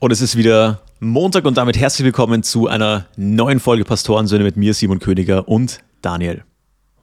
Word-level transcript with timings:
Und 0.00 0.10
es 0.10 0.20
ist 0.20 0.36
wieder 0.36 0.82
Montag 1.00 1.44
und 1.44 1.56
damit 1.56 1.78
herzlich 1.78 2.04
willkommen 2.04 2.42
zu 2.42 2.66
einer 2.66 3.06
neuen 3.16 3.60
Folge 3.60 3.84
Pastorensöhne 3.84 4.44
mit 4.44 4.56
mir, 4.56 4.74
Simon 4.74 4.98
Königer 4.98 5.48
und 5.48 5.78
Daniel. 6.02 6.44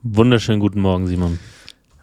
Wunderschönen 0.04 0.60
guten 0.60 0.82
Morgen, 0.82 1.08
Simon. 1.08 1.40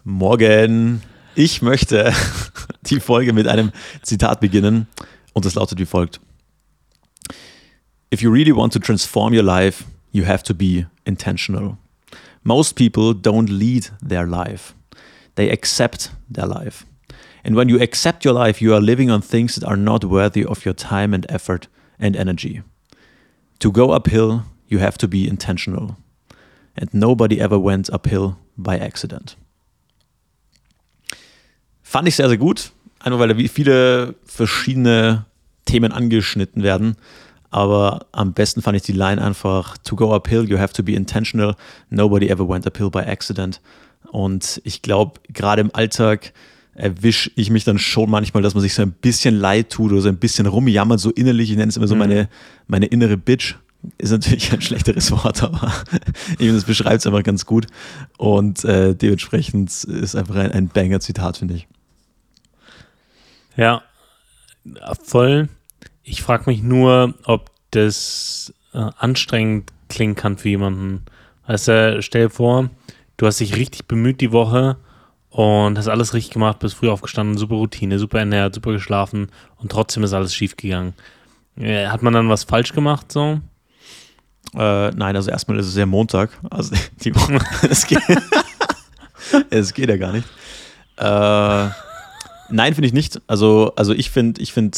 Morgen. 0.02 1.02
Ich 1.34 1.62
möchte 1.62 2.12
die 2.86 3.00
Folge 3.00 3.32
mit 3.32 3.46
einem 3.46 3.70
Zitat 4.02 4.40
beginnen 4.40 4.86
und 5.34 5.44
es 5.44 5.54
lautet 5.54 5.78
wie 5.78 5.86
folgt. 5.86 6.20
If 8.12 8.22
you 8.22 8.30
really 8.30 8.56
want 8.56 8.72
to 8.72 8.78
transform 8.78 9.34
your 9.34 9.44
life, 9.44 9.84
you 10.10 10.26
have 10.26 10.42
to 10.44 10.54
be 10.54 10.86
intentional. 11.04 11.76
Most 12.42 12.76
people 12.76 13.12
don't 13.12 13.50
lead 13.50 13.92
their 14.06 14.26
life. 14.26 14.72
They 15.34 15.50
accept 15.52 16.12
their 16.32 16.46
life. 16.46 16.84
And 17.44 17.54
when 17.56 17.68
you 17.68 17.80
accept 17.80 18.24
your 18.24 18.34
life, 18.34 18.60
you 18.60 18.74
are 18.74 18.80
living 18.80 19.10
on 19.10 19.22
things 19.22 19.54
that 19.54 19.66
are 19.66 19.76
not 19.76 20.04
worthy 20.04 20.44
of 20.44 20.64
your 20.64 20.74
time 20.74 21.14
and 21.14 21.26
effort 21.30 21.68
and 21.98 22.16
energy. 22.16 22.62
To 23.60 23.72
go 23.72 23.92
uphill, 23.92 24.44
you 24.68 24.78
have 24.78 24.98
to 24.98 25.08
be 25.08 25.26
intentional. 25.26 25.96
And 26.76 26.92
nobody 26.92 27.40
ever 27.40 27.58
went 27.58 27.90
uphill 27.90 28.36
by 28.56 28.78
accident. 28.78 29.36
Fand 31.82 32.06
ich 32.06 32.16
sehr, 32.16 32.28
sehr 32.28 32.38
gut. 32.38 32.72
Einfach 33.00 33.18
weil 33.18 33.28
da 33.28 33.34
viele 33.48 34.14
verschiedene 34.24 35.24
Themen 35.64 35.92
angeschnitten 35.92 36.62
werden. 36.62 36.96
Aber 37.50 38.06
am 38.12 38.34
besten 38.34 38.60
fand 38.60 38.76
ich 38.76 38.82
die 38.82 38.92
Line 38.92 39.22
einfach: 39.22 39.78
To 39.78 39.96
go 39.96 40.14
uphill, 40.14 40.44
you 40.44 40.58
have 40.58 40.72
to 40.74 40.82
be 40.82 40.94
intentional. 40.94 41.54
Nobody 41.88 42.28
ever 42.28 42.46
went 42.46 42.66
uphill 42.66 42.90
by 42.90 43.00
accident. 43.00 43.60
Und 44.10 44.60
ich 44.64 44.82
glaube, 44.82 45.20
gerade 45.32 45.60
im 45.60 45.74
Alltag 45.74 46.32
erwische 46.78 47.30
ich 47.34 47.50
mich 47.50 47.64
dann 47.64 47.78
schon 47.78 48.08
manchmal, 48.08 48.42
dass 48.42 48.54
man 48.54 48.62
sich 48.62 48.74
so 48.74 48.82
ein 48.82 48.92
bisschen 48.92 49.34
leid 49.34 49.70
tut 49.70 49.90
oder 49.90 50.00
so 50.00 50.08
ein 50.08 50.18
bisschen 50.18 50.46
rumjammert, 50.46 51.00
so 51.00 51.10
innerlich. 51.10 51.50
Ich 51.50 51.56
nenne 51.56 51.68
es 51.68 51.76
immer 51.76 51.88
so 51.88 51.94
mhm. 51.94 52.00
meine, 52.00 52.28
meine 52.68 52.86
innere 52.86 53.16
Bitch. 53.16 53.56
Ist 53.96 54.10
natürlich 54.10 54.52
ein 54.52 54.60
schlechteres 54.60 55.10
Wort, 55.24 55.42
aber 55.42 55.72
das 56.38 56.64
beschreibt 56.64 57.00
es 57.00 57.06
einfach 57.06 57.22
ganz 57.22 57.46
gut. 57.46 57.66
Und 58.16 58.64
äh, 58.64 58.94
dementsprechend 58.94 59.70
ist 59.70 60.16
einfach 60.16 60.36
ein, 60.36 60.50
ein 60.52 60.68
Banger-Zitat, 60.68 61.38
finde 61.38 61.54
ich. 61.54 61.68
Ja, 63.56 63.82
voll. 65.04 65.48
Ich 66.02 66.22
frage 66.22 66.44
mich 66.46 66.62
nur, 66.62 67.14
ob 67.24 67.50
das 67.70 68.52
äh, 68.72 68.78
anstrengend 68.98 69.72
klingen 69.88 70.14
kann 70.14 70.38
für 70.38 70.48
jemanden. 70.48 71.04
Also 71.44 72.00
stell 72.00 72.24
dir 72.24 72.30
vor, 72.30 72.70
du 73.16 73.26
hast 73.26 73.40
dich 73.40 73.56
richtig 73.56 73.86
bemüht 73.86 74.20
die 74.20 74.32
Woche 74.32 74.76
und 75.38 75.78
hast 75.78 75.86
alles 75.86 76.14
richtig 76.14 76.32
gemacht, 76.32 76.58
bist 76.58 76.74
früh 76.74 76.88
aufgestanden, 76.88 77.38
super 77.38 77.54
Routine, 77.54 78.00
super 78.00 78.18
ernährt, 78.18 78.56
super 78.56 78.72
geschlafen 78.72 79.28
und 79.58 79.70
trotzdem 79.70 80.02
ist 80.02 80.12
alles 80.12 80.34
schief 80.34 80.56
gegangen. 80.56 80.94
Äh, 81.56 81.86
hat 81.86 82.02
man 82.02 82.12
dann 82.12 82.28
was 82.28 82.42
falsch 82.42 82.72
gemacht 82.72 83.12
so? 83.12 83.38
Äh, 84.54 84.90
nein, 84.90 85.14
also 85.14 85.30
erstmal 85.30 85.56
ist 85.60 85.68
es 85.68 85.76
ja 85.76 85.86
Montag. 85.86 86.30
Also 86.50 86.74
die 87.04 87.14
Woche, 87.14 87.38
es, 87.70 87.86
geht, 87.86 88.00
es 89.50 89.74
geht 89.74 89.88
ja 89.88 89.96
gar 89.96 90.10
nicht. 90.10 90.26
Äh, 90.96 91.72
nein, 92.52 92.74
finde 92.74 92.88
ich 92.88 92.92
nicht. 92.92 93.20
Also, 93.28 93.72
also 93.76 93.92
ich 93.92 94.10
finde, 94.10 94.42
ich 94.42 94.52
finde, 94.52 94.76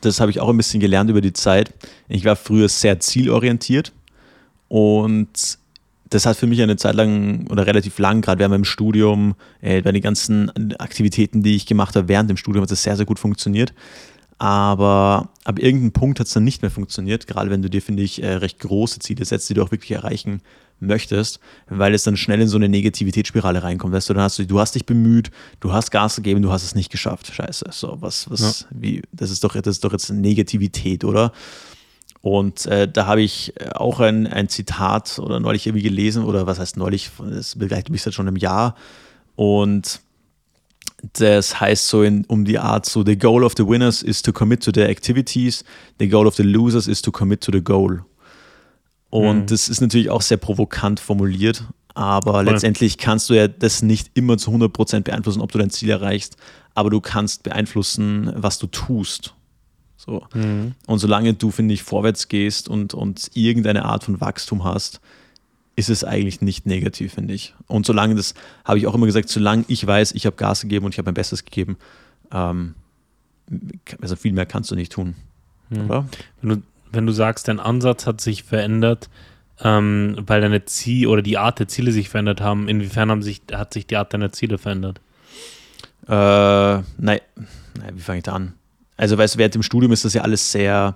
das 0.00 0.18
habe 0.18 0.30
ich 0.30 0.40
auch 0.40 0.48
ein 0.48 0.56
bisschen 0.56 0.80
gelernt 0.80 1.10
über 1.10 1.20
die 1.20 1.34
Zeit. 1.34 1.74
Ich 2.08 2.24
war 2.24 2.36
früher 2.36 2.70
sehr 2.70 3.00
zielorientiert 3.00 3.92
und 4.68 5.58
das 6.10 6.26
hat 6.26 6.36
für 6.36 6.46
mich 6.46 6.60
eine 6.60 6.76
Zeit 6.76 6.94
lang 6.96 7.46
oder 7.50 7.66
relativ 7.66 7.98
lang, 7.98 8.20
gerade 8.20 8.40
während 8.40 8.52
meinem 8.52 8.64
Studium, 8.64 9.36
äh, 9.60 9.80
bei 9.80 9.92
den 9.92 10.02
ganzen 10.02 10.50
Aktivitäten, 10.78 11.42
die 11.42 11.56
ich 11.56 11.66
gemacht 11.66 11.96
habe 11.96 12.08
während 12.08 12.28
dem 12.28 12.36
Studium, 12.36 12.62
hat 12.62 12.70
das 12.70 12.82
sehr, 12.82 12.96
sehr 12.96 13.06
gut 13.06 13.18
funktioniert. 13.18 13.72
Aber 14.38 15.28
ab 15.44 15.58
irgendeinem 15.58 15.92
Punkt 15.92 16.18
hat 16.18 16.26
es 16.26 16.32
dann 16.32 16.44
nicht 16.44 16.62
mehr 16.62 16.70
funktioniert, 16.70 17.26
gerade 17.26 17.50
wenn 17.50 17.62
du 17.62 17.68
dir, 17.68 17.82
finde 17.82 18.02
ich, 18.02 18.22
äh, 18.22 18.34
recht 18.34 18.58
große 18.58 18.98
Ziele 18.98 19.24
setzt, 19.24 19.48
die 19.50 19.54
du 19.54 19.62
auch 19.62 19.70
wirklich 19.70 19.92
erreichen 19.92 20.40
möchtest, 20.80 21.40
weil 21.68 21.94
es 21.94 22.04
dann 22.04 22.16
schnell 22.16 22.40
in 22.40 22.48
so 22.48 22.56
eine 22.56 22.68
Negativitätsspirale 22.68 23.62
reinkommt. 23.62 23.92
Weißt 23.92 24.08
du, 24.08 24.14
dann 24.14 24.22
hast 24.22 24.38
du, 24.38 24.46
du 24.46 24.58
hast 24.58 24.74
dich 24.74 24.86
bemüht, 24.86 25.30
du 25.60 25.72
hast 25.72 25.90
Gas 25.90 26.16
gegeben, 26.16 26.42
du 26.42 26.50
hast 26.50 26.64
es 26.64 26.74
nicht 26.74 26.90
geschafft. 26.90 27.32
Scheiße. 27.32 27.66
So, 27.70 27.98
was, 28.00 28.30
was, 28.30 28.62
ja. 28.62 28.66
wie, 28.70 29.02
das 29.12 29.30
ist 29.30 29.44
doch, 29.44 29.54
das 29.54 29.76
ist 29.76 29.84
doch 29.84 29.92
jetzt 29.92 30.10
Negativität, 30.10 31.04
oder? 31.04 31.32
Und 32.22 32.66
äh, 32.66 32.86
da 32.86 33.06
habe 33.06 33.22
ich 33.22 33.54
äh, 33.58 33.70
auch 33.70 34.00
ein, 34.00 34.26
ein 34.26 34.48
Zitat 34.48 35.18
oder 35.18 35.40
neulich 35.40 35.66
irgendwie 35.66 35.82
gelesen, 35.82 36.24
oder 36.24 36.46
was 36.46 36.58
heißt 36.58 36.76
neulich, 36.76 37.10
das 37.18 37.56
begleitet 37.56 37.90
mich 37.90 38.02
seit 38.02 38.14
schon 38.14 38.28
einem 38.28 38.36
Jahr. 38.36 38.74
Und 39.36 40.00
das 41.14 41.60
heißt 41.60 41.88
so 41.88 42.02
in, 42.02 42.24
um 42.26 42.44
die 42.44 42.58
Art 42.58 42.84
so, 42.84 43.04
the 43.04 43.16
goal 43.16 43.42
of 43.42 43.54
the 43.56 43.66
winners 43.66 44.02
is 44.02 44.20
to 44.20 44.32
commit 44.32 44.62
to 44.62 44.72
their 44.72 44.88
activities, 44.88 45.64
the 45.98 46.08
goal 46.08 46.26
of 46.26 46.34
the 46.34 46.42
losers 46.42 46.86
is 46.86 47.00
to 47.00 47.10
commit 47.10 47.40
to 47.40 47.52
the 47.52 47.62
goal. 47.62 48.04
Und 49.08 49.38
mhm. 49.38 49.46
das 49.46 49.68
ist 49.68 49.80
natürlich 49.80 50.10
auch 50.10 50.22
sehr 50.22 50.36
provokant 50.36 51.00
formuliert, 51.00 51.64
aber 51.94 52.34
Voll. 52.34 52.44
letztendlich 52.44 52.98
kannst 52.98 53.30
du 53.30 53.34
ja 53.34 53.48
das 53.48 53.82
nicht 53.82 54.10
immer 54.14 54.36
zu 54.36 54.50
100% 54.50 55.00
beeinflussen, 55.00 55.40
ob 55.40 55.52
du 55.52 55.58
dein 55.58 55.70
Ziel 55.70 55.90
erreichst, 55.90 56.36
aber 56.74 56.90
du 56.90 57.00
kannst 57.00 57.42
beeinflussen, 57.42 58.30
was 58.36 58.58
du 58.58 58.66
tust. 58.66 59.34
So. 60.10 60.26
Mhm. 60.34 60.74
Und 60.88 60.98
solange 60.98 61.34
du, 61.34 61.52
finde 61.52 61.72
ich, 61.72 61.84
vorwärts 61.84 62.26
gehst 62.26 62.68
und, 62.68 62.94
und 62.94 63.30
irgendeine 63.34 63.84
Art 63.84 64.02
von 64.02 64.20
Wachstum 64.20 64.64
hast, 64.64 65.00
ist 65.76 65.88
es 65.88 66.02
eigentlich 66.02 66.40
nicht 66.40 66.66
negativ, 66.66 67.14
finde 67.14 67.32
ich. 67.32 67.54
Und 67.68 67.86
solange 67.86 68.16
das, 68.16 68.34
habe 68.64 68.78
ich 68.78 68.88
auch 68.88 68.94
immer 68.94 69.06
gesagt, 69.06 69.28
solange 69.28 69.64
ich 69.68 69.86
weiß, 69.86 70.12
ich 70.12 70.26
habe 70.26 70.34
Gas 70.34 70.62
gegeben 70.62 70.84
und 70.84 70.94
ich 70.94 70.98
habe 70.98 71.06
mein 71.06 71.14
Bestes 71.14 71.44
gegeben, 71.44 71.76
ähm, 72.32 72.74
also 74.00 74.16
viel 74.16 74.32
mehr 74.32 74.46
kannst 74.46 74.72
du 74.72 74.74
nicht 74.74 74.90
tun. 74.90 75.14
Mhm. 75.68 75.84
Oder? 75.84 76.06
Wenn 76.42 76.48
du, 76.50 76.62
wenn 76.90 77.06
du 77.06 77.12
sagst, 77.12 77.46
dein 77.46 77.60
Ansatz 77.60 78.04
hat 78.04 78.20
sich 78.20 78.42
verändert, 78.42 79.08
ähm, 79.62 80.16
weil 80.26 80.40
deine 80.40 80.64
Ziel 80.64 81.06
oder 81.06 81.22
die 81.22 81.38
Art 81.38 81.60
der 81.60 81.68
Ziele 81.68 81.92
sich 81.92 82.08
verändert 82.08 82.40
haben, 82.40 82.68
inwiefern 82.68 83.12
haben 83.12 83.22
sich, 83.22 83.42
hat 83.52 83.72
sich 83.72 83.86
die 83.86 83.96
Art 83.96 84.12
deiner 84.12 84.32
Ziele 84.32 84.58
verändert? 84.58 85.00
Äh, 86.08 86.12
nein, 86.12 86.84
nein, 86.98 87.20
wie 87.94 88.00
fange 88.00 88.18
ich 88.18 88.24
da 88.24 88.32
an? 88.32 88.54
Also, 89.00 89.16
weißt 89.16 89.34
du, 89.34 89.38
während 89.38 89.54
dem 89.54 89.62
Studium 89.62 89.92
ist 89.92 90.04
das 90.04 90.12
ja 90.12 90.20
alles 90.20 90.52
sehr, 90.52 90.94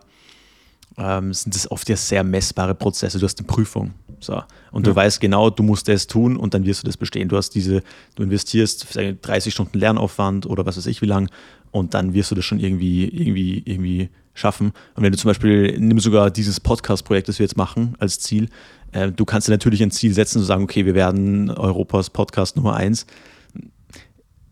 ähm, 0.98 1.32
sind 1.32 1.54
das 1.54 1.70
oft 1.70 1.88
ja 1.88 1.96
sehr 1.96 2.22
messbare 2.22 2.74
Prozesse. 2.74 3.18
Du 3.18 3.24
hast 3.24 3.38
eine 3.38 3.46
Prüfung. 3.46 3.94
So. 4.20 4.42
Und 4.72 4.86
ja. 4.86 4.92
du 4.92 4.94
weißt 4.94 5.22
genau, 5.22 5.48
du 5.48 5.62
musst 5.62 5.88
das 5.88 6.06
tun 6.06 6.36
und 6.36 6.52
dann 6.52 6.66
wirst 6.66 6.82
du 6.82 6.86
das 6.86 6.98
bestehen. 6.98 7.30
Du 7.30 7.38
hast 7.38 7.54
diese, 7.54 7.82
du 8.14 8.22
investierst 8.22 8.86
30 9.22 9.54
Stunden 9.54 9.78
Lernaufwand 9.78 10.44
oder 10.44 10.66
was 10.66 10.76
weiß 10.76 10.84
ich 10.84 11.00
wie 11.00 11.06
lang 11.06 11.30
und 11.70 11.94
dann 11.94 12.12
wirst 12.12 12.30
du 12.30 12.34
das 12.34 12.44
schon 12.44 12.60
irgendwie, 12.60 13.08
irgendwie, 13.08 13.62
irgendwie 13.64 14.10
schaffen. 14.34 14.72
Und 14.96 15.02
wenn 15.02 15.10
du 15.10 15.16
zum 15.16 15.30
Beispiel, 15.30 15.78
nimm 15.78 15.98
sogar 15.98 16.30
dieses 16.30 16.60
Podcast-Projekt, 16.60 17.28
das 17.28 17.38
wir 17.38 17.44
jetzt 17.44 17.56
machen, 17.56 17.94
als 18.00 18.20
Ziel, 18.20 18.50
äh, 18.92 19.10
du 19.10 19.24
kannst 19.24 19.48
dir 19.48 19.52
natürlich 19.52 19.82
ein 19.82 19.90
Ziel 19.90 20.12
setzen 20.12 20.40
und 20.40 20.44
sagen, 20.44 20.64
okay, 20.64 20.84
wir 20.84 20.94
werden 20.94 21.48
Europas 21.50 22.10
Podcast 22.10 22.56
Nummer 22.56 22.74
eins 22.74 23.06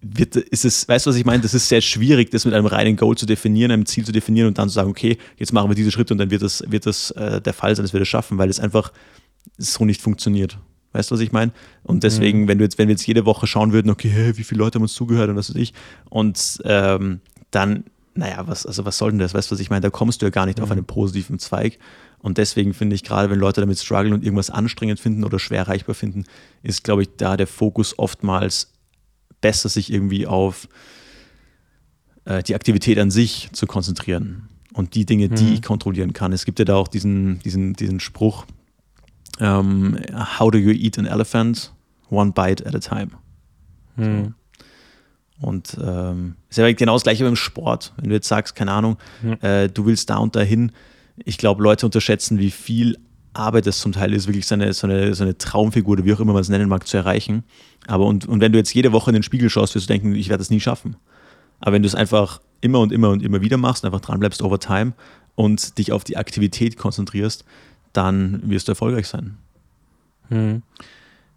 wird, 0.03 0.37
ist 0.37 0.65
es, 0.65 0.89
weißt 0.89 1.07
du, 1.07 1.11
was 1.11 1.17
ich 1.17 1.25
meine? 1.25 1.43
Das 1.43 1.55
ist 1.55 1.69
sehr 1.69 1.81
schwierig, 1.81 2.31
das 2.31 2.45
mit 2.45 2.55
einem 2.55 2.67
reinen 2.67 2.97
Goal 2.97 3.17
zu 3.17 3.25
definieren, 3.25 3.71
einem 3.71 3.87
Ziel 3.87 4.05
zu 4.05 4.13
definieren 4.13 4.49
und 4.49 4.59
dann 4.59 4.69
zu 4.69 4.75
sagen, 4.75 4.91
okay, 4.91 5.17
jetzt 5.37 5.53
machen 5.53 5.71
wir 5.71 5.77
diese 5.77 5.93
Schritte 5.93 6.13
und 6.13 6.19
dann 6.19 6.31
wird 6.31 6.43
das, 6.43 6.65
wird 6.67 6.87
das 6.87 7.13
äh, 7.13 7.41
der 7.41 7.55
Fall 7.55 7.75
sein, 7.77 7.85
dass 7.85 7.93
wir 7.93 8.01
das 8.01 8.09
schaffen, 8.09 8.37
weil 8.37 8.51
es 8.51 8.59
einfach 8.59 8.93
so 9.59 9.85
nicht 9.85 10.03
funktioniert. 10.03 10.59
Weißt 10.93 11.11
du, 11.11 11.15
was 11.15 11.23
ich 11.23 11.33
meine? 11.33 11.53
Und 11.85 12.03
deswegen, 12.03 12.43
mhm. 12.43 12.49
wenn 12.49 12.59
du 12.59 12.65
jetzt, 12.65 12.79
wenn 12.79 12.89
wir 12.89 12.95
jetzt 12.95 13.07
jede 13.07 13.25
Woche 13.25 13.47
schauen 13.47 13.73
würden, 13.73 13.91
okay, 13.91 14.09
hey, 14.09 14.37
wie 14.37 14.45
viele 14.45 14.59
Leute 14.59 14.77
haben 14.77 14.83
uns 14.83 14.93
zugehört 14.93 15.31
und 15.31 15.37
was 15.37 15.49
weiß 15.49 15.57
ich, 15.57 15.73
und 16.11 16.61
ähm, 16.65 17.21
dann, 17.51 17.85
naja, 18.15 18.47
was, 18.47 18.67
also 18.67 18.85
was 18.85 18.99
soll 18.99 19.11
denn 19.13 19.21
das? 19.21 19.35
Weißt 19.35 19.51
du, 19.51 19.55
was 19.55 19.61
ich 19.61 19.71
meine? 19.71 19.81
Da 19.81 19.91
kommst 19.91 20.21
du 20.21 20.27
ja 20.27 20.31
gar 20.31 20.47
nicht 20.47 20.59
mhm. 20.59 20.65
auf 20.65 20.71
einen 20.71 20.85
positiven 20.85 21.39
Zweig. 21.39 21.79
Und 22.19 22.39
deswegen 22.39 22.75
finde 22.75 22.95
ich, 22.95 23.05
gerade 23.05 23.31
wenn 23.31 23.39
Leute 23.39 23.61
damit 23.61 23.79
strugglen 23.79 24.13
und 24.13 24.23
irgendwas 24.25 24.51
anstrengend 24.51 25.01
finden 25.01 25.25
oder 25.25 25.39
schwer 25.39 25.61
erreichbar 25.61 25.95
finden, 25.95 26.25
ist, 26.63 26.85
glaube 26.85 27.03
ich, 27.03 27.09
da 27.17 27.37
der 27.37 27.47
Fokus 27.47 27.99
oftmals 27.99 28.72
besser, 29.43 29.69
sich 29.69 29.93
irgendwie 29.93 30.27
auf 30.27 30.69
äh, 32.25 32.43
die 32.43 32.55
Aktivität 32.55 32.99
an 32.99 33.11
sich 33.11 33.51
zu 33.53 33.67
konzentrieren 33.67 34.49
und 34.73 34.95
die 34.95 35.05
Dinge, 35.05 35.29
die 35.29 35.45
mhm. 35.45 35.53
ich 35.53 35.63
kontrollieren 35.63 36.15
kann. 36.15 36.33
Es 36.33 36.47
gibt 36.47 36.59
ja 36.59 36.65
da 36.65 36.77
auch 36.77 36.89
diesen, 36.89 37.41
diesen, 37.41 37.75
diesen 37.75 38.01
Spruch, 38.01 38.47
ähm, 39.39 39.99
How 40.39 40.51
do 40.51 40.59
you 40.59 40.71
eat 40.71 40.99
an 40.99 41.07
elephant? 41.07 41.73
One 42.11 42.33
bite 42.33 42.67
at 42.67 42.75
a 42.75 42.79
time. 42.79 43.11
Mhm. 43.97 44.25
So. 44.25 44.33
Und 45.47 45.77
ähm, 45.83 46.37
ist 46.49 46.59
ja 46.59 46.71
genau 46.73 46.95
das 46.95 47.03
gleiche 47.03 47.25
beim 47.25 47.37
Sport. 47.37 47.93
Wenn 47.97 48.11
du 48.11 48.15
jetzt 48.15 48.29
sagst, 48.29 48.55
keine 48.55 48.73
Ahnung, 48.73 48.97
mhm. 49.23 49.39
äh, 49.41 49.69
du 49.69 49.87
willst 49.87 50.09
da 50.09 50.19
und 50.19 50.37
dahin, 50.37 50.73
ich 51.17 51.37
glaube, 51.37 51.63
Leute 51.63 51.85
unterschätzen, 51.85 52.39
wie 52.39 52.51
viel 52.53 52.99
Arbeit 53.35 53.67
es 53.67 53.79
zum 53.79 53.93
Teil 53.93 54.13
ist, 54.13 54.27
wirklich 54.27 54.47
so 54.47 54.55
eine, 54.55 54.73
so 54.73 55.33
Traumfigur 55.33 55.93
oder 55.93 56.05
wie 56.05 56.13
auch 56.13 56.21
immer 56.21 56.33
man 56.33 56.43
es 56.43 56.49
nennen 56.49 56.69
mag, 56.69 56.87
zu 56.87 56.97
erreichen. 56.97 57.45
Aber 57.87 58.07
und, 58.07 58.27
und 58.27 58.41
wenn 58.41 58.53
du 58.53 58.59
jetzt 58.59 58.75
jede 58.75 58.93
Woche 58.93 59.11
in 59.11 59.15
den 59.15 59.23
Spiegel 59.23 59.49
schaust, 59.51 59.75
wirst 59.75 59.89
du 59.89 59.93
denken, 59.93 60.15
ich 60.15 60.29
werde 60.29 60.41
das 60.41 60.51
nie 60.51 60.61
schaffen. 60.61 60.97
Aber 61.61 61.73
wenn 61.73 61.83
du 61.83 61.89
es 61.89 61.95
einfach 61.95 62.41
immer 62.61 62.81
und 62.81 62.93
immer 62.93 63.11
und 63.11 63.23
immer 63.23 63.41
wieder 63.41 63.57
machst, 63.57 63.85
einfach 63.85 64.01
dranbleibst 64.01 64.43
over 64.43 64.59
time 64.59 64.93
und 65.35 65.79
dich 65.79 65.93
auf 65.93 66.05
die 66.05 66.17
Aktivität 66.17 66.77
konzentrierst, 66.77 67.45
dann 67.93 68.43
wirst 68.49 68.69
du 68.69 68.73
erfolgreich 68.73 69.09
sein. 69.09 69.37
Hm. 70.29 70.63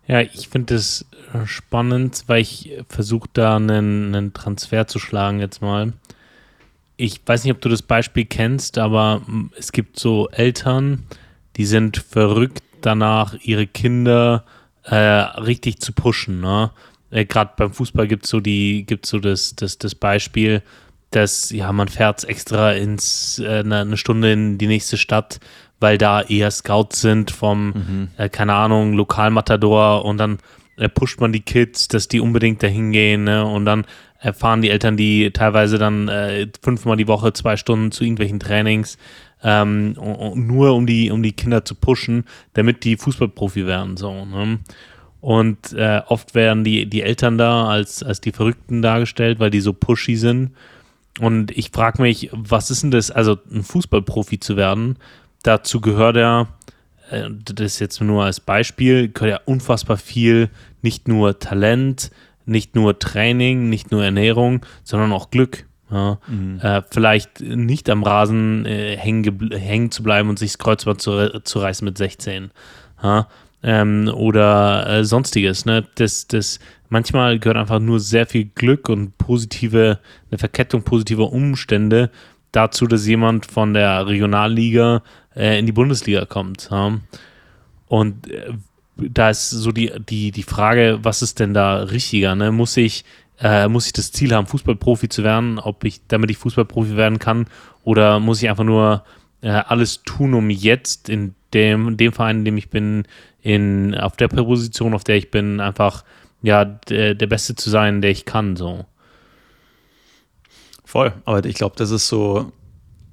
Ja, 0.08 0.22
ich 0.22 0.50
finde 0.50 0.76
es 0.76 1.06
spannend, 1.46 2.24
weil 2.28 2.42
ich 2.42 2.72
versuche 2.90 3.30
da 3.34 3.56
einen, 3.56 4.14
einen 4.14 4.34
Transfer 4.34 4.88
zu 4.88 5.00
schlagen 5.00 5.40
jetzt 5.40 5.62
mal. 5.62 5.94
ich 6.98 7.22
weiß 7.26 7.44
nicht, 7.44 7.54
ob 7.54 7.62
du 7.62 7.70
das 7.70 7.82
Beispiel 7.82 8.26
kennst, 8.26 8.78
aber 8.78 9.22
mm, 9.26 9.52
es 9.58 9.72
gibt 9.72 10.00
so 10.00 10.30
Eltern, 10.30 11.04
sind 11.64 11.98
verrückt 11.98 12.64
danach, 12.82 13.36
ihre 13.42 13.66
Kinder 13.66 14.44
äh, 14.84 14.96
richtig 14.96 15.80
zu 15.80 15.94
pushen. 15.94 16.42
Ne? 16.42 16.72
Äh, 17.12 17.24
Gerade 17.26 17.52
beim 17.56 17.72
Fußball 17.72 18.08
gibt 18.08 18.26
es 18.26 18.30
so, 18.30 18.42
die, 18.42 18.86
gibt's 18.86 19.10
so 19.10 19.20
das, 19.20 19.56
das, 19.56 19.78
das 19.78 19.96
Beispiel, 19.96 20.62
dass 21.12 21.50
ja, 21.52 21.72
man 21.72 21.88
fährt 21.88 22.26
extra 22.26 22.74
ins, 22.74 23.40
äh, 23.40 23.60
eine 23.60 23.98
Stunde 23.98 24.34
in 24.34 24.58
die 24.58 24.68
nächste 24.68 24.98
Stadt, 24.98 25.40
weil 25.80 25.98
da 25.98 26.22
eher 26.22 26.52
Scouts 26.52 27.02
sind 27.02 27.32
vom, 27.32 27.68
mhm. 27.68 28.08
äh, 28.18 28.30
keine 28.30 28.54
Ahnung, 28.54 28.94
Lokalmatador 28.94 30.04
und 30.04 30.18
dann 30.18 30.40
äh, 30.78 30.90
pusht 30.90 31.22
man 31.22 31.32
die 31.32 31.42
Kids, 31.42 31.88
dass 31.88 32.08
die 32.08 32.20
unbedingt 32.20 32.62
dahin 32.62 32.92
gehen 32.92 33.24
ne? 33.24 33.46
und 33.46 33.66
dann 33.66 33.86
erfahren 34.20 34.62
die 34.62 34.70
Eltern, 34.70 34.98
die 34.98 35.32
teilweise 35.32 35.78
dann 35.78 36.08
äh, 36.08 36.48
fünfmal 36.62 36.98
die 36.98 37.08
Woche 37.08 37.32
zwei 37.34 37.58
Stunden 37.58 37.92
zu 37.92 38.04
irgendwelchen 38.04 38.40
Trainings, 38.40 38.98
ähm, 39.46 39.94
nur 39.94 40.74
um 40.74 40.88
die, 40.88 41.12
um 41.12 41.22
die 41.22 41.34
Kinder 41.34 41.64
zu 41.64 41.76
pushen, 41.76 42.26
damit 42.54 42.84
die 42.84 42.98
Fußballprofi 42.98 43.68
werden. 43.68 43.96
So, 43.96 44.26
ne? 44.26 44.60
Und 45.22 45.74
äh, 45.74 46.02
oft 46.08 46.34
werden 46.36 46.64
die, 46.64 46.88
die 46.88 47.04
Eltern 47.04 47.38
da 47.38 47.68
als, 47.68 48.04
als 48.04 48.22
die 48.22 48.32
Verrückten 48.32 48.82
dargestellt, 48.82 49.40
weil 49.40 49.52
die 49.52 49.62
so 49.62 49.72
pushy 49.72 50.16
sind. 50.16 50.52
Und 51.20 51.52
ich 51.52 51.70
frage 51.72 52.02
mich, 52.02 52.30
was 52.32 52.72
ist 52.72 52.84
denn 52.84 52.92
das, 52.92 53.12
also 53.12 53.38
ein 53.52 53.64
Fußballprofi 53.64 54.40
zu 54.40 54.58
werden? 54.58 54.98
Dazu 55.44 55.80
gehört 55.80 56.18
ja, 56.18 56.48
äh, 57.12 57.30
das 57.30 57.80
jetzt 57.80 58.02
nur 58.02 58.24
als 58.24 58.40
Beispiel, 58.40 59.10
gehört 59.10 59.32
ja 59.32 59.40
unfassbar 59.46 59.98
viel, 59.98 60.50
nicht 60.82 61.08
nur 61.08 61.40
Talent, 61.40 62.12
nicht 62.46 62.76
nur 62.76 62.98
Training, 62.98 63.70
nicht 63.70 63.92
nur 63.92 64.04
Ernährung, 64.04 64.66
sondern 64.84 65.12
auch 65.12 65.30
Glück. 65.30 65.66
Ja, 65.92 66.18
mhm. 66.28 66.60
äh, 66.62 66.82
vielleicht 66.90 67.42
nicht 67.42 67.90
am 67.90 68.04
Rasen 68.04 68.66
äh, 68.66 68.98
hängen, 68.98 69.52
hängen 69.52 69.92
zu 69.92 70.02
bleiben 70.02 70.30
und 70.30 70.40
sich 70.40 70.54
das 70.54 70.58
Kreuzband 70.58 71.00
zu, 71.00 71.42
zu 71.44 71.60
reißen 71.60 71.86
mit 71.86 71.98
16. 71.98 72.50
Ja, 73.04 73.28
ähm, 73.62 74.12
oder 74.14 74.88
äh, 74.88 75.04
sonstiges. 75.04 75.66
Ne? 75.66 75.86
Das, 75.96 76.28
das, 76.28 76.60
manchmal 76.90 77.40
gehört 77.40 77.58
einfach 77.58 77.80
nur 77.80 78.00
sehr 78.00 78.26
viel 78.26 78.46
Glück 78.56 78.90
und 78.90 79.18
positive, 79.18 80.00
eine 80.32 80.38
Verkettung 80.38 80.84
positiver 80.84 81.32
Umstände 81.32 82.10
dazu, 82.52 82.88
dass 82.88 83.06
jemand 83.06 83.46
von 83.46 83.74
der 83.74 84.08
Regionalliga 84.08 85.02
äh, 85.36 85.60
in 85.60 85.66
die 85.66 85.72
Bundesliga 85.72 86.26
kommt. 86.26 86.70
Ja? 86.72 87.00
Und 87.88 88.32
äh, 88.32 88.54
da 88.98 89.30
ist 89.30 89.50
so 89.50 89.72
die, 89.72 89.92
die, 90.10 90.32
die 90.32 90.44
Frage, 90.44 91.00
was 91.02 91.22
ist 91.22 91.40
denn 91.40 91.54
da 91.54 91.84
richtiger? 91.84 92.36
Ne? 92.36 92.52
Muss 92.52 92.78
ich 92.78 93.04
äh, 93.40 93.68
muss 93.68 93.88
ich 93.88 93.94
das 93.94 94.12
Ziel 94.12 94.34
haben, 94.34 94.48
Fußballprofi 94.48 95.10
zu 95.10 95.24
werden, 95.24 95.60
ob 95.60 95.84
ich, 95.84 96.02
damit 96.08 96.32
ich 96.32 96.38
Fußballprofi 96.38 96.96
werden 96.96 97.20
kann, 97.20 97.48
oder 97.84 98.20
muss 98.20 98.42
ich 98.42 98.50
einfach 98.50 98.64
nur 98.64 99.04
äh, 99.42 99.50
alles 99.50 100.04
tun, 100.04 100.34
um 100.34 100.50
jetzt 100.50 101.10
in 101.10 101.36
dem, 101.54 101.98
dem 101.98 102.14
Verein, 102.14 102.40
in 102.40 102.46
dem 102.46 102.58
ich 102.58 102.70
bin, 102.70 103.04
in, 103.42 103.96
auf 103.96 104.16
der 104.16 104.28
Position, 104.28 104.94
auf 104.94 105.04
der 105.04 105.18
ich 105.18 105.32
bin, 105.32 105.60
einfach 105.60 106.04
ja, 106.42 106.66
der, 106.66 107.16
der 107.16 107.28
Beste 107.28 107.56
zu 107.56 107.70
sein, 107.70 108.02
der 108.02 108.12
ich 108.12 108.26
kann, 108.26 108.56
so. 108.56 108.86
Voll, 110.84 111.14
aber 111.26 111.44
ich 111.46 111.56
glaube, 111.56 111.76
das 111.78 111.92
ist 111.92 112.08
so 112.08 112.52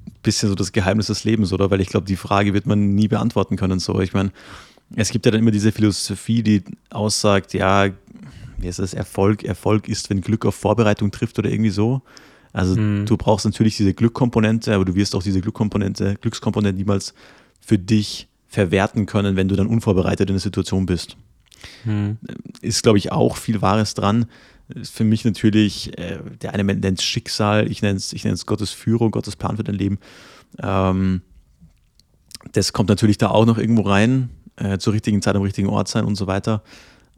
ein 0.07 0.13
bisschen 0.23 0.49
so 0.49 0.55
das 0.55 0.73
Geheimnis 0.73 1.07
des 1.07 1.25
Lebens, 1.25 1.53
oder? 1.53 1.71
Weil 1.71 1.81
ich 1.81 1.89
glaube, 1.89 2.07
die 2.07 2.17
Frage 2.17 2.55
wird 2.55 2.67
man 2.67 2.95
nie 2.95 3.09
beantworten 3.09 3.57
können. 3.57 3.79
So, 3.79 4.01
ich 4.01 4.13
meine, 4.13 4.31
es 4.95 5.11
gibt 5.11 5.25
ja 5.27 5.33
dann 5.33 5.41
immer 5.41 5.51
diese 5.51 5.73
Philosophie, 5.73 6.43
die 6.43 6.63
aussagt, 6.91 7.55
ja, 7.55 7.89
wie 8.62 8.69
ist 8.69 8.79
das, 8.79 8.94
Erfolg, 8.94 9.44
Erfolg 9.44 9.88
ist, 9.88 10.11
wenn 10.11 10.20
Glück 10.20 10.47
auf 10.47 10.55
Vorbereitung 10.55 11.11
trifft 11.11 11.38
oder 11.38 11.50
irgendwie 11.50 11.70
so. 11.70 12.03
Also 12.53 12.79
mhm. 12.79 13.06
du 13.06 13.17
brauchst 13.17 13.44
natürlich 13.44 13.76
diese 13.76 13.94
Glückkomponente, 13.94 14.75
aber 14.75 14.85
du 14.85 14.94
wirst 14.94 15.14
auch 15.14 15.23
diese 15.23 15.41
Glückkomponente, 15.41 16.17
Glückskomponente 16.20 16.76
niemals 16.76 17.14
für 17.61 17.79
dich 17.79 18.29
verwerten 18.47 19.06
können, 19.06 19.37
wenn 19.37 19.49
du 19.49 19.56
dann 19.56 19.67
unvorbereitet 19.67 20.29
in 20.29 20.35
der 20.35 20.41
Situation 20.41 20.85
bist. 20.85 21.17
Mhm. 21.85 22.19
Ist, 22.61 22.82
glaube 22.82 22.99
ich, 22.99 23.11
auch 23.11 23.37
viel 23.37 23.62
Wahres 23.62 23.94
dran. 23.94 24.26
Ist 24.69 24.94
für 24.94 25.05
mich 25.05 25.25
natürlich, 25.25 25.97
äh, 25.99 26.19
der 26.43 26.53
eine 26.53 26.65
nennt 26.65 26.99
es 26.99 27.05
Schicksal, 27.05 27.70
ich 27.70 27.82
nenne 27.82 27.97
es 27.97 28.12
ich 28.12 28.25
Gottes 28.47 28.70
Führung, 28.70 29.11
Gottes 29.11 29.37
Plan 29.37 29.56
für 29.56 29.65
dein 29.65 29.75
Leben. 29.75 29.99
Ähm, 30.62 31.23
das 32.53 32.73
kommt 32.73 32.88
natürlich 32.88 33.19
da 33.19 33.29
auch 33.29 33.47
noch 33.47 33.58
irgendwo 33.58 33.82
rein, 33.82 34.31
äh, 34.56 34.79
zur 34.79 34.93
richtigen 34.93 35.23
Zeit 35.23 35.37
am 35.37 35.43
richtigen 35.43 35.69
Ort 35.69 35.88
sein 35.88 36.05
und 36.05 36.17
so 36.17 36.26
weiter. 36.26 36.62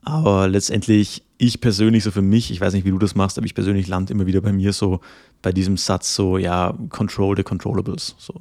Aber 0.03 0.49
letztendlich, 0.49 1.23
ich 1.39 1.61
persönlich, 1.61 2.05
so 2.05 2.11
für 2.11 2.23
mich, 2.23 2.51
ich 2.51 2.61
weiß 2.61 2.75
nicht, 2.75 2.85
wie 2.85 2.91
du 2.91 2.99
das 2.99 3.15
machst, 3.15 3.39
aber 3.39 3.47
ich 3.47 3.55
persönlich 3.55 3.89
lande 3.89 4.13
immer 4.13 4.27
wieder 4.27 4.41
bei 4.41 4.53
mir 4.53 4.73
so 4.73 5.01
bei 5.43 5.53
diesem 5.53 5.77
Satz 5.77 6.15
so, 6.15 6.39
ja, 6.39 6.77
control 6.91 7.37
the 7.37 7.43
controllables. 7.43 8.15
So. 8.19 8.35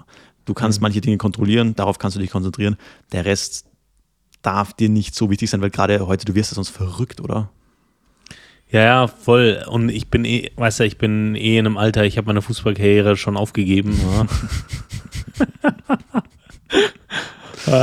Du 0.45 0.54
kannst 0.54 0.80
mhm. 0.80 0.84
manche 0.84 1.01
Dinge 1.01 1.18
kontrollieren, 1.18 1.75
darauf 1.75 2.00
kannst 2.00 2.16
du 2.16 2.22
dich 2.22 2.30
konzentrieren. 2.30 2.78
Der 3.12 3.25
Rest 3.25 3.66
darf 4.42 4.74
dir 4.74 4.90
nicht 4.90 5.16
so 5.16 5.30
wichtig 5.30 5.50
sein, 5.50 5.62
weil 5.62 5.69
gerade 5.69 6.06
heute, 6.06 6.25
du 6.25 6.36
wirst 6.36 6.51
ja 6.51 6.56
sonst 6.56 6.69
verrückt, 6.69 7.22
oder? 7.22 7.50
Ja, 8.69 8.81
ja, 8.81 9.07
voll. 9.07 9.63
Und 9.68 9.90
ich 9.90 10.10
bin 10.10 10.25
eh, 10.25 10.51
weißt 10.56 10.80
du, 10.80 10.86
ich 10.86 10.98
bin 10.98 11.36
eh 11.36 11.57
in 11.57 11.66
einem 11.66 11.78
Alter, 11.78 12.06
ich 12.06 12.18
habe 12.18 12.28
meine 12.28 12.42
Fußballkarriere 12.42 13.18
schon 13.18 13.38
aufgegeben. 13.38 14.00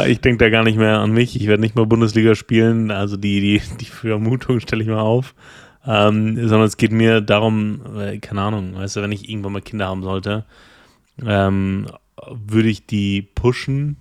Ich 0.09 0.21
denke 0.21 0.45
da 0.45 0.51
gar 0.51 0.63
nicht 0.63 0.77
mehr 0.77 0.99
an 0.99 1.11
mich. 1.13 1.37
Ich 1.37 1.47
werde 1.47 1.63
nicht 1.63 1.75
mal 1.75 1.87
Bundesliga 1.87 2.35
spielen. 2.35 2.91
Also 2.91 3.17
die, 3.17 3.41
die, 3.41 3.63
die 3.79 3.87
Vermutung 3.87 4.61
stelle 4.61 4.83
ich 4.83 4.89
mal 4.89 5.01
auf. 5.01 5.35
Ähm, 5.87 6.37
sondern 6.37 6.67
es 6.67 6.77
geht 6.77 6.93
mir 6.93 7.21
darum, 7.21 7.81
äh, 7.99 8.19
keine 8.19 8.43
Ahnung, 8.43 8.75
weißt 8.75 8.97
du, 8.97 9.03
wenn 9.03 9.13
ich 9.13 9.31
irgendwann 9.31 9.53
mal 9.53 9.63
Kinder 9.63 9.87
haben 9.87 10.03
sollte, 10.03 10.45
ähm, 11.25 11.87
würde 12.31 12.69
ich 12.69 12.85
die 12.85 13.23
pushen 13.23 13.97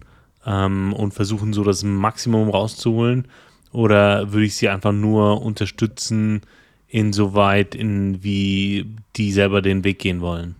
ähm, 0.45 0.91
und 0.93 1.13
versuchen, 1.13 1.53
so 1.53 1.63
das 1.63 1.83
Maximum 1.83 2.49
rauszuholen? 2.49 3.27
Oder 3.71 4.33
würde 4.33 4.45
ich 4.45 4.55
sie 4.55 4.67
einfach 4.67 4.91
nur 4.91 5.41
unterstützen, 5.41 6.41
insoweit, 6.87 7.75
in 7.75 8.23
wie 8.23 8.85
die 9.15 9.31
selber 9.31 9.61
den 9.61 9.83
Weg 9.83 9.99
gehen 9.99 10.21
wollen? 10.21 10.55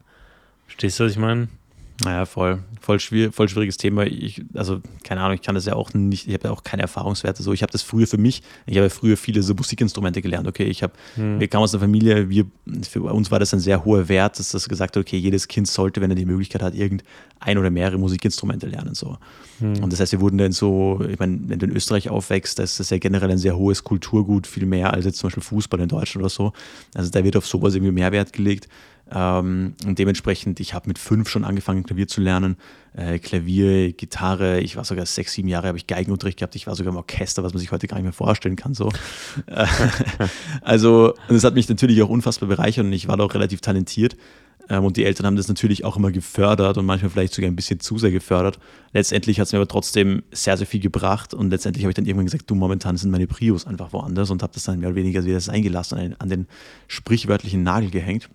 Verstehst 0.67 0.99
du, 0.99 1.03
was 1.05 1.11
ich 1.11 1.17
meine? 1.17 1.49
Naja, 2.03 2.25
voll, 2.25 2.59
voll, 2.79 2.99
schwierig, 2.99 3.35
voll 3.35 3.49
schwieriges 3.49 3.75
Thema. 3.75 4.05
Ich, 4.05 4.41
also, 4.53 4.79
keine 5.03 5.21
Ahnung, 5.21 5.35
ich 5.35 5.41
kann 5.41 5.55
das 5.55 5.65
ja 5.65 5.75
auch 5.75 5.93
nicht, 5.93 6.27
ich 6.27 6.33
habe 6.33 6.47
ja 6.47 6.51
auch 6.51 6.63
keine 6.63 6.81
Erfahrungswerte. 6.83 7.43
So, 7.43 7.51
ich 7.51 7.61
habe 7.61 7.71
das 7.71 7.81
früher 7.81 8.07
für 8.07 8.17
mich, 8.17 8.41
ich 8.65 8.77
habe 8.77 8.89
früher 8.89 9.17
viele 9.17 9.43
so 9.43 9.53
Musikinstrumente 9.53 10.21
gelernt. 10.21 10.47
Okay, 10.47 10.63
ich 10.63 10.81
habe, 10.81 10.93
hm. 11.15 11.39
wir 11.39 11.47
kamen 11.49 11.63
aus 11.63 11.73
einer 11.73 11.81
Familie, 11.81 12.29
wir, 12.29 12.45
für 12.89 13.01
uns 13.01 13.31
war 13.31 13.39
das 13.39 13.53
ein 13.53 13.59
sehr 13.59 13.83
hoher 13.83 14.07
Wert, 14.07 14.39
dass 14.39 14.51
das 14.51 14.69
gesagt 14.69 14.95
hat, 14.95 15.01
okay, 15.01 15.17
jedes 15.17 15.47
Kind 15.47 15.67
sollte, 15.67 15.99
wenn 15.99 16.09
er 16.09 16.15
die 16.15 16.25
Möglichkeit 16.25 16.61
hat, 16.61 16.73
irgendein 16.73 17.57
oder 17.57 17.69
mehrere 17.69 17.97
Musikinstrumente 17.97 18.67
lernen. 18.67 18.95
So. 18.95 19.17
Hm. 19.59 19.83
Und 19.83 19.91
das 19.91 19.99
heißt, 19.99 20.13
wir 20.13 20.21
wurden 20.21 20.37
dann 20.37 20.53
so, 20.53 21.01
ich 21.09 21.19
meine, 21.19 21.37
wenn 21.47 21.59
du 21.59 21.65
in 21.65 21.75
Österreich 21.75 22.09
aufwächst, 22.09 22.59
das 22.59 22.79
ist 22.79 22.91
ja 22.91 22.97
generell 22.97 23.31
ein 23.31 23.37
sehr 23.37 23.57
hohes 23.57 23.83
Kulturgut, 23.83 24.47
viel 24.47 24.65
mehr 24.65 24.93
als 24.93 25.03
jetzt 25.05 25.17
zum 25.17 25.27
Beispiel 25.27 25.43
Fußball 25.43 25.81
in 25.81 25.89
Deutschland 25.89 26.23
oder 26.23 26.29
so. 26.29 26.53
Also 26.95 27.11
da 27.11 27.23
wird 27.23 27.35
auf 27.35 27.45
sowas 27.45 27.75
irgendwie 27.75 27.91
mehr 27.91 28.11
Wert 28.13 28.31
gelegt. 28.31 28.69
Ähm, 29.11 29.73
und 29.85 29.97
dementsprechend, 29.97 30.59
ich 30.59 30.73
habe 30.73 30.87
mit 30.87 30.99
fünf 30.99 31.29
schon 31.29 31.43
angefangen, 31.43 31.83
Klavier 31.83 32.07
zu 32.07 32.21
lernen. 32.21 32.57
Äh, 32.93 33.19
Klavier, 33.19 33.93
Gitarre, 33.93 34.59
ich 34.59 34.75
war 34.75 34.85
sogar 34.85 35.05
sechs, 35.05 35.33
sieben 35.33 35.47
Jahre, 35.47 35.67
habe 35.67 35.77
ich 35.77 35.87
Geigenunterricht 35.87 36.39
gehabt, 36.39 36.55
ich 36.55 36.67
war 36.67 36.75
sogar 36.75 36.91
im 36.91 36.97
Orchester, 36.97 37.43
was 37.43 37.53
man 37.53 37.59
sich 37.59 37.71
heute 37.71 37.87
gar 37.87 37.97
nicht 37.97 38.03
mehr 38.03 38.13
vorstellen 38.13 38.55
kann. 38.55 38.73
So. 38.73 38.91
also, 40.61 41.13
und 41.27 41.35
es 41.35 41.43
hat 41.43 41.55
mich 41.55 41.69
natürlich 41.69 42.01
auch 42.01 42.09
unfassbar 42.09 42.49
bereichert 42.49 42.85
und 42.85 42.93
ich 42.93 43.07
war 43.07 43.17
da 43.17 43.23
auch 43.23 43.33
relativ 43.33 43.61
talentiert. 43.61 44.15
Ähm, 44.69 44.85
und 44.85 44.97
die 44.97 45.05
Eltern 45.05 45.25
haben 45.25 45.35
das 45.35 45.47
natürlich 45.47 45.83
auch 45.85 45.97
immer 45.97 46.11
gefördert 46.11 46.77
und 46.77 46.85
manchmal 46.85 47.09
vielleicht 47.09 47.33
sogar 47.33 47.49
ein 47.49 47.55
bisschen 47.55 47.79
zu 47.79 47.97
sehr 47.97 48.11
gefördert. 48.11 48.59
Letztendlich 48.93 49.39
hat 49.39 49.47
es 49.47 49.53
mir 49.53 49.59
aber 49.59 49.67
trotzdem 49.67 50.23
sehr, 50.31 50.55
sehr 50.57 50.67
viel 50.67 50.79
gebracht 50.79 51.33
und 51.33 51.49
letztendlich 51.49 51.83
habe 51.83 51.91
ich 51.91 51.95
dann 51.95 52.05
irgendwann 52.05 52.25
gesagt, 52.25 52.49
du, 52.49 52.55
momentan 52.55 52.95
sind 52.95 53.09
meine 53.09 53.27
Prios 53.27 53.65
einfach 53.65 53.91
woanders 53.91 54.29
und 54.29 54.43
habe 54.43 54.53
das 54.53 54.63
dann 54.63 54.79
mehr 54.79 54.89
oder 54.89 54.95
weniger 54.95 55.25
wieder 55.25 55.39
sein 55.39 55.63
gelassen, 55.63 56.15
an 56.19 56.29
den 56.29 56.47
sprichwörtlichen 56.87 57.63
Nagel 57.63 57.89
gehängt. 57.89 58.29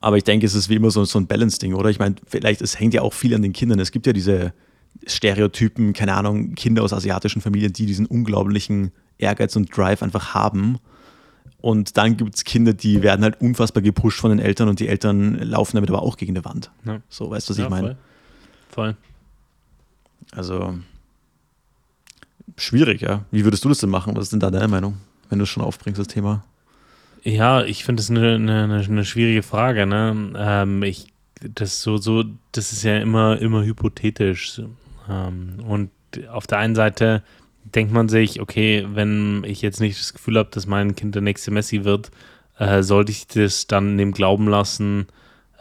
Aber 0.00 0.16
ich 0.16 0.24
denke, 0.24 0.46
es 0.46 0.54
ist 0.54 0.68
wie 0.68 0.74
immer 0.74 0.90
so, 0.90 1.04
so 1.04 1.18
ein 1.18 1.26
Balance-Ding, 1.26 1.74
oder? 1.74 1.88
Ich 1.88 1.98
meine, 1.98 2.16
vielleicht, 2.26 2.60
es 2.60 2.78
hängt 2.78 2.92
ja 2.92 3.02
auch 3.02 3.12
viel 3.12 3.34
an 3.34 3.42
den 3.42 3.52
Kindern. 3.52 3.78
Es 3.78 3.92
gibt 3.92 4.06
ja 4.06 4.12
diese 4.12 4.52
Stereotypen, 5.06 5.92
keine 5.92 6.14
Ahnung, 6.14 6.54
Kinder 6.54 6.82
aus 6.82 6.92
asiatischen 6.92 7.40
Familien, 7.40 7.72
die 7.72 7.86
diesen 7.86 8.06
unglaublichen 8.06 8.90
Ehrgeiz 9.18 9.54
und 9.54 9.76
Drive 9.76 10.02
einfach 10.02 10.34
haben. 10.34 10.78
Und 11.60 11.96
dann 11.96 12.16
gibt 12.16 12.34
es 12.34 12.44
Kinder, 12.44 12.72
die 12.72 13.02
werden 13.02 13.22
halt 13.22 13.40
unfassbar 13.40 13.82
gepusht 13.82 14.18
von 14.18 14.30
den 14.30 14.40
Eltern 14.40 14.68
und 14.68 14.80
die 14.80 14.88
Eltern 14.88 15.38
laufen 15.38 15.76
damit 15.76 15.90
aber 15.90 16.02
auch 16.02 16.16
gegen 16.16 16.34
die 16.34 16.44
Wand. 16.44 16.72
Ja. 16.84 17.00
So, 17.08 17.30
weißt 17.30 17.48
du, 17.48 17.50
was 17.52 17.58
ja, 17.58 17.64
ich 17.64 17.70
meine? 17.70 17.96
Voll. 18.68 18.94
voll. 18.94 18.96
Also, 20.32 20.78
schwierig, 22.56 23.02
ja. 23.02 23.24
Wie 23.30 23.44
würdest 23.44 23.64
du 23.64 23.68
das 23.68 23.78
denn 23.78 23.90
machen? 23.90 24.16
Was 24.16 24.24
ist 24.24 24.32
denn 24.32 24.40
da 24.40 24.50
deine 24.50 24.66
Meinung, 24.66 24.96
wenn 25.28 25.38
du 25.38 25.44
es 25.44 25.48
schon 25.48 25.62
aufbringst, 25.62 26.00
das 26.00 26.08
Thema? 26.08 26.44
Ja, 27.24 27.62
ich 27.62 27.84
finde 27.84 28.00
das 28.00 28.10
eine, 28.10 28.34
eine, 28.34 28.84
eine, 28.84 29.04
schwierige 29.04 29.42
Frage. 29.42 29.86
Ne? 29.86 30.32
Ähm, 30.36 30.82
ich, 30.82 31.06
das 31.40 31.80
so, 31.80 31.96
so, 31.96 32.24
das 32.50 32.72
ist 32.72 32.82
ja 32.82 32.98
immer, 32.98 33.38
immer 33.40 33.64
hypothetisch. 33.64 34.60
Ähm, 35.08 35.58
und 35.66 35.90
auf 36.28 36.46
der 36.48 36.58
einen 36.58 36.74
Seite 36.74 37.22
denkt 37.64 37.92
man 37.92 38.08
sich, 38.08 38.40
okay, 38.40 38.86
wenn 38.92 39.44
ich 39.46 39.62
jetzt 39.62 39.80
nicht 39.80 40.00
das 40.00 40.12
Gefühl 40.12 40.36
habe, 40.38 40.50
dass 40.50 40.66
mein 40.66 40.96
Kind 40.96 41.14
der 41.14 41.22
nächste 41.22 41.52
Messi 41.52 41.84
wird, 41.84 42.10
äh, 42.58 42.82
sollte 42.82 43.12
ich 43.12 43.28
das 43.28 43.68
dann 43.68 43.98
dem 43.98 44.12
glauben 44.12 44.48
lassen, 44.48 45.06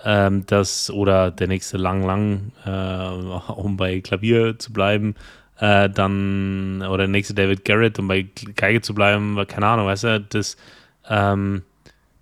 ähm, 0.03 0.43
das 0.47 0.89
oder 0.89 1.29
der 1.29 1.47
nächste 1.47 1.77
lang, 1.77 2.03
lang, 2.03 2.51
äh, 2.65 3.51
um 3.51 3.77
bei 3.77 4.01
Klavier 4.01 4.57
zu 4.57 4.73
bleiben, 4.73 5.13
äh, 5.59 5.89
dann, 5.91 6.81
oder 6.81 7.03
der 7.03 7.07
nächste 7.07 7.35
David 7.35 7.65
Garrett, 7.65 7.99
um 7.99 8.07
bei 8.07 8.25
Geige 8.55 8.81
zu 8.81 8.95
bleiben, 8.95 9.37
keine 9.47 9.67
Ahnung, 9.67 9.85
weißt 9.85 10.03
du, 10.05 10.21
das, 10.21 10.57
ähm, 11.11 11.63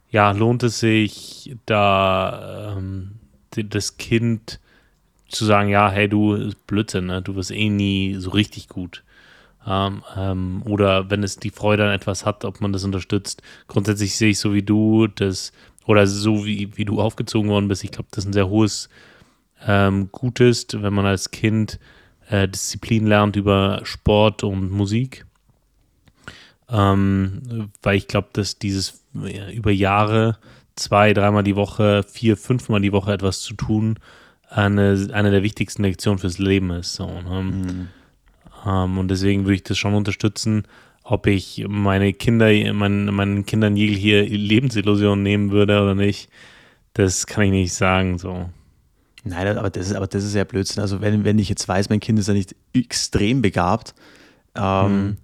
ja, 0.10 0.31
lohnt 0.31 0.63
es 0.63 0.79
sich, 0.79 1.55
da 1.67 2.75
ähm, 2.75 3.12
das 3.51 3.98
Kind 3.98 4.60
zu 5.27 5.46
sagen, 5.46 5.69
ja, 5.69 5.91
hey, 5.91 6.10
du, 6.10 6.34
ist 6.34 6.65
Blödsinn, 6.65 7.05
ne? 7.05 7.22
du 7.22 7.36
wirst 7.36 7.51
eh 7.51 7.69
nie 7.69 8.15
so 8.15 8.31
richtig 8.31 8.67
gut. 8.67 9.03
Ähm, 9.67 10.03
ähm, 10.17 10.63
oder 10.65 11.12
wenn 11.12 11.22
es 11.22 11.38
die 11.38 11.51
Freude 11.51 11.86
an 11.86 11.91
etwas 11.91 12.25
hat, 12.25 12.46
ob 12.46 12.62
man 12.62 12.74
das 12.74 12.84
unterstützt. 12.84 13.43
Grundsätzlich 13.67 14.17
sehe 14.17 14.31
ich 14.31 14.39
so 14.39 14.53
wie 14.53 14.63
du, 14.63 15.05
das, 15.05 15.51
oder 15.86 16.08
so 16.08 16.46
wie, 16.46 16.75
wie 16.75 16.86
du 16.86 17.00
aufgezogen 17.00 17.51
worden 17.51 17.67
bist, 17.67 17.84
ich 17.84 17.91
glaube, 17.91 18.10
das 18.10 18.24
ist 18.24 18.29
ein 18.29 18.34
sehr 18.34 18.50
hohes 18.50 18.89
ähm, 19.67 20.10
Gutes, 20.12 20.65
wenn 20.72 20.93
man 20.93 21.05
als 21.05 21.29
Kind 21.29 21.79
äh, 22.27 22.48
Disziplin 22.48 23.05
lernt 23.05 23.36
über 23.36 23.81
Sport 23.84 24.43
und 24.43 24.72
Musik. 24.72 25.25
Ähm, 26.72 27.72
weil 27.82 27.98
ich 27.98 28.08
glaube, 28.08 28.30
dass 28.34 28.60
dieses 28.60 29.04
ja, 29.14 29.50
über 29.50 29.72
Jahre 29.72 30.38
zwei, 30.76 31.14
dreimal 31.14 31.44
die 31.44 31.56
Woche, 31.56 32.04
vier, 32.04 32.38
fünfmal 32.38 32.82
die 32.82 32.92
Woche 32.92 33.12
etwas 33.12 33.42
zu 33.42 33.54
tun, 33.54 34.00
eine, 34.50 35.10
eine 35.14 35.32
der 35.32 35.44
wichtigsten 35.44 35.84
Lektionen 35.84 36.20
fürs 36.20 36.38
Leben 36.38 36.72
ist. 36.72 36.94
So, 36.94 37.08
ne? 37.08 37.42
mhm. 37.44 37.88
ähm, 38.66 38.98
und 38.98 39.10
deswegen 39.10 39.46
würde 39.46 39.56
ich 39.56 39.64
das 39.64 39.78
schon 39.78 39.94
unterstützen, 39.94 40.64
ob 41.04 41.26
ich 41.28 41.66
meine 41.68 42.14
Kinder, 42.14 42.48
mein, 42.74 43.06
meinen 43.06 43.46
Kindern 43.46 43.76
jegliche 43.76 44.22
Lebensillusion 44.22 45.24
nehmen 45.24 45.52
würde 45.52 45.82
oder 45.82 45.96
nicht. 45.96 46.30
Das 46.94 47.26
kann 47.26 47.46
ich 47.46 47.52
nicht 47.52 47.74
sagen. 47.74 48.20
So. 48.20 48.50
Nein, 49.24 49.58
aber 49.58 49.72
das 49.72 49.88
ist, 49.88 49.96
aber 49.96 50.08
das 50.08 50.24
ist 50.24 50.36
ja 50.36 50.44
Blödsinn. 50.44 50.82
Also 50.82 51.02
wenn, 51.02 51.24
wenn 51.24 51.40
ich 51.40 51.50
jetzt 51.50 51.68
weiß, 51.68 51.90
mein 51.90 52.00
Kind 52.00 52.20
ist 52.20 52.28
ja 52.28 52.34
nicht 52.36 52.56
extrem 52.74 53.42
begabt, 53.42 53.96
ähm, 54.56 55.04
mhm 55.04 55.18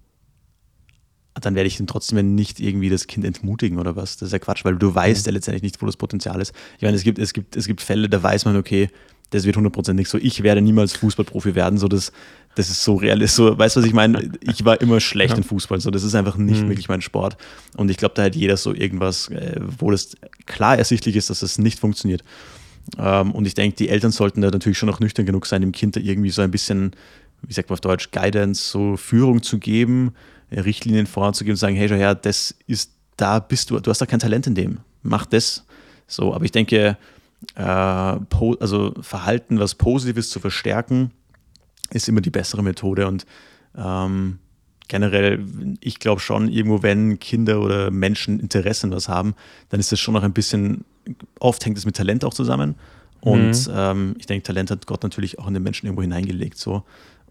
dann 1.45 1.55
werde 1.55 1.67
ich 1.67 1.77
dann 1.77 1.87
trotzdem 1.87 2.35
nicht 2.35 2.59
irgendwie 2.59 2.89
das 2.89 3.07
Kind 3.07 3.25
entmutigen 3.25 3.77
oder 3.77 3.95
was. 3.95 4.17
Das 4.17 4.27
ist 4.27 4.33
ja 4.33 4.39
Quatsch, 4.39 4.65
weil 4.65 4.77
du 4.77 4.93
weißt 4.93 5.25
ja 5.25 5.31
letztendlich 5.31 5.63
nicht, 5.63 5.81
wo 5.81 5.85
das 5.85 5.97
Potenzial 5.97 6.41
ist. 6.41 6.53
Ich 6.77 6.83
meine, 6.83 6.95
es 6.95 7.03
gibt, 7.03 7.19
es 7.19 7.33
gibt, 7.33 7.55
es 7.55 7.67
gibt 7.67 7.81
Fälle, 7.81 8.09
da 8.09 8.21
weiß 8.21 8.45
man, 8.45 8.55
okay, 8.57 8.89
das 9.31 9.45
wird 9.45 9.57
hundertprozentig 9.57 10.07
so. 10.07 10.17
Ich 10.17 10.43
werde 10.43 10.61
niemals 10.61 10.93
Fußballprofi 10.97 11.55
werden, 11.55 11.77
so 11.77 11.87
das, 11.87 12.11
das 12.55 12.69
ist 12.69 12.83
so 12.83 12.95
real. 12.95 13.21
Ist 13.21 13.35
so, 13.35 13.57
weißt 13.57 13.75
du, 13.75 13.81
was 13.81 13.87
ich 13.87 13.93
meine? 13.93 14.31
Ich 14.41 14.63
war 14.65 14.79
immer 14.81 14.99
schlecht 14.99 15.31
ja. 15.31 15.37
in 15.37 15.43
Fußball, 15.43 15.79
so 15.81 15.91
das 15.91 16.03
ist 16.03 16.15
einfach 16.15 16.37
nicht 16.37 16.63
mhm. 16.63 16.69
wirklich 16.69 16.89
mein 16.89 17.01
Sport. 17.01 17.37
Und 17.75 17.89
ich 17.89 17.97
glaube, 17.97 18.15
da 18.15 18.23
hat 18.23 18.35
jeder 18.35 18.57
so 18.57 18.73
irgendwas, 18.73 19.29
äh, 19.29 19.59
wo 19.77 19.91
das 19.91 20.15
klar 20.45 20.77
ersichtlich 20.77 21.15
ist, 21.15 21.29
dass 21.29 21.39
das 21.39 21.57
nicht 21.57 21.79
funktioniert. 21.79 22.23
Ähm, 22.97 23.31
und 23.31 23.45
ich 23.45 23.55
denke, 23.55 23.75
die 23.77 23.89
Eltern 23.89 24.11
sollten 24.11 24.41
da 24.41 24.51
natürlich 24.51 24.77
schon 24.77 24.89
auch 24.89 24.99
nüchtern 24.99 25.25
genug 25.25 25.47
sein, 25.47 25.61
dem 25.61 25.71
Kind 25.71 25.95
da 25.95 25.99
irgendwie 25.99 26.29
so 26.29 26.41
ein 26.41 26.51
bisschen, 26.51 26.91
wie 27.41 27.53
sagt 27.53 27.69
man 27.69 27.75
auf 27.75 27.81
Deutsch, 27.81 28.11
Guidance, 28.11 28.69
so 28.69 28.95
Führung 28.95 29.41
zu 29.41 29.59
geben 29.59 30.13
Richtlinien 30.51 31.07
voranzugeben 31.07 31.53
und 31.53 31.59
sagen, 31.59 31.75
hey, 31.75 31.89
schau 31.89 31.95
her, 31.95 32.15
das 32.15 32.55
ist, 32.67 32.91
da 33.17 33.39
bist 33.39 33.69
du, 33.69 33.79
du 33.79 33.89
hast 33.89 33.99
da 33.99 34.05
kein 34.05 34.19
Talent 34.19 34.47
in 34.47 34.55
dem, 34.55 34.79
mach 35.03 35.25
das. 35.25 35.65
So, 36.07 36.33
aber 36.33 36.45
ich 36.45 36.51
denke, 36.51 36.97
äh, 37.55 37.61
also 37.61 38.93
Verhalten, 39.01 39.59
was 39.59 39.75
Positives 39.75 40.29
zu 40.29 40.39
verstärken, 40.39 41.11
ist 41.91 42.09
immer 42.09 42.21
die 42.21 42.29
bessere 42.29 42.63
Methode 42.63 43.07
und 43.07 43.25
ähm, 43.77 44.39
generell, 44.87 45.43
ich 45.81 45.99
glaube 45.99 46.21
schon, 46.21 46.47
irgendwo, 46.47 46.83
wenn 46.83 47.19
Kinder 47.19 47.61
oder 47.61 47.91
Menschen 47.91 48.39
Interesse 48.39 48.87
an 48.87 48.91
was 48.91 49.09
haben, 49.09 49.35
dann 49.69 49.79
ist 49.79 49.91
das 49.91 49.99
schon 49.99 50.13
noch 50.13 50.23
ein 50.23 50.33
bisschen, 50.33 50.85
oft 51.39 51.65
hängt 51.65 51.77
es 51.77 51.85
mit 51.85 51.95
Talent 51.95 52.23
auch 52.23 52.33
zusammen. 52.33 52.75
Und 53.21 53.67
mhm. 53.67 53.73
ähm, 53.73 54.15
ich 54.19 54.27
denke, 54.27 54.43
Talent 54.43 54.69
hat 54.69 54.85
Gott 54.85 55.01
natürlich 55.01 55.39
auch 55.39 55.47
in 55.47 55.55
den 55.55 55.63
Menschen 55.63 55.87
irgendwo 55.87 56.03
hineingelegt. 56.03 56.59
So. 56.59 56.83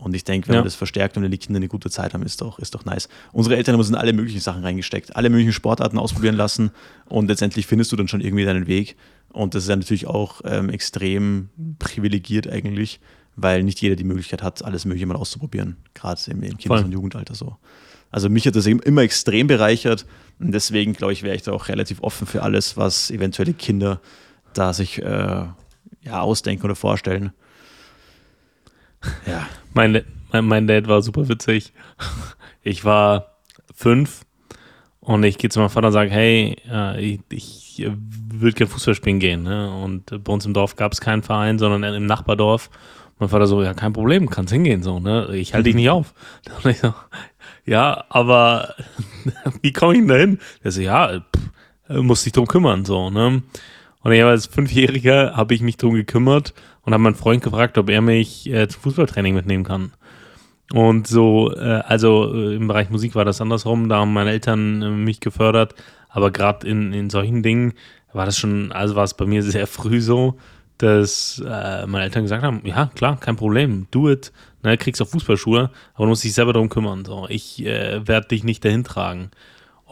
Und 0.04 0.14
ich 0.14 0.22
denke, 0.22 0.48
wenn 0.48 0.56
ja. 0.56 0.60
man 0.60 0.66
das 0.66 0.74
verstärkt 0.74 1.16
und 1.16 1.22
wenn 1.22 1.30
die 1.30 1.38
Kinder 1.38 1.56
eine 1.56 1.68
gute 1.68 1.88
Zeit 1.88 2.12
haben, 2.12 2.22
ist 2.24 2.42
doch, 2.42 2.58
ist 2.58 2.74
doch 2.74 2.84
nice. 2.84 3.08
Unsere 3.32 3.56
Eltern 3.56 3.72
haben 3.72 3.80
uns 3.80 3.88
in 3.88 3.94
alle 3.94 4.12
möglichen 4.12 4.40
Sachen 4.40 4.62
reingesteckt, 4.62 5.16
alle 5.16 5.30
möglichen 5.30 5.54
Sportarten 5.54 5.96
ausprobieren 5.96 6.36
lassen 6.36 6.72
und 7.06 7.28
letztendlich 7.28 7.66
findest 7.66 7.90
du 7.90 7.96
dann 7.96 8.06
schon 8.06 8.20
irgendwie 8.20 8.44
deinen 8.44 8.66
Weg. 8.66 8.96
Und 9.32 9.54
das 9.54 9.62
ist 9.62 9.70
ja 9.70 9.76
natürlich 9.76 10.06
auch 10.06 10.42
ähm, 10.44 10.68
extrem 10.68 11.48
privilegiert 11.78 12.46
eigentlich, 12.46 13.00
weil 13.34 13.62
nicht 13.62 13.80
jeder 13.80 13.96
die 13.96 14.04
Möglichkeit 14.04 14.42
hat, 14.42 14.62
alles 14.62 14.84
Mögliche 14.84 15.06
mal 15.06 15.16
auszuprobieren, 15.16 15.78
gerade 15.94 16.20
im, 16.30 16.42
im 16.42 16.58
Kindes- 16.58 16.84
und 16.84 16.92
Jugendalter 16.92 17.34
so. 17.34 17.56
Also 18.10 18.28
mich 18.28 18.46
hat 18.46 18.56
das 18.56 18.66
eben 18.66 18.80
immer 18.80 19.00
extrem 19.00 19.46
bereichert 19.46 20.04
und 20.38 20.52
deswegen 20.52 20.92
glaube 20.92 21.14
ich, 21.14 21.22
wäre 21.22 21.34
ich 21.34 21.42
da 21.42 21.52
auch 21.52 21.68
relativ 21.68 22.02
offen 22.02 22.26
für 22.26 22.42
alles, 22.42 22.76
was 22.76 23.10
eventuelle 23.10 23.54
Kinder 23.54 24.02
da 24.52 24.74
sich 24.74 25.00
äh, 25.02 25.46
ja, 26.02 26.20
ausdenken 26.20 26.66
oder 26.66 26.76
vorstellen. 26.76 27.32
Ja. 29.26 29.48
Mein, 29.74 30.04
mein, 30.32 30.44
mein 30.46 30.66
Dad 30.66 30.88
war 30.88 31.02
super 31.02 31.28
witzig. 31.28 31.72
Ich 32.66 32.82
war 32.82 33.34
fünf 33.74 34.24
und 35.00 35.22
ich 35.22 35.36
gehe 35.36 35.50
zu 35.50 35.60
meinem 35.60 35.68
Vater 35.68 35.88
und 35.88 35.92
sage, 35.92 36.10
hey, 36.10 36.56
äh, 36.66 36.98
ich, 36.98 37.20
ich 37.28 37.90
würde 38.32 38.56
gerne 38.56 38.70
Fußball 38.70 38.94
spielen 38.94 39.18
gehen. 39.18 39.42
Ne? 39.42 39.70
Und 39.70 40.24
bei 40.24 40.32
uns 40.32 40.46
im 40.46 40.54
Dorf 40.54 40.76
gab 40.76 40.92
es 40.92 41.02
keinen 41.02 41.22
Verein, 41.22 41.58
sondern 41.58 41.82
im 41.94 42.06
Nachbardorf. 42.06 42.70
Mein 43.18 43.28
Vater 43.28 43.46
so, 43.46 43.62
ja, 43.62 43.74
kein 43.74 43.92
Problem, 43.92 44.30
kannst 44.30 44.50
hingehen. 44.50 44.82
So, 44.82 44.98
ne? 44.98 45.28
Ich 45.36 45.52
halte 45.52 45.64
dich 45.64 45.74
nicht 45.74 45.90
auf. 45.90 46.14
Und 46.64 46.70
ich 46.70 46.78
so, 46.78 46.94
ja, 47.66 48.06
aber 48.08 48.74
wie 49.60 49.74
komme 49.74 49.92
ich 49.92 49.98
denn 49.98 50.08
da 50.08 50.16
hin? 50.16 50.38
Der 50.64 50.72
so, 50.72 50.80
ja, 50.80 51.20
muss 51.88 52.24
dich 52.24 52.32
drum 52.32 52.46
kümmern. 52.46 52.86
So, 52.86 53.10
ne? 53.10 53.42
Und 54.00 54.12
ich 54.12 54.24
als 54.24 54.46
Fünfjähriger 54.46 55.36
habe 55.36 55.52
ich 55.52 55.60
mich 55.60 55.76
drum 55.76 55.94
gekümmert 55.94 56.54
und 56.84 56.92
habe 56.92 57.02
meinen 57.02 57.14
Freund 57.14 57.42
gefragt, 57.42 57.78
ob 57.78 57.90
er 57.90 58.00
mich 58.00 58.50
äh, 58.50 58.68
zum 58.68 58.82
Fußballtraining 58.82 59.34
mitnehmen 59.34 59.64
kann. 59.64 59.92
Und 60.72 61.06
so, 61.06 61.52
äh, 61.54 61.82
also 61.86 62.32
äh, 62.34 62.56
im 62.56 62.68
Bereich 62.68 62.90
Musik 62.90 63.14
war 63.14 63.24
das 63.24 63.40
andersrum, 63.40 63.88
da 63.88 63.96
haben 63.96 64.12
meine 64.12 64.30
Eltern 64.30 64.82
äh, 64.82 64.90
mich 64.90 65.20
gefördert, 65.20 65.74
aber 66.08 66.30
gerade 66.30 66.66
in, 66.66 66.92
in 66.92 67.10
solchen 67.10 67.42
Dingen 67.42 67.74
war 68.12 68.26
das 68.26 68.38
schon, 68.38 68.72
also 68.72 68.94
war 68.96 69.04
es 69.04 69.14
bei 69.14 69.26
mir 69.26 69.42
sehr 69.44 69.66
früh 69.66 70.00
so, 70.00 70.38
dass 70.78 71.42
äh, 71.46 71.86
meine 71.86 72.04
Eltern 72.04 72.22
gesagt 72.22 72.42
haben, 72.42 72.62
ja 72.64 72.90
klar, 72.94 73.18
kein 73.20 73.36
Problem, 73.36 73.86
do 73.90 74.10
it, 74.10 74.32
ne, 74.62 74.76
kriegst 74.76 75.00
auch 75.02 75.08
Fußballschuhe, 75.08 75.70
aber 75.94 76.04
du 76.04 76.08
musst 76.08 76.24
dich 76.24 76.34
selber 76.34 76.52
darum 76.52 76.68
kümmern, 76.68 77.04
so, 77.04 77.26
ich 77.28 77.64
äh, 77.64 78.06
werde 78.06 78.28
dich 78.28 78.42
nicht 78.42 78.64
dahin 78.64 78.84
tragen. 78.84 79.30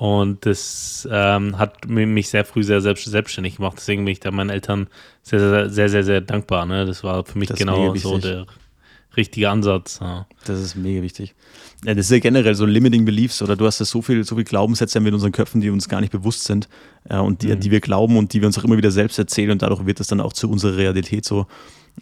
Und 0.02 0.47
das 0.47 1.06
ähm, 1.12 1.59
hat 1.59 1.87
mich 1.87 2.28
sehr 2.28 2.44
früh 2.44 2.64
sehr 2.64 2.80
selbst, 2.80 3.04
selbstständig 3.04 3.59
gemacht. 3.59 3.76
Deswegen 3.76 4.04
bin 4.04 4.11
ich 4.11 4.18
da 4.18 4.32
meinen 4.32 4.50
Eltern 4.50 4.88
sehr, 5.23 5.38
sehr, 5.38 5.71
sehr, 5.71 5.88
sehr, 5.88 6.02
sehr 6.02 6.21
dankbar. 6.21 6.66
Ne? 6.66 6.87
Das 6.87 7.04
war 7.04 7.25
für 7.25 7.38
mich 7.38 7.50
das 7.50 7.56
genau 7.56 7.94
so 7.94 8.18
der 8.18 8.47
richtige 9.16 9.49
Ansatz. 9.49 10.00
Ja. 10.00 10.26
Das 10.44 10.61
ist 10.61 10.75
mega 10.75 11.02
wichtig. 11.02 11.37
Ja, 11.85 11.94
das 11.94 12.06
ist 12.06 12.11
ja 12.11 12.18
generell 12.18 12.56
so 12.56 12.66
Limiting 12.66 13.04
Beliefs 13.04 13.42
oder 13.42 13.54
du 13.54 13.64
hast 13.64 13.78
ja 13.78 13.87
so 13.87 14.02
viel, 14.02 14.25
so 14.25 14.35
viel 14.35 14.42
Glaubenssätze 14.42 14.99
in 14.99 15.14
unseren 15.14 15.30
Köpfen, 15.30 15.61
die 15.61 15.71
uns 15.71 15.88
gar 15.88 16.00
nicht 16.00 16.11
bewusst 16.11 16.42
sind 16.47 16.68
äh, 17.09 17.18
und 17.18 17.42
die, 17.42 17.54
mhm. 17.54 17.61
die 17.61 17.71
wir 17.71 17.80
glauben 17.80 18.16
und 18.16 18.32
die 18.32 18.40
wir 18.40 18.49
uns 18.49 18.59
auch 18.59 18.64
immer 18.64 18.76
wieder 18.76 18.90
selbst 18.90 19.21
erzählen 19.21 19.52
und 19.52 19.62
dadurch 19.62 19.87
wird 19.87 20.00
das 20.00 20.09
dann 20.09 20.21
auch 20.21 20.32
zu 20.32 20.50
unserer 20.50 20.78
Realität 20.78 21.25
so. 21.25 21.47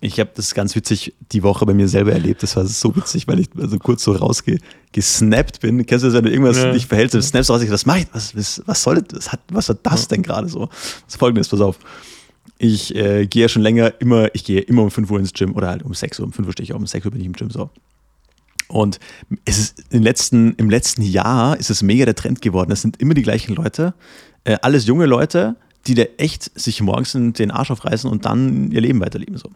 Ich 0.01 0.19
habe 0.19 0.31
das 0.35 0.55
ganz 0.55 0.75
witzig 0.75 1.15
die 1.33 1.43
Woche 1.43 1.67
bei 1.67 1.75
mir 1.75 1.89
selber 1.89 2.13
erlebt. 2.13 2.43
Das 2.43 2.57
war 2.57 2.65
so 2.65 2.95
witzig, 2.97 3.29
weil 3.29 3.41
ich 3.41 3.49
also 3.59 3.79
kurz 3.79 4.03
so 4.05 4.13
rausgesnappt 4.13 5.61
bin. 5.61 5.85
Kennst 5.85 6.05
du 6.05 6.09
das, 6.09 6.17
wenn 6.17 6.25
du 6.25 6.31
irgendwas 6.31 6.57
ja. 6.57 6.73
nicht 6.73 6.89
verhältst, 6.89 7.15
du 7.15 7.23
snappst 7.23 7.51
raus, 7.51 7.63
ich, 7.63 7.71
was 7.71 7.85
mach 7.87 7.97
ich, 7.97 8.07
was, 8.13 8.35
was, 8.35 8.63
was 8.65 8.83
soll 8.83 9.03
das, 9.03 9.19
was, 9.19 9.33
hat, 9.33 9.41
was 9.51 9.69
war 9.69 9.77
das 9.83 10.09
denn 10.09 10.23
gerade 10.23 10.49
so? 10.49 10.69
Das 11.07 11.17
folgendes, 11.17 11.49
pass 11.49 11.61
auf. 11.61 11.79
Ich 12.57 12.95
äh, 12.95 13.27
gehe 13.27 13.43
ja 13.43 13.49
schon 13.49 13.63
länger 13.63 13.95
immer, 14.01 14.35
ich 14.35 14.45
gehe 14.45 14.61
immer 14.61 14.83
um 14.83 14.91
5 14.91 15.11
Uhr 15.11 15.19
ins 15.19 15.33
Gym 15.33 15.55
oder 15.55 15.69
halt 15.69 15.83
um 15.83 15.93
6 15.93 16.21
Uhr, 16.21 16.27
um 16.27 16.33
5 16.33 16.47
Uhr 16.47 16.53
stehe 16.53 16.65
ich 16.65 16.73
auf, 16.73 16.79
um 16.79 16.87
6 16.87 17.05
Uhr 17.05 17.13
bin 17.13 17.21
ich 17.21 17.27
im 17.27 17.33
Gym 17.33 17.51
so. 17.51 17.71
Und 18.69 19.01
es 19.45 19.59
ist 19.59 19.85
im 19.91 20.03
letzten, 20.03 20.55
im 20.55 20.71
letzten 20.71 21.03
Jahr 21.03 21.59
ist 21.59 21.71
es 21.71 21.83
mega 21.83 22.05
der 22.05 22.15
Trend 22.15 22.41
geworden. 22.41 22.71
Es 22.71 22.83
sind 22.83 23.01
immer 23.01 23.15
die 23.15 23.23
gleichen 23.23 23.55
Leute, 23.55 23.95
äh, 24.45 24.57
alles 24.63 24.87
junge 24.87 25.07
Leute, 25.07 25.57
die 25.87 25.95
da 25.95 26.03
echt 26.19 26.51
sich 26.59 26.81
morgens 26.83 27.13
den 27.13 27.51
Arsch 27.51 27.71
aufreißen 27.71 28.11
und 28.11 28.27
dann 28.27 28.71
ihr 28.71 28.81
Leben 28.81 29.01
weiterleben. 29.01 29.37
So. 29.39 29.51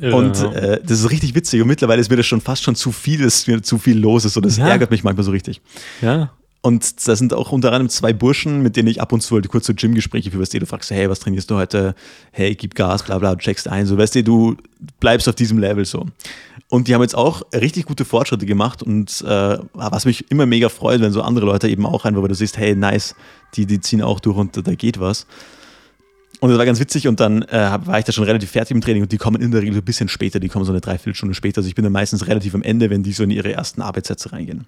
Ja. 0.00 0.14
Und 0.14 0.42
äh, 0.54 0.80
das 0.82 1.00
ist 1.00 1.10
richtig 1.10 1.34
witzig. 1.34 1.62
Und 1.62 1.68
mittlerweile 1.68 2.00
ist 2.00 2.10
mir 2.10 2.16
das 2.16 2.26
schon 2.26 2.40
fast 2.40 2.62
schon 2.62 2.74
zu 2.74 2.92
viel, 2.92 3.22
dass 3.22 3.46
mir 3.46 3.62
zu 3.62 3.78
viel 3.78 3.98
los 3.98 4.24
ist. 4.24 4.36
Und 4.36 4.44
das 4.44 4.58
ja. 4.58 4.68
ärgert 4.68 4.90
mich 4.90 5.02
manchmal 5.02 5.24
so 5.24 5.30
richtig. 5.30 5.60
Ja. 6.02 6.30
Und 6.64 7.08
da 7.08 7.16
sind 7.16 7.34
auch 7.34 7.50
unter 7.50 7.68
anderem 7.68 7.88
zwei 7.88 8.12
Burschen, 8.12 8.62
mit 8.62 8.76
denen 8.76 8.86
ich 8.86 9.00
ab 9.00 9.12
und 9.12 9.20
zu 9.20 9.34
halt 9.34 9.48
kurze 9.48 9.74
Gym-Gespräche 9.74 10.30
für, 10.30 10.38
weißt 10.38 10.54
du, 10.54 10.60
du 10.60 10.66
fragst, 10.66 10.92
hey, 10.92 11.10
was 11.10 11.18
trainierst 11.18 11.50
du 11.50 11.56
heute? 11.56 11.96
Hey, 12.30 12.54
gib 12.54 12.76
Gas, 12.76 13.02
bla 13.02 13.18
bla, 13.18 13.34
du 13.34 13.38
checkst 13.38 13.66
ein, 13.66 13.84
so, 13.84 13.98
weißt 13.98 14.14
du, 14.14 14.22
du 14.22 14.56
bleibst 15.00 15.28
auf 15.28 15.34
diesem 15.34 15.58
Level 15.58 15.84
so. 15.84 16.06
Und 16.68 16.86
die 16.86 16.94
haben 16.94 17.02
jetzt 17.02 17.16
auch 17.16 17.42
richtig 17.52 17.86
gute 17.86 18.04
Fortschritte 18.04 18.46
gemacht 18.46 18.80
und 18.80 19.22
äh, 19.22 19.58
was 19.74 20.04
mich 20.04 20.30
immer 20.30 20.46
mega 20.46 20.68
freut, 20.68 21.00
wenn 21.00 21.10
so 21.10 21.22
andere 21.22 21.46
Leute 21.46 21.68
eben 21.68 21.84
auch 21.84 22.04
einfach, 22.04 22.22
weil 22.22 22.28
du 22.28 22.34
siehst, 22.36 22.56
hey, 22.56 22.76
nice, 22.76 23.16
die, 23.54 23.66
die 23.66 23.80
ziehen 23.80 24.00
auch 24.00 24.20
durch 24.20 24.36
und 24.36 24.56
da 24.56 24.74
geht 24.74 25.00
was. 25.00 25.26
Und 26.42 26.48
das 26.48 26.58
war 26.58 26.66
ganz 26.66 26.80
witzig 26.80 27.06
und 27.06 27.20
dann 27.20 27.42
äh, 27.42 27.78
war 27.84 28.00
ich 28.00 28.04
da 28.04 28.10
schon 28.10 28.24
relativ 28.24 28.50
fertig 28.50 28.74
im 28.74 28.80
Training 28.80 29.04
und 29.04 29.12
die 29.12 29.16
kommen 29.16 29.40
in 29.40 29.52
der 29.52 29.62
Regel 29.62 29.76
ein 29.76 29.84
bisschen 29.84 30.08
später, 30.08 30.40
die 30.40 30.48
kommen 30.48 30.64
so 30.64 30.72
eine 30.72 30.80
Dreiviertelstunde 30.80 31.36
später. 31.36 31.58
Also 31.58 31.68
ich 31.68 31.76
bin 31.76 31.84
dann 31.84 31.92
meistens 31.92 32.26
relativ 32.26 32.56
am 32.56 32.64
Ende, 32.64 32.90
wenn 32.90 33.04
die 33.04 33.12
so 33.12 33.22
in 33.22 33.30
ihre 33.30 33.52
ersten 33.52 33.80
Arbeitssätze 33.80 34.32
reingehen. 34.32 34.66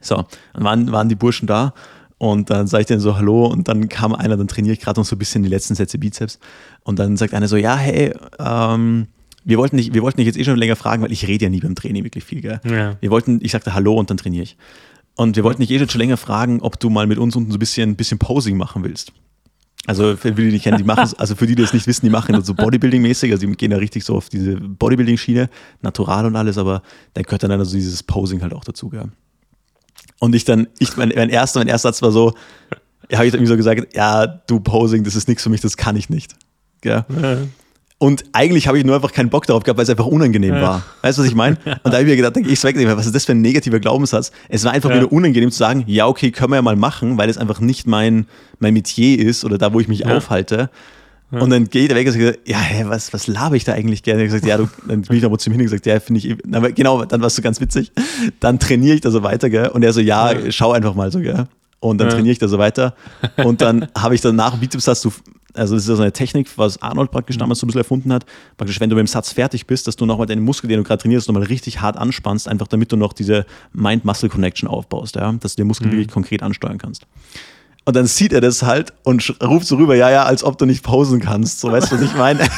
So, 0.00 0.24
dann 0.52 0.64
waren, 0.64 0.90
waren 0.90 1.08
die 1.08 1.14
Burschen 1.14 1.46
da 1.46 1.74
Und 2.18 2.50
dann 2.50 2.66
sage 2.66 2.80
ich 2.80 2.86
denen 2.88 2.98
so 2.98 3.16
Hallo 3.16 3.46
und 3.46 3.68
dann 3.68 3.88
kam 3.88 4.14
einer, 4.14 4.36
dann 4.36 4.48
trainiere 4.48 4.72
ich 4.72 4.80
gerade 4.80 4.98
noch 4.98 5.06
so 5.06 5.14
ein 5.14 5.18
bisschen 5.20 5.44
die 5.44 5.48
letzten 5.48 5.76
Sätze 5.76 5.96
Bizeps. 5.96 6.40
Und 6.82 6.98
dann 6.98 7.16
sagt 7.16 7.34
einer 7.34 7.46
so, 7.46 7.56
ja, 7.56 7.76
hey, 7.76 8.12
ähm, 8.40 9.06
wir 9.44 9.58
wollten, 9.58 9.76
dich, 9.76 9.94
wir 9.94 10.02
wollten 10.02 10.16
dich 10.16 10.26
jetzt 10.26 10.38
eh 10.38 10.44
schon 10.44 10.56
länger 10.56 10.74
fragen, 10.74 11.04
weil 11.04 11.12
ich 11.12 11.28
rede 11.28 11.44
ja 11.44 11.50
nie 11.50 11.60
beim 11.60 11.76
Training 11.76 12.02
wirklich 12.02 12.24
viel, 12.24 12.40
gell? 12.40 12.60
Ja. 12.64 12.96
Wir 13.00 13.10
wollten, 13.10 13.38
ich 13.42 13.52
sagte 13.52 13.74
Hallo 13.74 13.94
und 13.94 14.10
dann 14.10 14.16
trainiere 14.16 14.42
ich. 14.42 14.56
Und 15.14 15.36
wir 15.36 15.44
wollten 15.44 15.60
dich 15.60 15.70
eh 15.70 15.88
schon 15.88 16.00
länger 16.00 16.16
fragen, 16.16 16.60
ob 16.62 16.80
du 16.80 16.90
mal 16.90 17.06
mit 17.06 17.18
uns 17.18 17.36
unten 17.36 17.52
so 17.52 17.58
ein 17.58 17.60
bisschen, 17.60 17.94
bisschen 17.94 18.18
Posing 18.18 18.56
machen 18.56 18.82
willst. 18.82 19.12
Also 19.86 20.16
für 20.16 20.32
die, 20.32 20.44
die 20.44 20.52
nicht 20.52 20.64
kennen, 20.64 20.78
die 20.78 20.84
machen, 20.84 21.10
also 21.18 21.34
für 21.34 21.46
die, 21.46 21.54
die 21.54 21.62
das 21.62 21.72
nicht 21.72 21.86
wissen, 21.86 22.06
die 22.06 22.10
machen 22.10 22.42
so 22.42 22.54
Bodybuilding-mäßig, 22.54 23.32
also 23.32 23.46
die 23.46 23.52
gehen 23.52 23.70
da 23.70 23.76
richtig 23.76 24.04
so 24.04 24.16
auf 24.16 24.28
diese 24.28 24.56
Bodybuilding-Schiene, 24.56 25.50
natural 25.82 26.26
und 26.26 26.36
alles, 26.36 26.58
aber 26.58 26.82
da 27.12 27.22
gehört 27.22 27.42
dann 27.42 27.50
also 27.50 27.76
dieses 27.76 28.02
Posing 28.02 28.42
halt 28.42 28.54
auch 28.54 28.64
dazu, 28.64 28.88
gell? 28.88 29.10
Und 30.20 30.34
ich 30.34 30.44
dann, 30.44 30.68
ich, 30.78 30.96
mein, 30.96 31.12
mein 31.14 31.28
erster, 31.28 31.60
mein 31.60 31.68
erster 31.68 31.88
Satz 31.88 32.00
war 32.00 32.12
so, 32.12 32.34
ja, 33.10 33.18
habe 33.18 33.26
ich 33.26 33.32
dann 33.32 33.40
irgendwie 33.40 33.50
so 33.50 33.56
gesagt, 33.56 33.94
ja, 33.94 34.26
du 34.26 34.60
Posing, 34.60 35.04
das 35.04 35.16
ist 35.16 35.28
nichts 35.28 35.42
für 35.42 35.50
mich, 35.50 35.60
das 35.60 35.76
kann 35.76 35.96
ich 35.96 36.08
nicht. 36.08 36.34
Gell? 36.80 37.04
Ja. 37.08 37.38
Und 38.04 38.24
eigentlich 38.32 38.68
habe 38.68 38.78
ich 38.78 38.84
nur 38.84 38.94
einfach 38.96 39.12
keinen 39.12 39.30
Bock 39.30 39.46
darauf 39.46 39.62
gehabt, 39.62 39.78
weil 39.78 39.84
es 39.84 39.88
einfach 39.90 40.04
unangenehm 40.06 40.54
Ja. 40.56 40.60
war. 40.60 40.82
Weißt 41.00 41.16
du, 41.16 41.22
was 41.22 41.28
ich 41.28 41.34
meine? 41.34 41.56
Und 41.64 41.86
da 41.86 41.92
habe 41.92 42.02
ich 42.02 42.06
mir 42.08 42.16
gedacht, 42.16 42.36
ich 42.36 42.46
es 42.52 42.62
wegnehmen. 42.64 42.94
Was 42.96 43.06
ist 43.06 43.14
das 43.14 43.24
für 43.24 43.32
ein 43.32 43.40
negativer 43.40 43.80
Glaubenssatz? 43.80 44.30
Es 44.50 44.62
war 44.64 44.72
einfach 44.72 44.90
Ja. 44.90 44.96
wieder 44.96 45.10
unangenehm 45.12 45.50
zu 45.50 45.56
sagen, 45.58 45.84
ja, 45.86 46.06
okay, 46.06 46.30
können 46.30 46.50
wir 46.52 46.56
ja 46.56 46.62
mal 46.62 46.76
machen, 46.76 47.16
weil 47.16 47.30
es 47.30 47.38
einfach 47.38 47.60
nicht 47.60 47.86
mein, 47.86 48.26
mein 48.58 48.74
Metier 48.74 49.18
ist 49.18 49.44
oder 49.44 49.56
da, 49.56 49.72
wo 49.72 49.80
ich 49.80 49.88
mich 49.88 50.04
aufhalte. 50.06 50.68
Und 51.30 51.50
dann 51.50 51.68
gehe 51.68 51.82
ich 51.84 51.88
da 51.88 51.94
weg 51.96 52.06
und 52.06 52.12
sage, 52.12 52.38
ja, 52.44 52.58
hä, 52.58 52.84
was, 52.86 53.12
was 53.12 53.26
laber 53.26 53.56
ich 53.56 53.64
da 53.64 53.72
eigentlich 53.72 54.02
gerne? 54.04 54.22
Ich 54.22 54.28
gesagt, 54.28 54.46
ja, 54.46 54.56
du, 54.58 54.68
dann 54.86 55.02
bin 55.02 55.16
ich 55.16 55.22
nochmal 55.22 55.40
zu 55.40 55.48
ihm 55.48 55.54
hin 55.54 55.62
und 55.62 55.64
gesagt, 55.64 55.84
ja, 55.86 55.98
finde 55.98 56.18
ich, 56.20 56.36
aber 56.52 56.70
genau, 56.70 57.04
dann 57.06 57.20
war 57.22 57.26
es 57.26 57.34
so 57.34 57.42
ganz 57.42 57.60
witzig. 57.60 57.90
Dann 58.38 58.60
trainiere 58.60 58.94
ich 58.96 59.00
da 59.00 59.10
so 59.10 59.22
weiter, 59.24 59.50
gell? 59.50 59.68
Und 59.68 59.82
er 59.82 59.92
so, 59.92 60.00
ja, 60.00 60.30
Ja. 60.32 60.52
schau 60.52 60.70
einfach 60.72 60.94
mal 60.94 61.10
so, 61.10 61.18
gell? 61.20 61.46
Und 61.84 61.98
dann 61.98 62.08
Ja. 62.08 62.14
trainiere 62.14 62.32
ich 62.32 62.38
da 62.38 62.48
so 62.48 62.58
weiter. 62.58 62.94
Und 63.44 63.60
dann 63.60 63.88
habe 63.96 64.14
ich 64.14 64.20
danach 64.20 64.56
Bizeps 64.56 64.88
hast 64.88 65.04
du, 65.04 65.12
also 65.52 65.74
das 65.74 65.84
ist 65.84 65.88
ja 65.90 65.96
so 65.96 66.02
eine 66.02 66.12
Technik, 66.12 66.48
was 66.56 66.80
Arnold 66.80 67.10
praktisch 67.10 67.36
damals 67.36 67.58
so 67.60 67.66
ein 67.66 67.68
bisschen 67.68 67.82
erfunden 67.82 68.12
hat. 68.12 68.24
Praktisch, 68.56 68.80
wenn 68.80 68.88
du 68.90 68.96
mit 68.96 69.04
dem 69.04 69.06
Satz 69.06 69.32
fertig 69.32 69.66
bist, 69.66 69.86
dass 69.86 69.94
du 69.94 70.06
nochmal 70.06 70.26
deinen 70.26 70.42
Muskel, 70.42 70.68
den 70.68 70.78
du 70.78 70.84
gerade 70.84 71.02
trainierst, 71.02 71.28
nochmal 71.28 71.44
richtig 71.44 71.80
hart 71.82 71.96
anspannst, 71.98 72.48
einfach 72.48 72.68
damit 72.68 72.90
du 72.90 72.96
noch 72.96 73.12
diese 73.12 73.44
Mind-Muscle-Connection 73.74 74.68
aufbaust, 74.68 75.16
ja, 75.16 75.30
dass 75.32 75.54
du 75.56 75.62
den 75.62 75.66
Muskel 75.68 75.90
wirklich 75.90 76.08
konkret 76.08 76.42
ansteuern 76.42 76.78
kannst. 76.78 77.06
Und 77.84 77.94
dann 77.96 78.06
sieht 78.06 78.32
er 78.32 78.40
das 78.40 78.62
halt 78.62 78.94
und 79.02 79.34
ruft 79.42 79.66
so 79.66 79.76
rüber, 79.76 79.94
ja, 79.94 80.10
ja, 80.10 80.24
als 80.24 80.42
ob 80.42 80.56
du 80.56 80.64
nicht 80.64 80.82
posen 80.82 81.20
kannst. 81.20 81.60
So, 81.60 81.70
weißt 81.70 81.92
du, 81.92 81.96
was 81.96 82.02
ich 82.02 82.14
meine? 82.16 82.40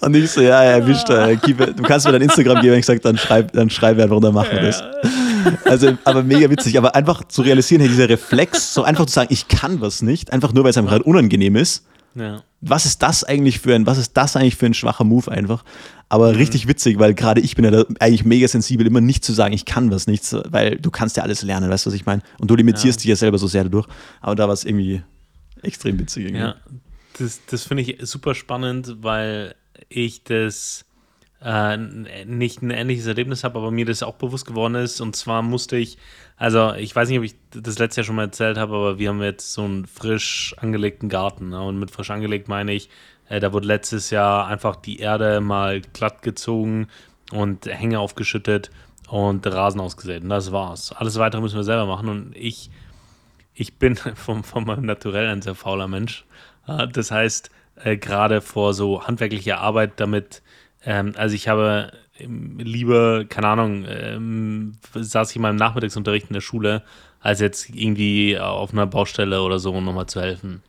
und 0.00 0.16
ich 0.16 0.30
so, 0.30 0.40
ja, 0.40 0.64
ja, 0.64 0.70
erwischt, 0.72 1.10
äh, 1.10 1.36
keep 1.36 1.58
du 1.58 1.82
kannst 1.82 2.06
mir 2.06 2.12
dein 2.12 2.22
Instagram 2.22 2.62
geben, 2.62 2.76
ich 2.76 2.86
sag, 2.86 3.02
dann 3.02 3.18
schreib, 3.18 3.52
dann 3.52 3.68
schreib 3.70 3.98
einfach 3.98 4.16
und 4.16 4.22
dann 4.22 4.32
machen 4.34 4.52
wir 4.52 4.62
das. 4.62 4.82
Also, 5.64 5.96
aber 6.04 6.22
mega 6.22 6.50
witzig. 6.50 6.78
Aber 6.78 6.94
einfach 6.94 7.24
zu 7.28 7.42
realisieren, 7.42 7.80
hey, 7.80 7.88
dieser 7.90 8.08
Reflex, 8.08 8.74
so 8.74 8.82
einfach 8.82 9.06
zu 9.06 9.12
sagen, 9.12 9.32
ich 9.32 9.48
kann 9.48 9.80
was 9.80 10.02
nicht, 10.02 10.32
einfach 10.32 10.52
nur, 10.52 10.64
weil 10.64 10.70
es 10.70 10.76
einfach 10.78 10.92
gerade 10.92 11.04
unangenehm 11.04 11.56
ist. 11.56 11.86
Ja. 12.14 12.42
Was 12.60 12.86
ist 12.86 13.02
das 13.02 13.24
eigentlich 13.24 13.58
für 13.60 13.74
ein, 13.74 13.86
was 13.86 13.98
ist 13.98 14.12
das 14.16 14.36
eigentlich 14.36 14.56
für 14.56 14.66
ein 14.66 14.74
schwacher 14.74 15.04
Move 15.04 15.30
einfach? 15.30 15.64
Aber 16.08 16.36
richtig 16.36 16.68
witzig, 16.68 16.98
weil 16.98 17.12
gerade 17.14 17.40
ich 17.40 17.56
bin 17.56 17.64
ja 17.64 17.70
da 17.72 17.84
eigentlich 17.98 18.24
mega 18.24 18.46
sensibel, 18.46 18.86
immer 18.86 19.00
nicht 19.00 19.24
zu 19.24 19.32
sagen, 19.32 19.52
ich 19.52 19.64
kann 19.64 19.90
was 19.90 20.06
nicht, 20.06 20.24
weil 20.52 20.76
du 20.76 20.90
kannst 20.92 21.16
ja 21.16 21.24
alles 21.24 21.42
lernen, 21.42 21.70
weißt 21.70 21.86
du, 21.86 21.90
was 21.90 21.94
ich 21.94 22.06
meine? 22.06 22.22
Und 22.38 22.50
du 22.50 22.54
limitierst 22.54 23.00
Ja. 23.00 23.02
dich 23.02 23.08
ja 23.08 23.16
selber 23.16 23.38
so 23.38 23.48
sehr 23.48 23.64
dadurch. 23.64 23.88
Aber 24.20 24.36
da 24.36 24.46
war 24.46 24.54
es 24.54 24.64
irgendwie 24.64 25.02
extrem 25.62 25.98
witzig. 25.98 26.26
Irgendwie. 26.26 26.42
Ja, 26.42 26.54
das, 27.18 27.40
das 27.50 27.64
finde 27.64 27.82
ich 27.82 27.98
super 28.08 28.34
spannend, 28.36 28.96
weil 29.02 29.56
ich 29.88 30.22
das 30.22 30.84
äh, 31.44 31.76
nicht 31.76 32.62
ein 32.62 32.70
ähnliches 32.70 33.06
Erlebnis 33.06 33.44
habe, 33.44 33.58
aber 33.58 33.70
mir 33.70 33.84
das 33.84 34.02
auch 34.02 34.14
bewusst 34.14 34.46
geworden 34.46 34.74
ist. 34.76 35.00
Und 35.00 35.14
zwar 35.14 35.42
musste 35.42 35.76
ich, 35.76 35.98
also 36.36 36.72
ich 36.74 36.94
weiß 36.96 37.08
nicht, 37.08 37.18
ob 37.18 37.24
ich 37.24 37.34
das 37.50 37.78
letztes 37.78 37.96
Jahr 37.96 38.04
schon 38.04 38.16
mal 38.16 38.24
erzählt 38.24 38.58
habe, 38.58 38.74
aber 38.74 38.98
wir 38.98 39.10
haben 39.10 39.22
jetzt 39.22 39.52
so 39.52 39.62
einen 39.62 39.86
frisch 39.86 40.54
angelegten 40.58 41.08
Garten. 41.08 41.50
Ne? 41.50 41.62
Und 41.62 41.78
mit 41.78 41.90
frisch 41.90 42.10
angelegt 42.10 42.48
meine 42.48 42.72
ich, 42.72 42.88
äh, 43.28 43.40
da 43.40 43.52
wurde 43.52 43.66
letztes 43.66 44.10
Jahr 44.10 44.46
einfach 44.46 44.76
die 44.76 44.98
Erde 44.98 45.40
mal 45.40 45.80
glatt 45.80 46.22
gezogen 46.22 46.88
und 47.30 47.66
Hänge 47.66 48.00
aufgeschüttet 48.00 48.70
und 49.08 49.46
Rasen 49.46 49.80
ausgesät. 49.80 50.22
Und 50.22 50.30
das 50.30 50.50
war's. 50.50 50.92
Alles 50.92 51.18
weitere 51.18 51.42
müssen 51.42 51.56
wir 51.56 51.64
selber 51.64 51.86
machen. 51.86 52.08
Und 52.08 52.36
ich 52.36 52.70
ich 53.54 53.78
bin 53.78 53.96
von, 54.14 54.42
von 54.42 54.64
meinem 54.64 54.86
Naturell 54.86 55.28
ein 55.28 55.42
sehr 55.42 55.54
fauler 55.54 55.88
Mensch. 55.88 56.24
Äh, 56.66 56.88
Das 56.88 57.10
heißt, 57.10 57.50
äh, 57.76 57.96
gerade 57.96 58.40
vor 58.40 58.74
so 58.74 59.06
handwerklicher 59.06 59.58
Arbeit 59.60 60.00
damit, 60.00 60.42
ähm, 60.84 61.12
also 61.16 61.34
ich 61.34 61.48
habe 61.48 61.92
ähm, 62.18 62.58
lieber, 62.58 63.24
keine 63.24 63.48
Ahnung, 63.48 63.84
ähm, 63.88 64.72
saß 64.94 65.30
ich 65.30 65.36
in 65.36 65.42
meinem 65.42 65.56
Nachmittagsunterricht 65.56 66.28
in 66.28 66.34
der 66.34 66.40
Schule, 66.40 66.82
als 67.20 67.40
jetzt 67.40 67.70
irgendwie 67.70 68.38
auf 68.38 68.72
einer 68.72 68.86
Baustelle 68.86 69.42
oder 69.42 69.58
so 69.58 69.72
um 69.72 69.84
nochmal 69.84 70.06
zu 70.06 70.20
helfen. 70.20 70.62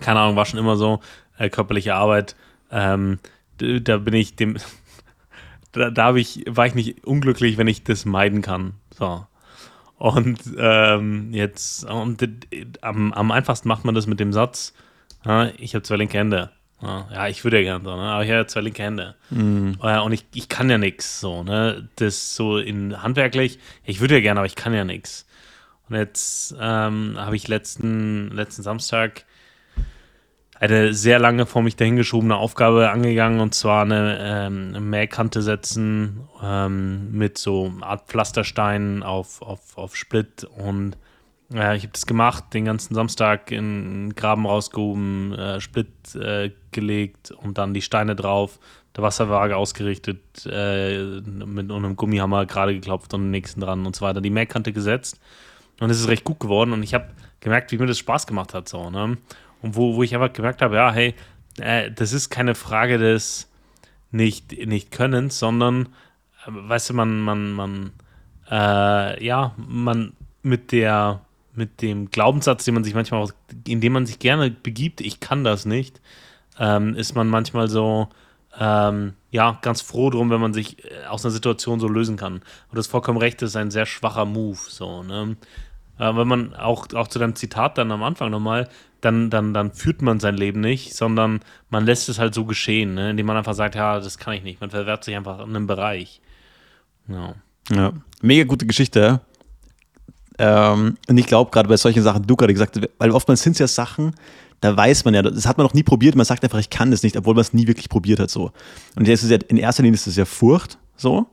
Keine 0.00 0.20
Ahnung, 0.20 0.36
war 0.36 0.44
schon 0.44 0.58
immer 0.58 0.76
so, 0.76 1.00
äh, 1.38 1.48
körperliche 1.50 1.94
Arbeit, 1.94 2.34
ähm, 2.70 3.18
da 3.58 3.98
bin 3.98 4.14
ich 4.14 4.34
dem, 4.36 4.56
da, 5.72 5.90
da 5.90 6.14
ich, 6.16 6.44
war 6.48 6.66
ich 6.66 6.74
nicht 6.74 7.04
unglücklich, 7.06 7.56
wenn 7.58 7.68
ich 7.68 7.84
das 7.84 8.04
meiden 8.04 8.42
kann. 8.42 8.74
So. 8.90 9.26
Und 9.96 10.40
ähm, 10.58 11.32
jetzt, 11.32 11.84
und 11.88 12.20
d- 12.20 12.66
am, 12.80 13.12
am 13.12 13.30
einfachsten 13.30 13.68
macht 13.68 13.84
man 13.84 13.94
das 13.94 14.06
mit 14.06 14.20
dem 14.20 14.32
Satz, 14.32 14.74
ja, 15.24 15.48
ich 15.56 15.74
habe 15.74 15.82
zwei 15.84 15.96
linke 15.96 16.18
Hände. 16.18 16.50
Ja, 16.84 17.08
ja, 17.12 17.28
ich 17.28 17.42
würde 17.44 17.56
ja 17.58 17.62
gerne 17.62 17.84
so, 17.84 17.96
ne? 17.96 18.02
aber 18.02 18.24
ich 18.24 18.30
habe 18.30 18.46
zwei 18.46 18.60
linke 18.60 18.82
Hände. 18.82 19.14
Äh, 19.82 20.00
und 20.00 20.12
ich, 20.12 20.26
ich 20.34 20.48
kann 20.48 20.68
ja 20.68 20.78
nichts. 20.78 21.20
So, 21.20 21.42
ne? 21.42 21.88
Das 21.96 22.36
so 22.36 22.58
in 22.58 23.02
handwerklich, 23.02 23.58
ich 23.84 24.00
würde 24.00 24.14
ja 24.16 24.20
gerne, 24.20 24.40
aber 24.40 24.46
ich 24.46 24.56
kann 24.56 24.74
ja 24.74 24.84
nichts. 24.84 25.26
Und 25.88 25.96
jetzt 25.96 26.54
ähm, 26.60 27.14
habe 27.16 27.36
ich 27.36 27.48
letzten, 27.48 28.30
letzten 28.30 28.62
Samstag 28.62 29.24
eine 30.60 30.94
sehr 30.94 31.18
lange 31.18 31.46
vor 31.46 31.62
mich 31.62 31.76
dahingeschobene 31.76 32.36
Aufgabe 32.36 32.90
angegangen 32.90 33.40
und 33.40 33.54
zwar 33.54 33.82
eine 33.82 34.18
ähm, 34.20 34.90
Mähkante 34.90 35.42
setzen 35.42 36.20
ähm, 36.42 37.12
mit 37.12 37.38
so 37.38 37.66
einer 37.66 37.86
Art 37.86 38.08
Pflasterstein 38.08 39.02
auf, 39.02 39.42
auf, 39.42 39.76
auf 39.76 39.96
Split 39.96 40.44
und 40.44 40.96
äh, 41.54 41.76
ich 41.76 41.84
habe 41.84 41.92
das 41.92 42.06
gemacht, 42.06 42.44
den 42.52 42.64
ganzen 42.64 42.94
Samstag 42.94 43.50
in 43.50 44.08
den 44.08 44.14
Graben 44.14 44.46
rausgehoben, 44.46 45.32
äh, 45.32 45.60
Split 45.60 45.88
äh, 46.14 46.50
gelegt 46.72 47.30
und 47.30 47.58
dann 47.58 47.74
die 47.74 47.82
Steine 47.82 48.16
drauf, 48.16 48.58
der 48.96 49.02
Wasserwaage 49.02 49.56
ausgerichtet, 49.56 50.46
äh, 50.46 51.20
mit 51.26 51.70
einem 51.70 51.96
Gummihammer 51.96 52.46
gerade 52.46 52.74
geklopft 52.74 53.14
und 53.14 53.22
den 53.22 53.30
nächsten 53.30 53.60
dran 53.60 53.86
und 53.86 53.96
so 53.96 54.04
weiter, 54.04 54.20
die 54.20 54.30
Mähkante 54.30 54.72
gesetzt 54.72 55.20
und 55.80 55.90
es 55.90 56.00
ist 56.00 56.08
recht 56.08 56.24
gut 56.24 56.40
geworden 56.40 56.72
und 56.72 56.82
ich 56.82 56.94
habe 56.94 57.06
gemerkt, 57.40 57.72
wie 57.72 57.78
mir 57.78 57.86
das 57.86 57.98
Spaß 57.98 58.26
gemacht 58.26 58.54
hat 58.54 58.68
so, 58.68 58.90
ne? 58.90 59.16
Und 59.62 59.76
wo, 59.76 59.96
wo 59.96 60.02
ich 60.02 60.14
einfach 60.14 60.32
gemerkt 60.32 60.60
habe, 60.60 60.76
ja, 60.76 60.92
hey, 60.92 61.14
äh, 61.58 61.90
das 61.90 62.12
ist 62.12 62.30
keine 62.30 62.54
Frage 62.54 62.98
des 62.98 63.50
nicht, 64.10 64.52
nicht 64.66 64.90
Könnens, 64.90 65.38
sondern, 65.38 65.86
äh, 66.46 66.50
weißt 66.50 66.90
du, 66.90 66.94
man, 66.94 67.20
man, 67.20 67.52
man, 67.52 67.92
äh, 68.50 69.24
ja, 69.24 69.54
man 69.56 70.12
mit 70.42 70.72
der, 70.72 71.23
mit 71.54 71.82
dem 71.82 72.10
Glaubenssatz, 72.10 72.64
den 72.64 72.74
man 72.74 72.84
sich 72.84 72.94
manchmal 72.94 73.28
in 73.66 73.80
dem 73.80 73.92
man 73.92 74.06
sich 74.06 74.18
gerne 74.18 74.50
begibt, 74.50 75.00
ich 75.00 75.20
kann 75.20 75.44
das 75.44 75.64
nicht, 75.66 76.00
ähm, 76.58 76.94
ist 76.94 77.14
man 77.14 77.28
manchmal 77.28 77.68
so, 77.68 78.08
ähm, 78.58 79.14
ja, 79.30 79.58
ganz 79.62 79.80
froh 79.80 80.10
drum, 80.10 80.30
wenn 80.30 80.40
man 80.40 80.52
sich 80.52 80.84
äh, 80.84 81.06
aus 81.06 81.24
einer 81.24 81.32
Situation 81.32 81.80
so 81.80 81.88
lösen 81.88 82.16
kann. 82.16 82.34
Und 82.34 82.76
das 82.76 82.86
vollkommen 82.86 83.18
recht, 83.18 83.42
ist 83.42 83.56
ein 83.56 83.70
sehr 83.70 83.86
schwacher 83.86 84.24
Move, 84.24 84.58
so, 84.68 85.02
ne? 85.02 85.36
Äh, 85.98 86.16
wenn 86.16 86.28
man 86.28 86.54
auch, 86.54 86.92
auch 86.94 87.08
zu 87.08 87.18
deinem 87.18 87.36
Zitat 87.36 87.78
dann 87.78 87.92
am 87.92 88.02
Anfang 88.02 88.30
nochmal, 88.30 88.68
dann, 89.00 89.30
dann, 89.30 89.54
dann 89.54 89.72
führt 89.72 90.02
man 90.02 90.18
sein 90.18 90.36
Leben 90.36 90.60
nicht, 90.60 90.94
sondern 90.94 91.40
man 91.68 91.84
lässt 91.84 92.08
es 92.08 92.18
halt 92.18 92.34
so 92.34 92.44
geschehen, 92.44 92.94
ne? 92.94 93.10
indem 93.10 93.26
man 93.26 93.36
einfach 93.36 93.54
sagt, 93.54 93.74
ja, 93.74 94.00
das 94.00 94.18
kann 94.18 94.34
ich 94.34 94.42
nicht. 94.42 94.60
Man 94.60 94.70
verwehrt 94.70 95.04
sich 95.04 95.14
einfach 95.14 95.40
in 95.40 95.50
einem 95.50 95.66
Bereich. 95.66 96.20
Ja. 97.08 97.34
Ja, 97.70 97.92
mega 98.20 98.44
gute 98.44 98.66
Geschichte. 98.66 99.20
Ähm, 100.38 100.96
und 101.08 101.18
ich 101.18 101.26
glaube, 101.26 101.50
gerade 101.50 101.68
bei 101.68 101.76
solchen 101.76 102.02
Sachen, 102.02 102.26
du 102.26 102.36
gerade 102.36 102.52
gesagt 102.52 102.76
hast, 102.76 102.88
weil 102.98 103.10
oftmals 103.10 103.42
sind 103.42 103.52
es 103.52 103.58
ja 103.58 103.68
Sachen, 103.68 104.14
da 104.60 104.76
weiß 104.76 105.04
man 105.04 105.14
ja, 105.14 105.22
das 105.22 105.46
hat 105.46 105.58
man 105.58 105.66
noch 105.66 105.74
nie 105.74 105.82
probiert, 105.82 106.16
man 106.16 106.24
sagt 106.24 106.42
einfach, 106.42 106.58
ich 106.58 106.70
kann 106.70 106.90
das 106.90 107.02
nicht, 107.02 107.16
obwohl 107.16 107.34
man 107.34 107.42
es 107.42 107.52
nie 107.52 107.66
wirklich 107.66 107.88
probiert 107.88 108.18
hat. 108.18 108.30
So. 108.30 108.50
Und 108.96 109.06
jetzt 109.06 109.22
ist 109.22 109.30
ja, 109.30 109.38
in 109.48 109.56
erster 109.56 109.82
Linie 109.82 109.94
ist 109.94 110.06
es 110.06 110.16
ja 110.16 110.24
Furcht, 110.24 110.78
so. 110.96 111.26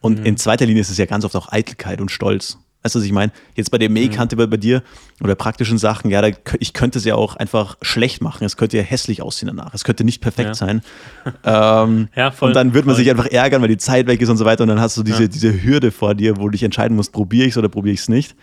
Und 0.00 0.18
in 0.26 0.36
zweiter 0.36 0.66
Linie 0.66 0.82
ist 0.82 0.90
es 0.90 0.98
ja 0.98 1.06
ganz 1.06 1.24
oft 1.24 1.34
auch 1.34 1.50
Eitelkeit 1.50 2.02
und 2.02 2.10
Stolz. 2.10 2.58
Weißt 2.84 2.94
du, 2.94 2.98
was 2.98 3.06
ich 3.06 3.12
meine? 3.12 3.32
Jetzt 3.54 3.70
bei 3.70 3.78
der 3.78 3.88
Mähkante 3.88 4.36
bei, 4.36 4.46
bei 4.46 4.58
dir 4.58 4.82
oder 5.22 5.34
praktischen 5.34 5.78
Sachen, 5.78 6.10
ja, 6.10 6.20
da, 6.20 6.28
ich 6.60 6.74
könnte 6.74 6.98
es 6.98 7.06
ja 7.06 7.14
auch 7.14 7.34
einfach 7.36 7.78
schlecht 7.80 8.20
machen. 8.20 8.44
Es 8.44 8.58
könnte 8.58 8.76
ja 8.76 8.82
hässlich 8.82 9.22
aussehen 9.22 9.46
danach. 9.46 9.72
Es 9.72 9.84
könnte 9.84 10.04
nicht 10.04 10.20
perfekt 10.20 10.48
Ja. 10.48 10.54
sein. 10.54 10.82
Ähm, 11.44 12.08
Ja, 12.14 12.30
voll. 12.30 12.48
und 12.48 12.54
dann 12.54 12.74
wird 12.74 12.84
man 12.84 12.94
voll. 12.94 13.02
sich 13.02 13.10
einfach 13.10 13.26
ärgern, 13.26 13.62
weil 13.62 13.68
die 13.68 13.78
Zeit 13.78 14.06
weg 14.06 14.20
ist 14.20 14.28
und 14.28 14.36
so 14.36 14.44
weiter. 14.44 14.64
Und 14.64 14.68
dann 14.68 14.80
hast 14.80 14.96
du 14.98 15.02
diese, 15.02 15.22
Ja. 15.22 15.28
diese 15.28 15.62
Hürde 15.64 15.90
vor 15.92 16.14
dir, 16.14 16.36
wo 16.36 16.42
du 16.44 16.50
dich 16.50 16.62
entscheiden 16.62 16.94
musst, 16.96 17.12
probiere 17.12 17.46
ich 17.46 17.52
es 17.52 17.56
oder 17.56 17.70
probiere 17.70 17.94
ich 17.94 18.00
es 18.00 18.08
nicht. 18.10 18.36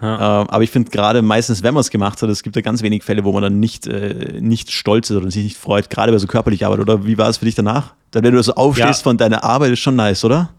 Ja. 0.00 0.42
Ähm, 0.42 0.48
aber 0.50 0.62
ich 0.62 0.70
finde 0.70 0.90
gerade 0.90 1.20
meistens, 1.20 1.62
wenn 1.64 1.74
man 1.74 1.80
es 1.80 1.90
gemacht 1.90 2.22
hat, 2.22 2.30
es 2.30 2.42
gibt 2.44 2.54
ja 2.56 2.62
ganz 2.62 2.82
wenig 2.82 3.02
Fälle, 3.02 3.24
wo 3.24 3.32
man 3.32 3.42
dann 3.42 3.58
nicht, 3.60 3.86
äh, 3.88 4.38
nicht 4.40 4.70
stolz 4.70 5.10
ist 5.10 5.16
oder 5.16 5.30
sich 5.32 5.42
nicht 5.44 5.56
freut, 5.58 5.90
gerade 5.90 6.12
bei 6.12 6.18
so 6.18 6.26
körperlicher 6.28 6.66
Arbeit. 6.66 6.78
Oder 6.80 7.04
wie 7.06 7.18
war 7.18 7.28
es 7.28 7.38
für 7.38 7.44
dich 7.44 7.56
danach? 7.56 7.94
Dann, 8.12 8.22
wenn 8.22 8.32
du 8.34 8.42
so 8.42 8.54
aufstehst 8.54 9.00
Ja. 9.00 9.02
von 9.04 9.16
deiner 9.18 9.42
Arbeit, 9.44 9.72
ist 9.72 9.80
schon 9.80 9.96
nice, 9.96 10.24
oder? 10.24 10.50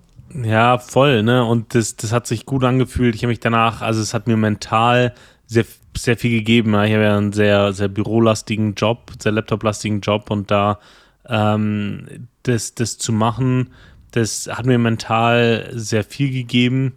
Ja, 0.43 0.77
voll, 0.77 1.23
ne? 1.23 1.43
Und 1.45 1.75
das, 1.75 1.95
das 1.95 2.11
hat 2.11 2.27
sich 2.27 2.45
gut 2.45 2.63
angefühlt. 2.63 3.15
Ich 3.15 3.23
habe 3.23 3.29
mich 3.29 3.39
danach, 3.39 3.81
also 3.81 4.01
es 4.01 4.13
hat 4.13 4.27
mir 4.27 4.37
mental 4.37 5.13
sehr, 5.45 5.65
sehr 5.97 6.17
viel 6.17 6.31
gegeben. 6.31 6.69
Ich 6.69 6.93
habe 6.93 7.03
ja 7.03 7.17
einen 7.17 7.33
sehr, 7.33 7.73
sehr 7.73 7.89
bürolastigen 7.89 8.73
Job, 8.75 9.11
sehr 9.19 9.33
laptoplastigen 9.33 10.01
Job 10.01 10.31
und 10.31 10.49
da 10.49 10.79
ähm, 11.27 12.27
das, 12.43 12.75
das 12.75 12.97
zu 12.97 13.11
machen, 13.13 13.69
das 14.11 14.49
hat 14.51 14.65
mir 14.65 14.77
mental 14.77 15.69
sehr 15.73 16.03
viel 16.03 16.31
gegeben. 16.31 16.93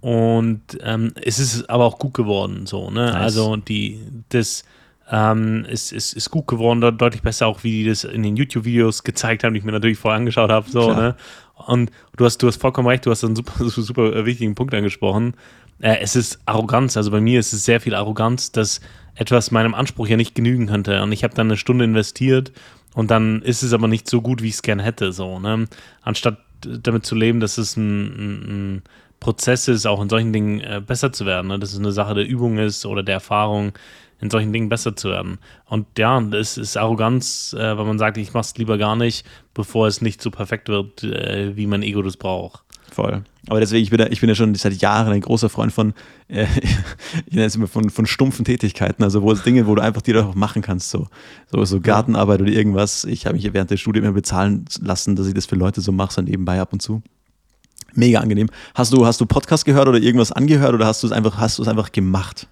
Und 0.00 0.60
ähm, 0.82 1.12
es 1.22 1.38
ist 1.38 1.68
aber 1.70 1.84
auch 1.84 1.98
gut 1.98 2.14
geworden, 2.14 2.66
so, 2.66 2.90
ne? 2.90 3.06
Nice. 3.06 3.14
Also 3.14 3.56
die, 3.56 4.00
das 4.28 4.64
ähm, 5.10 5.64
ist, 5.66 5.92
ist, 5.92 6.12
ist 6.12 6.30
gut 6.30 6.46
geworden, 6.46 6.80
deutlich 6.98 7.22
besser 7.22 7.46
auch, 7.46 7.64
wie 7.64 7.82
die 7.82 7.88
das 7.88 8.04
in 8.04 8.22
den 8.22 8.36
YouTube-Videos 8.36 9.02
gezeigt 9.02 9.44
haben, 9.44 9.54
die 9.54 9.60
ich 9.60 9.64
mir 9.64 9.72
natürlich 9.72 9.98
vorher 9.98 10.18
angeschaut 10.18 10.50
habe, 10.50 10.68
so, 10.68 10.92
ne? 10.92 11.16
Und 11.54 11.90
du 12.16 12.24
hast, 12.24 12.38
du 12.38 12.46
hast 12.46 12.60
vollkommen 12.60 12.88
recht, 12.88 13.06
du 13.06 13.10
hast 13.10 13.24
einen 13.24 13.36
super, 13.36 13.52
super 13.68 14.26
wichtigen 14.26 14.54
Punkt 14.54 14.74
angesprochen. 14.74 15.34
Äh, 15.80 15.98
es 16.00 16.16
ist 16.16 16.40
Arroganz, 16.46 16.96
also 16.96 17.10
bei 17.10 17.20
mir 17.20 17.40
ist 17.40 17.52
es 17.52 17.64
sehr 17.64 17.80
viel 17.80 17.94
Arroganz, 17.94 18.52
dass 18.52 18.80
etwas 19.14 19.50
meinem 19.50 19.74
Anspruch 19.74 20.08
ja 20.08 20.16
nicht 20.16 20.34
genügen 20.34 20.66
könnte. 20.66 21.02
Und 21.02 21.12
ich 21.12 21.24
habe 21.24 21.34
dann 21.34 21.48
eine 21.48 21.56
Stunde 21.56 21.84
investiert 21.84 22.52
und 22.94 23.10
dann 23.10 23.42
ist 23.42 23.62
es 23.62 23.72
aber 23.72 23.88
nicht 23.88 24.08
so 24.08 24.20
gut, 24.20 24.42
wie 24.42 24.48
ich 24.48 24.54
es 24.54 24.62
gerne 24.62 24.82
hätte, 24.82 25.12
so, 25.12 25.38
ne? 25.38 25.66
Anstatt 26.02 26.38
damit 26.66 27.04
zu 27.04 27.14
leben, 27.14 27.40
dass 27.40 27.58
es 27.58 27.76
ein, 27.76 28.06
ein, 28.06 28.42
ein 28.42 28.82
Prozess 29.20 29.68
ist, 29.68 29.86
auch 29.86 30.02
in 30.02 30.08
solchen 30.08 30.32
Dingen 30.32 30.60
äh, 30.60 30.82
besser 30.84 31.12
zu 31.12 31.26
werden, 31.26 31.48
ne? 31.48 31.58
dass 31.58 31.72
es 31.72 31.78
eine 31.78 31.92
Sache 31.92 32.14
der 32.14 32.26
Übung 32.26 32.58
ist 32.58 32.84
oder 32.84 33.02
der 33.02 33.14
Erfahrung, 33.14 33.72
in 34.24 34.30
solchen 34.30 34.54
Dingen 34.54 34.70
besser 34.70 34.96
zu 34.96 35.10
werden. 35.10 35.38
Und 35.66 35.86
ja, 35.98 36.18
es 36.18 36.56
ist 36.56 36.78
Arroganz, 36.78 37.52
äh, 37.52 37.76
weil 37.76 37.84
man 37.84 37.98
sagt, 37.98 38.16
ich 38.16 38.32
mache 38.32 38.44
es 38.44 38.56
lieber 38.56 38.78
gar 38.78 38.96
nicht, 38.96 39.26
bevor 39.52 39.86
es 39.86 40.00
nicht 40.00 40.22
so 40.22 40.30
perfekt 40.30 40.68
wird, 40.68 41.04
äh, 41.04 41.54
wie 41.56 41.66
mein 41.66 41.82
Ego 41.82 42.00
das 42.00 42.16
braucht. 42.16 42.62
Voll. 42.90 43.22
Aber 43.50 43.60
deswegen, 43.60 43.82
ich 43.82 43.90
bin, 43.90 44.00
ja, 44.00 44.06
ich 44.06 44.20
bin 44.20 44.30
ja 44.30 44.34
schon 44.34 44.54
seit 44.54 44.80
Jahren 44.80 45.12
ein 45.12 45.20
großer 45.20 45.50
Freund 45.50 45.74
von, 45.74 45.92
äh, 46.28 46.46
ich 47.26 47.34
nenne 47.34 47.44
es 47.44 47.54
immer 47.54 47.66
von, 47.66 47.90
von 47.90 48.06
stumpfen 48.06 48.46
Tätigkeiten, 48.46 49.02
also 49.02 49.20
wo 49.20 49.30
es 49.30 49.42
Dinge, 49.42 49.66
wo 49.66 49.74
du 49.74 49.82
einfach 49.82 50.00
dir 50.00 50.14
doch 50.14 50.34
machen 50.34 50.62
kannst, 50.62 50.88
so, 50.88 51.08
so, 51.52 51.62
so 51.66 51.82
Gartenarbeit 51.82 52.40
oder 52.40 52.50
irgendwas. 52.50 53.04
Ich 53.04 53.26
habe 53.26 53.36
mich 53.36 53.52
während 53.52 53.70
der 53.70 53.76
Studie 53.76 53.98
immer 53.98 54.12
bezahlen 54.12 54.64
lassen, 54.80 55.16
dass 55.16 55.26
ich 55.26 55.34
das 55.34 55.44
für 55.44 55.56
Leute 55.56 55.82
so 55.82 55.92
mache, 55.92 56.14
so 56.14 56.22
nebenbei 56.22 56.58
ab 56.62 56.72
und 56.72 56.80
zu. 56.80 57.02
Mega 57.92 58.20
angenehm. 58.20 58.48
Hast 58.74 58.90
du, 58.94 59.04
hast 59.04 59.20
du 59.20 59.26
Podcast 59.26 59.66
gehört 59.66 59.86
oder 59.86 59.98
irgendwas 59.98 60.32
angehört 60.32 60.72
oder 60.72 60.86
hast 60.86 61.02
du 61.02 61.08
es 61.08 61.12
einfach, 61.12 61.36
hast 61.36 61.58
du 61.58 61.62
es 61.62 61.68
einfach 61.68 61.92
gemacht? 61.92 62.48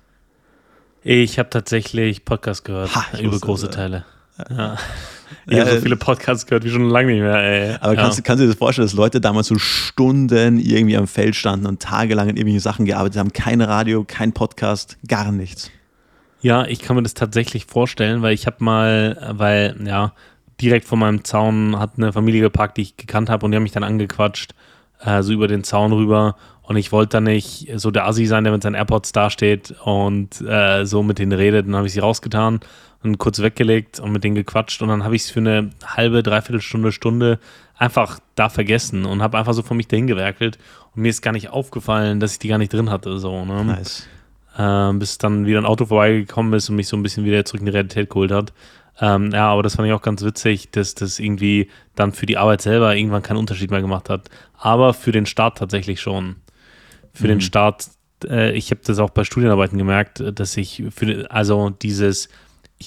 Ich 1.05 1.39
habe 1.39 1.51
tatsächlich 1.51 2.25
Podcast 2.25 2.65
gehört 2.65 2.95
ha, 2.95 3.19
über 3.19 3.39
große 3.39 3.67
das, 3.67 3.77
Teile. 3.77 4.05
Ja. 4.51 4.77
Ich 5.47 5.59
habe 5.59 5.71
so 5.71 5.81
viele 5.81 5.97
Podcasts 5.97 6.47
gehört 6.47 6.63
wie 6.63 6.71
schon 6.71 6.89
lange 6.91 7.11
nicht 7.11 7.23
mehr. 7.23 7.39
Ey. 7.39 7.77
Aber 7.81 7.95
ja. 7.95 8.03
kannst, 8.03 8.23
kannst 8.23 8.41
du 8.41 8.45
dir 8.45 8.51
das 8.51 8.59
vorstellen, 8.59 8.87
dass 8.87 8.93
Leute 8.93 9.21
damals 9.21 9.47
so 9.49 9.59
Stunden 9.59 10.59
irgendwie 10.59 10.97
am 10.97 11.07
Feld 11.07 11.35
standen 11.35 11.67
und 11.67 11.81
tagelang 11.81 12.29
in 12.29 12.37
irgendwelchen 12.37 12.61
Sachen 12.61 12.85
gearbeitet 12.85 13.19
haben? 13.19 13.33
Kein 13.33 13.63
Radio, 13.63 14.05
kein 14.07 14.33
Podcast, 14.33 14.99
gar 15.09 15.33
nichts. 15.33 15.71
Ja, 16.43 16.67
ich 16.67 16.81
kann 16.81 16.97
mir 16.97 17.03
das 17.03 17.15
tatsächlich 17.15 17.65
vorstellen, 17.65 18.21
weil 18.21 18.35
ich 18.35 18.47
habe 18.47 18.63
mal, 18.63 19.27
weil 19.31 19.75
ja, 19.85 20.13
direkt 20.61 20.87
vor 20.87 20.99
meinem 20.99 21.25
Zaun 21.25 21.79
hat 21.79 21.93
eine 21.97 22.13
Familie 22.13 22.43
geparkt, 22.43 22.77
die 22.77 22.83
ich 22.83 22.97
gekannt 22.97 23.31
habe 23.31 23.45
und 23.45 23.53
die 23.53 23.57
haben 23.57 23.63
mich 23.63 23.73
dann 23.73 23.85
angequatscht, 23.85 24.55
äh, 25.01 25.23
so 25.23 25.33
über 25.33 25.49
den 25.49 25.65
Zaun 25.65 25.93
rüber 25.93 26.37
und 26.63 26.77
ich 26.77 26.93
wollte 26.93 27.17
dann 27.17 27.25
nicht 27.25 27.69
so 27.75 27.91
der 27.91 28.07
Assi 28.07 28.27
sein, 28.27 28.45
der 28.45 28.53
mit 28.53 28.63
seinen 28.63 28.75
AirPods 28.75 29.13
dasteht 29.13 29.75
und 29.85 30.41
äh, 30.43 30.85
so 30.85 31.03
mit 31.03 31.19
denen 31.19 31.33
redet. 31.33 31.67
Dann 31.67 31.77
habe 31.77 31.87
ich 31.87 31.93
sie 31.93 32.01
rausgetan 32.01 32.61
und 33.03 33.19
kurz 33.19 33.41
weggelegt 33.41 33.99
und 33.99 34.13
mit 34.13 34.23
denen 34.23 34.37
gequatscht. 34.37 34.81
Und 34.81 34.89
dann 34.89 35.05
habe 35.05 35.17
ich 35.17 35.23
es 35.23 35.31
für 35.31 35.41
eine 35.41 35.71
halbe, 35.85 36.23
dreiviertel 36.23 36.61
Stunde, 36.61 36.93
Stunde 36.93 37.39
einfach 37.77 38.21
da 38.37 38.49
vergessen 38.49 39.05
und 39.05 39.23
habe 39.23 39.39
einfach 39.39 39.55
so 39.55 39.63
von 39.63 39.77
mich 39.77 39.89
dahin 39.89 40.07
gewerkelt. 40.07 40.59
Und 40.95 41.03
mir 41.03 41.09
ist 41.09 41.21
gar 41.21 41.33
nicht 41.33 41.51
aufgefallen, 41.51 42.21
dass 42.21 42.35
ich 42.35 42.39
die 42.39 42.49
gar 42.49 42.59
nicht 42.59 42.73
drin 42.73 42.91
hatte. 42.91 43.19
So, 43.19 43.45
ne? 43.45 43.65
Nice. 43.65 44.07
Äh, 44.57 44.93
bis 44.95 45.19
dann 45.19 45.47
wieder 45.47 45.59
ein 45.59 45.67
Auto 45.67 45.87
vorbeigekommen 45.87 46.53
ist 46.53 46.71
und 46.71 46.77
mich 46.77 46.87
so 46.87 46.97
ein 46.97 47.03
bisschen 47.03 47.25
wieder 47.25 47.45
zurück 47.45 47.61
in 47.61 47.67
die 47.67 47.73
Realität 47.73 48.09
geholt 48.09 48.31
hat. 48.31 48.53
Ähm, 49.01 49.31
ja, 49.33 49.49
aber 49.49 49.65
das 49.65 49.77
fand 49.77 49.89
ich 49.89 49.95
auch 49.95 50.03
ganz 50.03 50.23
witzig, 50.23 50.71
dass 50.71 50.95
das 50.95 51.19
irgendwie 51.19 51.69
dann 51.97 52.13
für 52.13 52.27
die 52.27 52.37
Arbeit 52.37 52.61
selber 52.61 52.95
irgendwann 52.95 53.23
keinen 53.23 53.39
Unterschied 53.39 53.71
mehr 53.71 53.81
gemacht 53.81 54.09
hat. 54.09 54.29
Aber 54.59 54.95
für 54.95 55.11
den 55.11 55.27
Start 55.27 55.59
tatsächlich 55.59 56.01
schon 56.01 56.37
für 57.13 57.25
mhm. 57.25 57.29
den 57.29 57.41
Start. 57.41 57.89
Äh, 58.25 58.53
ich 58.53 58.71
habe 58.71 58.81
das 58.85 58.99
auch 58.99 59.11
bei 59.11 59.25
Studienarbeiten 59.25 59.79
gemerkt, 59.79 60.21
äh, 60.21 60.33
dass 60.33 60.57
ich 60.57 60.83
für 60.91 61.31
also 61.31 61.71
dieses 61.71 62.29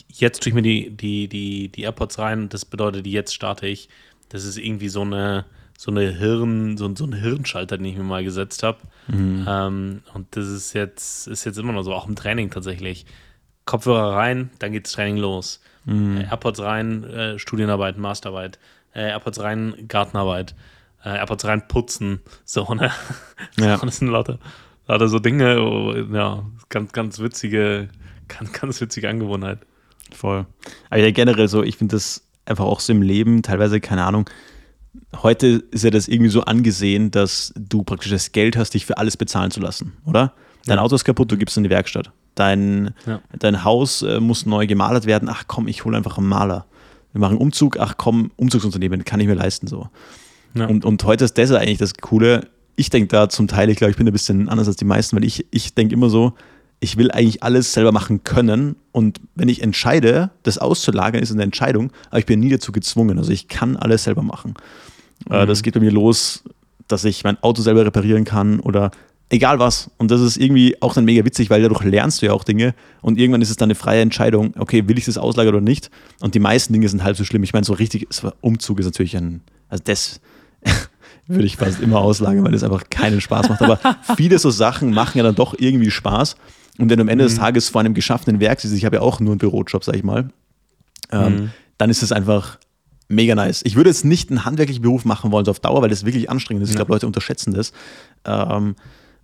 jetzt 0.09 0.43
tue 0.43 0.49
ich 0.49 0.55
mir 0.55 0.61
die, 0.61 0.89
die, 0.89 1.27
die, 1.27 1.69
die 1.69 1.81
AirPods 1.83 2.19
rein, 2.19 2.49
das 2.49 2.65
bedeutet, 2.65 3.07
jetzt 3.07 3.33
starte 3.33 3.67
ich. 3.67 3.89
Das 4.29 4.43
ist 4.43 4.57
irgendwie 4.57 4.89
so 4.89 5.01
eine, 5.01 5.45
so 5.77 5.91
eine 5.91 6.11
Hirn, 6.11 6.77
so, 6.77 6.93
so 6.95 7.05
ein 7.05 7.13
Hirnschalter, 7.13 7.77
den 7.77 7.85
ich 7.85 7.95
mir 7.95 8.03
mal 8.03 8.23
gesetzt 8.23 8.63
habe. 8.63 8.79
Mhm. 9.07 9.45
Ähm, 9.47 10.03
und 10.13 10.35
das 10.35 10.47
ist 10.47 10.73
jetzt, 10.73 11.27
ist 11.27 11.45
jetzt 11.45 11.57
immer 11.57 11.73
noch 11.73 11.83
so, 11.83 11.93
auch 11.93 12.07
im 12.07 12.15
Training 12.15 12.49
tatsächlich. 12.49 13.05
Kopfhörer 13.65 14.15
rein, 14.15 14.51
dann 14.59 14.71
geht 14.71 14.85
das 14.85 14.93
Training 14.93 15.17
los. 15.17 15.61
Mhm. 15.85 16.17
AirPods 16.29 16.59
rein, 16.61 17.03
äh, 17.03 17.39
Studienarbeit, 17.39 17.97
Masterarbeit. 17.97 18.59
Äh, 18.93 19.09
AirPods 19.09 19.39
rein, 19.39 19.75
Gartenarbeit 19.88 20.55
äh, 21.05 21.17
AirPods 21.17 21.45
reinputzen. 21.45 22.19
So, 22.43 22.73
ne? 22.73 22.91
Ja. 23.59 23.77
Das 23.77 23.97
sind 23.97 24.09
lauter, 24.09 24.39
lauter 24.87 25.07
so 25.07 25.19
Dinge, 25.19 25.61
oh, 25.61 25.93
ja, 25.93 26.43
ganz, 26.69 26.91
ganz 26.91 27.19
witzige, 27.19 27.89
ganz, 28.27 28.51
ganz 28.51 28.81
witzige 28.81 29.07
Angewohnheit. 29.09 29.59
Voll. 30.11 30.45
Aber 30.89 30.99
ja, 30.99 31.11
generell 31.11 31.47
so, 31.47 31.63
ich 31.63 31.77
finde 31.77 31.95
das 31.95 32.23
einfach 32.45 32.65
auch 32.65 32.79
so 32.79 32.91
im 32.91 33.01
Leben, 33.01 33.43
teilweise, 33.43 33.79
keine 33.79 34.03
Ahnung, 34.03 34.29
heute 35.21 35.63
ist 35.71 35.83
ja 35.83 35.89
das 35.89 36.07
irgendwie 36.07 36.29
so 36.29 36.41
angesehen, 36.41 37.11
dass 37.11 37.53
du 37.55 37.83
praktisch 37.83 38.11
das 38.11 38.31
Geld 38.31 38.57
hast, 38.57 38.73
dich 38.73 38.85
für 38.85 38.97
alles 38.97 39.17
bezahlen 39.17 39.51
zu 39.51 39.59
lassen, 39.59 39.93
oder? 40.05 40.33
Dein 40.65 40.77
ja. 40.77 40.83
Auto 40.83 40.95
ist 40.95 41.05
kaputt, 41.05 41.31
du 41.31 41.37
gibst 41.37 41.53
es 41.53 41.57
in 41.57 41.63
die 41.63 41.69
Werkstatt. 41.69 42.11
Dein, 42.33 42.93
ja. 43.05 43.21
dein 43.37 43.63
Haus 43.63 44.01
äh, 44.01 44.19
muss 44.19 44.45
neu 44.45 44.67
gemalert 44.67 45.05
werden. 45.05 45.29
Ach 45.29 45.43
komm, 45.47 45.67
ich 45.67 45.85
hole 45.85 45.95
einfach 45.95 46.17
einen 46.17 46.27
Maler. 46.27 46.65
Wir 47.13 47.21
machen 47.21 47.37
Umzug. 47.37 47.77
Ach 47.79 47.95
komm, 47.97 48.31
Umzugsunternehmen, 48.35 49.05
kann 49.05 49.19
ich 49.19 49.27
mir 49.27 49.35
leisten 49.35 49.67
so. 49.67 49.89
Ja. 50.55 50.67
Und, 50.67 50.85
und 50.85 51.03
heute 51.03 51.25
ist 51.25 51.37
das 51.37 51.51
eigentlich 51.51 51.77
das 51.77 51.95
Coole. 51.95 52.47
Ich 52.75 52.89
denke 52.89 53.07
da 53.07 53.29
zum 53.29 53.47
Teil, 53.47 53.69
ich 53.69 53.77
glaube, 53.77 53.91
ich 53.91 53.97
bin 53.97 54.07
ein 54.07 54.13
bisschen 54.13 54.49
anders 54.49 54.67
als 54.67 54.77
die 54.77 54.85
meisten, 54.85 55.15
weil 55.15 55.23
ich, 55.23 55.45
ich 55.51 55.73
denke 55.73 55.93
immer 55.93 56.09
so, 56.09 56.33
ich 56.79 56.97
will 56.97 57.11
eigentlich 57.11 57.43
alles 57.43 57.73
selber 57.73 57.91
machen 57.91 58.23
können. 58.23 58.75
Und 58.91 59.19
wenn 59.35 59.49
ich 59.49 59.61
entscheide, 59.61 60.31
das 60.43 60.57
auszulagern, 60.57 61.21
ist 61.21 61.31
eine 61.31 61.43
Entscheidung, 61.43 61.91
aber 62.09 62.19
ich 62.19 62.25
bin 62.25 62.39
nie 62.39 62.49
dazu 62.49 62.71
gezwungen. 62.71 63.17
Also 63.17 63.31
ich 63.31 63.47
kann 63.47 63.77
alles 63.77 64.03
selber 64.03 64.23
machen. 64.23 64.55
Äh, 65.29 65.43
mhm. 65.43 65.47
Das 65.47 65.63
geht 65.63 65.73
bei 65.73 65.79
mir 65.79 65.91
los, 65.91 66.43
dass 66.87 67.03
ich 67.05 67.23
mein 67.23 67.41
Auto 67.41 67.61
selber 67.61 67.85
reparieren 67.85 68.23
kann 68.23 68.59
oder 68.59 68.91
egal 69.29 69.59
was. 69.59 69.89
Und 69.97 70.11
das 70.11 70.21
ist 70.21 70.37
irgendwie 70.37 70.81
auch 70.81 70.93
dann 70.93 71.05
mega 71.05 71.25
witzig, 71.25 71.49
weil 71.49 71.61
dadurch 71.61 71.83
lernst 71.83 72.21
du 72.21 72.27
ja 72.27 72.33
auch 72.33 72.43
Dinge 72.43 72.75
und 73.01 73.17
irgendwann 73.17 73.41
ist 73.41 73.49
es 73.49 73.57
dann 73.57 73.67
eine 73.67 73.75
freie 73.75 74.01
Entscheidung, 74.01 74.53
okay, 74.57 74.87
will 74.87 74.97
ich 74.97 75.05
das 75.05 75.17
auslagern 75.17 75.55
oder 75.55 75.63
nicht? 75.63 75.89
Und 76.21 76.35
die 76.35 76.39
meisten 76.39 76.73
Dinge 76.73 76.87
sind 76.89 77.03
halb 77.03 77.17
so 77.17 77.23
schlimm. 77.23 77.43
Ich 77.43 77.53
meine, 77.53 77.65
so 77.65 77.73
richtig, 77.73 78.07
Umzug 78.41 78.79
ist 78.79 78.85
natürlich 78.85 79.17
ein, 79.17 79.41
also 79.69 79.83
das 79.83 80.21
würde 81.28 81.45
ich 81.45 81.58
fast 81.58 81.82
immer 81.82 81.99
auslagern, 81.99 82.43
weil 82.43 82.54
es 82.54 82.63
einfach 82.63 82.89
keinen 82.89 83.21
Spaß 83.21 83.49
macht. 83.49 83.62
Aber 83.62 83.80
viele 84.15 84.39
so 84.39 84.49
Sachen 84.51 84.91
machen 84.91 85.17
ja 85.17 85.23
dann 85.23 85.36
doch 85.36 85.56
irgendwie 85.58 85.91
Spaß. 85.91 86.36
Und 86.78 86.89
wenn 86.89 86.97
du 86.97 87.04
am 87.04 87.08
Ende 87.08 87.23
mhm. 87.23 87.30
des 87.30 87.38
Tages 87.38 87.69
vor 87.69 87.82
einem 87.82 87.93
geschaffenen 87.93 88.39
Werk 88.39 88.60
siehst, 88.60 88.73
ich 88.73 88.86
habe 88.86 88.97
ja 88.97 89.01
auch 89.01 89.19
nur 89.19 89.32
einen 89.32 89.39
Bürojob, 89.39 89.84
sag 89.84 89.95
ich 89.95 90.04
mal, 90.04 90.30
ähm, 91.12 91.36
mhm. 91.36 91.51
dann 91.78 91.89
ist 91.89 92.04
es 92.04 92.12
einfach 92.12 92.60
mega 93.08 93.36
nice. 93.36 93.62
Ich 93.63 93.75
würde 93.75 93.89
jetzt 93.89 94.04
nicht 94.04 94.30
einen 94.30 94.45
handwerklichen 94.45 94.82
Beruf 94.82 95.06
machen 95.06 95.32
wollen, 95.32 95.45
so 95.45 95.51
auf 95.51 95.60
Dauer, 95.60 95.82
weil 95.82 95.89
das 95.89 96.06
wirklich 96.06 96.30
anstrengend 96.30 96.63
ist. 96.63 96.69
Ich 96.69 96.75
glaube, 96.75 96.91
Leute 96.91 97.08
unterschätzen 97.08 97.54
das. 97.54 97.71
Ähm, 98.25 98.75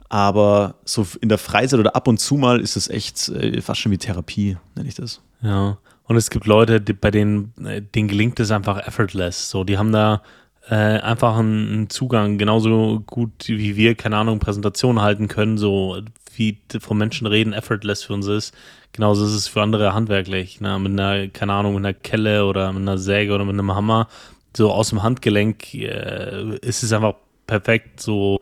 aber 0.09 0.75
so 0.83 1.07
in 1.21 1.29
der 1.29 1.37
Freizeit 1.37 1.79
oder 1.79 1.95
ab 1.95 2.07
und 2.07 2.19
zu 2.19 2.35
mal 2.35 2.59
ist 2.59 2.75
es 2.75 2.89
echt 2.89 3.29
äh, 3.29 3.61
fast 3.61 3.79
schon 3.79 3.91
wie 3.91 3.97
Therapie, 3.97 4.57
nenne 4.75 4.89
ich 4.89 4.95
das. 4.95 5.21
Ja. 5.41 5.77
Und 6.03 6.17
es 6.17 6.29
gibt 6.29 6.45
Leute, 6.45 6.81
die, 6.81 6.93
bei 6.93 7.11
denen, 7.11 7.53
äh, 7.65 7.81
denen 7.81 8.09
gelingt 8.09 8.39
es 8.39 8.51
einfach 8.51 8.85
effortless. 8.85 9.49
So, 9.49 9.63
die 9.63 9.77
haben 9.77 9.91
da 9.91 10.21
äh, 10.69 10.75
einfach 10.75 11.37
einen 11.37 11.89
Zugang, 11.89 12.37
genauso 12.37 13.01
gut 13.05 13.47
wie 13.47 13.75
wir, 13.75 13.95
keine 13.95 14.17
Ahnung, 14.17 14.39
Präsentationen 14.39 15.01
halten 15.01 15.27
können, 15.27 15.57
so 15.57 16.01
wie 16.35 16.57
von 16.79 16.97
Menschen 16.97 17.27
reden, 17.27 17.53
effortless 17.53 18.03
für 18.03 18.13
uns 18.13 18.27
ist. 18.27 18.55
Genauso 18.93 19.25
ist 19.25 19.33
es 19.33 19.47
für 19.47 19.61
andere 19.61 19.93
handwerklich. 19.93 20.61
Ne? 20.61 20.77
Mit 20.79 20.91
einer, 20.91 21.27
keine 21.29 21.53
Ahnung, 21.53 21.75
mit 21.75 21.85
einer 21.85 21.93
Kelle 21.93 22.45
oder 22.45 22.71
mit 22.73 22.81
einer 22.81 22.97
Säge 22.97 23.33
oder 23.33 23.45
mit 23.45 23.53
einem 23.53 23.73
Hammer, 23.73 24.07
so 24.55 24.71
aus 24.71 24.89
dem 24.89 25.01
Handgelenk 25.01 25.73
äh, 25.73 26.57
ist 26.57 26.83
es 26.83 26.93
einfach 26.93 27.15
perfekt. 27.47 28.01
So, 28.01 28.39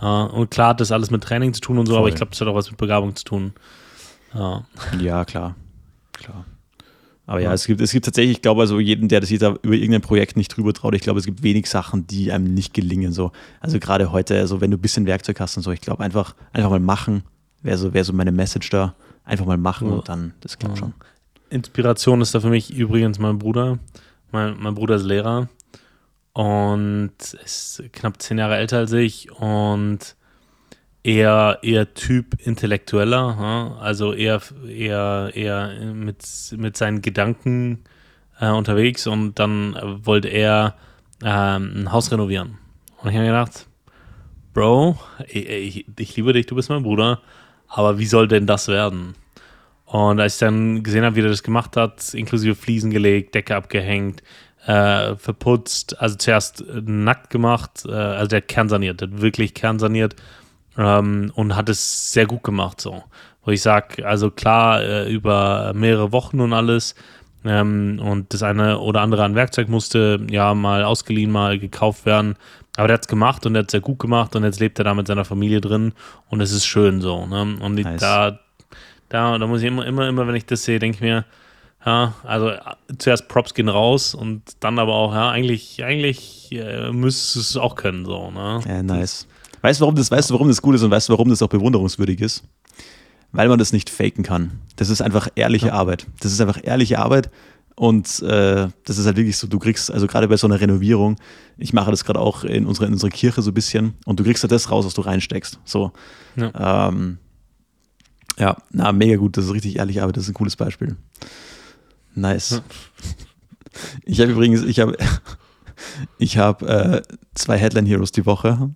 ja. 0.00 0.24
und 0.24 0.50
klar 0.50 0.70
hat 0.70 0.80
das 0.80 0.92
alles 0.92 1.10
mit 1.10 1.22
Training 1.22 1.52
zu 1.52 1.60
tun 1.60 1.78
und 1.78 1.86
so, 1.86 1.92
Voll. 1.92 2.00
aber 2.00 2.08
ich 2.08 2.14
glaube, 2.14 2.30
das 2.30 2.40
hat 2.40 2.48
auch 2.48 2.54
was 2.54 2.70
mit 2.70 2.78
Begabung 2.78 3.14
zu 3.16 3.24
tun. 3.24 3.52
Ja, 4.34 4.64
ja 5.00 5.24
klar. 5.24 5.56
Klar. 6.12 6.44
Aber 7.28 7.42
ja, 7.42 7.52
es 7.52 7.66
gibt, 7.66 7.82
es 7.82 7.92
gibt 7.92 8.06
tatsächlich, 8.06 8.38
ich 8.38 8.42
glaube, 8.42 8.62
also 8.62 8.80
jeden, 8.80 9.06
der 9.08 9.22
sich 9.22 9.38
da 9.38 9.54
über 9.60 9.74
irgendein 9.74 10.00
Projekt 10.00 10.38
nicht 10.38 10.48
drüber 10.48 10.72
traut, 10.72 10.94
ich 10.94 11.02
glaube, 11.02 11.20
es 11.20 11.26
gibt 11.26 11.42
wenig 11.42 11.68
Sachen, 11.68 12.06
die 12.06 12.32
einem 12.32 12.54
nicht 12.54 12.72
gelingen. 12.72 13.12
So. 13.12 13.32
Also 13.60 13.78
gerade 13.78 14.12
heute, 14.12 14.38
also 14.38 14.62
wenn 14.62 14.70
du 14.70 14.78
ein 14.78 14.80
bisschen 14.80 15.04
Werkzeug 15.04 15.38
hast 15.38 15.54
und 15.58 15.62
so, 15.62 15.70
ich 15.70 15.82
glaube, 15.82 16.02
einfach, 16.02 16.34
einfach 16.54 16.70
mal 16.70 16.80
machen, 16.80 17.24
wäre 17.60 17.76
so, 17.76 17.92
wär 17.92 18.02
so 18.04 18.14
meine 18.14 18.32
Message 18.32 18.70
da. 18.70 18.94
Einfach 19.24 19.44
mal 19.44 19.58
machen 19.58 19.88
ja. 19.88 19.96
und 19.96 20.08
dann, 20.08 20.32
das 20.40 20.58
klappt 20.58 20.76
ja. 20.76 20.84
schon. 20.84 20.94
Inspiration 21.50 22.22
ist 22.22 22.34
da 22.34 22.40
für 22.40 22.48
mich 22.48 22.74
übrigens 22.74 23.18
mein 23.18 23.38
Bruder. 23.38 23.78
Mein, 24.32 24.56
mein 24.58 24.74
Bruder 24.74 24.96
ist 24.96 25.04
Lehrer. 25.04 25.50
und 26.32 27.12
ist 27.44 27.82
knapp 27.92 28.22
zehn 28.22 28.38
Jahre 28.38 28.56
älter 28.56 28.78
als 28.78 28.92
ich 28.92 29.30
und 29.32 30.16
eher, 31.08 31.58
eher 31.62 31.94
Typ 31.94 32.34
Intellektueller, 32.44 33.78
also 33.80 34.12
eher, 34.12 34.42
eher, 34.68 35.30
eher 35.34 35.94
mit, 35.94 36.22
mit 36.56 36.76
seinen 36.76 37.00
Gedanken 37.00 37.84
äh, 38.38 38.50
unterwegs 38.50 39.06
und 39.06 39.38
dann 39.38 39.74
wollte 40.04 40.28
er 40.28 40.74
ähm, 41.24 41.72
ein 41.76 41.92
Haus 41.92 42.12
renovieren. 42.12 42.58
Und 43.00 43.08
ich 43.08 43.16
habe 43.16 43.26
mir 43.26 43.32
gedacht, 43.32 43.66
Bro, 44.52 44.98
ich, 45.28 45.48
ich, 45.48 45.86
ich, 45.98 46.16
liebe 46.16 46.34
dich, 46.34 46.44
du 46.44 46.54
bist 46.54 46.68
mein 46.68 46.82
Bruder, 46.82 47.22
aber 47.68 47.98
wie 47.98 48.06
soll 48.06 48.28
denn 48.28 48.46
das 48.46 48.68
werden? 48.68 49.14
Und 49.86 50.20
als 50.20 50.34
ich 50.34 50.40
dann 50.40 50.82
gesehen 50.82 51.04
habe, 51.04 51.16
wie 51.16 51.22
er 51.22 51.28
das 51.28 51.42
gemacht 51.42 51.76
hat, 51.78 52.12
inklusive 52.12 52.54
Fliesen 52.54 52.90
gelegt, 52.90 53.34
Decke 53.34 53.56
abgehängt, 53.56 54.22
äh, 54.66 55.16
verputzt, 55.16 55.98
also 56.02 56.16
zuerst 56.16 56.62
nackt 56.70 57.30
gemacht, 57.30 57.86
äh, 57.86 57.92
also 57.92 58.28
der 58.28 58.38
hat 58.38 58.48
kernsaniert, 58.48 59.00
der 59.00 59.08
hat 59.08 59.22
wirklich 59.22 59.54
kernsaniert 59.54 60.16
ähm, 60.78 61.32
und 61.34 61.56
hat 61.56 61.68
es 61.68 62.12
sehr 62.12 62.26
gut 62.26 62.42
gemacht, 62.42 62.80
so. 62.80 63.02
Wo 63.44 63.50
ich 63.50 63.60
sage, 63.62 64.06
also 64.06 64.30
klar, 64.30 64.82
äh, 64.82 65.12
über 65.12 65.72
mehrere 65.74 66.12
Wochen 66.12 66.40
und 66.40 66.52
alles, 66.52 66.94
ähm, 67.44 68.00
und 68.02 68.32
das 68.32 68.42
eine 68.42 68.78
oder 68.78 69.00
andere 69.00 69.24
an 69.24 69.34
Werkzeug 69.34 69.68
musste 69.68 70.20
ja 70.30 70.54
mal 70.54 70.84
ausgeliehen, 70.84 71.30
mal 71.30 71.58
gekauft 71.58 72.06
werden. 72.06 72.36
Aber 72.76 72.88
der 72.88 72.94
hat 72.94 73.02
es 73.02 73.08
gemacht 73.08 73.46
und 73.46 73.54
der 73.54 73.62
hat 73.62 73.68
es 73.68 73.72
sehr 73.72 73.80
gut 73.80 73.98
gemacht 73.98 74.36
und 74.36 74.44
jetzt 74.44 74.60
lebt 74.60 74.78
er 74.78 74.84
da 74.84 74.94
mit 74.94 75.06
seiner 75.06 75.24
Familie 75.24 75.60
drin 75.60 75.92
und 76.28 76.40
es 76.40 76.52
ist 76.52 76.66
schön 76.66 77.00
so. 77.00 77.26
Ne? 77.26 77.56
Und 77.60 77.74
nice. 77.74 78.00
da, 78.00 78.38
da, 79.08 79.38
da 79.38 79.46
muss 79.46 79.62
ich 79.62 79.66
immer, 79.66 79.86
immer, 79.86 80.08
immer, 80.08 80.26
wenn 80.26 80.34
ich 80.34 80.46
das 80.46 80.64
sehe, 80.64 80.78
denke 80.78 80.96
ich 80.96 81.00
mir, 81.00 81.24
ja, 81.86 82.14
also 82.24 82.52
zuerst 82.98 83.28
Props 83.28 83.54
gehen 83.54 83.68
raus 83.68 84.14
und 84.14 84.42
dann 84.60 84.78
aber 84.78 84.94
auch, 84.94 85.14
ja, 85.14 85.30
eigentlich, 85.30 85.82
eigentlich 85.82 86.50
äh, 86.52 86.92
müsste 86.92 87.38
es 87.38 87.56
auch 87.56 87.76
können, 87.76 88.04
so, 88.04 88.30
ne? 88.30 88.60
Ja, 88.66 88.82
nice. 88.82 89.26
Weißt 89.62 89.80
du, 89.80 89.82
warum 89.82 89.94
das, 89.94 90.10
weißt 90.10 90.30
du, 90.30 90.34
warum 90.34 90.48
das 90.48 90.62
gut 90.62 90.74
ist 90.74 90.82
und 90.82 90.90
weißt 90.90 91.08
du, 91.08 91.12
warum 91.12 91.28
das 91.28 91.42
auch 91.42 91.48
bewunderungswürdig 91.48 92.20
ist? 92.20 92.44
weil 93.32 93.48
man 93.48 93.58
das 93.58 93.72
nicht 93.72 93.90
faken 93.90 94.24
kann. 94.24 94.60
Das 94.76 94.88
ist 94.88 95.02
einfach 95.02 95.28
ehrliche 95.34 95.68
ja. 95.68 95.72
Arbeit. 95.74 96.06
Das 96.20 96.32
ist 96.32 96.40
einfach 96.40 96.60
ehrliche 96.62 96.98
Arbeit 96.98 97.30
und 97.74 98.22
äh, 98.22 98.68
das 98.84 98.98
ist 98.98 99.06
halt 99.06 99.16
wirklich 99.16 99.36
so, 99.36 99.46
du 99.46 99.58
kriegst, 99.58 99.90
also 99.90 100.06
gerade 100.06 100.28
bei 100.28 100.36
so 100.36 100.46
einer 100.46 100.60
Renovierung, 100.60 101.16
ich 101.56 101.72
mache 101.72 101.90
das 101.90 102.04
gerade 102.04 102.18
auch 102.20 102.44
in 102.44 102.66
unserer, 102.66 102.86
in 102.86 102.94
unserer 102.94 103.10
Kirche 103.10 103.42
so 103.42 103.50
ein 103.50 103.54
bisschen 103.54 103.94
und 104.04 104.18
du 104.18 104.24
kriegst 104.24 104.42
halt 104.42 104.52
das 104.52 104.70
raus, 104.70 104.84
was 104.86 104.94
du 104.94 105.02
reinsteckst. 105.02 105.60
So. 105.64 105.92
Ja. 106.36 106.88
Ähm, 106.88 107.18
ja, 108.38 108.56
na, 108.70 108.92
mega 108.92 109.16
gut, 109.16 109.36
das 109.36 109.46
ist 109.46 109.52
richtig 109.52 109.76
ehrliche 109.76 110.02
Arbeit, 110.02 110.16
das 110.16 110.24
ist 110.24 110.30
ein 110.30 110.34
cooles 110.34 110.56
Beispiel. 110.56 110.96
Nice. 112.14 112.50
Ja. 112.50 112.60
Ich 114.04 114.20
habe 114.20 114.32
übrigens, 114.32 114.64
ich 114.64 114.80
habe 114.80 114.96
ich 116.18 116.38
habe 116.38 116.66
äh, 116.66 117.02
zwei 117.34 117.58
Headline 117.58 117.86
Heroes 117.86 118.10
die 118.10 118.26
Woche. 118.26 118.70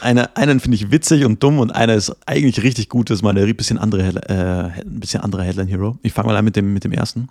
Eine, 0.00 0.36
einen 0.36 0.60
finde 0.60 0.76
ich 0.76 0.90
witzig 0.90 1.24
und 1.24 1.42
dumm 1.42 1.58
und 1.58 1.70
einer 1.70 1.94
ist 1.94 2.14
eigentlich 2.26 2.62
richtig 2.62 2.88
gut. 2.88 3.10
Das 3.10 3.18
ist 3.18 3.22
mal 3.22 3.36
eine 3.36 3.52
bisschen 3.54 3.78
andere, 3.78 4.02
äh, 4.28 4.80
ein 4.80 5.00
bisschen 5.00 5.20
anderer 5.20 5.42
Headline 5.42 5.68
Hero. 5.68 5.98
Ich 6.02 6.12
fange 6.12 6.28
mal 6.28 6.36
an 6.36 6.44
mit 6.44 6.56
dem, 6.56 6.72
mit 6.72 6.84
dem 6.84 6.92
ersten. 6.92 7.28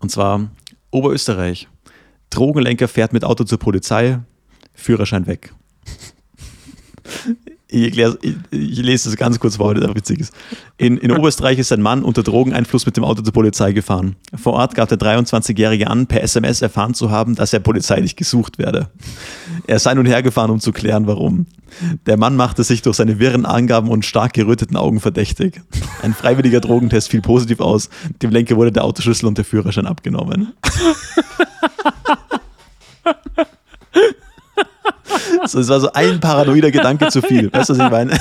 Und 0.00 0.10
zwar 0.10 0.50
Oberösterreich. 0.90 1.68
Drogenlenker 2.30 2.88
fährt 2.88 3.12
mit 3.12 3.24
Auto 3.24 3.44
zur 3.44 3.58
Polizei, 3.58 4.18
Führerschein 4.74 5.26
weg. 5.26 5.52
Ich, 7.68 7.98
ich, 7.98 8.78
lese 8.78 9.10
das 9.10 9.16
ganz 9.16 9.40
kurz 9.40 9.56
vor, 9.56 9.74
weil 9.74 9.80
das 9.80 9.92
witzig 9.92 10.20
ist. 10.20 10.32
In, 10.76 10.98
in 10.98 11.10
Oberösterreich 11.10 11.58
ist 11.58 11.72
ein 11.72 11.82
Mann 11.82 12.04
unter 12.04 12.22
Drogeneinfluss 12.22 12.86
mit 12.86 12.96
dem 12.96 13.02
Auto 13.02 13.22
zur 13.22 13.32
Polizei 13.32 13.72
gefahren. 13.72 14.14
Vor 14.36 14.52
Ort 14.52 14.76
gab 14.76 14.88
der 14.88 14.98
23-Jährige 14.98 15.88
an, 15.88 16.06
per 16.06 16.22
SMS 16.22 16.62
erfahren 16.62 16.94
zu 16.94 17.10
haben, 17.10 17.34
dass 17.34 17.52
er 17.52 17.58
polizeilich 17.58 18.14
gesucht 18.14 18.58
werde. 18.58 18.88
Er 19.66 19.80
sei 19.80 19.94
nun 19.94 20.06
hergefahren, 20.06 20.52
um 20.52 20.60
zu 20.60 20.70
klären, 20.70 21.08
warum. 21.08 21.46
Der 22.06 22.16
Mann 22.16 22.36
machte 22.36 22.62
sich 22.62 22.82
durch 22.82 22.96
seine 22.98 23.18
wirren 23.18 23.44
Angaben 23.44 23.88
und 23.88 24.04
stark 24.04 24.34
geröteten 24.34 24.76
Augen 24.76 25.00
verdächtig. 25.00 25.60
Ein 26.02 26.14
freiwilliger 26.14 26.60
Drogentest 26.60 27.08
fiel 27.10 27.20
positiv 27.20 27.58
aus. 27.58 27.90
Dem 28.22 28.30
Lenker 28.30 28.54
wurde 28.56 28.70
der 28.70 28.84
Autoschlüssel 28.84 29.26
und 29.26 29.38
der 29.38 29.44
Führerschein 29.44 29.86
abgenommen. 29.86 30.52
So, 35.46 35.60
es 35.60 35.68
war 35.68 35.80
so 35.80 35.92
ein 35.92 36.20
paranoider 36.20 36.70
Gedanke 36.70 37.08
zu 37.08 37.22
viel. 37.22 37.52
Weißt 37.52 37.70
du, 37.70 37.78
was 37.78 37.84
ich 37.84 37.90
meine? 37.90 38.18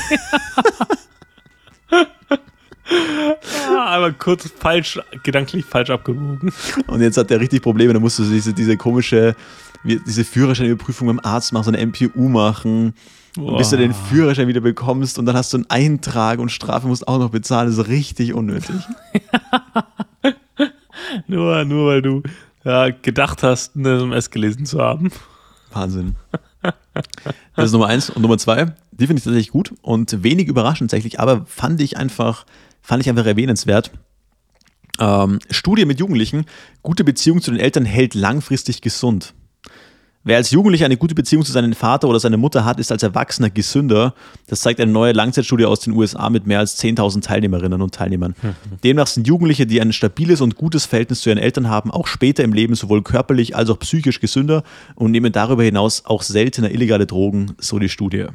Ja, 3.72 3.86
aber 3.86 4.12
kurz 4.12 4.52
falsch, 4.60 5.00
gedanklich 5.24 5.66
falsch 5.66 5.90
abgewogen. 5.90 6.52
Und 6.88 7.02
jetzt 7.02 7.18
hat 7.18 7.32
er 7.32 7.40
richtig 7.40 7.62
Probleme. 7.62 7.94
Da 7.94 8.00
musst 8.00 8.20
du 8.20 8.24
diese, 8.24 8.54
diese 8.54 8.78
komische, 8.78 9.36
diese 9.84 10.24
Führerscheinüberprüfung 10.24 11.08
beim 11.08 11.20
Arzt 11.24 11.54
machen, 11.54 11.64
so 11.64 11.72
eine 11.72 11.86
MPU 11.86 12.30
machen. 12.30 12.94
Boah. 13.36 13.58
Bis 13.58 13.70
du 13.70 13.78
den 13.78 13.94
Führerschein 13.94 14.48
wieder 14.48 14.62
bekommst 14.62 15.20
und 15.20 15.26
dann 15.26 15.36
hast 15.36 15.52
du 15.52 15.58
einen 15.58 15.70
Eintrag 15.70 16.40
und 16.40 16.52
Strafe 16.52 16.88
musst 16.88 17.08
auch 17.08 17.20
noch 17.20 17.32
bezahlen. 17.32 17.68
Das 17.68 17.78
ist 17.78 17.88
richtig 17.90 18.34
unnötig. 18.34 18.76
nur, 21.28 21.66
nur 21.66 21.88
weil 21.88 22.02
du 22.02 22.24
ja, 22.64 22.90
gedacht 22.90 23.44
hast, 23.44 23.76
eine 23.76 23.98
SMS 23.98 24.30
gelesen 24.30 24.66
zu 24.66 24.80
haben. 24.80 25.12
Wahnsinn. 25.74 26.16
Das 27.56 27.66
ist 27.66 27.72
Nummer 27.72 27.88
eins. 27.88 28.10
Und 28.10 28.22
Nummer 28.22 28.38
zwei, 28.38 28.74
die 28.92 29.08
finde 29.08 29.20
ich 29.20 29.24
tatsächlich 29.24 29.52
gut 29.52 29.74
und 29.82 30.24
wenig 30.24 30.48
überraschend 30.48 30.92
tatsächlich, 30.92 31.20
aber 31.20 31.46
fand 31.46 31.82
ich 31.82 31.98
einfach, 31.98 32.46
fand 32.82 33.04
ich 33.04 33.10
einfach 33.10 33.26
erwähnenswert. 33.26 33.92
Ähm, 35.00 35.40
Studie 35.50 35.86
mit 35.86 36.00
Jugendlichen, 36.00 36.46
gute 36.82 37.04
Beziehung 37.04 37.42
zu 37.42 37.52
den 37.52 37.60
Eltern 37.60 37.86
hält 37.86 38.14
langfristig 38.14 38.82
gesund. 38.82 39.34
Wer 40.28 40.38
als 40.38 40.50
Jugendlicher 40.50 40.86
eine 40.86 40.98
gute 40.98 41.14
Beziehung 41.14 41.46
zu 41.46 41.52
seinem 41.52 41.74
Vater 41.74 42.08
oder 42.08 42.20
seiner 42.20 42.38
Mutter 42.38 42.66
hat, 42.66 42.80
ist 42.80 42.92
als 42.92 43.04
Erwachsener 43.04 43.52
gesünder. 43.52 44.16
Das 44.48 44.62
zeigt 44.62 44.80
eine 44.82 44.92
neue 44.92 45.12
Langzeitstudie 45.12 45.66
aus 45.66 45.82
den 45.82 45.94
USA 45.94 46.32
mit 46.32 46.48
mehr 46.48 46.58
als 46.58 46.84
10.000 46.84 47.22
Teilnehmerinnen 47.22 47.80
und 47.80 47.94
Teilnehmern. 47.94 48.34
Mhm. 48.42 48.56
Demnach 48.84 49.06
sind 49.06 49.28
Jugendliche, 49.28 49.68
die 49.68 49.80
ein 49.80 49.94
stabiles 49.94 50.42
und 50.42 50.56
gutes 50.56 50.88
Verhältnis 50.88 51.22
zu 51.22 51.30
ihren 51.30 51.38
Eltern 51.38 51.70
haben, 51.70 51.92
auch 51.92 52.08
später 52.08 52.44
im 52.44 52.54
Leben 52.54 52.74
sowohl 52.74 53.04
körperlich 53.04 53.56
als 53.56 53.70
auch 53.70 53.78
psychisch 53.78 54.20
gesünder 54.20 54.64
und 54.96 55.12
nehmen 55.12 55.32
darüber 55.32 55.62
hinaus 55.62 56.06
auch 56.06 56.24
seltener 56.24 56.72
illegale 56.72 57.06
Drogen, 57.06 57.54
so 57.60 57.78
die 57.78 57.90
Studie. 57.90 58.26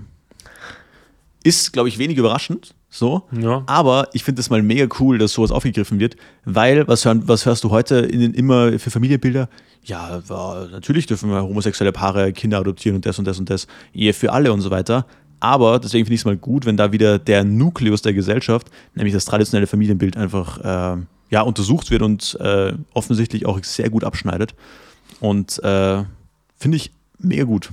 Ist, 1.43 1.73
glaube 1.73 1.89
ich, 1.89 1.99
wenig 1.99 2.19
überraschend, 2.19 2.73
so. 2.91 3.23
Ja. 3.33 3.63
Aber 3.67 4.09
ich 4.13 4.25
finde 4.25 4.41
es 4.41 4.51
mal 4.51 4.63
mega 4.63 4.87
cool, 4.99 5.19
dass 5.19 5.33
sowas 5.33 5.53
aufgegriffen 5.53 6.01
wird, 6.01 6.17
weil, 6.45 6.87
was, 6.89 7.05
hören, 7.05 7.23
was 7.27 7.47
hörst 7.47 7.65
du 7.65 7.71
heute 7.71 7.97
in 7.97 8.21
den 8.21 8.35
immer 8.35 8.79
für 8.79 8.91
Familienbilder? 8.91 9.49
Ja, 9.85 10.21
natürlich 10.71 11.07
dürfen 11.07 11.31
wir 11.31 11.43
homosexuelle 11.43 11.93
Paare 11.93 12.33
Kinder 12.33 12.59
adoptieren 12.59 12.97
und 12.97 13.07
das 13.07 13.19
und 13.19 13.25
das 13.25 13.39
und 13.39 13.49
das, 13.49 13.67
Ehe 13.95 14.13
für 14.13 14.33
alle 14.33 14.53
und 14.53 14.61
so 14.61 14.71
weiter. 14.71 15.07
Aber 15.39 15.79
deswegen 15.79 16.05
finde 16.05 16.15
ich 16.17 16.21
es 16.21 16.25
mal 16.27 16.37
gut, 16.37 16.67
wenn 16.67 16.77
da 16.77 16.93
wieder 16.93 17.19
der 17.19 17.45
Nukleus 17.45 18.03
der 18.03 18.13
Gesellschaft, 18.13 18.71
nämlich 18.95 19.15
das 19.15 19.25
traditionelle 19.25 19.67
Familienbild, 19.67 20.17
einfach 20.19 20.59
äh, 20.59 21.03
ja, 21.31 21.41
untersucht 21.43 21.91
wird 21.91 22.03
und 22.03 22.37
äh, 22.41 22.75
offensichtlich 22.93 23.47
auch 23.47 23.63
sehr 23.63 23.89
gut 23.89 24.05
abschneidet. 24.05 24.55
Und 25.21 25.63
äh, 25.63 26.05
finde 26.59 26.77
ich 26.77 26.91
mega 27.19 27.45
gut. 27.45 27.71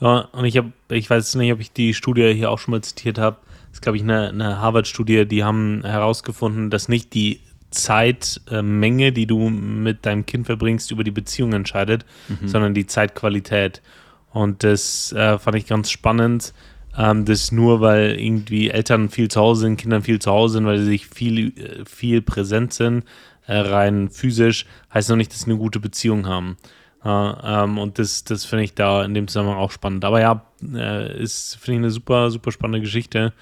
Ja, 0.00 0.28
und 0.32 0.44
ich 0.44 0.56
habe, 0.56 0.72
ich 0.90 1.08
weiß 1.08 1.34
nicht, 1.36 1.52
ob 1.52 1.60
ich 1.60 1.72
die 1.72 1.94
Studie 1.94 2.32
hier 2.34 2.50
auch 2.50 2.58
schon 2.58 2.72
mal 2.72 2.82
zitiert 2.82 3.18
habe. 3.18 3.38
Ist, 3.76 3.82
glaube 3.82 3.98
ich, 3.98 4.04
eine, 4.04 4.30
eine 4.30 4.58
Harvard-Studie, 4.58 5.26
die 5.26 5.44
haben 5.44 5.82
herausgefunden, 5.84 6.70
dass 6.70 6.88
nicht 6.88 7.12
die 7.12 7.40
Zeitmenge, 7.70 9.12
die 9.12 9.26
du 9.26 9.50
mit 9.50 10.06
deinem 10.06 10.24
Kind 10.24 10.46
verbringst, 10.46 10.90
über 10.92 11.04
die 11.04 11.10
Beziehung 11.10 11.52
entscheidet, 11.52 12.06
mhm. 12.26 12.48
sondern 12.48 12.72
die 12.72 12.86
Zeitqualität. 12.86 13.82
Und 14.30 14.64
das 14.64 15.12
äh, 15.12 15.38
fand 15.38 15.58
ich 15.58 15.66
ganz 15.66 15.90
spannend. 15.90 16.54
Ähm, 16.96 17.26
das 17.26 17.52
nur, 17.52 17.82
weil 17.82 18.18
irgendwie 18.18 18.70
Eltern 18.70 19.10
viel 19.10 19.28
zu 19.28 19.42
Hause 19.42 19.66
sind, 19.66 19.76
Kinder 19.76 20.00
viel 20.00 20.20
zu 20.20 20.30
Hause 20.30 20.54
sind, 20.54 20.64
weil 20.64 20.78
sie 20.78 20.86
sich 20.86 21.06
viel, 21.08 21.48
äh, 21.48 21.84
viel 21.84 22.22
präsent 22.22 22.72
sind, 22.72 23.04
äh, 23.46 23.58
rein 23.58 24.08
physisch, 24.08 24.64
heißt 24.94 25.10
noch 25.10 25.16
nicht, 25.16 25.32
dass 25.32 25.40
sie 25.40 25.50
eine 25.50 25.58
gute 25.58 25.80
Beziehung 25.80 26.26
haben. 26.26 26.56
Ähm, 27.04 27.76
und 27.76 27.98
das, 27.98 28.24
das 28.24 28.46
finde 28.46 28.64
ich 28.64 28.72
da 28.72 29.04
in 29.04 29.12
dem 29.12 29.28
Zusammenhang 29.28 29.58
auch 29.58 29.70
spannend. 29.70 30.06
Aber 30.06 30.22
ja, 30.22 30.46
äh, 30.74 31.22
ist, 31.22 31.58
finde 31.60 31.72
ich, 31.72 31.78
eine 31.84 31.90
super, 31.90 32.30
super 32.30 32.50
spannende 32.52 32.80
Geschichte. 32.80 33.34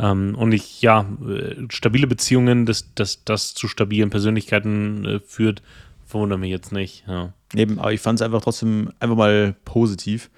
Ähm, 0.00 0.34
und 0.34 0.52
ich, 0.52 0.80
ja, 0.80 1.04
äh, 1.28 1.66
stabile 1.68 2.06
Beziehungen, 2.06 2.64
dass 2.64 2.94
das, 2.94 3.22
das 3.24 3.52
zu 3.52 3.68
stabilen 3.68 4.08
Persönlichkeiten 4.08 5.04
äh, 5.04 5.20
führt, 5.20 5.62
verwundert 6.06 6.40
mich 6.40 6.50
jetzt 6.50 6.72
nicht. 6.72 7.04
Ja. 7.06 7.34
Eben, 7.54 7.78
aber 7.78 7.92
ich 7.92 8.00
fand 8.00 8.18
es 8.18 8.24
einfach 8.24 8.40
trotzdem 8.40 8.92
einfach 8.98 9.16
mal 9.16 9.54
positiv. 9.64 10.30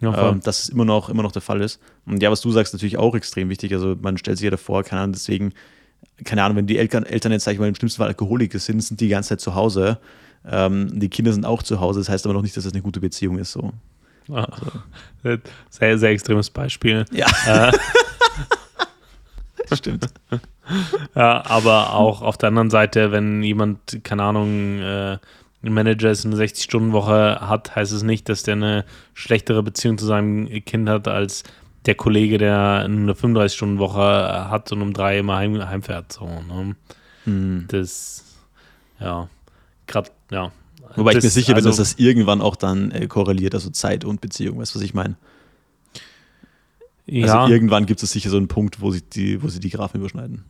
Ja, 0.00 0.30
ähm, 0.30 0.40
dass 0.40 0.64
es 0.64 0.68
immer 0.68 0.84
noch, 0.84 1.08
immer 1.08 1.22
noch 1.22 1.32
der 1.32 1.40
Fall 1.40 1.60
ist. 1.62 1.80
Und 2.04 2.22
ja, 2.22 2.30
was 2.30 2.40
du 2.40 2.50
sagst, 2.50 2.74
natürlich 2.74 2.98
auch 2.98 3.14
extrem 3.14 3.48
wichtig. 3.48 3.72
Also 3.72 3.96
man 4.00 4.18
stellt 4.18 4.38
sich 4.38 4.44
ja 4.44 4.50
davor, 4.50 4.82
keine 4.82 5.02
Ahnung, 5.02 5.12
deswegen, 5.12 5.52
keine 6.24 6.42
Ahnung, 6.42 6.56
wenn 6.56 6.66
die 6.66 6.76
Eltern, 6.76 7.06
Eltern 7.06 7.32
jetzt, 7.32 7.44
sag 7.44 7.52
ich 7.52 7.60
mal, 7.60 7.68
im 7.68 7.74
schlimmsten 7.74 7.98
Fall 7.98 8.08
Alkoholiker 8.08 8.58
sind, 8.58 8.82
sind 8.82 9.00
die 9.00 9.06
die 9.06 9.10
ganze 9.10 9.30
Zeit 9.30 9.40
zu 9.40 9.54
Hause. 9.54 9.98
Ähm, 10.46 10.98
die 10.98 11.08
Kinder 11.08 11.32
sind 11.32 11.46
auch 11.46 11.62
zu 11.62 11.80
Hause, 11.80 12.00
das 12.00 12.08
heißt 12.08 12.26
aber 12.26 12.34
noch 12.34 12.42
nicht, 12.42 12.56
dass 12.56 12.64
das 12.64 12.72
eine 12.72 12.82
gute 12.82 13.00
Beziehung 13.00 13.38
ist. 13.38 13.52
So. 13.52 13.72
Ah, 14.30 14.44
also. 14.44 14.66
Sehr, 15.70 15.98
sehr 15.98 16.10
extremes 16.10 16.50
Beispiel. 16.50 17.04
Ja. 17.12 17.26
Äh, 17.46 17.72
Stimmt. 19.72 20.06
ja, 21.14 21.44
aber 21.46 21.94
auch 21.94 22.22
auf 22.22 22.36
der 22.36 22.48
anderen 22.48 22.70
Seite, 22.70 23.12
wenn 23.12 23.42
jemand, 23.42 24.00
keine 24.02 24.22
Ahnung, 24.22 24.80
äh, 24.80 25.18
ein 25.62 25.72
Manager 25.72 26.08
jetzt 26.08 26.26
eine 26.26 26.36
60-Stunden-Woche 26.36 27.40
hat, 27.40 27.74
heißt 27.74 27.92
es 27.92 28.02
nicht, 28.02 28.28
dass 28.28 28.42
der 28.42 28.54
eine 28.54 28.84
schlechtere 29.14 29.62
Beziehung 29.62 29.98
zu 29.98 30.06
seinem 30.06 30.46
Kind 30.64 30.88
hat 30.88 31.08
als 31.08 31.42
der 31.86 31.94
Kollege, 31.94 32.38
der 32.38 32.82
eine 32.84 33.12
35-Stunden-Woche 33.12 34.48
hat 34.50 34.72
und 34.72 34.82
um 34.82 34.92
drei 34.92 35.18
immer 35.18 35.36
heim, 35.36 35.66
heimfährt. 35.66 36.12
So, 36.12 36.26
ne? 36.26 36.76
Hm. 37.24 37.66
Das, 37.68 38.24
ja, 39.00 39.28
gerade, 39.86 40.10
ja. 40.30 40.52
Wobei 40.96 41.14
das, 41.14 41.24
ich 41.24 41.28
mir 41.28 41.30
sicher 41.30 41.54
bin, 41.54 41.66
also, 41.66 41.68
dass 41.70 41.76
das 41.76 41.98
irgendwann 41.98 42.40
auch 42.40 42.56
dann 42.56 42.90
äh, 42.90 43.06
korreliert, 43.06 43.54
also 43.54 43.70
Zeit 43.70 44.04
und 44.04 44.20
Beziehung, 44.20 44.58
weißt 44.58 44.74
du, 44.74 44.78
was 44.78 44.84
ich 44.84 44.94
meine? 44.94 45.16
Also 47.06 47.26
ja, 47.26 47.48
irgendwann 47.48 47.86
gibt 47.86 48.02
es 48.02 48.12
sicher 48.12 48.30
so 48.30 48.36
einen 48.36 48.48
Punkt, 48.48 48.80
wo 48.80 48.90
sich 48.90 49.08
die, 49.08 49.42
wo 49.42 49.48
sie 49.48 49.60
die 49.60 49.70
Graphen 49.70 50.00
überschneiden. 50.00 50.44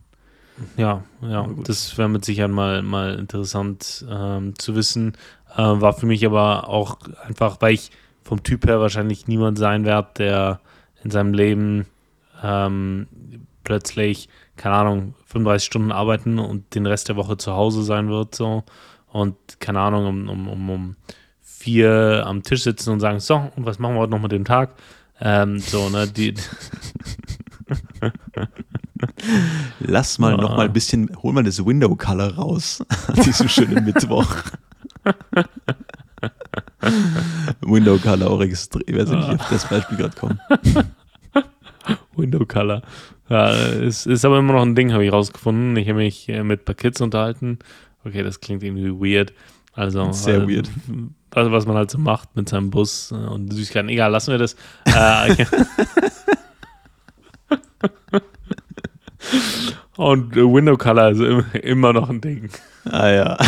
ja, 0.77 1.03
ja, 1.21 1.49
das 1.65 1.97
wäre 1.97 2.07
mit 2.07 2.23
Sicherheit 2.23 2.51
mal, 2.51 2.81
mal 2.81 3.15
interessant 3.19 4.05
ähm, 4.09 4.57
zu 4.57 4.75
wissen. 4.75 5.17
Äh, 5.55 5.61
war 5.61 5.93
für 5.93 6.05
mich 6.05 6.25
aber 6.25 6.69
auch 6.69 6.99
einfach, 7.27 7.57
weil 7.59 7.73
ich 7.73 7.91
vom 8.23 8.41
Typ 8.41 8.65
her 8.65 8.79
wahrscheinlich 8.79 9.27
niemand 9.27 9.57
sein 9.57 9.85
werde, 9.85 10.09
der 10.17 10.59
in 11.03 11.11
seinem 11.11 11.33
Leben 11.33 11.87
ähm, 12.41 13.07
plötzlich, 13.63 14.29
keine 14.55 14.75
Ahnung, 14.75 15.15
35 15.25 15.65
Stunden 15.65 15.91
arbeiten 15.91 16.39
und 16.39 16.73
den 16.73 16.85
Rest 16.85 17.09
der 17.09 17.17
Woche 17.17 17.37
zu 17.37 17.51
Hause 17.53 17.83
sein 17.83 18.09
wird, 18.09 18.33
so. 18.33 18.63
Und 19.11 19.35
keine 19.59 19.79
Ahnung, 19.79 20.07
um, 20.07 20.29
um, 20.29 20.47
um, 20.47 20.69
um 20.69 20.95
vier 21.41 22.23
am 22.25 22.43
Tisch 22.43 22.63
sitzen 22.63 22.91
und 22.91 22.99
sagen, 22.99 23.19
so, 23.19 23.51
und 23.55 23.65
was 23.65 23.79
machen 23.79 23.95
wir 23.95 24.01
heute 24.01 24.11
noch 24.11 24.21
mit 24.21 24.31
dem 24.31 24.45
Tag? 24.45 24.75
Ähm, 25.21 25.59
so, 25.59 25.89
ne, 25.89 26.07
die, 26.07 26.33
Lass 29.79 30.19
mal 30.19 30.31
Ja. 30.31 30.37
noch 30.37 30.55
mal 30.57 30.65
ein 30.67 30.73
bisschen, 30.73 31.09
hol 31.21 31.33
mal 31.33 31.43
das 31.43 31.63
Window 31.65 31.95
Color 31.95 32.35
raus 32.35 32.83
an 33.07 33.15
diesem 33.23 33.47
schönen 33.49 33.85
Mittwoch. 33.85 34.27
Window 37.61 37.97
Color 37.97 38.29
auch 38.29 38.41
extrem. 38.41 38.83
Ich 38.87 38.95
weiß 38.95 39.09
nicht, 39.09 39.27
ich 39.27 39.39
auf 39.39 39.49
das 39.49 39.67
Beispiel 39.67 39.97
gerade 39.97 40.15
komme. 40.15 40.37
Window 42.15 42.45
Color. 42.45 42.81
Ja, 43.29 43.51
es 43.53 44.05
ist 44.05 44.23
aber 44.25 44.39
immer 44.39 44.53
noch 44.53 44.61
ein 44.61 44.75
Ding, 44.75 44.93
habe 44.93 45.03
ich 45.05 45.11
rausgefunden. 45.11 45.75
Ich 45.77 45.87
habe 45.89 45.97
mich 45.99 46.29
äh, 46.29 46.43
mit 46.43 46.61
ein 46.61 46.65
paar 46.65 46.75
Kids 46.75 47.01
unterhalten. 47.01 47.59
Okay, 48.03 48.21
das 48.23 48.39
klingt 48.39 48.61
irgendwie 48.63 48.91
weird. 48.91 49.33
Also, 49.75 50.11
Sehr 50.13 50.41
äh, 50.41 50.47
weird. 50.47 50.69
Was, 51.31 51.51
was 51.51 51.65
man 51.65 51.75
halt 51.75 51.91
so 51.91 51.97
macht 51.97 52.35
mit 52.35 52.47
seinem 52.47 52.69
Bus 52.69 53.11
äh, 53.11 53.15
und 53.15 53.51
Süßigkeiten. 53.51 53.89
Egal, 53.89 54.11
lassen 54.11 54.31
wir 54.31 54.37
das. 54.37 54.55
Äh, 54.85 55.45
und 59.97 60.35
Window 60.35 60.77
Color 60.77 61.09
ist 61.11 61.19
immer, 61.19 61.55
immer 61.55 61.91
noch 61.93 62.09
ein 62.09 62.21
Ding. 62.21 62.49
Ah 62.89 63.09
ja. 63.09 63.37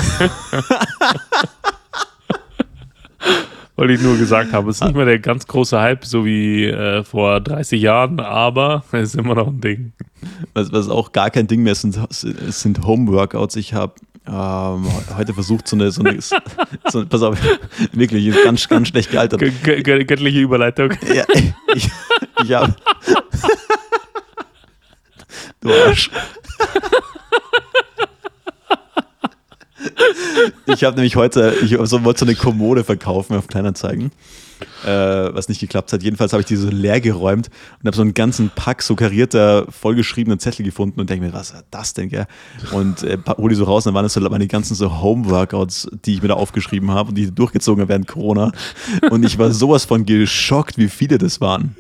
Weil 3.77 3.91
ich 3.91 4.01
nur 4.01 4.17
gesagt 4.17 4.53
habe, 4.53 4.71
es 4.71 4.77
ist 4.77 4.83
nicht 4.83 4.95
mehr 4.95 5.05
der 5.05 5.19
ganz 5.19 5.45
große 5.45 5.79
Hype, 5.79 6.03
so 6.03 6.25
wie 6.25 6.65
äh, 6.65 7.03
vor 7.03 7.39
30 7.39 7.79
Jahren, 7.79 8.19
aber 8.19 8.83
es 8.91 9.09
ist 9.09 9.15
immer 9.15 9.35
noch 9.35 9.47
ein 9.47 9.61
Ding. 9.61 9.93
Was, 10.55 10.71
was 10.71 10.89
auch 10.89 11.11
gar 11.11 11.29
kein 11.29 11.45
Ding 11.45 11.61
mehr 11.61 11.73
ist, 11.73 11.81
sind, 11.81 11.99
sind 12.11 12.83
Home-Workouts. 12.83 13.55
Ich 13.55 13.75
habe 13.75 13.93
ähm, 14.27 14.87
heute 15.15 15.33
versucht, 15.33 15.67
so 15.67 15.75
eine, 15.75 15.91
so 15.91 16.03
eine 16.03 16.19
so, 16.21 17.05
pass 17.05 17.21
auf, 17.21 17.37
wirklich, 17.93 18.33
ganz, 18.43 18.67
ganz 18.67 18.89
schlecht 18.89 19.11
gealtert. 19.11 19.39
Gö 19.63 19.81
göttliche 19.81 20.39
Überleitung. 20.39 20.91
Ja, 21.13 21.23
ich, 21.73 21.89
ich 22.43 22.53
habe. 22.53 22.75
Du 25.59 25.71
Arsch. 25.73 26.11
Ich 30.67 30.83
habe 30.83 30.95
nämlich 30.95 31.15
heute, 31.15 31.55
ich 31.63 31.75
so, 31.83 32.03
wollte 32.03 32.19
so 32.19 32.25
eine 32.25 32.35
Kommode 32.35 32.83
verkaufen 32.83 33.35
auf 33.35 33.47
Kleinanzeigen, 33.47 34.11
äh, 34.83 34.89
was 34.89 35.49
nicht 35.49 35.59
geklappt 35.59 35.93
hat. 35.93 36.03
Jedenfalls 36.03 36.33
habe 36.33 36.41
ich 36.41 36.47
die 36.47 36.55
so 36.55 36.69
leer 36.69 37.01
geräumt 37.01 37.49
und 37.79 37.87
habe 37.87 37.95
so 37.95 38.01
einen 38.01 38.13
ganzen 38.13 38.49
Pack 38.49 38.81
so 38.81 38.95
karierter, 38.95 39.65
vollgeschriebener 39.69 40.39
Zettel 40.39 40.65
gefunden 40.65 40.99
und 40.99 41.09
denke 41.09 41.25
mir, 41.25 41.33
was 41.33 41.51
ist 41.51 41.65
das 41.71 41.93
denn, 41.93 42.09
gell? 42.09 42.27
Und 42.71 43.03
äh, 43.03 43.17
hole 43.37 43.49
die 43.49 43.55
so 43.55 43.65
raus 43.65 43.85
und 43.85 43.91
dann 43.91 43.95
waren 43.95 44.05
das 44.05 44.13
so 44.13 44.21
meine 44.21 44.47
ganzen 44.47 44.75
so 44.75 45.01
Home-Workouts, 45.01 45.89
die 46.05 46.15
ich 46.15 46.21
mir 46.21 46.29
da 46.29 46.35
aufgeschrieben 46.35 46.91
habe 46.91 47.09
und 47.09 47.15
die 47.15 47.33
durchgezogen 47.33 47.81
habe 47.81 47.89
während 47.89 48.07
Corona. 48.07 48.51
Und 49.09 49.23
ich 49.23 49.37
war 49.37 49.51
sowas 49.51 49.85
von 49.85 50.05
geschockt, 50.05 50.77
wie 50.77 50.89
viele 50.89 51.17
das 51.17 51.41
waren. 51.41 51.75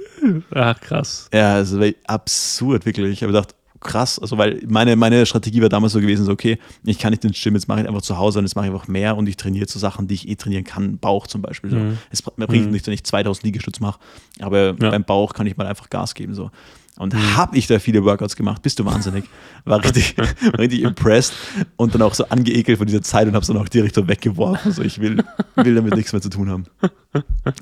Ach, 0.53 0.79
krass. 0.79 1.29
Ja, 1.33 1.55
also 1.55 1.79
war 1.79 1.89
absurd, 2.05 2.85
wirklich. 2.85 3.11
Ich 3.11 3.23
habe 3.23 3.33
gedacht, 3.33 3.55
krass, 3.79 4.19
also 4.19 4.37
weil 4.37 4.61
meine, 4.67 4.95
meine 4.95 5.25
Strategie 5.25 5.61
war 5.61 5.69
damals 5.69 5.93
so 5.93 5.99
gewesen, 6.01 6.25
so 6.25 6.31
okay, 6.31 6.57
ich 6.83 6.97
kann 6.99 7.11
nicht 7.11 7.23
ins 7.25 7.41
Gym, 7.41 7.53
jetzt 7.55 7.67
mache 7.67 7.81
ich 7.81 7.87
einfach 7.87 8.01
zu 8.01 8.17
Hause 8.17 8.39
und 8.39 8.45
jetzt 8.45 8.55
mache 8.55 8.67
ich 8.67 8.71
einfach 8.73 8.87
mehr 8.87 9.15
und 9.17 9.27
ich 9.27 9.37
trainiere 9.37 9.67
zu 9.67 9.79
Sachen, 9.79 10.07
die 10.07 10.15
ich 10.15 10.27
eh 10.27 10.35
trainieren 10.35 10.63
kann, 10.63 10.97
Bauch 10.97 11.27
zum 11.27 11.41
Beispiel. 11.41 11.69
So. 11.69 11.77
Mhm. 11.77 11.97
Es 12.09 12.21
br- 12.21 12.31
bringt 12.47 12.65
Mhm. 12.67 12.71
nichts, 12.71 12.87
wenn 12.87 12.93
ich 12.93 13.03
2000 13.03 13.43
Liegestütz 13.43 13.79
mache, 13.79 13.99
aber 14.39 14.75
Ja. 14.81 14.89
beim 14.91 15.03
Bauch 15.03 15.33
kann 15.33 15.47
ich 15.47 15.57
mal 15.57 15.67
einfach 15.67 15.89
Gas 15.89 16.13
geben. 16.15 16.33
So. 16.33 16.49
Und 16.97 17.13
Mhm. 17.13 17.37
habe 17.37 17.55
ich 17.57 17.67
da 17.67 17.77
viele 17.77 18.03
Workouts 18.03 18.35
gemacht, 18.35 18.63
bist 18.63 18.79
du 18.79 18.85
wahnsinnig. 18.85 19.25
War 19.65 19.83
richtig, 19.83 20.15
war 20.51 20.59
richtig 20.59 20.81
impressed 20.81 21.33
und 21.75 21.93
dann 21.93 22.01
auch 22.01 22.15
so 22.15 22.27
angeekelt 22.29 22.79
von 22.79 22.87
dieser 22.87 23.03
Zeit 23.03 23.27
und 23.27 23.33
habe 23.35 23.41
es 23.43 23.47
dann 23.47 23.57
auch 23.57 23.69
direkt 23.69 23.93
so 23.93 24.07
weggeworfen. 24.07 24.71
So, 24.71 24.81
ich 24.81 24.99
will, 24.99 25.23
will 25.55 25.75
damit 25.75 25.95
nichts 25.95 26.11
mehr 26.13 26.21
zu 26.23 26.29
tun 26.29 26.49
haben. 26.49 26.65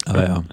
Aber 0.05 0.23
ja. 0.25 0.43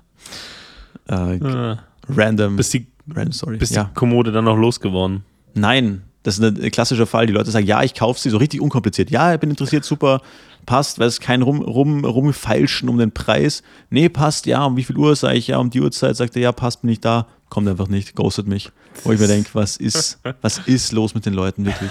Äh, 1.09 1.77
random, 2.09 2.57
bist 2.57 2.75
die, 2.75 2.87
random 3.09 3.33
Story. 3.33 3.57
bist 3.59 3.75
ja. 3.75 3.85
die 3.85 3.95
Kommode 3.95 4.33
dann 4.33 4.45
noch 4.45 4.57
losgeworden? 4.57 5.25
Nein, 5.55 6.03
das 6.23 6.39
ist 6.39 6.45
ein 6.45 6.71
klassischer 6.71 7.07
Fall. 7.07 7.27
Die 7.27 7.33
Leute 7.33 7.51
sagen, 7.51 7.67
ja, 7.67 7.83
ich 7.83 7.95
kaufe 7.95 8.21
sie 8.21 8.31
so 8.31 8.37
richtig 8.37 8.61
unkompliziert. 8.61 9.11
Ja, 9.11 9.35
ich 9.35 9.41
bin 9.41 9.51
interessiert, 9.51 9.85
super, 9.85 10.21
passt, 10.67 10.99
weil 10.99 11.09
es 11.09 11.21
kein 11.21 11.43
rum, 11.43 11.61
rum, 11.61 12.05
rumfeilschen 12.05 12.89
um 12.89 12.99
den 12.99 13.13
Preis. 13.13 13.63
Nee, 13.91 14.09
passt, 14.09 14.47
ja, 14.47 14.65
um 14.65 14.77
wie 14.77 14.85
viel 14.85 14.97
Uhr 14.97 15.17
sage 15.17 15.37
ich, 15.37 15.49
ja, 15.49 15.59
um 15.59 15.71
die 15.71 15.81
Uhrzeit, 15.81 16.17
sagt 16.17 16.37
er, 16.37 16.43
ja, 16.43 16.53
passt, 16.53 16.83
bin 16.83 16.91
ich 16.91 17.01
da, 17.01 17.27
kommt 17.49 17.69
einfach 17.69 17.89
nicht, 17.89 18.15
ghostet 18.15 18.47
mich. 18.47 18.71
Wo 19.05 19.13
ich 19.13 19.21
mir 19.21 19.27
denke, 19.27 19.51
was 19.55 19.77
ist, 19.77 20.21
was 20.43 20.59
ist 20.59 20.93
los 20.93 21.15
mit 21.15 21.27
den 21.27 21.35
Leuten 21.35 21.65
wirklich? 21.65 21.91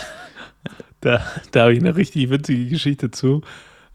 Da, 1.01 1.25
da 1.51 1.63
habe 1.63 1.73
ich 1.73 1.79
eine 1.79 1.95
richtig 1.95 2.29
witzige 2.29 2.67
Geschichte 2.67 3.09
zu. 3.09 3.41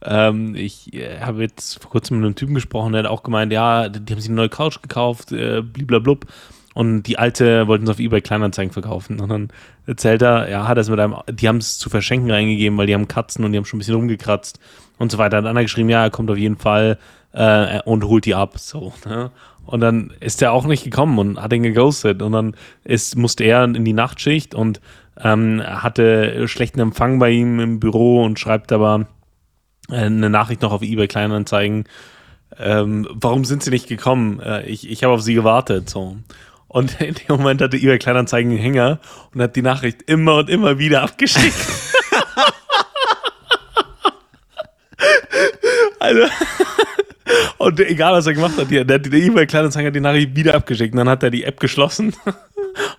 Ähm, 0.02 0.54
ich 0.54 0.92
äh, 0.92 1.20
habe 1.20 1.42
jetzt 1.42 1.80
vor 1.80 1.90
kurzem 1.90 2.18
mit 2.18 2.26
einem 2.26 2.34
Typen 2.34 2.54
gesprochen, 2.54 2.92
der 2.92 3.04
hat 3.04 3.10
auch 3.10 3.22
gemeint, 3.22 3.52
ja, 3.52 3.88
die, 3.88 4.12
haben 4.12 4.20
sich 4.20 4.28
eine 4.28 4.36
neue 4.36 4.48
Couch 4.48 4.82
gekauft, 4.82 5.32
äh, 5.32 5.62
bliblablub. 5.62 6.26
Und 6.76 7.04
die 7.04 7.18
alte 7.18 7.68
wollten 7.68 7.86
sie 7.86 7.92
auf 7.92 7.98
eBay 7.98 8.20
Kleinanzeigen 8.20 8.70
verkaufen. 8.70 9.18
Und 9.18 9.30
dann 9.30 9.48
erzählt 9.86 10.20
er, 10.20 10.50
ja, 10.50 10.68
hat 10.68 10.76
er 10.76 10.82
es 10.82 10.90
mit 10.90 11.00
einem, 11.00 11.14
die 11.32 11.48
haben 11.48 11.56
es 11.56 11.78
zu 11.78 11.88
verschenken 11.88 12.30
reingegeben, 12.30 12.76
weil 12.76 12.86
die 12.86 12.92
haben 12.92 13.08
Katzen 13.08 13.46
und 13.46 13.52
die 13.52 13.56
haben 13.56 13.64
schon 13.64 13.78
ein 13.78 13.80
bisschen 13.80 13.94
rumgekratzt 13.94 14.60
und 14.98 15.10
so 15.10 15.16
weiter. 15.16 15.38
Hat 15.38 15.46
einer 15.46 15.62
geschrieben, 15.62 15.88
ja, 15.88 16.02
er 16.02 16.10
kommt 16.10 16.30
auf 16.30 16.36
jeden 16.36 16.58
Fall 16.58 16.98
äh, 17.32 17.80
und 17.86 18.04
holt 18.04 18.26
die 18.26 18.34
ab. 18.34 18.58
So, 18.58 18.92
ne? 19.06 19.30
Und 19.64 19.80
dann 19.80 20.12
ist 20.20 20.42
er 20.42 20.52
auch 20.52 20.66
nicht 20.66 20.84
gekommen 20.84 21.18
und 21.18 21.40
hat 21.40 21.54
ihn 21.54 21.62
geghostet. 21.62 22.20
Und 22.20 22.32
dann 22.32 22.54
ist, 22.84 23.16
musste 23.16 23.44
er 23.44 23.64
in 23.64 23.86
die 23.86 23.94
Nachtschicht 23.94 24.54
und 24.54 24.82
ähm, 25.18 25.62
hatte 25.64 26.46
schlechten 26.46 26.80
Empfang 26.80 27.18
bei 27.18 27.30
ihm 27.30 27.58
im 27.58 27.80
Büro 27.80 28.22
und 28.22 28.38
schreibt 28.38 28.70
aber 28.70 29.06
äh, 29.88 29.94
eine 29.94 30.28
Nachricht 30.28 30.60
noch 30.60 30.72
auf 30.72 30.82
eBay 30.82 31.08
Kleinanzeigen. 31.08 31.84
Ähm, 32.58 33.08
warum 33.12 33.46
sind 33.46 33.62
sie 33.62 33.70
nicht 33.70 33.88
gekommen? 33.88 34.40
Äh, 34.40 34.66
ich 34.66 34.90
ich 34.90 35.04
habe 35.04 35.14
auf 35.14 35.22
sie 35.22 35.34
gewartet. 35.34 35.88
So. 35.88 36.18
Und 36.76 37.00
in 37.00 37.14
dem 37.14 37.38
Moment 37.38 37.62
hatte 37.62 37.78
eBay 37.78 37.98
Kleinanzeigen 37.98 38.52
einen 38.52 38.60
Hänger 38.60 39.00
und 39.32 39.40
hat 39.40 39.56
die 39.56 39.62
Nachricht 39.62 40.02
immer 40.02 40.36
und 40.36 40.50
immer 40.50 40.78
wieder 40.78 41.02
abgeschickt. 41.02 41.56
also, 45.98 46.20
und 47.58 47.80
egal 47.80 48.12
was 48.12 48.26
er 48.26 48.34
gemacht 48.34 48.58
hat, 48.58 48.70
die, 48.70 48.84
der, 48.84 48.98
der 48.98 49.20
eBay 49.20 49.46
Kleinanzeigen 49.46 49.86
hat 49.86 49.94
die 49.94 50.00
Nachricht 50.00 50.36
wieder 50.36 50.54
abgeschickt. 50.54 50.92
Und 50.92 50.98
dann 50.98 51.08
hat 51.08 51.22
er 51.22 51.30
die 51.30 51.44
App 51.44 51.60
geschlossen 51.60 52.14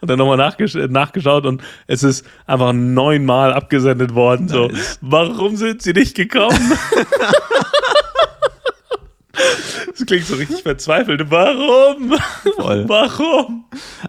und 0.01 0.09
dann 0.09 0.17
nochmal 0.17 0.37
nachgesch 0.37 0.73
nachgeschaut 0.73 1.45
und 1.45 1.61
es 1.85 2.01
ist 2.01 2.25
einfach 2.47 2.73
neunmal 2.73 3.53
abgesendet 3.53 4.15
worden. 4.15 4.47
So, 4.47 4.71
warum 5.01 5.55
sind 5.55 5.83
sie 5.83 5.93
nicht 5.93 6.15
gekommen? 6.15 6.79
Das 9.87 10.05
klingt 10.05 10.25
so 10.25 10.35
richtig 10.35 10.61
verzweifelt. 10.63 11.29
Warum? 11.29 12.13
Voll. 12.55 12.85
Warum? 12.87 13.65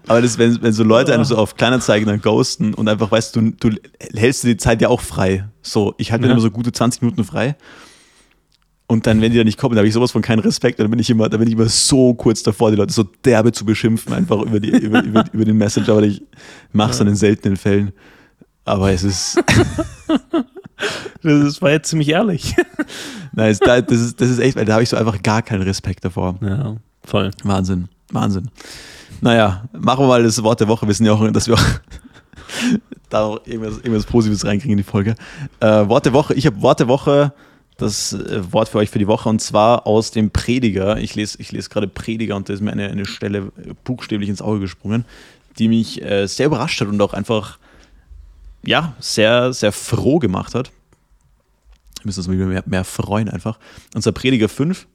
Aber 0.06 0.22
das, 0.22 0.38
wenn, 0.38 0.60
wenn 0.62 0.72
so 0.72 0.84
Leute 0.84 1.12
einem 1.14 1.24
so 1.24 1.36
auf 1.36 1.56
Kleinanzeigen 1.56 2.06
dann 2.08 2.20
ghosten 2.20 2.74
und 2.74 2.88
einfach 2.88 3.10
weißt 3.10 3.36
du, 3.36 3.50
du 3.52 3.70
hältst 4.14 4.44
dir 4.44 4.48
die 4.48 4.56
Zeit 4.56 4.80
ja 4.80 4.88
auch 4.88 5.00
frei. 5.00 5.48
So, 5.62 5.94
ich 5.98 6.12
halte 6.12 6.22
mir 6.22 6.28
Ja. 6.28 6.32
immer 6.32 6.40
so 6.42 6.50
gute 6.50 6.72
20 6.72 7.02
Minuten 7.02 7.24
frei. 7.24 7.56
Und 8.86 9.06
dann, 9.06 9.20
wenn 9.20 9.32
die 9.32 9.36
da 9.38 9.44
nicht 9.44 9.58
kommen, 9.58 9.74
da 9.74 9.80
habe 9.80 9.88
ich 9.88 9.92
sowas 9.92 10.12
von 10.12 10.22
keinen 10.22 10.38
Respekt. 10.38 10.80
Dann 10.80 10.88
bin 10.90 10.98
ich 10.98 11.10
immer, 11.10 11.28
da 11.28 11.36
bin 11.36 11.46
ich 11.46 11.52
immer 11.54 11.68
so 11.68 12.14
kurz 12.14 12.42
davor, 12.42 12.70
die 12.70 12.76
Leute 12.78 12.92
so 12.94 13.02
derbe 13.24 13.52
zu 13.52 13.66
beschimpfen, 13.66 14.14
einfach 14.14 14.40
über, 14.40 14.60
die, 14.60 14.70
über, 14.70 15.02
über, 15.04 15.24
über 15.30 15.44
den 15.44 15.58
Messenger, 15.58 15.90
aber 15.90 16.02
ich 16.04 16.22
mache 16.72 16.92
es 16.92 16.98
dann 16.98 17.06
in 17.08 17.14
seltenen 17.16 17.56
Fällen. 17.58 17.92
Aber 18.64 18.90
es 18.90 19.02
ist, 19.02 19.38
Das 21.22 21.60
war 21.60 21.70
jetzt 21.70 21.88
ziemlich 21.88 22.10
ehrlich. 22.10 22.54
nein, 23.32 23.56
das, 23.60 23.90
ist, 23.90 24.20
das 24.20 24.30
ist 24.30 24.38
echt, 24.38 24.56
weil 24.56 24.64
da 24.64 24.74
habe 24.74 24.82
ich 24.82 24.88
so 24.88 24.96
einfach 24.96 25.20
gar 25.22 25.42
keinen 25.42 25.62
Respekt 25.62 26.04
davor. 26.04 26.36
Ja, 26.40 26.76
voll. 27.04 27.30
Wahnsinn, 27.42 27.88
Wahnsinn. 28.12 28.50
Naja, 29.20 29.64
machen 29.72 30.04
wir 30.04 30.08
mal 30.08 30.22
das 30.22 30.42
Wort 30.42 30.60
der 30.60 30.68
Woche. 30.68 30.86
Wir 30.86 30.90
wissen 30.90 31.04
ja 31.04 31.12
auch, 31.12 31.30
dass 31.32 31.48
wir 31.48 31.54
auch 31.54 31.60
da 33.10 33.24
auch 33.24 33.46
irgendwas, 33.46 33.78
irgendwas 33.78 34.06
Positives 34.06 34.44
reinkriegen 34.44 34.72
in 34.72 34.84
die 34.84 34.90
Folge. 34.90 35.16
Äh, 35.60 35.88
Wort 35.88 36.06
der 36.06 36.12
Woche, 36.12 36.34
ich 36.34 36.46
habe 36.46 36.62
Wort 36.62 36.80
der 36.80 36.88
Woche 36.88 37.32
das 37.78 38.12
äh, 38.12 38.52
Wort 38.52 38.68
für 38.68 38.78
euch 38.78 38.90
für 38.90 38.98
die 38.98 39.06
Woche 39.06 39.28
und 39.28 39.40
zwar 39.40 39.86
aus 39.86 40.10
dem 40.10 40.30
Prediger. 40.30 40.98
Ich 40.98 41.14
lese, 41.14 41.38
ich 41.40 41.52
lese 41.52 41.70
gerade 41.70 41.88
Prediger 41.88 42.36
und 42.36 42.48
da 42.48 42.52
ist 42.52 42.60
mir 42.60 42.72
eine, 42.72 42.88
eine 42.88 43.06
Stelle 43.06 43.52
buchstäblich 43.84 44.28
ins 44.28 44.42
Auge 44.42 44.60
gesprungen, 44.60 45.04
die 45.58 45.68
mich 45.68 46.02
äh, 46.02 46.26
sehr 46.26 46.46
überrascht 46.46 46.80
hat 46.80 46.88
und 46.88 47.00
auch 47.00 47.14
einfach 47.14 47.58
ja, 48.64 48.94
sehr, 48.98 49.52
sehr 49.52 49.72
froh 49.72 50.18
gemacht 50.18 50.54
hat. 50.54 50.70
Wir 52.00 52.06
müssen 52.06 52.20
uns 52.20 52.28
mehr, 52.28 52.62
mehr 52.66 52.84
freuen 52.84 53.28
einfach. 53.28 53.58
Unser 53.94 54.12
Prediger 54.12 54.48
5, 54.48 54.86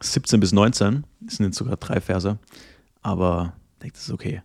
17 0.00 0.40
bis 0.40 0.52
19, 0.52 1.04
das 1.20 1.36
sind 1.36 1.46
jetzt 1.46 1.58
sogar 1.58 1.76
drei 1.76 2.00
Verse, 2.00 2.38
aber 3.02 3.52
ich 3.74 3.82
denke, 3.82 3.94
das 3.94 4.04
ist 4.04 4.12
okay. 4.12 4.42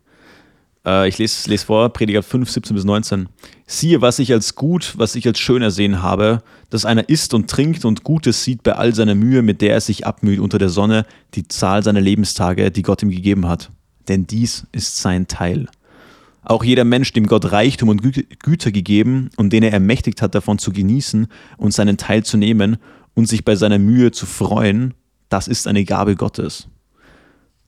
Äh, 0.85 1.07
ich 1.07 1.17
lese, 1.17 1.49
lese 1.49 1.65
vor, 1.65 1.89
Prediger 1.89 2.23
5, 2.23 2.49
17 2.49 2.75
bis 2.75 2.85
19. 2.85 3.27
Siehe, 3.65 4.01
was 4.01 4.19
ich 4.19 4.31
als 4.31 4.55
gut, 4.55 4.93
was 4.97 5.15
ich 5.15 5.25
als 5.27 5.39
schön 5.39 5.61
ersehen 5.61 6.01
habe, 6.01 6.43
dass 6.69 6.85
einer 6.85 7.09
isst 7.09 7.33
und 7.33 7.49
trinkt 7.49 7.85
und 7.85 8.03
Gutes 8.03 8.43
sieht 8.43 8.63
bei 8.63 8.73
all 8.73 8.93
seiner 8.93 9.15
Mühe, 9.15 9.41
mit 9.41 9.61
der 9.61 9.73
er 9.73 9.81
sich 9.81 10.05
abmüht 10.05 10.39
unter 10.39 10.57
der 10.57 10.69
Sonne, 10.69 11.05
die 11.33 11.47
Zahl 11.47 11.83
seiner 11.83 12.01
Lebenstage, 12.01 12.71
die 12.71 12.83
Gott 12.83 13.01
ihm 13.01 13.09
gegeben 13.09 13.47
hat. 13.47 13.71
Denn 14.07 14.27
dies 14.27 14.67
ist 14.71 14.97
sein 14.97 15.27
Teil. 15.27 15.67
Auch 16.45 16.63
jeder 16.63 16.83
Mensch, 16.83 17.11
dem 17.11 17.25
Gott 17.25 17.51
Reichtum 17.51 17.89
und 17.89 18.01
Güter 18.01 18.71
gegeben 18.71 19.31
und 19.35 19.51
den 19.51 19.63
er 19.63 19.73
ermächtigt 19.73 20.21
hat, 20.21 20.35
davon 20.35 20.59
zu 20.59 20.71
genießen 20.71 21.27
und 21.57 21.73
seinen 21.73 21.97
Teil 21.97 22.23
zu 22.23 22.37
nehmen 22.37 22.77
und 23.15 23.27
sich 23.27 23.43
bei 23.43 23.55
seiner 23.55 23.79
Mühe 23.79 24.11
zu 24.11 24.27
freuen, 24.27 24.93
das 25.29 25.47
ist 25.47 25.67
eine 25.67 25.83
Gabe 25.85 26.15
Gottes. 26.15 26.67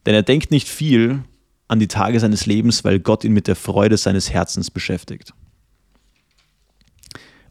Denn 0.05 0.13
er 0.13 0.21
denkt 0.21 0.51
nicht 0.51 0.69
viel 0.69 1.23
an 1.67 1.79
die 1.79 1.87
Tage 1.87 2.19
seines 2.19 2.45
Lebens, 2.45 2.83
weil 2.83 2.99
Gott 2.99 3.23
ihn 3.23 3.33
mit 3.33 3.47
der 3.47 3.55
Freude 3.55 3.97
seines 3.97 4.31
Herzens 4.31 4.69
beschäftigt. 4.69 5.33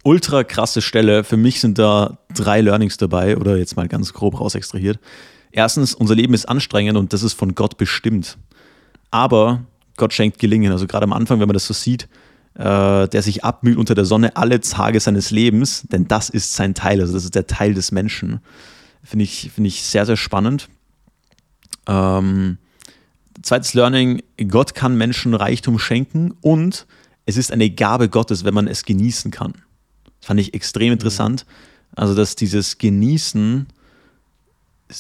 Ultra 0.05 0.45
krasse 0.45 0.81
Stelle. 0.81 1.25
Für 1.25 1.37
mich 1.37 1.61
sind 1.61 1.79
da 1.79 2.19
drei 2.33 2.61
Learnings 2.61 2.97
dabei 2.97 3.37
oder 3.37 3.57
jetzt 3.57 3.77
mal 3.77 3.89
ganz 3.89 4.13
grob 4.13 4.41
rausextrahiert. 4.41 5.01
Erstens, 5.51 5.95
unser 5.95 6.15
Leben 6.15 6.33
ist 6.35 6.49
anstrengend 6.49 6.97
und 6.97 7.13
das 7.13 7.25
ist 7.25 7.33
von 7.33 7.57
Gott 7.57 7.77
bestimmt. 7.77 8.39
Aber 9.11 9.65
Gott 9.97 10.13
schenkt 10.13 10.39
Gelingen. 10.39 10.73
Also 10.73 10.87
gerade 10.87 11.05
am 11.05 11.13
Anfang, 11.13 11.41
wenn 11.41 11.49
man 11.49 11.55
das 11.55 11.67
so 11.67 11.75
sieht, 11.75 12.09
äh, 12.55 13.09
der 13.09 13.23
sich 13.23 13.45
abmüht 13.45 13.77
unter 13.77 13.95
der 13.95 14.05
Sonne 14.05 14.37
alle 14.37 14.61
Tage 14.61 15.01
seines 15.01 15.31
Lebens, 15.31 15.83
denn 15.91 16.09
das 16.09 16.31
ist 16.31 16.55
sein 16.55 16.75
Teil, 16.75 17.01
also 17.01 17.13
das 17.13 17.25
ist 17.25 17.35
der 17.35 17.47
Teil 17.47 17.75
des 17.75 17.93
Menschen. 17.93 18.41
Finde 19.03 19.25
ich, 19.25 19.51
find 19.55 19.67
ich 19.67 19.83
sehr, 19.83 20.07
sehr 20.07 20.17
spannend. 20.17 20.69
Ähm, 21.87 22.59
zweites 23.43 23.75
Learning, 23.75 24.23
Gott 24.49 24.75
kann 24.75 24.97
Menschen 24.97 25.35
Reichtum 25.35 25.79
schenken 25.79 26.35
und 26.41 26.87
es 27.27 27.37
ist 27.37 27.53
eine 27.53 27.71
Gabe 27.71 28.09
Gottes, 28.09 28.45
wenn 28.45 28.55
man 28.55 28.69
es 28.69 28.85
genießen 28.85 29.31
kann. 29.31 29.53
Das 30.21 30.29
fand 30.29 30.41
ich 30.41 30.55
extrem 30.55 30.93
interessant. 30.93 31.45
Also, 31.95 32.15
dass 32.15 32.37
dieses 32.37 32.79
Genießen 32.79 33.67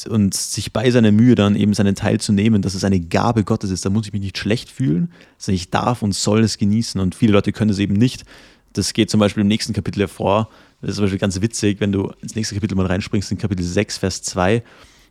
und 0.08 0.34
sich 0.34 0.72
bei 0.72 0.90
seiner 0.90 1.12
Mühe 1.12 1.34
dann 1.34 1.54
eben 1.54 1.74
seinen 1.74 1.94
Teil 1.94 2.18
zu 2.20 2.32
nehmen, 2.32 2.62
dass 2.62 2.74
es 2.74 2.84
eine 2.84 3.00
Gabe 3.00 3.44
Gottes 3.44 3.70
ist. 3.70 3.84
Da 3.84 3.90
muss 3.90 4.06
ich 4.06 4.12
mich 4.12 4.22
nicht 4.22 4.38
schlecht 4.38 4.70
fühlen, 4.70 5.12
sondern 5.38 5.56
ich 5.56 5.70
darf 5.70 6.02
und 6.02 6.14
soll 6.14 6.42
es 6.42 6.58
genießen. 6.58 7.00
Und 7.00 7.14
viele 7.14 7.32
Leute 7.32 7.52
können 7.52 7.70
es 7.70 7.78
eben 7.78 7.94
nicht. 7.94 8.24
Das 8.72 8.92
geht 8.92 9.10
zum 9.10 9.20
Beispiel 9.20 9.42
im 9.42 9.48
nächsten 9.48 9.72
Kapitel 9.72 10.00
hervor. 10.00 10.48
Das 10.80 10.90
ist 10.90 10.96
zum 10.96 11.04
Beispiel 11.04 11.20
ganz 11.20 11.40
witzig, 11.40 11.80
wenn 11.80 11.92
du 11.92 12.12
ins 12.20 12.34
nächste 12.34 12.54
Kapitel 12.54 12.74
mal 12.74 12.86
reinspringst, 12.86 13.30
in 13.30 13.38
Kapitel 13.38 13.62
6, 13.62 13.98
Vers 13.98 14.22
2. 14.22 14.62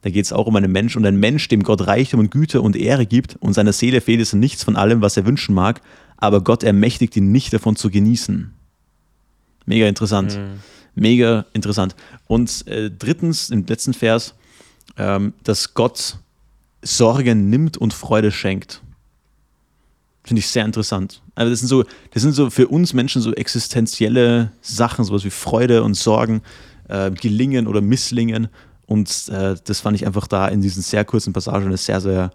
Da 0.02 0.10
geht 0.12 0.26
es 0.26 0.34
auch 0.34 0.46
um 0.46 0.56
einen 0.56 0.72
Mensch 0.72 0.96
und 0.96 1.06
ein 1.06 1.20
Mensch, 1.20 1.48
dem 1.48 1.64
Gott 1.64 1.88
Reichtum 1.88 2.20
und 2.20 2.30
Güte 2.30 2.62
und 2.62 2.76
Ehre 2.76 3.08
gibt 3.08 3.38
und 3.38 3.54
seiner 3.54 3.74
Seele 3.74 4.02
fehlt 4.02 4.22
es 4.22 4.34
nichts 4.34 4.64
von 4.64 4.76
allem, 4.76 5.02
was 5.02 5.18
er 5.18 5.26
wünschen 5.26 5.56
mag, 5.56 5.82
aber 6.18 6.44
Gott 6.44 6.64
ermächtigt 6.64 7.16
ihn 7.16 7.32
nicht 7.32 7.52
davon 7.54 7.76
zu 7.76 7.90
genießen. 7.90 8.54
Mega 9.66 9.88
interessant. 9.88 10.38
Mhm. 10.38 10.60
Mega 10.94 11.46
interessant. 11.54 11.96
Und 12.28 12.68
äh, 12.68 12.92
drittens, 12.92 13.50
im 13.50 13.66
letzten 13.66 13.96
Vers, 13.96 14.36
ähm, 14.98 15.34
dass 15.44 15.74
Gott 15.74 16.18
Sorgen 16.82 17.50
nimmt 17.50 17.78
und 17.78 17.94
Freude 17.94 18.32
schenkt. 18.32 18.82
Finde 20.24 20.40
ich 20.40 20.48
sehr 20.48 20.66
interessant. 20.66 21.22
Also 21.36 21.52
das 21.52 21.60
sind 21.60 21.68
so, 21.68 21.84
das 22.12 22.24
sind 22.24 22.34
so 22.34 22.50
für 22.50 22.68
uns 22.68 22.94
Menschen 22.94 23.22
so 23.22 23.34
existenzielle 23.34 24.52
Sachen, 24.62 25.06
sowas 25.06 25.24
wie 25.24 25.30
Freude 25.30 25.84
und 25.84 25.96
Sorgen, 25.96 26.42
äh, 26.88 27.12
Gelingen 27.12 27.68
oder 27.68 27.82
Misslingen. 27.82 28.48
Und 28.88 29.30
äh, 29.30 29.56
das 29.64 29.82
fand 29.82 29.96
ich 29.96 30.06
einfach 30.06 30.28
da 30.28 30.48
in 30.48 30.62
diesen 30.62 30.82
sehr 30.82 31.06
kurzen 31.06 31.34
Passagen 31.34 31.66
eine 31.66 31.78
sehr, 31.78 32.02
sehr 32.02 32.32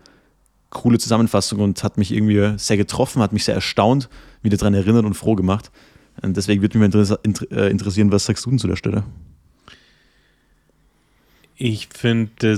coole 0.71 0.99
Zusammenfassung 0.99 1.61
und 1.61 1.83
hat 1.83 1.99
mich 1.99 2.13
irgendwie 2.13 2.59
sehr 2.59 2.77
getroffen, 2.77 3.23
hat 3.23 3.33
mich 3.33 3.45
sehr 3.45 3.55
erstaunt, 3.55 4.09
wieder 4.43 4.57
daran 4.57 4.75
erinnert 4.75 5.05
und 5.05 5.15
froh 5.15 5.35
gemacht. 5.35 5.71
Und 6.23 6.37
deswegen 6.37 6.63
würde 6.63 6.79
mich 6.79 6.93
mal 6.93 7.19
äh, 7.51 7.71
interessieren, 7.71 8.13
was 8.13 8.27
sagst 8.27 8.47
du 8.47 8.51
denn 8.51 8.59
zu 8.59 8.69
der 8.69 8.77
Stelle? 8.77 9.05
Ich 11.63 11.89
finde 11.89 12.57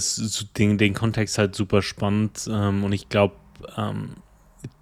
den, 0.57 0.79
den 0.79 0.95
Kontext 0.95 1.37
halt 1.37 1.57
super 1.57 1.83
spannend 1.83 2.49
ähm, 2.49 2.85
und 2.85 2.93
ich 2.93 3.09
glaube, 3.09 3.35
ähm, 3.77 4.11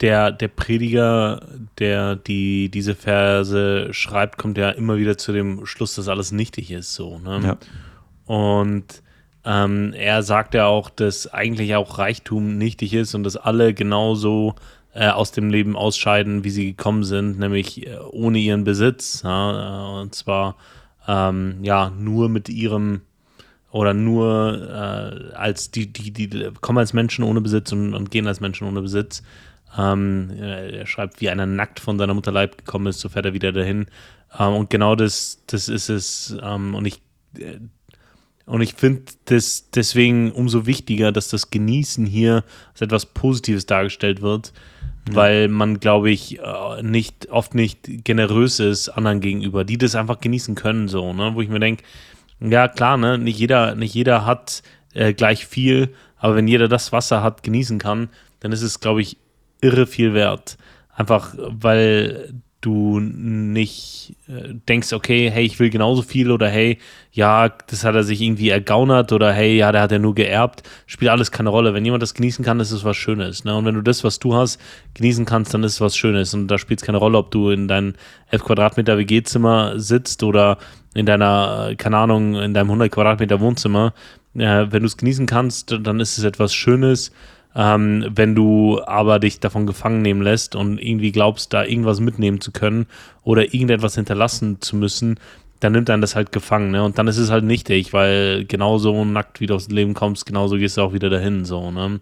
der, 0.02 0.30
der 0.30 0.48
Prediger, 0.48 1.40
der 1.78 2.16
die, 2.16 2.68
diese 2.68 2.94
Verse 2.94 3.88
schreibt, 3.94 4.36
kommt 4.36 4.58
ja 4.58 4.68
immer 4.72 4.98
wieder 4.98 5.16
zu 5.16 5.32
dem 5.32 5.64
Schluss, 5.64 5.94
dass 5.94 6.08
alles 6.08 6.32
nichtig 6.32 6.70
ist. 6.70 6.94
So, 6.94 7.18
ne? 7.18 7.40
ja. 7.42 7.58
Und 8.26 9.02
ähm, 9.46 9.94
er 9.94 10.22
sagt 10.22 10.52
ja 10.52 10.66
auch, 10.66 10.90
dass 10.90 11.26
eigentlich 11.26 11.74
auch 11.74 11.98
Reichtum 11.98 12.58
nichtig 12.58 12.92
ist 12.92 13.14
und 13.14 13.24
dass 13.24 13.38
alle 13.38 13.72
genauso 13.72 14.54
äh, 14.92 15.08
aus 15.08 15.32
dem 15.32 15.48
Leben 15.48 15.76
ausscheiden, 15.76 16.44
wie 16.44 16.50
sie 16.50 16.66
gekommen 16.66 17.04
sind, 17.04 17.38
nämlich 17.38 17.86
äh, 17.86 17.96
ohne 18.10 18.38
ihren 18.38 18.64
Besitz. 18.64 19.22
Ja? 19.22 20.00
Und 20.02 20.14
zwar 20.14 20.56
ähm, 21.08 21.60
ja 21.62 21.88
nur 21.88 22.28
mit 22.28 22.50
ihrem 22.50 23.00
oder 23.70 23.94
nur 23.94 24.68
äh, 24.68 25.34
als 25.34 25.70
die, 25.70 25.92
die, 25.92 26.12
die 26.12 26.50
kommen 26.60 26.78
als 26.78 26.92
Menschen 26.92 27.24
ohne 27.24 27.40
Besitz 27.40 27.72
und, 27.72 27.94
und 27.94 28.10
gehen 28.10 28.26
als 28.26 28.40
Menschen 28.40 28.66
ohne 28.66 28.82
Besitz. 28.82 29.22
Ähm, 29.78 30.30
er 30.36 30.86
schreibt, 30.86 31.20
wie 31.20 31.30
einer 31.30 31.46
nackt 31.46 31.78
von 31.78 31.98
seiner 31.98 32.14
Mutter 32.14 32.32
Leib 32.32 32.58
gekommen 32.58 32.88
ist, 32.88 33.00
so 33.00 33.08
fährt 33.08 33.26
er 33.26 33.34
wieder 33.34 33.52
dahin. 33.52 33.86
Ähm, 34.38 34.54
und 34.54 34.70
genau 34.70 34.96
das, 34.96 35.42
das 35.46 35.68
ist 35.68 35.88
es. 35.88 36.36
Ähm, 36.42 36.74
und 36.74 36.84
ich, 36.86 37.00
äh, 37.38 37.60
und 38.46 38.62
ich 38.62 38.74
finde 38.74 39.02
das 39.26 39.70
deswegen 39.70 40.32
umso 40.32 40.66
wichtiger, 40.66 41.12
dass 41.12 41.28
das 41.28 41.50
Genießen 41.50 42.04
hier 42.04 42.42
als 42.72 42.80
etwas 42.80 43.06
Positives 43.06 43.66
dargestellt 43.66 44.22
wird, 44.22 44.52
ja. 45.08 45.14
weil 45.14 45.46
man, 45.46 45.78
glaube 45.78 46.10
ich, 46.10 46.40
äh, 46.40 46.82
nicht, 46.82 47.28
oft 47.30 47.54
nicht 47.54 48.04
generös 48.04 48.58
ist 48.58 48.88
anderen 48.88 49.20
gegenüber, 49.20 49.62
die 49.64 49.78
das 49.78 49.94
einfach 49.94 50.20
genießen 50.20 50.56
können, 50.56 50.88
so, 50.88 51.12
ne? 51.12 51.30
Wo 51.34 51.40
ich 51.42 51.48
mir 51.48 51.60
denke, 51.60 51.84
ja, 52.40 52.68
klar, 52.68 52.96
ne? 52.96 53.18
Nicht 53.18 53.38
jeder, 53.38 53.74
nicht 53.74 53.94
jeder 53.94 54.24
hat 54.26 54.62
äh, 54.94 55.12
gleich 55.12 55.46
viel, 55.46 55.94
aber 56.16 56.36
wenn 56.36 56.48
jeder 56.48 56.68
das 56.68 56.92
Wasser 56.92 57.22
hat, 57.22 57.42
genießen 57.42 57.78
kann, 57.78 58.08
dann 58.40 58.52
ist 58.52 58.62
es, 58.62 58.80
glaube 58.80 59.02
ich, 59.02 59.16
irre 59.60 59.86
viel 59.86 60.14
wert. 60.14 60.56
Einfach, 60.94 61.34
weil 61.36 62.32
du 62.60 63.00
nicht 63.00 64.16
äh, 64.28 64.54
denkst, 64.68 64.92
okay, 64.92 65.30
hey, 65.30 65.44
ich 65.44 65.58
will 65.58 65.70
genauso 65.70 66.02
viel 66.02 66.30
oder 66.30 66.48
hey, 66.48 66.78
ja, 67.10 67.48
das 67.48 67.84
hat 67.84 67.94
er 67.94 68.04
sich 68.04 68.20
irgendwie 68.20 68.50
ergaunert 68.50 69.12
oder 69.12 69.32
hey, 69.32 69.56
ja, 69.56 69.72
der 69.72 69.80
hat 69.80 69.92
ja 69.92 69.98
nur 69.98 70.14
geerbt, 70.14 70.62
spielt 70.86 71.10
alles 71.10 71.30
keine 71.30 71.48
Rolle. 71.48 71.72
Wenn 71.72 71.84
jemand 71.84 72.02
das 72.02 72.12
genießen 72.12 72.44
kann, 72.44 72.60
ist 72.60 72.70
es 72.70 72.84
was 72.84 72.96
Schönes. 72.96 73.44
Ne? 73.44 73.56
Und 73.56 73.64
wenn 73.64 73.76
du 73.76 73.82
das, 73.82 74.04
was 74.04 74.18
du 74.18 74.34
hast, 74.34 74.60
genießen 74.94 75.24
kannst, 75.24 75.54
dann 75.54 75.64
ist 75.64 75.74
es 75.74 75.80
was 75.80 75.96
Schönes. 75.96 76.34
Und 76.34 76.48
da 76.48 76.58
spielt 76.58 76.80
es 76.80 76.86
keine 76.86 76.98
Rolle, 76.98 77.16
ob 77.16 77.30
du 77.30 77.48
in 77.48 77.66
deinem 77.66 77.94
11 78.30 78.44
Quadratmeter 78.44 78.98
WG-Zimmer 78.98 79.78
sitzt 79.78 80.22
oder 80.22 80.58
in 80.94 81.06
deiner, 81.06 81.74
keine 81.76 81.98
Ahnung, 81.98 82.34
in 82.36 82.54
deinem 82.54 82.68
100 82.68 82.90
Quadratmeter 82.90 83.40
Wohnzimmer. 83.40 83.92
Äh, 84.34 84.66
wenn 84.70 84.82
du 84.82 84.86
es 84.86 84.96
genießen 84.96 85.26
kannst, 85.26 85.76
dann 85.82 86.00
ist 86.00 86.18
es 86.18 86.24
etwas 86.24 86.54
Schönes 86.54 87.12
ähm, 87.54 88.06
wenn 88.10 88.34
du 88.34 88.80
aber 88.84 89.18
dich 89.18 89.40
davon 89.40 89.66
gefangen 89.66 90.02
nehmen 90.02 90.22
lässt 90.22 90.54
und 90.54 90.78
irgendwie 90.78 91.12
glaubst, 91.12 91.52
da 91.52 91.64
irgendwas 91.64 92.00
mitnehmen 92.00 92.40
zu 92.40 92.52
können 92.52 92.86
oder 93.24 93.52
irgendetwas 93.52 93.96
hinterlassen 93.96 94.60
zu 94.60 94.76
müssen, 94.76 95.18
dann 95.58 95.72
nimmt 95.72 95.90
einen 95.90 96.00
das 96.00 96.14
halt 96.14 96.32
gefangen, 96.32 96.70
ne? 96.70 96.82
Und 96.82 96.96
dann 96.98 97.08
ist 97.08 97.18
es 97.18 97.30
halt 97.30 97.44
nichtig, 97.44 97.92
weil 97.92 98.44
genauso 98.46 99.04
nackt 99.04 99.40
wie 99.40 99.46
du 99.46 99.54
aufs 99.56 99.68
Leben 99.68 99.94
kommst, 99.94 100.26
genauso 100.26 100.56
gehst 100.56 100.76
du 100.76 100.82
auch 100.82 100.92
wieder 100.92 101.10
dahin, 101.10 101.44
so, 101.44 101.70
ne? 101.70 102.00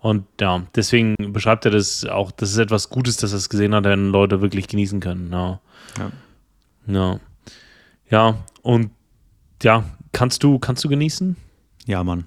Und 0.00 0.26
ja, 0.40 0.62
deswegen 0.76 1.14
beschreibt 1.32 1.64
er 1.64 1.72
das 1.72 2.04
auch, 2.04 2.30
das 2.30 2.52
ist 2.52 2.58
etwas 2.58 2.90
Gutes, 2.90 3.16
dass 3.16 3.32
er 3.32 3.38
es 3.38 3.48
gesehen 3.48 3.74
hat, 3.74 3.84
wenn 3.84 4.10
Leute 4.10 4.40
wirklich 4.40 4.68
genießen 4.68 5.00
können, 5.00 5.30
ja. 5.32 5.58
Ja. 5.98 6.12
Ja, 6.88 7.20
ja 8.10 8.44
und 8.62 8.90
ja, 9.62 9.84
kannst 10.12 10.42
du, 10.42 10.58
kannst 10.58 10.84
du 10.84 10.88
genießen? 10.88 11.36
Ja, 11.86 12.04
Mann. 12.04 12.24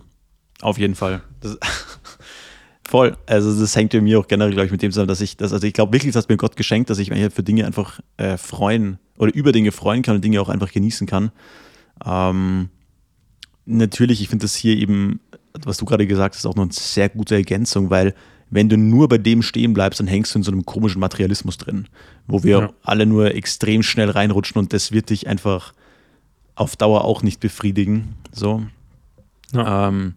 Auf 0.61 0.77
jeden 0.77 0.95
Fall. 0.95 1.21
Das, 1.41 1.57
Voll. 2.89 3.15
Also 3.27 3.59
das 3.59 3.75
hängt 3.75 3.91
bei 3.91 4.01
mir 4.01 4.19
auch 4.19 4.27
generell, 4.27 4.51
glaube 4.51 4.65
ich, 4.65 4.71
mit 4.71 4.81
dem 4.81 4.91
zusammen, 4.91 5.09
dass 5.09 5.21
ich 5.21 5.37
das, 5.37 5.53
also 5.53 5.67
ich 5.67 5.73
glaube 5.73 5.93
wirklich, 5.93 6.11
das 6.11 6.23
hat 6.23 6.29
mir 6.29 6.37
Gott 6.37 6.55
geschenkt, 6.55 6.89
dass 6.89 6.97
ich 6.97 7.11
mich 7.11 7.31
für 7.31 7.43
Dinge 7.43 7.67
einfach 7.67 7.99
äh, 8.17 8.35
freuen 8.35 8.97
oder 9.17 9.31
über 9.35 9.51
Dinge 9.51 9.71
freuen 9.71 10.01
kann 10.01 10.15
und 10.15 10.23
Dinge 10.23 10.41
auch 10.41 10.49
einfach 10.49 10.71
genießen 10.71 11.05
kann. 11.05 11.31
Ähm, 12.03 12.69
natürlich, 13.65 14.21
ich 14.21 14.29
finde 14.29 14.45
das 14.45 14.55
hier 14.55 14.75
eben, 14.75 15.19
was 15.53 15.77
du 15.77 15.85
gerade 15.85 16.07
gesagt 16.07 16.33
hast, 16.35 16.47
auch 16.47 16.55
noch 16.55 16.63
eine 16.63 16.73
sehr 16.73 17.09
gute 17.09 17.35
Ergänzung, 17.35 17.91
weil 17.91 18.15
wenn 18.49 18.69
du 18.69 18.77
nur 18.77 19.07
bei 19.07 19.17
dem 19.17 19.41
stehen 19.41 19.73
bleibst, 19.73 19.99
dann 19.99 20.07
hängst 20.07 20.33
du 20.33 20.39
in 20.39 20.43
so 20.43 20.51
einem 20.51 20.65
komischen 20.65 20.99
Materialismus 20.99 21.57
drin, 21.57 21.87
wo 22.27 22.43
wir 22.43 22.59
ja. 22.59 22.73
alle 22.83 23.05
nur 23.05 23.35
extrem 23.35 23.83
schnell 23.83 24.09
reinrutschen 24.09 24.59
und 24.59 24.73
das 24.73 24.91
wird 24.91 25.09
dich 25.09 25.27
einfach 25.27 25.73
auf 26.55 26.75
Dauer 26.75 27.05
auch 27.05 27.21
nicht 27.23 27.39
befriedigen. 27.39 28.15
So. 28.31 28.63
Ja. 29.53 29.87
Ähm, 29.87 30.15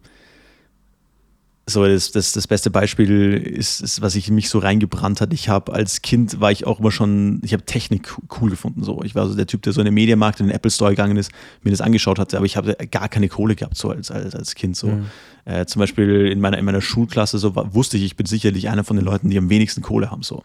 so 1.73 1.85
das, 1.87 2.13
das, 2.13 2.33
das 2.33 2.47
beste 2.47 2.71
Beispiel 2.71 3.35
ist, 3.35 3.81
ist, 3.81 4.03
was 4.03 4.15
ich 4.15 4.31
mich 4.31 4.49
so 4.49 4.59
reingebrannt 4.59 5.21
hat. 5.21 5.33
Ich 5.33 5.49
habe 5.49 5.73
als 5.73 6.03
Kind 6.03 6.41
war 6.41 6.53
ich 6.53 6.67
auch 6.67 6.81
immer 6.81 6.91
schon, 6.91 7.41
ich 7.43 7.53
habe 7.53 7.65
Technik 7.65 8.17
cool 8.41 8.51
gefunden. 8.51 8.85
So. 8.85 9.03
Ich 9.03 9.15
war 9.15 9.27
so 9.29 9.35
der 9.35 9.47
Typ, 9.47 9.63
der 9.63 9.73
so 9.73 9.81
in 9.81 9.87
den 9.87 9.95
Mediamarkt, 9.95 10.41
in 10.41 10.47
den 10.47 10.55
Apple 10.55 10.71
Store 10.71 10.91
gegangen 10.91 11.17
ist, 11.17 11.33
mir 11.63 11.71
das 11.71 11.81
angeschaut 11.81 12.19
hatte, 12.19 12.37
aber 12.37 12.47
ich 12.47 12.57
habe 12.57 12.77
gar 12.91 13.09
keine 13.09 13.29
Kohle 13.29 13.55
gehabt, 13.55 13.77
so 13.77 13.91
als, 13.91 14.11
als, 14.11 14.35
als 14.35 14.55
Kind. 14.55 14.77
So. 14.77 14.89
Mhm. 14.89 15.07
Äh, 15.45 15.67
zum 15.67 15.81
Beispiel 15.81 16.27
in 16.27 16.41
meiner, 16.41 16.59
in 16.59 16.65
meiner 16.65 16.81
Schulklasse 16.81 17.39
so 17.39 17.55
wusste 17.55 17.97
ich, 17.97 18.05
ich 18.05 18.17
bin 18.17 18.27
sicherlich 18.27 18.69
einer 18.69 18.85
von 18.85 18.97
den 18.97 19.05
Leuten, 19.05 19.31
die 19.31 19.39
am 19.39 19.51
wenigsten 19.51 19.83
Kohle 19.83 20.11
haben. 20.11 20.23
So. 20.23 20.43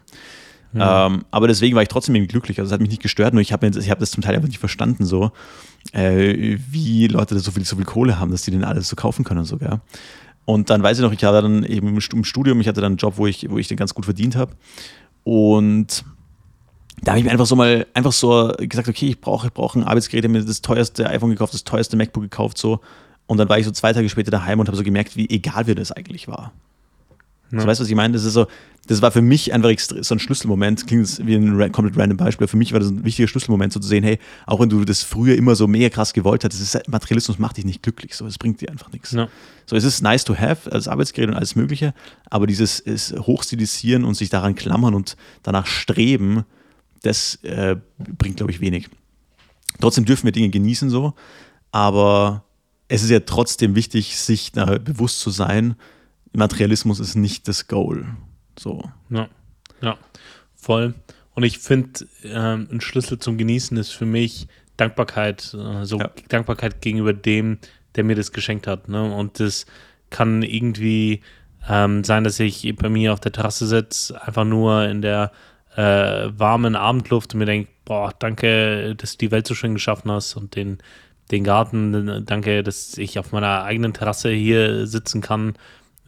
Mhm. 0.72 0.82
Ähm, 0.82 1.24
aber 1.30 1.48
deswegen 1.48 1.74
war 1.74 1.82
ich 1.82 1.88
trotzdem 1.88 2.14
irgendwie 2.14 2.32
glücklich. 2.32 2.58
Also 2.58 2.68
es 2.68 2.72
hat 2.72 2.80
mich 2.80 2.90
nicht 2.90 3.02
gestört, 3.02 3.32
nur 3.32 3.40
ich 3.40 3.52
habe 3.52 3.66
hab 3.68 3.98
das 3.98 4.10
zum 4.10 4.22
Teil 4.22 4.34
einfach 4.34 4.48
nicht 4.48 4.58
verstanden, 4.58 5.06
so 5.06 5.32
äh, 5.92 6.58
wie 6.70 7.06
Leute 7.06 7.38
so 7.38 7.50
viel, 7.50 7.64
so 7.64 7.76
viel 7.76 7.84
Kohle 7.84 8.18
haben, 8.18 8.30
dass 8.30 8.42
die 8.42 8.50
denn 8.50 8.64
alles 8.64 8.88
so 8.88 8.96
kaufen 8.96 9.24
können 9.24 9.44
sogar. 9.44 9.80
Und 10.48 10.70
dann 10.70 10.82
weiß 10.82 10.96
ich 10.96 11.02
noch, 11.02 11.12
ich 11.12 11.22
hatte 11.22 11.42
dann 11.42 11.62
eben 11.62 11.88
im 11.88 12.24
Studium, 12.24 12.58
ich 12.62 12.68
hatte 12.68 12.80
dann 12.80 12.92
einen 12.92 12.96
Job, 12.96 13.18
wo 13.18 13.26
ich, 13.26 13.50
wo 13.50 13.58
ich 13.58 13.68
den 13.68 13.76
ganz 13.76 13.92
gut 13.92 14.06
verdient 14.06 14.34
habe. 14.34 14.54
Und 15.22 16.06
da 17.02 17.12
habe 17.12 17.18
ich 17.18 17.26
mir 17.26 17.32
einfach 17.32 17.44
so 17.44 17.54
mal 17.54 17.86
einfach 17.92 18.12
so 18.12 18.54
gesagt, 18.58 18.88
okay, 18.88 19.08
ich 19.08 19.20
brauche 19.20 19.48
ich 19.48 19.52
brauch 19.52 19.74
ein 19.74 19.84
Arbeitsgerät, 19.84 20.24
ich 20.24 20.30
habe 20.30 20.38
mir 20.38 20.42
das 20.46 20.62
teuerste 20.62 21.06
iPhone 21.10 21.28
gekauft, 21.28 21.52
das 21.52 21.64
teuerste 21.64 21.98
MacBook 21.98 22.22
gekauft, 22.22 22.56
so. 22.56 22.80
Und 23.26 23.36
dann 23.36 23.50
war 23.50 23.58
ich 23.58 23.66
so 23.66 23.72
zwei 23.72 23.92
Tage 23.92 24.08
später 24.08 24.30
daheim 24.30 24.58
und 24.58 24.68
habe 24.68 24.76
so 24.78 24.84
gemerkt, 24.84 25.16
wie 25.16 25.28
egal 25.28 25.64
mir 25.64 25.74
das 25.74 25.92
eigentlich 25.92 26.28
war. 26.28 26.54
Ja. 27.50 27.60
So, 27.60 27.66
weißt 27.66 27.80
du, 27.80 27.84
was 27.84 27.90
ich 27.90 27.96
meine? 27.96 28.12
Das 28.12 28.24
ist 28.24 28.34
so, 28.34 28.46
das 28.88 29.02
war 29.02 29.10
für 29.10 29.22
mich 29.22 29.52
einfach 29.52 29.70
so 29.78 30.14
ein 30.14 30.18
Schlüsselmoment, 30.18 30.86
klingt 30.86 31.26
wie 31.26 31.34
ein 31.34 31.72
komplett 31.72 31.96
random 31.96 32.16
Beispiel, 32.16 32.46
für 32.46 32.56
mich 32.56 32.72
war 32.72 32.80
das 32.80 32.88
ein 32.88 33.04
wichtiger 33.04 33.28
Schlüsselmoment, 33.28 33.72
so 33.72 33.80
zu 33.80 33.88
sehen, 33.88 34.02
hey, 34.02 34.18
auch 34.46 34.60
wenn 34.60 34.70
du 34.70 34.84
das 34.84 35.02
früher 35.02 35.36
immer 35.36 35.54
so 35.54 35.66
mega 35.66 35.90
krass 35.90 36.14
gewollt 36.14 36.44
hast, 36.44 36.58
ist, 36.58 36.74
halt, 36.74 36.88
Materialismus 36.88 37.38
macht 37.38 37.58
dich 37.58 37.66
nicht 37.66 37.82
glücklich, 37.82 38.14
so, 38.14 38.26
es 38.26 38.38
bringt 38.38 38.60
dir 38.60 38.70
einfach 38.70 38.90
nichts. 38.92 39.12
Ja. 39.12 39.28
So, 39.66 39.76
es 39.76 39.84
ist 39.84 40.02
nice 40.02 40.24
to 40.24 40.34
have 40.36 40.72
als 40.72 40.88
Arbeitsgerät 40.88 41.28
und 41.28 41.36
alles 41.36 41.54
Mögliche, 41.54 41.92
aber 42.30 42.46
dieses 42.46 42.82
Hochstilisieren 43.18 44.04
und 44.04 44.14
sich 44.14 44.30
daran 44.30 44.54
klammern 44.54 44.94
und 44.94 45.16
danach 45.42 45.66
streben, 45.66 46.44
das 47.02 47.36
äh, 47.44 47.76
bringt, 47.98 48.38
glaube 48.38 48.52
ich, 48.52 48.60
wenig. 48.60 48.88
Trotzdem 49.80 50.06
dürfen 50.06 50.24
wir 50.24 50.32
Dinge 50.32 50.48
genießen, 50.48 50.88
so, 50.88 51.12
aber 51.72 52.44
es 52.88 53.02
ist 53.02 53.10
ja 53.10 53.20
trotzdem 53.20 53.74
wichtig, 53.74 54.16
sich 54.16 54.52
bewusst 54.52 55.20
zu 55.20 55.28
sein, 55.28 55.76
Materialismus 56.32 57.00
ist 57.00 57.14
nicht 57.14 57.48
das 57.48 57.68
Goal. 57.68 58.06
So. 58.58 58.82
Ja, 59.10 59.28
ja, 59.80 59.96
voll. 60.54 60.94
Und 61.34 61.44
ich 61.44 61.58
finde, 61.58 62.06
ähm, 62.24 62.68
ein 62.70 62.80
Schlüssel 62.80 63.18
zum 63.18 63.38
Genießen 63.38 63.76
ist 63.76 63.92
für 63.92 64.06
mich 64.06 64.48
Dankbarkeit, 64.76 65.54
äh, 65.54 65.84
so 65.84 65.98
ja. 65.98 66.10
Dankbarkeit 66.28 66.80
gegenüber 66.80 67.12
dem, 67.12 67.58
der 67.94 68.04
mir 68.04 68.16
das 68.16 68.32
geschenkt 68.32 68.66
hat. 68.66 68.88
Ne? 68.88 69.14
Und 69.14 69.40
das 69.40 69.66
kann 70.10 70.42
irgendwie 70.42 71.20
ähm, 71.68 72.02
sein, 72.04 72.24
dass 72.24 72.40
ich 72.40 72.74
bei 72.76 72.88
mir 72.88 73.12
auf 73.12 73.20
der 73.20 73.32
Terrasse 73.32 73.66
sitze, 73.66 74.20
einfach 74.20 74.44
nur 74.44 74.86
in 74.86 75.02
der 75.02 75.32
äh, 75.76 76.30
warmen 76.36 76.74
Abendluft 76.74 77.34
und 77.34 77.38
mir 77.38 77.46
denke, 77.46 77.70
boah, 77.84 78.12
danke, 78.18 78.94
dass 78.96 79.12
du 79.12 79.18
die 79.18 79.30
Welt 79.30 79.46
so 79.46 79.54
schön 79.54 79.74
geschaffen 79.74 80.10
hast 80.10 80.34
und 80.34 80.56
den, 80.56 80.78
den 81.30 81.44
Garten, 81.44 82.24
danke, 82.26 82.62
dass 82.62 82.98
ich 82.98 83.18
auf 83.18 83.32
meiner 83.32 83.62
eigenen 83.62 83.92
Terrasse 83.92 84.30
hier 84.30 84.86
sitzen 84.86 85.20
kann 85.20 85.54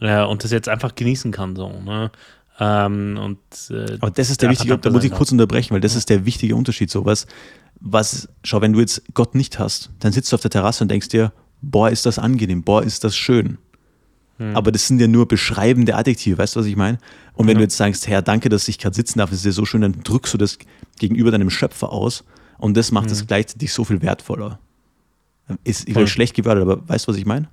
äh, 0.01 0.23
und 0.23 0.43
das 0.43 0.51
jetzt 0.51 0.67
einfach 0.67 0.95
genießen 0.95 1.31
kann. 1.31 1.55
So, 1.55 1.69
ne? 1.69 2.11
Ähm, 2.59 3.17
und, 3.19 3.39
äh, 3.69 3.97
Aber 4.01 4.11
das 4.11 4.29
ist 4.29 4.41
der 4.41 4.49
wichtige, 4.49 4.77
da 4.77 4.89
muss 4.89 5.03
ich 5.03 5.11
kurz 5.11 5.31
unterbrechen, 5.31 5.73
weil 5.73 5.81
das 5.81 5.95
ist 5.95 6.09
der 6.09 6.25
wichtige 6.25 6.55
Unterschied. 6.55 6.91
So 6.91 7.05
was, 7.05 7.25
was, 7.79 8.27
schau, 8.43 8.61
wenn 8.61 8.73
du 8.73 8.79
jetzt 8.79 9.01
Gott 9.13 9.35
nicht 9.35 9.57
hast, 9.57 9.91
dann 9.99 10.11
sitzt 10.11 10.31
du 10.31 10.35
auf 10.35 10.41
der 10.41 10.51
Terrasse 10.51 10.83
und 10.83 10.89
denkst 10.89 11.07
dir, 11.07 11.31
boah, 11.61 11.89
ist 11.89 12.05
das 12.05 12.19
angenehm, 12.19 12.63
boah, 12.63 12.83
ist 12.83 13.03
das 13.03 13.15
schön. 13.15 13.57
Hm. 14.37 14.55
Aber 14.55 14.71
das 14.71 14.87
sind 14.87 14.99
ja 14.99 15.07
nur 15.07 15.27
beschreibende 15.27 15.95
Adjektive, 15.95 16.37
weißt 16.37 16.55
du, 16.55 16.59
was 16.59 16.67
ich 16.67 16.75
meine? 16.75 16.97
Und 17.33 17.47
wenn 17.47 17.53
ja. 17.53 17.59
du 17.59 17.63
jetzt 17.63 17.77
sagst, 17.77 18.07
Herr, 18.07 18.21
danke, 18.21 18.49
dass 18.49 18.67
ich 18.67 18.77
gerade 18.77 18.95
sitzen 18.95 19.19
darf, 19.19 19.31
ist 19.31 19.45
ja 19.45 19.51
so 19.51 19.65
schön, 19.65 19.81
dann 19.81 20.03
drückst 20.03 20.33
du 20.33 20.37
das 20.37 20.57
gegenüber 20.99 21.31
deinem 21.31 21.49
Schöpfer 21.49 21.91
aus 21.91 22.23
und 22.57 22.77
das 22.77 22.91
macht 22.91 23.09
es 23.11 23.21
hm. 23.21 23.27
gleichzeitig 23.27 23.71
so 23.73 23.83
viel 23.83 24.01
wertvoller. 24.01 24.59
Ist 25.63 25.87
schlecht 26.09 26.35
geworden, 26.35 26.61
aber 26.61 26.87
weißt 26.87 27.07
du, 27.07 27.11
was 27.11 27.17
ich 27.17 27.25
meine? 27.25 27.49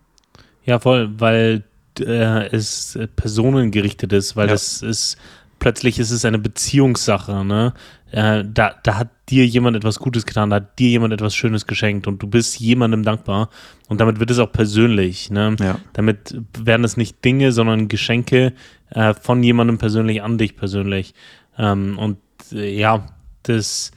Ja, 0.64 0.78
voll, 0.78 1.10
weil 1.18 1.64
äh, 2.00 2.46
es 2.48 2.98
personengerichtet 3.16 4.12
ist, 4.12 4.36
weil 4.36 4.46
ja. 4.46 4.52
das 4.52 4.82
ist 4.82 5.18
plötzlich 5.58 5.98
ist 5.98 6.10
es 6.10 6.24
eine 6.24 6.38
Beziehungssache, 6.38 7.44
ne? 7.44 7.74
Äh, 8.10 8.44
da, 8.46 8.74
da 8.82 8.96
hat 8.96 9.10
dir 9.28 9.46
jemand 9.46 9.76
etwas 9.76 9.98
Gutes 9.98 10.24
getan, 10.24 10.48
da 10.50 10.56
hat 10.56 10.78
dir 10.78 10.88
jemand 10.88 11.12
etwas 11.12 11.34
Schönes 11.34 11.66
geschenkt 11.66 12.06
und 12.06 12.22
du 12.22 12.26
bist 12.26 12.58
jemandem 12.58 13.02
dankbar 13.02 13.50
und 13.88 14.00
damit 14.00 14.18
wird 14.18 14.30
es 14.30 14.38
auch 14.38 14.50
persönlich, 14.50 15.30
ne? 15.30 15.56
Ja. 15.60 15.78
Damit 15.92 16.36
werden 16.58 16.84
es 16.84 16.96
nicht 16.96 17.24
Dinge, 17.24 17.52
sondern 17.52 17.88
Geschenke 17.88 18.54
äh, 18.90 19.14
von 19.14 19.42
jemandem 19.42 19.78
persönlich 19.78 20.22
an 20.22 20.38
dich 20.38 20.56
persönlich. 20.56 21.14
Ähm, 21.58 21.98
und 21.98 22.18
äh, 22.52 22.78
ja, 22.78 23.06
das 23.42 23.90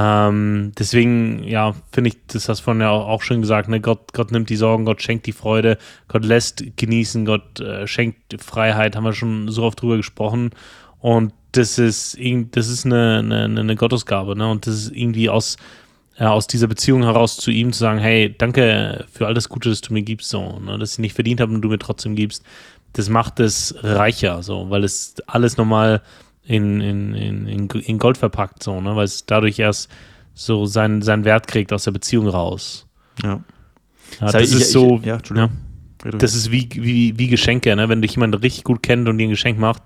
ähm, 0.00 0.70
deswegen, 0.78 1.42
ja, 1.42 1.74
finde 1.90 2.10
ich, 2.10 2.18
das 2.28 2.48
hast 2.48 2.60
du 2.60 2.64
vorhin 2.64 2.82
ja 2.82 2.90
auch, 2.90 3.20
schon 3.22 3.40
gesagt, 3.40 3.68
ne? 3.68 3.80
Gott, 3.80 4.12
Gott 4.12 4.30
nimmt 4.30 4.48
die 4.48 4.54
Sorgen, 4.54 4.84
Gott 4.84 5.02
schenkt 5.02 5.26
die 5.26 5.32
Freude, 5.32 5.76
Gott 6.06 6.24
lässt 6.24 6.62
genießen, 6.76 7.24
Gott 7.24 7.58
äh, 7.58 7.84
schenkt 7.88 8.40
Freiheit, 8.40 8.94
haben 8.94 9.02
wir 9.02 9.12
schon 9.12 9.48
so 9.48 9.64
oft 9.64 9.82
drüber 9.82 9.96
gesprochen. 9.96 10.50
Und 11.00 11.32
das 11.50 11.78
ist, 11.78 12.16
das 12.52 12.68
ist 12.68 12.86
eine, 12.86 13.18
eine, 13.18 13.60
eine 13.60 13.74
Gottesgabe, 13.74 14.36
ne? 14.36 14.48
Und 14.48 14.68
das 14.68 14.74
ist 14.74 14.92
irgendwie 14.92 15.30
aus, 15.30 15.56
ja, 16.16 16.30
aus 16.30 16.46
dieser 16.46 16.68
Beziehung 16.68 17.02
heraus 17.02 17.36
zu 17.36 17.50
ihm 17.50 17.72
zu 17.72 17.80
sagen, 17.80 17.98
hey, 17.98 18.32
danke 18.38 19.04
für 19.12 19.26
all 19.26 19.34
das 19.34 19.48
Gute, 19.48 19.68
das 19.68 19.80
du 19.80 19.92
mir 19.92 20.02
gibst, 20.02 20.30
so, 20.30 20.60
ne? 20.60 20.78
dass 20.78 20.92
ich 20.92 20.98
nicht 21.00 21.14
verdient 21.14 21.40
habe 21.40 21.52
und 21.52 21.62
du 21.62 21.68
mir 21.68 21.78
trotzdem 21.78 22.14
gibst, 22.14 22.44
das 22.92 23.08
macht 23.08 23.40
es 23.40 23.74
reicher, 23.82 24.42
so, 24.44 24.70
weil 24.70 24.84
es 24.84 25.16
alles 25.26 25.56
nochmal 25.56 26.02
in, 26.48 26.80
in, 26.80 27.14
in, 27.14 27.68
in 27.68 27.98
Gold 27.98 28.16
verpackt, 28.16 28.62
so, 28.62 28.80
ne? 28.80 28.96
weil 28.96 29.04
es 29.04 29.26
dadurch 29.26 29.58
erst 29.58 29.90
so 30.32 30.64
seinen, 30.64 31.02
seinen 31.02 31.24
Wert 31.24 31.46
kriegt 31.46 31.74
aus 31.74 31.84
der 31.84 31.90
Beziehung 31.90 32.26
raus. 32.26 32.86
Ja. 33.22 33.28
ja 33.28 33.40
das, 34.20 34.32
das 34.32 34.42
ist 34.52 34.60
ich, 34.60 34.68
so. 34.70 34.96
Ich, 34.96 35.06
ja, 35.06 35.16
Entschuldigung. 35.16 35.50
Ja, 36.04 36.10
das 36.12 36.34
ist 36.34 36.50
wie, 36.50 36.66
wie, 36.72 37.18
wie 37.18 37.28
Geschenke, 37.28 37.76
ne? 37.76 37.88
Wenn 37.90 38.00
dich 38.00 38.12
jemand 38.12 38.40
richtig 38.42 38.64
gut 38.64 38.82
kennt 38.82 39.08
und 39.08 39.18
dir 39.18 39.26
ein 39.26 39.30
Geschenk 39.30 39.58
macht, 39.58 39.82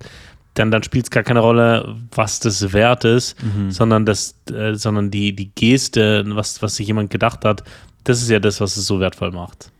dann, 0.54 0.70
dann 0.70 0.84
spielt 0.84 1.06
es 1.06 1.10
gar 1.10 1.24
keine 1.24 1.40
Rolle, 1.40 1.96
was 2.14 2.38
das 2.38 2.72
wert 2.72 3.04
ist, 3.04 3.42
mhm. 3.42 3.72
sondern, 3.72 4.06
das, 4.06 4.36
äh, 4.52 4.74
sondern 4.74 5.10
die, 5.10 5.34
die 5.34 5.50
Geste, 5.50 6.22
was, 6.28 6.62
was 6.62 6.76
sich 6.76 6.86
jemand 6.86 7.10
gedacht 7.10 7.44
hat, 7.44 7.64
das 8.04 8.22
ist 8.22 8.30
ja 8.30 8.38
das, 8.38 8.60
was 8.60 8.76
es 8.76 8.86
so 8.86 9.00
wertvoll 9.00 9.32
macht. 9.32 9.72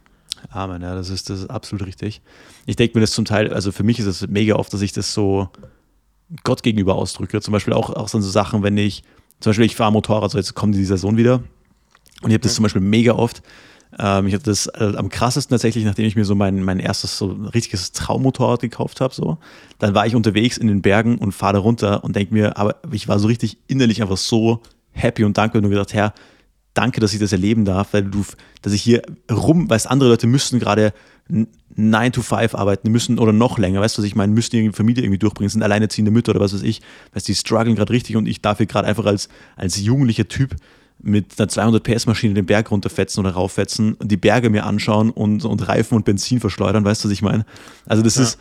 Amen, 0.50 0.82
ja, 0.82 0.96
das 0.96 1.10
ist, 1.10 1.30
das 1.30 1.40
ist 1.40 1.50
absolut 1.50 1.86
richtig. 1.86 2.22
Ich 2.66 2.74
denke 2.74 2.98
mir 2.98 3.02
das 3.02 3.12
zum 3.12 3.24
Teil, 3.24 3.52
also 3.52 3.70
für 3.70 3.84
mich 3.84 4.00
ist 4.00 4.06
es 4.06 4.26
mega 4.26 4.56
oft, 4.56 4.72
dass 4.72 4.82
ich 4.82 4.92
das 4.92 5.14
so 5.14 5.48
Gott 6.44 6.62
gegenüber 6.62 6.94
ausdrücke. 6.94 7.40
Zum 7.40 7.52
Beispiel 7.52 7.74
auch, 7.74 7.90
auch 7.90 8.08
so 8.08 8.20
Sachen, 8.20 8.62
wenn 8.62 8.76
ich, 8.76 9.02
zum 9.40 9.50
Beispiel 9.50 9.66
ich 9.66 9.76
fahre 9.76 9.92
Motorrad, 9.92 10.30
so 10.30 10.38
jetzt 10.38 10.54
kommt 10.54 10.74
die 10.74 10.84
Saison 10.84 11.16
wieder. 11.16 11.42
Und 12.22 12.30
ich 12.30 12.34
habe 12.34 12.40
das 12.40 12.54
zum 12.54 12.62
Beispiel 12.62 12.82
mega 12.82 13.12
oft. 13.12 13.42
Ähm, 13.98 14.26
ich 14.26 14.34
hatte 14.34 14.44
das 14.44 14.66
äh, 14.66 14.94
am 14.96 15.08
krassesten 15.08 15.54
tatsächlich, 15.54 15.84
nachdem 15.84 16.06
ich 16.06 16.16
mir 16.16 16.24
so 16.24 16.34
mein, 16.34 16.62
mein 16.62 16.78
erstes 16.78 17.18
so 17.18 17.26
richtiges 17.26 17.92
Traummotorrad 17.92 18.60
gekauft 18.60 19.00
habe. 19.00 19.14
So. 19.14 19.38
Dann 19.78 19.94
war 19.94 20.06
ich 20.06 20.14
unterwegs 20.14 20.56
in 20.56 20.68
den 20.68 20.82
Bergen 20.82 21.18
und 21.18 21.32
fahre 21.32 21.54
da 21.54 21.58
runter 21.58 22.04
und 22.04 22.16
denke 22.16 22.32
mir, 22.32 22.56
aber 22.56 22.76
ich 22.92 23.08
war 23.08 23.18
so 23.18 23.28
richtig 23.28 23.58
innerlich 23.66 24.00
einfach 24.00 24.16
so 24.16 24.62
happy 24.92 25.24
und 25.24 25.36
dankbar 25.36 25.62
und 25.62 25.68
gedacht, 25.68 25.92
Herr, 25.92 26.14
danke, 26.74 27.00
dass 27.00 27.12
ich 27.12 27.20
das 27.20 27.32
erleben 27.32 27.64
darf, 27.64 27.92
weil 27.92 28.04
du, 28.04 28.24
dass 28.62 28.72
ich 28.72 28.82
hier 28.82 29.02
rum, 29.30 29.68
weißt, 29.68 29.90
andere 29.90 30.08
Leute 30.08 30.26
müssten 30.26 30.58
gerade 30.58 30.92
9 31.76 32.12
to 32.12 32.22
5 32.22 32.54
arbeiten, 32.54 32.90
müssen 32.90 33.18
oder 33.18 33.32
noch 33.32 33.58
länger, 33.58 33.80
weißt 33.80 33.96
du, 33.96 34.02
was 34.02 34.06
ich 34.06 34.14
meine, 34.14 34.32
müssen 34.32 34.50
die 34.50 34.72
Familie 34.72 35.04
irgendwie 35.04 35.18
durchbringen, 35.18 35.50
sind 35.50 35.62
alleinerziehende 35.62 36.10
Mütter 36.10 36.30
oder 36.30 36.40
was 36.40 36.54
weiß 36.54 36.62
ich, 36.62 36.82
weißt 37.14 37.26
die 37.28 37.34
strugglen 37.34 37.74
gerade 37.74 37.92
richtig 37.92 38.16
und 38.16 38.26
ich 38.26 38.42
darf 38.42 38.58
hier 38.58 38.66
gerade 38.66 38.86
einfach 38.86 39.06
als, 39.06 39.28
als 39.56 39.80
jugendlicher 39.80 40.28
Typ 40.28 40.56
mit 41.00 41.38
einer 41.38 41.48
200 41.48 41.82
PS 41.82 42.06
Maschine 42.06 42.34
den 42.34 42.46
Berg 42.46 42.70
runterfetzen 42.70 43.20
oder 43.20 43.34
rauffetzen 43.34 43.94
und 43.94 44.10
die 44.10 44.16
Berge 44.16 44.50
mir 44.50 44.64
anschauen 44.64 45.10
und, 45.10 45.44
und 45.44 45.68
Reifen 45.68 45.96
und 45.96 46.04
Benzin 46.04 46.40
verschleudern, 46.40 46.84
weißt 46.84 47.04
du, 47.04 47.08
was 47.08 47.12
ich 47.12 47.22
meine? 47.22 47.44
Also 47.86 48.02
das 48.02 48.16
ja. 48.16 48.22
ist 48.22 48.38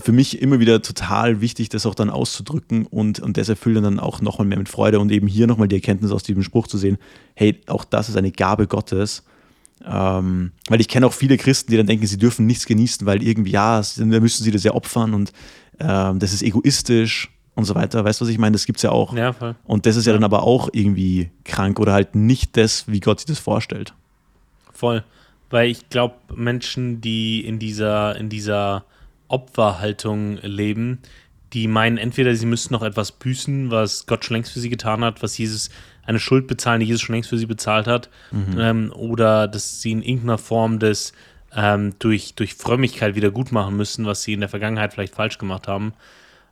für 0.00 0.12
mich 0.12 0.40
immer 0.40 0.60
wieder 0.60 0.82
total 0.82 1.40
wichtig, 1.40 1.68
das 1.68 1.84
auch 1.84 1.96
dann 1.96 2.10
auszudrücken 2.10 2.86
und, 2.86 3.18
und 3.18 3.36
das 3.36 3.48
erfüllt 3.48 3.82
dann 3.82 3.98
auch 3.98 4.20
nochmal 4.20 4.46
mehr 4.46 4.58
mit 4.58 4.68
Freude 4.68 5.00
und 5.00 5.10
eben 5.10 5.26
hier 5.26 5.46
nochmal 5.46 5.66
die 5.66 5.76
Erkenntnis 5.76 6.12
aus 6.12 6.22
diesem 6.22 6.42
Spruch 6.42 6.68
zu 6.68 6.78
sehen, 6.78 6.98
hey, 7.34 7.60
auch 7.66 7.84
das 7.84 8.08
ist 8.08 8.16
eine 8.16 8.30
Gabe 8.30 8.66
Gottes 8.66 9.24
ähm, 9.84 10.52
weil 10.68 10.80
ich 10.80 10.88
kenne 10.88 11.06
auch 11.06 11.12
viele 11.12 11.36
Christen, 11.36 11.70
die 11.70 11.76
dann 11.76 11.86
denken, 11.86 12.06
sie 12.06 12.18
dürfen 12.18 12.46
nichts 12.46 12.66
genießen, 12.66 13.06
weil 13.06 13.22
irgendwie, 13.22 13.52
ja, 13.52 13.80
da 13.80 14.04
müssen 14.04 14.44
sie 14.44 14.50
das 14.50 14.64
ja 14.64 14.72
opfern 14.72 15.14
und 15.14 15.32
ähm, 15.78 16.18
das 16.18 16.32
ist 16.32 16.42
egoistisch 16.42 17.30
und 17.54 17.64
so 17.64 17.74
weiter. 17.74 18.04
Weißt 18.04 18.20
du, 18.20 18.24
was 18.24 18.30
ich 18.30 18.38
meine? 18.38 18.52
Das 18.52 18.66
gibt 18.66 18.78
es 18.78 18.82
ja 18.82 18.90
auch. 18.90 19.14
Ja, 19.14 19.32
voll. 19.32 19.54
Und 19.64 19.86
das 19.86 19.96
ist 19.96 20.06
ja, 20.06 20.12
ja 20.12 20.16
dann 20.16 20.24
aber 20.24 20.42
auch 20.42 20.68
irgendwie 20.72 21.30
krank 21.44 21.80
oder 21.80 21.92
halt 21.92 22.14
nicht 22.14 22.56
das, 22.56 22.88
wie 22.88 23.00
Gott 23.00 23.20
sich 23.20 23.26
das 23.26 23.38
vorstellt. 23.38 23.94
Voll. 24.72 25.04
Weil 25.48 25.70
ich 25.70 25.88
glaube, 25.88 26.14
Menschen, 26.34 27.00
die 27.00 27.44
in 27.44 27.58
dieser, 27.58 28.16
in 28.16 28.28
dieser 28.28 28.84
Opferhaltung 29.28 30.36
leben, 30.38 31.00
die 31.52 31.66
meinen 31.66 31.98
entweder, 31.98 32.34
sie 32.34 32.46
müssten 32.46 32.72
noch 32.72 32.82
etwas 32.82 33.12
büßen, 33.12 33.70
was 33.70 34.06
Gott 34.06 34.24
schon 34.24 34.36
längst 34.36 34.52
für 34.52 34.60
sie 34.60 34.70
getan 34.70 35.04
hat, 35.04 35.22
was 35.22 35.36
Jesus, 35.36 35.70
eine 36.10 36.20
Schuld 36.20 36.46
bezahlen, 36.46 36.80
die 36.80 36.86
Jesus 36.86 37.02
schon 37.02 37.14
längst 37.14 37.30
für 37.30 37.38
sie 37.38 37.46
bezahlt 37.46 37.86
hat, 37.86 38.10
mhm. 38.30 38.58
ähm, 38.58 38.92
oder 38.94 39.48
dass 39.48 39.80
sie 39.80 39.92
in 39.92 40.02
irgendeiner 40.02 40.38
Form 40.38 40.78
des 40.78 41.12
ähm, 41.56 41.94
durch, 41.98 42.34
durch 42.34 42.54
Frömmigkeit 42.54 43.14
wieder 43.14 43.30
gut 43.30 43.52
machen 43.52 43.76
müssen, 43.76 44.06
was 44.06 44.22
sie 44.22 44.34
in 44.34 44.40
der 44.40 44.48
Vergangenheit 44.48 44.92
vielleicht 44.92 45.14
falsch 45.14 45.38
gemacht 45.38 45.66
haben. 45.66 45.94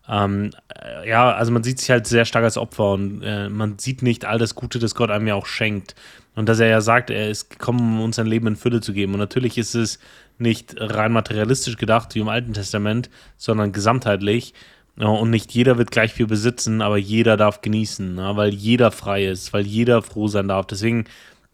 Ähm, 0.09 0.51
äh, 0.75 1.09
ja, 1.09 1.33
also 1.33 1.53
man 1.53 1.63
sieht 1.63 1.79
sich 1.81 1.91
halt 1.91 2.07
sehr 2.07 2.25
stark 2.25 2.45
als 2.45 2.57
Opfer 2.57 2.93
und 2.93 3.23
äh, 3.23 3.49
man 3.49 3.79
sieht 3.79 4.03
nicht 4.03 4.25
all 4.25 4.39
das 4.39 4.55
Gute, 4.55 4.79
das 4.79 4.95
Gott 4.95 5.11
einem 5.11 5.27
ja 5.27 5.35
auch 5.35 5.47
schenkt. 5.47 5.95
Und 6.35 6.49
dass 6.49 6.61
er 6.61 6.69
ja 6.69 6.81
sagt, 6.81 7.11
er 7.11 7.29
ist 7.29 7.51
gekommen, 7.51 7.81
um 7.81 8.01
uns 8.01 8.19
ein 8.19 8.27
Leben 8.27 8.47
in 8.47 8.57
Fülle 8.57 8.81
zu 8.81 8.93
geben. 8.93 9.13
Und 9.13 9.19
natürlich 9.19 9.59
ist 9.59 9.75
es 9.75 9.99
nicht 10.39 10.77
rein 10.79 11.13
materialistisch 11.13 11.77
gedacht 11.77 12.15
wie 12.15 12.21
im 12.21 12.29
Alten 12.29 12.55
Testament, 12.55 13.11
sondern 13.37 13.73
gesamtheitlich. 13.73 14.55
Und 14.99 15.31
nicht 15.31 15.53
jeder 15.53 15.79
wird 15.79 15.93
gleich 15.93 16.13
viel 16.13 16.27
besitzen, 16.27 16.83
aber 16.83 16.97
jeder 16.97 17.37
darf 17.37 17.61
genießen, 17.61 18.17
ne? 18.17 18.33
weil 18.35 18.53
jeder 18.53 18.91
frei 18.91 19.27
ist, 19.27 19.53
weil 19.53 19.65
jeder 19.65 20.03
froh 20.03 20.27
sein 20.27 20.49
darf. 20.49 20.67
Deswegen, 20.67 21.05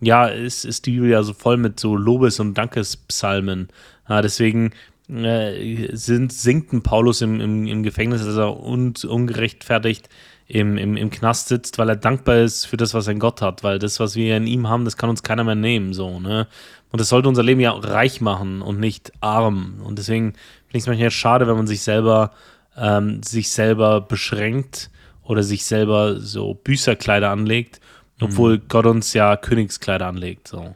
ja, 0.00 0.26
ist, 0.26 0.64
ist 0.64 0.86
die 0.86 0.92
Bibel 0.92 1.10
ja 1.10 1.22
so 1.22 1.34
voll 1.34 1.58
mit 1.58 1.78
so 1.78 1.94
Lobes- 1.94 2.40
und 2.40 2.54
Dankespsalmen. 2.54 3.68
Ja, 4.08 4.22
deswegen 4.22 4.72
äh, 5.08 5.94
sind, 5.94 6.32
singt 6.32 6.72
ein 6.72 6.82
Paulus 6.82 7.20
im, 7.20 7.40
im, 7.40 7.66
im 7.66 7.82
Gefängnis, 7.82 8.24
dass 8.24 8.36
er 8.36 8.58
un, 8.58 8.94
ungerechtfertigt 9.06 10.08
im, 10.46 10.78
im, 10.78 10.96
im 10.96 11.10
Knast 11.10 11.48
sitzt, 11.48 11.78
weil 11.78 11.90
er 11.90 11.96
dankbar 11.96 12.38
ist 12.38 12.64
für 12.64 12.78
das, 12.78 12.94
was 12.94 13.08
ein 13.08 13.18
Gott 13.18 13.42
hat, 13.42 13.62
weil 13.62 13.78
das, 13.78 14.00
was 14.00 14.14
wir 14.14 14.36
in 14.36 14.46
ihm 14.46 14.68
haben, 14.68 14.84
das 14.86 14.96
kann 14.96 15.10
uns 15.10 15.22
keiner 15.22 15.44
mehr 15.44 15.54
nehmen, 15.54 15.92
so, 15.92 16.20
ne? 16.20 16.46
Und 16.90 17.00
das 17.00 17.08
sollte 17.08 17.28
unser 17.28 17.42
Leben 17.42 17.60
ja 17.60 17.72
reich 17.72 18.20
machen 18.20 18.62
und 18.62 18.78
nicht 18.78 19.12
arm. 19.20 19.82
Und 19.84 19.98
deswegen 19.98 20.34
finde 20.66 20.78
ich 20.78 20.82
es 20.82 20.86
manchmal 20.86 21.10
schade, 21.10 21.48
wenn 21.48 21.56
man 21.56 21.66
sich 21.66 21.82
selber, 21.82 22.30
ähm, 22.76 23.22
sich 23.22 23.50
selber 23.50 24.00
beschränkt 24.00 24.90
oder 25.22 25.42
sich 25.42 25.64
selber 25.64 26.20
so 26.20 26.54
Büßerkleider 26.54 27.30
anlegt, 27.30 27.80
obwohl 28.20 28.58
mhm. 28.58 28.62
Gott 28.68 28.86
uns 28.86 29.12
ja 29.12 29.36
Königskleider 29.36 30.06
anlegt, 30.06 30.48
so. 30.48 30.74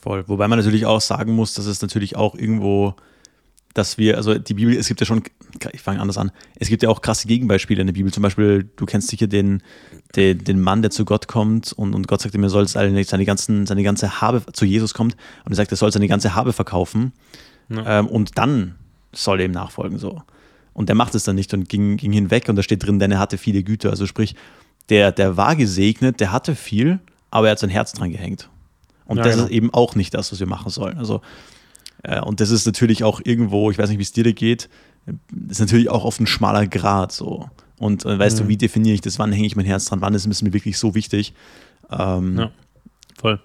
Voll. 0.00 0.24
Wobei 0.28 0.46
man 0.46 0.58
natürlich 0.58 0.86
auch 0.86 1.00
sagen 1.00 1.32
muss, 1.32 1.54
dass 1.54 1.66
es 1.66 1.82
natürlich 1.82 2.14
auch 2.14 2.36
irgendwo 2.36 2.94
dass 3.78 3.96
wir, 3.96 4.16
also 4.16 4.34
die 4.34 4.54
Bibel, 4.54 4.76
es 4.76 4.88
gibt 4.88 5.00
ja 5.00 5.06
schon, 5.06 5.22
ich 5.72 5.80
fange 5.80 6.00
anders 6.00 6.18
an, 6.18 6.32
es 6.56 6.68
gibt 6.68 6.82
ja 6.82 6.88
auch 6.88 7.00
krasse 7.00 7.28
Gegenbeispiele 7.28 7.80
in 7.80 7.86
der 7.86 7.94
Bibel. 7.94 8.12
Zum 8.12 8.22
Beispiel, 8.22 8.68
du 8.76 8.86
kennst 8.86 9.08
sicher 9.08 9.28
den, 9.28 9.62
den, 10.16 10.42
den 10.42 10.60
Mann, 10.60 10.82
der 10.82 10.90
zu 10.90 11.04
Gott 11.04 11.28
kommt 11.28 11.72
und, 11.72 11.94
und 11.94 12.08
Gott 12.08 12.20
sagt 12.20 12.34
ihm, 12.34 12.42
er 12.42 12.50
soll 12.50 12.66
seine, 12.66 13.04
ganzen, 13.24 13.66
seine 13.66 13.82
ganze 13.82 14.20
Habe 14.20 14.42
zu 14.52 14.64
Jesus 14.64 14.94
kommt 14.94 15.16
und 15.44 15.52
er 15.52 15.56
sagt, 15.56 15.70
er 15.70 15.76
soll 15.76 15.92
seine 15.92 16.08
ganze 16.08 16.34
Habe 16.34 16.52
verkaufen 16.52 17.12
ja. 17.68 18.00
ähm, 18.00 18.08
und 18.08 18.36
dann 18.36 18.74
soll 19.12 19.40
er 19.40 19.46
ihm 19.46 19.52
nachfolgen. 19.52 19.98
so. 19.98 20.22
Und 20.78 20.88
der 20.88 20.94
macht 20.94 21.16
es 21.16 21.24
dann 21.24 21.34
nicht 21.34 21.52
und 21.54 21.68
ging, 21.68 21.96
ging 21.96 22.12
hinweg 22.12 22.48
und 22.48 22.54
da 22.54 22.62
steht 22.62 22.86
drin, 22.86 23.00
denn 23.00 23.10
er 23.10 23.18
hatte 23.18 23.36
viele 23.36 23.64
Güter. 23.64 23.90
Also 23.90 24.06
sprich, 24.06 24.36
der, 24.90 25.10
der 25.10 25.36
war 25.36 25.56
gesegnet, 25.56 26.20
der 26.20 26.30
hatte 26.30 26.54
viel, 26.54 27.00
aber 27.32 27.48
er 27.48 27.50
hat 27.50 27.58
sein 27.58 27.68
Herz 27.68 27.94
dran 27.94 28.12
gehängt. 28.12 28.48
Und 29.04 29.16
ja, 29.16 29.24
das 29.24 29.34
genau. 29.34 29.46
ist 29.46 29.50
eben 29.50 29.74
auch 29.74 29.96
nicht 29.96 30.14
das, 30.14 30.30
was 30.30 30.38
wir 30.38 30.46
machen 30.46 30.70
sollen. 30.70 30.96
Also 30.96 31.20
äh, 32.04 32.20
und 32.20 32.38
das 32.38 32.50
ist 32.50 32.64
natürlich 32.64 33.02
auch 33.02 33.20
irgendwo, 33.24 33.72
ich 33.72 33.78
weiß 33.78 33.88
nicht, 33.88 33.98
wie 33.98 34.04
es 34.04 34.12
dir 34.12 34.22
da 34.22 34.30
geht, 34.30 34.68
ist 35.48 35.58
natürlich 35.58 35.88
auch 35.88 36.04
oft 36.04 36.20
ein 36.20 36.28
schmaler 36.28 36.68
Grad 36.68 37.10
so. 37.10 37.50
Und 37.80 38.04
äh, 38.04 38.16
weißt 38.16 38.38
mhm. 38.38 38.42
du, 38.44 38.48
wie 38.48 38.56
definiere 38.56 38.94
ich 38.94 39.00
das? 39.00 39.18
Wann 39.18 39.32
hänge 39.32 39.48
ich 39.48 39.56
mein 39.56 39.66
Herz 39.66 39.86
dran? 39.86 40.00
Wann 40.00 40.14
ist 40.14 40.28
es 40.28 40.42
mir 40.42 40.52
wirklich 40.52 40.78
so 40.78 40.94
wichtig? 40.94 41.34
Ähm, 41.90 42.38
ja, 42.38 42.50
voll. 43.18 43.40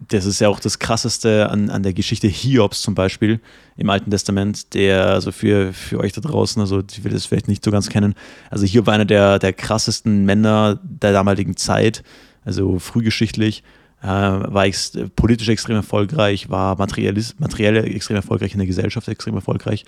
Das 0.00 0.26
ist 0.26 0.40
ja 0.40 0.48
auch 0.48 0.60
das 0.60 0.78
Krasseste 0.78 1.48
an, 1.50 1.70
an 1.70 1.82
der 1.82 1.92
Geschichte 1.92 2.26
Hiobs 2.26 2.82
zum 2.82 2.94
Beispiel 2.94 3.40
im 3.76 3.88
Alten 3.90 4.10
Testament, 4.10 4.74
der, 4.74 5.06
also 5.06 5.32
für, 5.32 5.72
für 5.72 6.00
euch 6.00 6.12
da 6.12 6.20
draußen, 6.20 6.60
also 6.60 6.82
die 6.82 7.04
will 7.04 7.12
das 7.12 7.26
vielleicht 7.26 7.48
nicht 7.48 7.64
so 7.64 7.70
ganz 7.70 7.88
kennen, 7.88 8.14
also 8.50 8.66
Hiob 8.66 8.86
war 8.86 8.94
einer 8.94 9.04
der, 9.04 9.38
der 9.38 9.52
krassesten 9.52 10.24
Männer 10.24 10.80
der 10.82 11.12
damaligen 11.12 11.56
Zeit, 11.56 12.02
also 12.44 12.78
frühgeschichtlich 12.78 13.62
äh, 14.04 14.06
war 14.06 14.66
ex 14.66 14.92
politisch 15.16 15.48
extrem 15.48 15.76
erfolgreich, 15.76 16.50
war 16.50 16.76
materiell, 16.76 17.16
extrem 17.16 18.16
erfolgreich, 18.16 18.52
in 18.52 18.58
der 18.58 18.66
Gesellschaft 18.66 19.08
extrem 19.08 19.34
erfolgreich. 19.34 19.84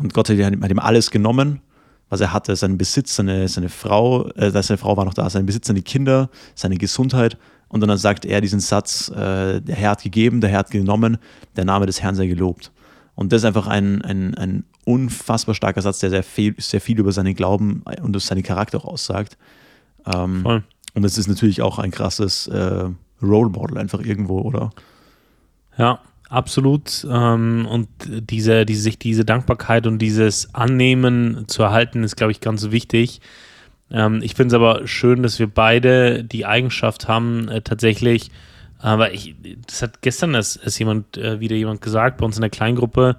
Und 0.00 0.12
Gott 0.12 0.28
hat 0.28 0.36
ihm 0.36 0.78
alles 0.80 1.10
genommen, 1.12 1.60
was 2.08 2.20
er 2.20 2.32
hatte, 2.32 2.56
seinen 2.56 2.78
Besitz, 2.78 3.14
seine, 3.14 3.46
seine 3.46 3.68
Frau, 3.68 4.28
äh, 4.30 4.50
seine 4.50 4.78
Frau 4.78 4.96
war 4.96 5.04
noch 5.04 5.14
da, 5.14 5.30
sein 5.30 5.46
Besitz, 5.46 5.68
seine 5.68 5.82
Kinder, 5.82 6.30
seine 6.56 6.76
Gesundheit. 6.76 7.38
Und 7.70 7.80
dann 7.80 7.96
sagt 7.96 8.24
er 8.24 8.40
diesen 8.40 8.60
Satz, 8.60 9.08
äh, 9.10 9.60
der 9.60 9.76
Herr 9.76 9.92
hat 9.92 10.02
gegeben, 10.02 10.40
der 10.40 10.50
Herr 10.50 10.58
hat 10.60 10.70
genommen, 10.70 11.18
der 11.56 11.64
Name 11.64 11.86
des 11.86 12.02
Herrn 12.02 12.16
sei 12.16 12.26
gelobt. 12.26 12.72
Und 13.14 13.32
das 13.32 13.42
ist 13.42 13.44
einfach 13.44 13.68
ein, 13.68 14.02
ein, 14.02 14.34
ein 14.34 14.64
unfassbar 14.84 15.54
starker 15.54 15.80
Satz, 15.80 16.00
der 16.00 16.10
sehr 16.10 16.24
viel, 16.24 16.54
sehr 16.58 16.80
viel 16.80 16.98
über 16.98 17.12
seinen 17.12 17.34
Glauben 17.34 17.82
und 18.02 18.20
seinen 18.20 18.42
Charakter 18.42 18.78
auch 18.78 18.86
aussagt. 18.86 19.38
Ähm, 20.06 20.42
Voll. 20.42 20.64
Und 20.94 21.04
es 21.04 21.16
ist 21.16 21.28
natürlich 21.28 21.62
auch 21.62 21.78
ein 21.78 21.92
krasses 21.92 22.48
äh, 22.48 22.88
Role 23.22 23.50
Model 23.50 23.78
einfach 23.78 24.00
irgendwo, 24.00 24.40
oder? 24.40 24.70
Ja, 25.78 26.00
absolut. 26.28 27.06
Ähm, 27.08 27.66
und 27.70 27.88
diese, 28.08 28.66
diese, 28.66 28.82
sich 28.82 28.98
diese 28.98 29.24
Dankbarkeit 29.24 29.86
und 29.86 29.98
dieses 30.00 30.54
Annehmen 30.54 31.44
zu 31.46 31.62
erhalten, 31.62 32.02
ist, 32.02 32.16
glaube 32.16 32.32
ich, 32.32 32.40
ganz 32.40 32.70
wichtig. 32.70 33.20
Ähm, 33.90 34.20
ich 34.22 34.34
finde 34.34 34.54
es 34.54 34.60
aber 34.60 34.86
schön, 34.86 35.22
dass 35.22 35.38
wir 35.38 35.48
beide 35.48 36.24
die 36.24 36.46
Eigenschaft 36.46 37.08
haben, 37.08 37.48
äh, 37.48 37.62
tatsächlich, 37.62 38.30
aber 38.78 39.12
ich, 39.12 39.34
das 39.66 39.82
hat 39.82 40.00
gestern 40.02 40.34
es, 40.34 40.56
es 40.56 40.78
jemand, 40.78 41.16
äh, 41.18 41.40
wieder 41.40 41.56
jemand 41.56 41.82
gesagt, 41.82 42.18
bei 42.18 42.24
uns 42.24 42.36
in 42.36 42.40
der 42.40 42.50
Kleingruppe, 42.50 43.16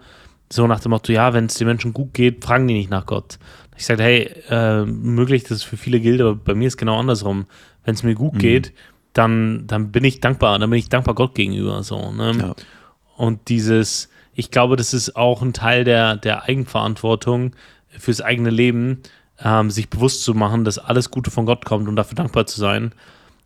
so 0.52 0.68
nach 0.68 0.80
dem 0.80 0.90
Motto, 0.90 1.12
ja, 1.14 1.34
wenn 1.34 1.46
es 1.46 1.56
den 1.56 1.68
Menschen 1.68 1.94
gut 1.94 2.14
geht, 2.14 2.44
fragen 2.44 2.68
die 2.68 2.74
nicht 2.74 2.90
nach 2.90 3.06
Gott. 3.06 3.38
Ich 3.78 3.86
sagte, 3.86 4.04
hey, 4.04 4.30
äh, 4.50 4.86
möglich, 4.86 5.44
dass 5.44 5.52
es 5.52 5.64
für 5.64 5.78
viele 5.78 6.00
gilt, 6.00 6.22
aber 6.22 6.36
bei 6.36 6.54
mir 6.56 6.68
ist 6.68 6.78
genau 6.78 7.00
andersrum. 7.00 7.46
Wenn 7.84 7.96
es 7.96 8.04
mir 8.04 8.16
gut 8.16 8.34
mhm. 8.34 8.40
geht, 8.40 8.74
dann, 9.14 9.66
dann 9.68 9.92
bin 9.92 10.04
ich 10.04 10.20
dankbar, 10.20 10.60
dann 10.60 10.70
bin 10.70 10.80
ich 10.80 10.90
dankbar 10.90 11.16
Gott 11.16 11.36
gegenüber. 11.36 11.84
So, 11.84 12.12
ne? 12.12 12.34
ja. 12.38 12.56
Und 13.16 13.50
dieses, 13.50 14.10
ich 14.34 14.52
glaube, 14.52 14.76
das 14.76 14.94
ist 14.94 15.16
auch 15.16 15.42
ein 15.42 15.54
Teil 15.54 15.84
der, 15.84 16.16
der 16.18 16.44
Eigenverantwortung 16.44 17.54
fürs 17.90 18.22
eigene 18.22 18.50
Leben, 18.50 19.02
ähm, 19.44 19.70
sich 19.72 19.90
bewusst 19.90 20.24
zu 20.24 20.34
machen, 20.34 20.64
dass 20.64 20.78
alles 20.78 21.12
Gute 21.12 21.32
von 21.32 21.46
Gott 21.46 21.66
kommt 21.66 21.88
und 21.88 21.96
dafür 21.96 22.16
dankbar 22.16 22.46
zu 22.46 22.60
sein. 22.60 22.94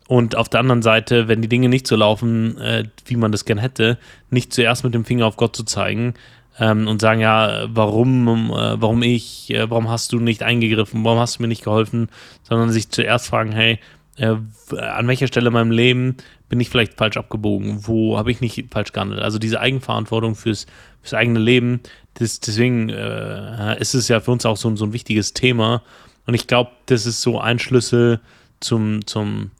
Und 0.08 0.36
auf 0.36 0.48
der 0.48 0.60
anderen 0.60 0.82
Seite, 0.82 1.26
wenn 1.26 1.42
die 1.42 1.48
Dinge 1.48 1.68
nicht 1.68 1.86
so 1.86 1.96
laufen, 1.96 2.58
äh, 2.58 2.84
wie 3.06 3.16
man 3.16 3.32
das 3.32 3.44
gern 3.44 3.58
hätte, 3.58 3.98
nicht 4.30 4.52
zuerst 4.52 4.84
mit 4.84 4.94
dem 4.94 5.04
Finger 5.04 5.26
auf 5.26 5.36
Gott 5.36 5.56
zu 5.56 5.64
zeigen 5.64 6.14
ähm, 6.60 6.86
und 6.86 7.00
sagen, 7.00 7.20
ja, 7.20 7.66
warum, 7.68 8.50
äh, 8.50 8.80
warum 8.80 9.02
ich, 9.02 9.50
äh, 9.50 9.68
warum 9.68 9.88
hast 9.88 10.12
du 10.12 10.20
nicht 10.20 10.42
eingegriffen, 10.42 11.04
warum 11.04 11.18
hast 11.18 11.38
du 11.38 11.42
mir 11.42 11.48
nicht 11.48 11.64
geholfen, 11.64 12.08
sondern 12.44 12.70
sich 12.70 12.90
zuerst 12.90 13.26
fragen, 13.26 13.52
hey, 13.52 13.80
äh, 14.16 14.36
an 14.78 15.08
welcher 15.08 15.26
Stelle 15.26 15.48
in 15.48 15.52
meinem 15.52 15.70
Leben 15.70 16.16
bin 16.48 16.60
ich 16.60 16.70
vielleicht 16.70 16.94
falsch 16.94 17.16
abgebogen, 17.16 17.86
wo 17.86 18.16
habe 18.16 18.30
ich 18.30 18.40
nicht 18.40 18.66
falsch 18.70 18.92
gehandelt. 18.92 19.20
Also 19.20 19.38
diese 19.38 19.60
Eigenverantwortung 19.60 20.36
fürs, 20.36 20.66
fürs 21.02 21.14
eigene 21.14 21.40
Leben, 21.40 21.80
das, 22.18 22.40
deswegen 22.40 22.88
äh, 22.88 23.80
ist 23.80 23.94
es 23.94 24.08
ja 24.08 24.20
für 24.20 24.32
uns 24.32 24.46
auch 24.46 24.56
so, 24.56 24.74
so 24.76 24.84
ein 24.84 24.92
wichtiges 24.92 25.32
Thema. 25.32 25.82
Und 26.26 26.34
ich 26.34 26.46
glaube, 26.46 26.70
das 26.86 27.06
ist 27.06 27.22
so 27.22 27.40
ein 27.40 27.58
Schlüssel 27.58 28.20
zum, 28.60 29.06
zum 29.06 29.50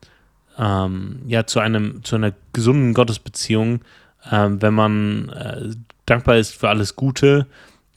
ähm, 0.58 1.20
ja, 1.26 1.46
zu 1.46 1.60
einem, 1.60 2.02
zu 2.02 2.16
einer 2.16 2.32
gesunden 2.52 2.94
Gottesbeziehung, 2.94 3.80
ähm, 4.30 4.60
wenn 4.62 4.74
man 4.74 5.28
äh, 5.28 5.70
dankbar 6.06 6.36
ist 6.36 6.54
für 6.54 6.68
alles 6.68 6.96
Gute 6.96 7.46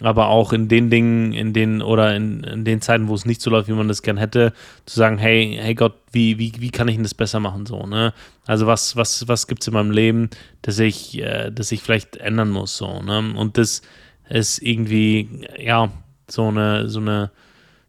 aber 0.01 0.27
auch 0.29 0.53
in 0.53 0.67
den 0.67 0.89
Dingen, 0.89 1.33
in 1.33 1.53
denen 1.53 1.81
oder 1.81 2.15
in, 2.15 2.43
in, 2.43 2.63
den 2.63 2.81
Zeiten, 2.81 3.07
wo 3.07 3.15
es 3.15 3.25
nicht 3.25 3.41
so 3.41 3.49
läuft, 3.49 3.67
wie 3.67 3.73
man 3.73 3.87
das 3.87 4.01
gern 4.01 4.17
hätte, 4.17 4.53
zu 4.85 4.97
sagen, 4.97 5.17
hey, 5.17 5.57
hey 5.59 5.75
Gott, 5.75 5.95
wie, 6.11 6.37
wie, 6.37 6.53
wie 6.59 6.71
kann 6.71 6.87
ich 6.87 6.95
denn 6.95 7.03
das 7.03 7.13
besser 7.13 7.39
machen 7.39 7.65
so, 7.65 7.85
ne? 7.85 8.13
Also 8.45 8.65
was, 8.65 8.95
was, 8.95 9.27
was 9.27 9.47
gibt 9.47 9.61
es 9.61 9.67
in 9.67 9.73
meinem 9.73 9.91
Leben, 9.91 10.29
dass 10.61 10.79
ich, 10.79 11.19
äh, 11.19 11.51
dass 11.51 11.71
ich 11.71 11.81
vielleicht 11.81 12.17
ändern 12.17 12.49
muss, 12.49 12.77
so, 12.77 13.01
ne? 13.01 13.33
Und 13.35 13.57
das 13.57 13.81
ist 14.29 14.59
irgendwie, 14.59 15.47
ja, 15.57 15.91
so 16.29 16.47
eine, 16.47 16.89
so 16.89 16.99
eine 16.99 17.31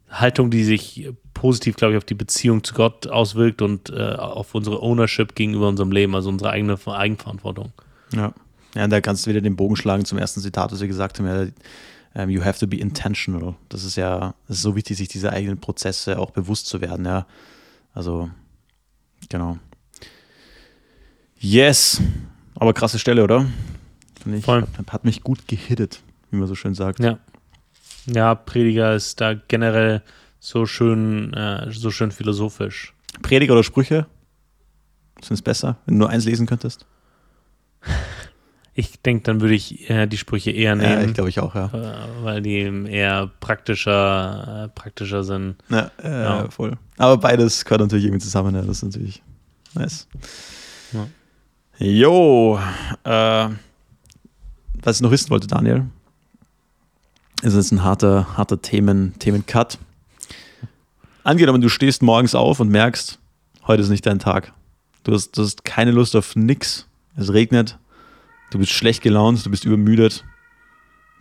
Haltung, 0.09 0.49
die 0.49 0.63
sich 0.63 1.09
positiv, 1.33 1.75
glaube 1.75 1.93
ich, 1.93 1.97
auf 1.97 2.03
die 2.03 2.15
Beziehung 2.15 2.63
zu 2.63 2.73
Gott 2.73 3.07
auswirkt 3.07 3.61
und 3.61 3.89
äh, 3.89 4.13
auf 4.13 4.53
unsere 4.53 4.81
Ownership 4.81 5.35
gegenüber 5.35 5.67
unserem 5.67 5.91
Leben, 5.91 6.15
also 6.15 6.29
unsere 6.29 6.51
eigene 6.51 6.77
Eigenverantwortung. 6.85 7.71
Ja. 8.13 8.33
Ja, 8.75 8.85
und 8.85 8.89
da 8.89 9.01
kannst 9.01 9.25
du 9.25 9.29
wieder 9.29 9.41
den 9.41 9.55
Bogen 9.55 9.75
schlagen 9.75 10.05
zum 10.05 10.17
ersten 10.17 10.39
Zitat, 10.39 10.71
was 10.71 10.79
wir 10.79 10.87
gesagt 10.87 11.19
haben. 11.19 11.27
Ja, 11.27 11.41
um, 11.41 11.51
ähm, 12.15 12.29
you 12.29 12.43
have 12.43 12.59
to 12.59 12.67
be 12.67 12.77
intentional. 12.77 13.55
Das 13.69 13.83
ist 13.83 13.95
ja 13.95 14.33
das 14.47 14.57
ist 14.57 14.63
so 14.63 14.75
wichtig, 14.75 14.97
sich 14.97 15.07
diese 15.07 15.31
eigenen 15.31 15.59
Prozesse 15.59 16.19
auch 16.19 16.31
bewusst 16.31 16.67
zu 16.67 16.81
werden. 16.81 17.05
Ja, 17.05 17.25
also 17.93 18.29
genau. 19.29 19.57
Yes, 21.39 22.01
aber 22.55 22.73
krasse 22.73 22.99
Stelle, 22.99 23.23
oder? 23.23 23.45
Ich, 24.31 24.45
Voll. 24.45 24.67
Hat, 24.77 24.93
hat 24.93 25.05
mich 25.05 25.23
gut 25.23 25.47
gehittet, 25.47 26.01
wie 26.31 26.37
man 26.37 26.47
so 26.47 26.55
schön 26.55 26.73
sagt. 26.73 26.99
Ja. 26.99 27.19
Ja, 28.07 28.33
Prediger 28.33 28.95
ist 28.95 29.21
da 29.21 29.33
generell 29.33 30.01
so 30.39 30.65
schön, 30.65 31.33
äh, 31.33 31.71
so 31.71 31.91
schön 31.91 32.11
philosophisch. 32.11 32.93
Prediger 33.21 33.53
oder 33.53 33.63
Sprüche? 33.63 34.07
Sind 35.21 35.35
es 35.35 35.41
besser, 35.41 35.77
wenn 35.85 35.95
du 35.95 35.99
nur 35.99 36.09
eins 36.09 36.25
lesen 36.25 36.47
könntest? 36.47 36.87
ich 38.73 39.01
denke, 39.01 39.23
dann 39.23 39.41
würde 39.41 39.53
ich 39.53 39.89
äh, 39.89 40.07
die 40.07 40.17
Sprüche 40.17 40.51
eher 40.51 40.75
nehmen. 40.75 40.91
Ja, 40.91 41.03
ich 41.03 41.13
glaube 41.13 41.29
ich 41.29 41.39
auch, 41.39 41.53
ja. 41.55 41.65
Äh, 41.67 42.23
weil 42.23 42.41
die 42.41 42.61
eher 42.61 43.29
praktischer, 43.39 44.65
äh, 44.65 44.69
praktischer 44.69 45.23
sind. 45.23 45.57
Ja, 45.69 45.91
äh, 46.01 46.23
ja, 46.23 46.49
voll. 46.49 46.77
Aber 46.97 47.17
beides 47.17 47.65
gehört 47.65 47.81
natürlich 47.81 48.05
irgendwie 48.05 48.23
zusammen, 48.23 48.55
ja. 48.55 48.61
Das 48.61 48.77
ist 48.77 48.83
natürlich 48.83 49.21
nice. 49.73 50.07
Ja. 50.93 51.07
Jo, 51.77 52.59
äh, 53.03 53.49
was 54.83 54.95
ich 54.95 55.01
noch 55.01 55.11
wissen 55.11 55.29
wollte, 55.29 55.47
Daniel, 55.47 55.85
ist 57.41 57.55
jetzt 57.55 57.71
ein 57.71 57.83
harter, 57.83 58.37
harter 58.37 58.61
Themen, 58.61 59.17
Themencut. 59.19 59.77
Angenommen, 61.23 61.61
du 61.61 61.69
stehst 61.69 62.01
morgens 62.01 62.35
auf 62.35 62.59
und 62.59 62.69
merkst, 62.69 63.19
heute 63.67 63.81
ist 63.81 63.89
nicht 63.89 64.05
dein 64.05 64.19
Tag. 64.19 64.53
Du 65.03 65.13
hast, 65.13 65.37
du 65.37 65.43
hast 65.43 65.65
keine 65.65 65.91
Lust 65.91 66.15
auf 66.15 66.35
nix. 66.35 66.87
Es 67.15 67.33
regnet, 67.33 67.77
du 68.51 68.59
bist 68.59 68.71
schlecht 68.71 69.01
gelaunt, 69.01 69.45
du 69.45 69.49
bist 69.49 69.65
übermüdet, 69.65 70.23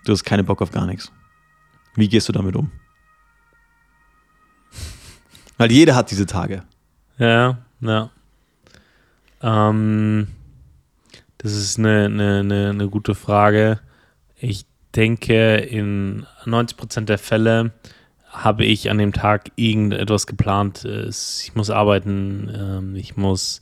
du 0.04 0.12
hast 0.12 0.24
keine 0.24 0.44
Bock 0.44 0.62
auf 0.62 0.70
gar 0.70 0.86
nichts. 0.86 1.10
Wie 1.96 2.08
gehst 2.08 2.28
du 2.28 2.32
damit 2.32 2.54
um? 2.54 2.70
Weil 5.58 5.72
jeder 5.72 5.94
hat 5.94 6.10
diese 6.10 6.26
Tage. 6.26 6.62
Ja, 7.18 7.58
ja. 7.80 8.10
Ähm, 9.42 10.28
das 11.38 11.52
ist 11.52 11.78
eine, 11.78 12.04
eine, 12.04 12.40
eine, 12.40 12.70
eine 12.70 12.88
gute 12.88 13.14
Frage. 13.14 13.80
Ich 14.36 14.66
denke, 14.96 15.56
in 15.56 16.26
90% 16.44 17.02
der 17.04 17.18
Fälle 17.18 17.72
habe 18.28 18.64
ich 18.64 18.90
an 18.90 18.98
dem 18.98 19.12
Tag 19.12 19.50
irgendetwas 19.56 20.26
geplant. 20.26 20.84
Ich 20.84 21.52
muss 21.54 21.70
arbeiten, 21.70 22.50
ähm, 22.54 22.96
ich 22.96 23.16
muss 23.16 23.60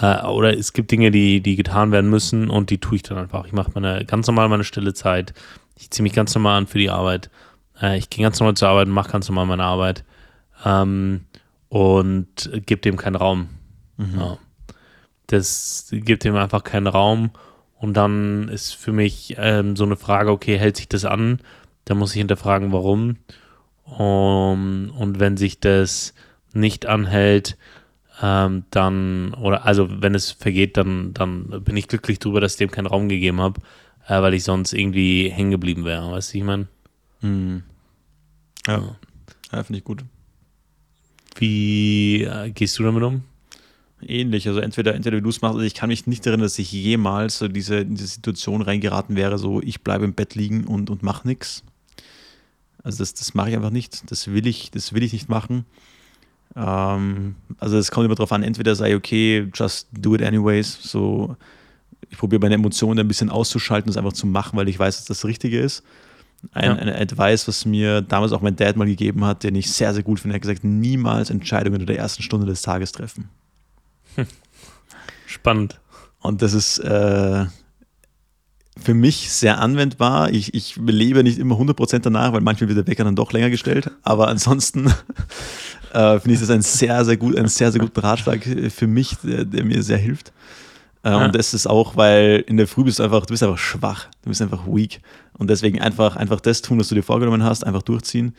äh, 0.00 0.24
oder 0.26 0.56
es 0.56 0.72
gibt 0.72 0.90
Dinge, 0.90 1.10
die, 1.10 1.40
die 1.40 1.56
getan 1.56 1.92
werden 1.92 2.10
müssen 2.10 2.50
und 2.50 2.70
die 2.70 2.78
tue 2.78 2.96
ich 2.96 3.02
dann 3.02 3.18
einfach. 3.18 3.46
Ich 3.46 3.52
mache 3.52 3.70
meine 3.74 4.04
ganz 4.04 4.26
normal 4.26 4.48
meine 4.48 4.64
stille 4.64 4.94
Zeit. 4.94 5.32
Ich 5.78 5.90
ziehe 5.90 6.02
mich 6.02 6.12
ganz 6.12 6.34
normal 6.34 6.58
an 6.58 6.66
für 6.66 6.78
die 6.78 6.90
Arbeit. 6.90 7.30
Äh, 7.80 7.98
ich 7.98 8.10
gehe 8.10 8.22
ganz 8.22 8.38
normal 8.38 8.54
zur 8.54 8.68
Arbeit 8.68 8.88
und 8.88 8.94
mache 8.94 9.12
ganz 9.12 9.28
normal 9.28 9.46
meine 9.46 9.64
Arbeit. 9.64 10.04
Ähm, 10.64 11.24
und 11.68 12.50
gebe 12.66 12.80
dem 12.80 12.96
keinen 12.96 13.16
Raum. 13.16 13.48
Mhm. 13.96 14.18
Ja. 14.18 14.38
Das 15.26 15.88
gibt 15.90 16.24
dem 16.24 16.36
einfach 16.36 16.62
keinen 16.62 16.86
Raum. 16.86 17.30
Und 17.78 17.94
dann 17.94 18.48
ist 18.48 18.74
für 18.74 18.92
mich 18.92 19.34
ähm, 19.38 19.76
so 19.76 19.84
eine 19.84 19.96
Frage, 19.96 20.30
okay, 20.30 20.58
hält 20.58 20.76
sich 20.76 20.88
das 20.88 21.04
an? 21.04 21.40
Da 21.84 21.94
muss 21.94 22.12
ich 22.12 22.18
hinterfragen, 22.18 22.72
warum. 22.72 23.16
Um, 23.84 24.90
und 24.98 25.20
wenn 25.20 25.36
sich 25.36 25.60
das 25.60 26.12
nicht 26.52 26.86
anhält, 26.86 27.56
ähm, 28.20 28.64
dann, 28.70 29.34
oder 29.34 29.64
also 29.64 29.88
wenn 30.02 30.14
es 30.14 30.32
vergeht, 30.32 30.76
dann, 30.76 31.12
dann 31.14 31.62
bin 31.62 31.76
ich 31.76 31.86
glücklich 31.86 32.18
darüber, 32.18 32.40
dass 32.40 32.52
ich 32.52 32.58
dem 32.58 32.70
keinen 32.70 32.86
Raum 32.86 33.08
gegeben 33.08 33.40
habe, 33.40 33.60
äh, 34.08 34.20
weil 34.20 34.34
ich 34.34 34.44
sonst 34.44 34.72
irgendwie 34.72 35.28
hängen 35.28 35.50
geblieben 35.50 35.84
wäre. 35.84 36.10
Weißt 36.10 36.32
du, 36.32 36.38
ich 36.38 36.44
meine? 36.44 36.66
Mhm. 37.20 37.62
Ja, 38.66 38.78
ja. 38.78 38.96
ja 39.52 39.62
finde 39.62 39.78
ich 39.78 39.84
gut. 39.84 40.04
Wie 41.36 42.24
äh, 42.24 42.50
gehst 42.50 42.78
du 42.78 42.82
damit 42.82 43.02
um? 43.02 43.22
Ähnlich, 44.08 44.46
also 44.46 44.60
entweder, 44.60 44.94
entweder 44.94 45.16
wie 45.16 45.22
du 45.22 45.28
es 45.28 45.42
machst, 45.42 45.56
also 45.56 45.66
ich 45.66 45.74
kann 45.74 45.88
mich 45.88 46.06
nicht 46.06 46.24
erinnern, 46.26 46.44
dass 46.44 46.58
ich 46.58 46.70
jemals 46.70 47.38
so 47.38 47.48
diese, 47.48 47.78
in 47.78 47.96
diese 47.96 48.06
Situation 48.06 48.62
reingeraten 48.62 49.16
wäre, 49.16 49.36
so 49.36 49.60
ich 49.60 49.82
bleibe 49.82 50.04
im 50.04 50.14
Bett 50.14 50.34
liegen 50.34 50.64
und, 50.64 50.90
und 50.90 51.02
mache 51.02 51.26
nichts. 51.26 51.64
Also 52.84 52.98
das, 52.98 53.14
das 53.14 53.34
mache 53.34 53.50
ich 53.50 53.56
einfach 53.56 53.70
nicht. 53.70 54.08
Das 54.10 54.28
will 54.28 54.46
ich, 54.46 54.70
das 54.70 54.92
will 54.92 55.02
ich 55.02 55.12
nicht 55.12 55.28
machen. 55.28 55.64
Ähm, 56.54 57.34
also 57.58 57.78
es 57.78 57.90
kommt 57.90 58.04
immer 58.04 58.14
darauf 58.14 58.30
an, 58.30 58.44
entweder 58.44 58.76
sei 58.76 58.94
okay, 58.94 59.48
just 59.52 59.88
do 59.92 60.14
it 60.14 60.22
anyways. 60.22 60.78
So, 60.82 61.36
ich 62.08 62.16
probiere 62.16 62.40
meine 62.40 62.54
Emotionen 62.54 63.00
ein 63.00 63.08
bisschen 63.08 63.28
auszuschalten, 63.28 63.88
das 63.88 63.96
einfach 63.96 64.12
zu 64.12 64.28
machen, 64.28 64.56
weil 64.56 64.68
ich 64.68 64.78
weiß, 64.78 64.98
dass 64.98 65.06
das 65.06 65.24
Richtige 65.24 65.58
ist. 65.58 65.82
Ein, 66.52 66.64
ja. 66.64 66.74
Ein 66.76 66.88
Advice, 66.90 67.48
was 67.48 67.64
mir 67.64 68.02
damals 68.02 68.32
auch 68.32 68.40
mein 68.40 68.54
Dad 68.54 68.76
mal 68.76 68.86
gegeben 68.86 69.24
hat, 69.24 69.42
den 69.42 69.56
ich 69.56 69.72
sehr, 69.72 69.92
sehr 69.92 70.04
gut 70.04 70.20
finde. 70.20 70.34
Er 70.34 70.36
hat 70.36 70.42
gesagt, 70.42 70.62
niemals 70.62 71.30
Entscheidungen 71.30 71.80
in 71.80 71.86
der 71.86 71.98
ersten 71.98 72.22
Stunde 72.22 72.46
des 72.46 72.62
Tages 72.62 72.92
treffen. 72.92 73.28
Spannend. 75.26 75.80
Und 76.20 76.42
das 76.42 76.54
ist 76.54 76.78
äh, 76.78 77.46
für 78.82 78.94
mich 78.94 79.30
sehr 79.30 79.58
anwendbar. 79.58 80.30
Ich, 80.30 80.54
ich 80.54 80.76
lebe 80.76 81.22
nicht 81.22 81.38
immer 81.38 81.56
100% 81.56 82.00
danach, 82.00 82.32
weil 82.32 82.40
manchmal 82.40 82.68
wird 82.68 82.78
der 82.78 82.86
Wecker 82.86 83.04
dann 83.04 83.16
doch 83.16 83.32
länger 83.32 83.50
gestellt. 83.50 83.90
Aber 84.02 84.28
ansonsten 84.28 84.86
äh, 85.92 86.18
finde 86.18 86.34
ich 86.34 86.40
das 86.40 86.50
ein 86.50 86.62
sehr, 86.62 87.04
sehr 87.04 87.16
gut, 87.16 87.36
einen 87.36 87.48
sehr, 87.48 87.72
sehr 87.72 87.80
guten 87.80 88.00
Ratschlag 88.00 88.42
für 88.70 88.86
mich, 88.86 89.16
der, 89.22 89.44
der 89.44 89.64
mir 89.64 89.82
sehr 89.82 89.98
hilft. 89.98 90.32
Äh, 91.02 91.10
ja. 91.10 91.24
Und 91.24 91.34
das 91.34 91.54
ist 91.54 91.66
auch, 91.66 91.96
weil 91.96 92.44
in 92.46 92.56
der 92.56 92.66
Früh 92.66 92.84
bist 92.84 92.98
du 92.98 93.04
einfach, 93.04 93.24
du 93.26 93.32
bist 93.32 93.42
einfach 93.42 93.58
schwach, 93.58 94.08
du 94.22 94.28
bist 94.28 94.42
einfach 94.42 94.66
weak. 94.66 95.00
Und 95.38 95.48
deswegen 95.48 95.80
einfach, 95.80 96.16
einfach 96.16 96.40
das 96.40 96.62
tun, 96.62 96.78
was 96.78 96.88
du 96.88 96.94
dir 96.94 97.02
vorgenommen 97.02 97.44
hast, 97.44 97.64
einfach 97.64 97.82
durchziehen. 97.82 98.34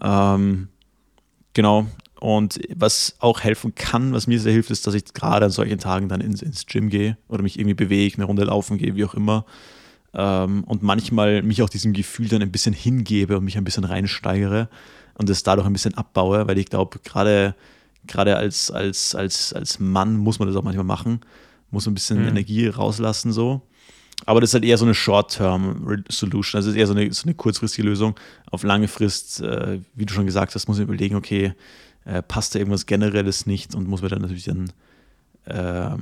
Ähm, 0.00 0.68
genau. 1.52 1.86
Und 2.18 2.60
was 2.74 3.16
auch 3.18 3.40
helfen 3.40 3.74
kann, 3.74 4.12
was 4.12 4.26
mir 4.26 4.40
sehr 4.40 4.52
hilft, 4.52 4.70
ist, 4.70 4.86
dass 4.86 4.94
ich 4.94 5.12
gerade 5.12 5.46
an 5.46 5.50
solchen 5.50 5.78
Tagen 5.78 6.08
dann 6.08 6.20
ins, 6.20 6.42
ins 6.42 6.66
Gym 6.66 6.88
gehe 6.88 7.18
oder 7.28 7.42
mich 7.42 7.58
irgendwie 7.58 7.74
bewege, 7.74 8.16
eine 8.16 8.24
Runde 8.24 8.44
laufen 8.44 8.78
gehe, 8.78 8.94
wie 8.96 9.04
auch 9.04 9.14
immer. 9.14 9.44
Ähm, 10.14 10.64
und 10.64 10.82
manchmal 10.82 11.42
mich 11.42 11.62
auch 11.62 11.68
diesem 11.68 11.92
Gefühl 11.92 12.28
dann 12.28 12.40
ein 12.40 12.52
bisschen 12.52 12.74
hingebe 12.74 13.36
und 13.36 13.44
mich 13.44 13.58
ein 13.58 13.64
bisschen 13.64 13.84
reinsteigere 13.84 14.68
und 15.14 15.28
es 15.28 15.42
dadurch 15.42 15.66
ein 15.66 15.74
bisschen 15.74 15.94
abbaue, 15.94 16.46
weil 16.48 16.56
ich 16.56 16.66
glaube, 16.66 16.98
gerade 17.04 17.54
gerade 18.06 18.36
als, 18.36 18.70
als, 18.70 19.14
als, 19.14 19.52
als 19.52 19.78
Mann 19.78 20.16
muss 20.16 20.38
man 20.38 20.48
das 20.48 20.56
auch 20.56 20.62
manchmal 20.62 20.84
machen, 20.84 21.20
muss 21.70 21.86
ein 21.86 21.94
bisschen 21.94 22.22
mhm. 22.22 22.28
Energie 22.28 22.68
rauslassen 22.68 23.32
so. 23.32 23.62
Aber 24.24 24.40
das 24.40 24.50
ist 24.50 24.54
halt 24.54 24.64
eher 24.64 24.78
so 24.78 24.86
eine 24.86 24.94
Short-Term-Solution, 24.94 26.58
also 26.58 26.70
ist 26.70 26.76
eher 26.76 26.86
so 26.86 26.94
eine, 26.94 27.12
so 27.12 27.24
eine 27.24 27.34
kurzfristige 27.34 27.86
Lösung. 27.86 28.18
Auf 28.50 28.62
lange 28.62 28.88
Frist, 28.88 29.40
äh, 29.42 29.80
wie 29.94 30.06
du 30.06 30.14
schon 30.14 30.24
gesagt 30.24 30.54
hast, 30.54 30.68
muss 30.68 30.78
man 30.78 30.86
überlegen, 30.86 31.16
okay, 31.16 31.52
äh, 32.06 32.22
passt 32.22 32.54
da 32.54 32.58
irgendwas 32.58 32.86
Generelles 32.86 33.46
nicht 33.46 33.74
und 33.74 33.88
muss 33.88 34.00
man 34.00 34.10
dann 34.10 34.22
natürlich 34.22 34.44
dann 34.44 34.72
äh, 35.44 35.96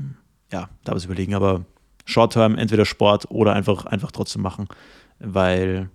ja, 0.52 0.68
da 0.84 0.94
was 0.94 1.04
überlegen. 1.04 1.34
Aber 1.34 1.64
Short-Term, 2.04 2.56
entweder 2.56 2.84
Sport 2.84 3.30
oder 3.30 3.54
einfach, 3.54 3.86
einfach 3.86 4.12
trotzdem 4.12 4.42
machen, 4.42 4.68
weil 5.18 5.88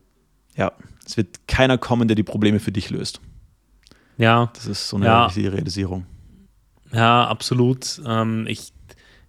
ja, 0.55 0.72
es 1.05 1.16
wird 1.16 1.47
keiner 1.47 1.78
kommen, 1.78 2.07
der 2.07 2.16
die 2.16 2.24
Probleme 2.24 2.60
für 2.60 2.72
dich 2.72 2.89
löst. 2.89 3.22
Ja. 4.18 4.51
Das 4.53 4.66
ist 4.66 4.89
so 4.89 4.97
eine 4.97 5.05
ja. 5.05 5.26
Realisierung. 5.28 6.05
Ja, 6.91 7.28
absolut. 7.28 8.01
Ähm, 8.05 8.45
ich, 8.47 8.74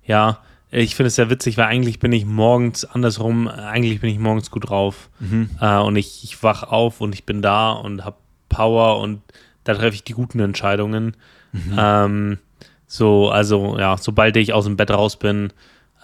ja, 0.03 0.39
ich 0.71 0.95
finde 0.95 1.09
es 1.09 1.17
sehr 1.17 1.31
witzig, 1.31 1.57
weil 1.57 1.67
eigentlich 1.67 1.99
bin 1.99 2.13
ich 2.13 2.25
morgens 2.25 2.85
andersrum, 2.85 3.49
eigentlich 3.49 4.01
bin 4.01 4.11
ich 4.11 4.19
morgens 4.19 4.51
gut 4.51 4.71
drauf. 4.71 5.11
Mhm. 5.21 5.51
Äh, 5.61 5.79
und 5.79 5.97
ich, 5.97 6.25
ich 6.25 6.43
wach 6.43 6.63
auf 6.63 7.01
und 7.01 7.15
ich 7.15 7.27
bin 7.27 7.43
da 7.43 7.73
und 7.73 8.05
habe 8.05 8.17
Power 8.49 8.99
und 9.01 9.21
da 9.65 9.75
treffe 9.75 9.95
ich 9.95 10.05
die 10.05 10.13
guten 10.13 10.41
Entscheidungen. 10.41 11.17
Mhm. 11.53 11.77
Ähm, 11.79 12.39
so, 12.87 13.31
also 13.31 13.79
ja, 13.79 13.97
sobald 13.97 14.37
ich 14.37 14.53
aus 14.53 14.65
dem 14.65 14.77
Bett 14.77 14.91
raus 14.91 15.17
bin, 15.17 15.53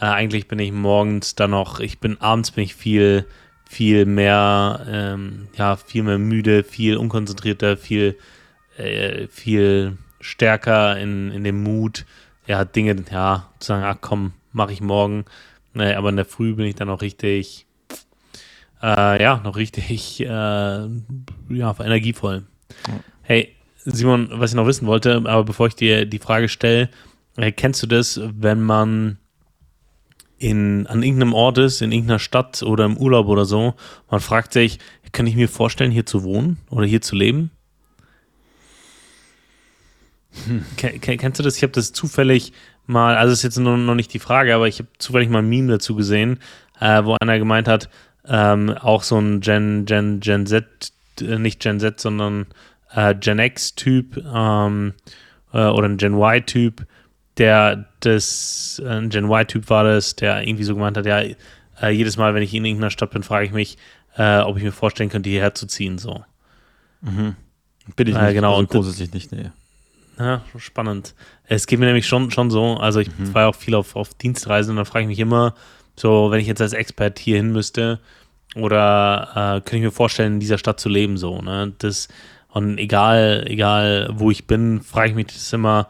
äh, 0.01 0.05
eigentlich 0.05 0.49
bin 0.49 0.59
ich 0.59 0.73
morgens 0.73 1.35
dann 1.35 1.51
noch, 1.51 1.81
ich 1.81 1.99
bin 1.99 2.21
abends 2.21 2.51
bin 2.53 2.65
ich 2.65 2.75
viel, 2.75 3.27
viel 3.69 4.07
mehr, 4.07 4.87
ähm, 4.89 5.49
ja, 5.57 5.77
viel 5.77 6.03
mehr 6.03 6.19
müde, 6.19 6.63
viel 6.63 6.97
unkonzentrierter, 6.97 7.77
viel, 7.77 8.17
äh, 8.77 9.27
viel 9.29 9.99
stärker 10.21 10.99
in, 10.99 11.31
in 11.31 11.45
dem 11.45 11.63
Mut, 11.63 12.07
ja, 12.47 12.65
Dinge, 12.65 12.97
ja, 13.11 13.51
zu 13.59 13.69
sagen, 13.69 13.85
ach 13.85 13.99
komm, 14.01 14.33
mache 14.53 14.73
ich 14.73 14.81
morgen. 14.81 15.25
Nee, 15.75 15.95
aber 15.95 16.09
in 16.11 16.17
der 16.17 16.25
Früh 16.25 16.55
bin 16.55 16.67
ich 16.67 16.75
dann 16.75 16.89
noch 16.89 17.03
richtig, 17.03 17.67
äh, 18.83 19.23
ja, 19.23 19.41
noch 19.43 19.57
richtig, 19.57 20.21
äh, 20.21 20.25
ja, 20.27 20.89
energievoll. 21.81 22.45
Hey, 23.29 23.57
Simon, 23.85 24.29
was 24.31 24.53
ich 24.53 24.57
noch 24.57 24.69
wissen 24.69 24.87
wollte, 24.87 25.17
aber 25.17 25.43
bevor 25.43 25.67
ich 25.67 25.75
dir 25.75 26.07
die 26.07 26.21
Frage 26.21 26.49
stelle, 26.49 26.89
äh, 27.37 27.51
kennst 27.51 27.83
du 27.83 27.89
das, 27.89 28.21
wenn 28.23 28.63
man 28.63 29.19
in, 30.39 30.87
an 30.87 31.03
irgendeinem 31.03 31.35
Ort 31.35 31.59
ist, 31.59 31.83
in 31.83 31.91
irgendeiner 31.91 32.21
Stadt 32.21 32.63
oder 32.63 32.85
im 32.85 32.97
Urlaub 32.97 33.27
oder 33.27 33.45
so, 33.45 33.75
man 34.09 34.21
fragt 34.21 34.53
sich, 34.53 34.79
kann 35.11 35.27
ich 35.27 35.35
mir 35.35 35.49
vorstellen, 35.49 35.91
hier 35.91 36.07
zu 36.07 36.23
wohnen 36.23 36.59
oder 36.71 36.87
hier 36.87 37.01
zu 37.01 37.17
leben? 37.17 37.51
Hm. 40.47 40.65
Kennst 40.77 41.41
du 41.41 41.43
das? 41.43 41.57
Ich 41.57 41.65
habe 41.65 41.73
das 41.73 41.93
zufällig 41.93 42.53
mal, 42.87 43.17
also 43.17 43.33
ist 43.33 43.43
jetzt 43.43 43.59
noch, 43.59 43.77
noch 43.77 43.97
nicht 43.97 44.15
die 44.15 44.21
Frage, 44.21 44.55
aber 44.55 44.69
ich 44.69 44.79
habe 44.79 44.89
zufällig 44.99 45.31
mal 45.31 45.41
ein 45.41 45.49
Meme 45.49 45.73
dazu 45.73 45.97
gesehen, 45.97 46.39
äh, 46.79 47.03
wo 47.03 47.17
einer 47.21 47.41
gemeint 47.41 47.67
hat, 47.67 47.89
ähm, 48.25 48.71
auch 48.71 49.03
so 49.03 49.19
ein 49.19 49.41
Gen, 49.41 49.85
Gen, 49.85 50.21
Gen 50.21 50.47
Z, 50.47 50.93
äh, 51.21 51.41
nicht 51.41 51.59
Gen 51.59 51.81
Z, 51.81 51.99
sondern 51.99 52.47
äh, 52.97 53.15
Gen 53.15 53.39
X-Typ 53.39 54.17
ähm, 54.35 54.95
äh, 55.53 55.67
oder 55.67 55.89
ein 55.89 55.99
Gen 55.99 56.15
Y-Typ, 56.15 56.87
der 57.37 57.87
das, 58.01 58.83
äh, 58.85 58.89
ein 58.89 59.11
Gen 59.11 59.31
Y-Typ 59.31 59.71
war 59.71 59.85
das, 59.85 60.17
der 60.17 60.43
irgendwie 60.43 60.65
so 60.65 60.75
gemeint 60.75 60.97
hat, 60.97 61.07
ja, 61.07 61.23
äh, 61.81 61.91
jedes 61.91 62.17
Mal, 62.17 62.35
wenn 62.35 62.43
ich 62.43 62.55
in 62.55 62.65
irgendeiner 62.65 62.91
Stadt 62.91 63.11
bin, 63.11 63.23
frage 63.23 63.47
ich 63.47 63.53
mich, 63.53 63.79
äh, 64.17 64.41
ob 64.41 64.57
ich 64.57 64.65
mir 64.65 64.73
vorstellen 64.73 65.11
könnte, 65.11 65.31
hierher 65.31 65.55
zu 65.55 65.67
ziehen. 65.67 65.99
So. 65.99 66.25
Mhm. 67.03 67.37
Bin 67.95 68.09
ich 68.09 68.15
nicht. 68.15 68.33
genau, 68.33 68.51
also 68.51 68.61
und 68.61 68.71
grundsätzlich 68.71 69.13
nicht, 69.13 69.31
nee. 69.31 69.51
Ja, 70.19 70.43
spannend. 70.57 71.15
Es 71.45 71.67
geht 71.67 71.79
mir 71.79 71.85
nämlich 71.85 72.07
schon, 72.07 72.31
schon 72.31 72.51
so, 72.51 72.79
also 72.79 73.01
ich 73.01 73.09
mhm. 73.19 73.35
war 73.35 73.43
ja 73.43 73.49
auch 73.49 73.55
viel 73.55 73.75
auf, 73.75 73.95
auf 73.95 74.15
Dienstreisen 74.15 74.71
und 74.71 74.77
da 74.79 74.85
frage 74.87 75.03
ich 75.03 75.09
mich 75.09 75.21
immer, 75.21 75.55
So, 75.97 76.31
wenn 76.31 76.41
ich 76.41 76.47
jetzt 76.47 76.61
als 76.61 76.73
Expert 76.73 77.19
hier 77.19 77.37
hin 77.37 77.53
müsste, 77.53 78.01
oder 78.55 79.31
äh, 79.35 79.61
könnte 79.61 79.77
ich 79.77 79.83
mir 79.83 79.91
vorstellen, 79.91 80.35
in 80.35 80.41
dieser 80.41 80.59
Stadt 80.59 80.81
zu 80.81 80.89
leben, 80.89 81.17
so, 81.17 81.41
ne? 81.43 81.75
Das, 81.79 82.09
und 82.57 82.79
egal, 82.79 83.45
egal 83.49 84.09
wo 84.15 84.31
ich 84.31 84.47
bin, 84.47 84.81
frage 84.81 85.11
ich 85.11 85.15
mich 85.15 85.27
das 85.27 85.53
immer, 85.53 85.89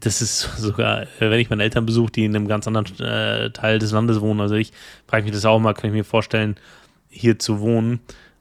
das 0.00 0.20
ist 0.20 0.40
sogar, 0.56 1.06
wenn 1.20 1.38
ich 1.38 1.48
meine 1.48 1.62
Eltern 1.62 1.86
besuche, 1.86 2.10
die 2.10 2.24
in 2.24 2.34
einem 2.34 2.48
ganz 2.48 2.66
anderen 2.66 2.98
äh, 2.98 3.52
Teil 3.52 3.78
des 3.78 3.92
Landes 3.92 4.20
wohnen, 4.20 4.40
also 4.40 4.56
ich 4.56 4.72
frage 5.06 5.22
mich 5.22 5.32
das 5.32 5.44
auch 5.44 5.60
mal, 5.60 5.74
kann 5.74 5.90
ich 5.90 5.94
mir 5.94 6.04
vorstellen, 6.04 6.56
hier 7.08 7.38
zu 7.38 7.60
wohnen. 7.60 8.00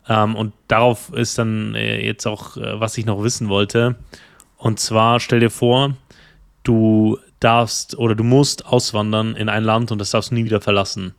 Ähm, 0.10 0.36
und 0.36 0.54
darauf 0.70 1.14
ist 1.14 1.38
dann 1.38 1.76
äh, 1.76 2.04
jetzt 2.04 2.26
auch, 2.26 2.58
äh, 2.58 2.80
was 2.80 2.98
ich 2.98 3.06
noch 3.06 3.22
wissen 3.22 3.48
wollte. 3.48 3.96
Und 4.58 4.80
zwar 4.80 5.20
stell 5.20 5.40
dir 5.40 5.52
vor, 5.52 5.94
du 6.64 7.20
darfst 7.42 7.96
oder 7.96 8.16
du 8.16 8.24
musst 8.24 8.66
auswandern 8.66 9.36
in 9.36 9.50
ein 9.50 9.64
Land 9.64 9.92
und 9.92 10.00
das 10.00 10.10
darfst 10.10 10.32
du 10.32 10.36
nie 10.36 10.46
wieder 10.46 10.62
verlassen. 10.62 11.14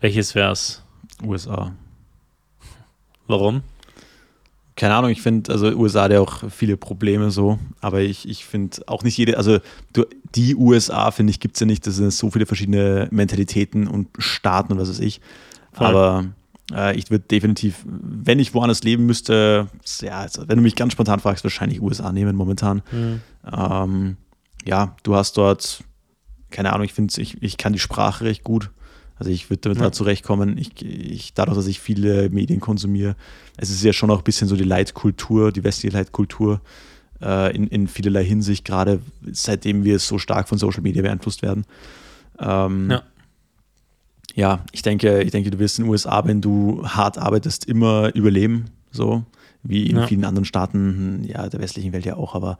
Welches 0.00 0.36
wär's? 0.36 0.84
USA. 1.24 1.72
Warum? 3.26 3.64
Keine 4.82 4.96
Ahnung, 4.96 5.12
ich 5.12 5.22
finde, 5.22 5.52
also 5.52 5.68
USA 5.68 6.02
hat 6.02 6.10
ja 6.10 6.18
auch 6.18 6.50
viele 6.50 6.76
Probleme 6.76 7.30
so, 7.30 7.60
aber 7.80 8.00
ich, 8.00 8.28
ich 8.28 8.44
finde 8.44 8.78
auch 8.88 9.04
nicht 9.04 9.16
jede, 9.16 9.36
also 9.36 9.60
du, 9.92 10.06
die 10.34 10.56
USA, 10.56 11.12
finde 11.12 11.30
ich, 11.30 11.38
gibt 11.38 11.54
es 11.54 11.60
ja 11.60 11.66
nicht, 11.66 11.86
das 11.86 11.94
sind 11.94 12.12
so 12.12 12.32
viele 12.32 12.46
verschiedene 12.46 13.06
Mentalitäten 13.12 13.86
und 13.86 14.08
Staaten 14.18 14.72
und 14.72 14.80
was 14.80 14.88
weiß 14.88 14.98
ich. 14.98 15.20
Voll. 15.72 15.86
Aber 15.86 16.24
äh, 16.74 16.96
ich 16.96 17.12
würde 17.12 17.24
definitiv, 17.30 17.84
wenn 17.84 18.40
ich 18.40 18.54
woanders 18.54 18.82
leben 18.82 19.06
müsste, 19.06 19.68
ja, 20.00 20.18
also 20.18 20.48
wenn 20.48 20.56
du 20.56 20.62
mich 20.64 20.74
ganz 20.74 20.94
spontan 20.94 21.20
fragst, 21.20 21.44
wahrscheinlich 21.44 21.80
USA 21.80 22.10
nehmen 22.10 22.34
momentan. 22.34 22.82
Mhm. 22.90 23.20
Ähm, 23.56 24.16
ja, 24.64 24.96
du 25.04 25.14
hast 25.14 25.36
dort, 25.36 25.84
keine 26.50 26.72
Ahnung, 26.72 26.86
ich 26.86 26.92
finde, 26.92 27.22
ich, 27.22 27.40
ich 27.40 27.56
kann 27.56 27.72
die 27.72 27.78
Sprache 27.78 28.24
recht 28.24 28.42
gut. 28.42 28.72
Also 29.22 29.30
ich 29.30 29.50
würde 29.50 29.60
damit 29.60 29.78
ja. 29.78 29.84
da 29.84 29.92
zurechtkommen. 29.92 30.58
Ich, 30.58 30.84
ich, 30.84 31.32
dadurch, 31.32 31.56
dass 31.56 31.68
ich 31.68 31.78
viele 31.78 32.28
Medien 32.30 32.58
konsumiere, 32.58 33.14
es 33.56 33.70
ist 33.70 33.84
ja 33.84 33.92
schon 33.92 34.10
auch 34.10 34.18
ein 34.18 34.24
bisschen 34.24 34.48
so 34.48 34.56
die 34.56 34.64
Leitkultur, 34.64 35.52
die 35.52 35.62
westliche 35.62 35.96
Leitkultur 35.96 36.60
äh, 37.20 37.54
in, 37.54 37.68
in 37.68 37.86
vielerlei 37.86 38.24
Hinsicht, 38.24 38.64
gerade 38.64 38.98
seitdem 39.30 39.84
wir 39.84 40.00
so 40.00 40.18
stark 40.18 40.48
von 40.48 40.58
Social 40.58 40.82
Media 40.82 41.02
beeinflusst 41.02 41.42
werden. 41.42 41.66
Ähm, 42.40 42.90
ja. 42.90 43.02
ja, 44.34 44.64
ich 44.72 44.82
denke, 44.82 45.22
ich 45.22 45.30
denke, 45.30 45.52
du 45.52 45.60
wirst 45.60 45.78
in 45.78 45.84
den 45.84 45.92
USA, 45.92 46.26
wenn 46.26 46.40
du 46.40 46.84
hart 46.84 47.16
arbeitest, 47.16 47.66
immer 47.66 48.12
überleben, 48.16 48.64
so 48.90 49.24
wie 49.62 49.86
in 49.86 49.98
ja. 49.98 50.06
vielen 50.08 50.24
anderen 50.24 50.46
Staaten, 50.46 51.22
ja, 51.22 51.48
der 51.48 51.60
westlichen 51.60 51.92
Welt 51.92 52.06
ja 52.06 52.16
auch, 52.16 52.34
aber 52.34 52.58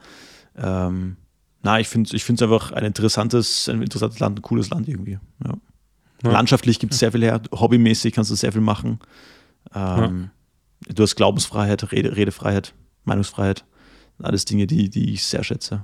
ähm, 0.57 1.17
na, 1.61 1.81
ich 1.81 1.89
finde 1.89 2.15
es 2.15 2.29
ich 2.29 2.41
einfach 2.41 2.71
ein 2.71 2.85
interessantes, 2.85 3.67
ein 3.67 3.81
interessantes 3.81 4.21
Land, 4.21 4.39
ein 4.39 4.41
cooles 4.43 4.69
Land 4.69 4.87
irgendwie. 4.87 5.19
Ja. 5.43 5.55
Ja. 6.23 6.31
Landschaftlich 6.31 6.79
gibt 6.79 6.93
es 6.93 6.99
sehr 6.99 7.11
viel 7.11 7.23
her, 7.23 7.41
hobbymäßig 7.51 8.13
kannst 8.13 8.31
du 8.31 8.35
sehr 8.35 8.51
viel 8.51 8.61
machen. 8.61 8.99
Ähm, 9.75 10.29
ja. 10.87 10.93
Du 10.93 11.03
hast 11.03 11.15
Glaubensfreiheit, 11.15 11.91
Rede, 11.91 12.15
Redefreiheit, 12.15 12.73
Meinungsfreiheit. 13.03 13.65
Alles 14.21 14.45
Dinge, 14.45 14.67
die, 14.67 14.89
die 14.89 15.13
ich 15.13 15.25
sehr 15.25 15.43
schätze. 15.43 15.83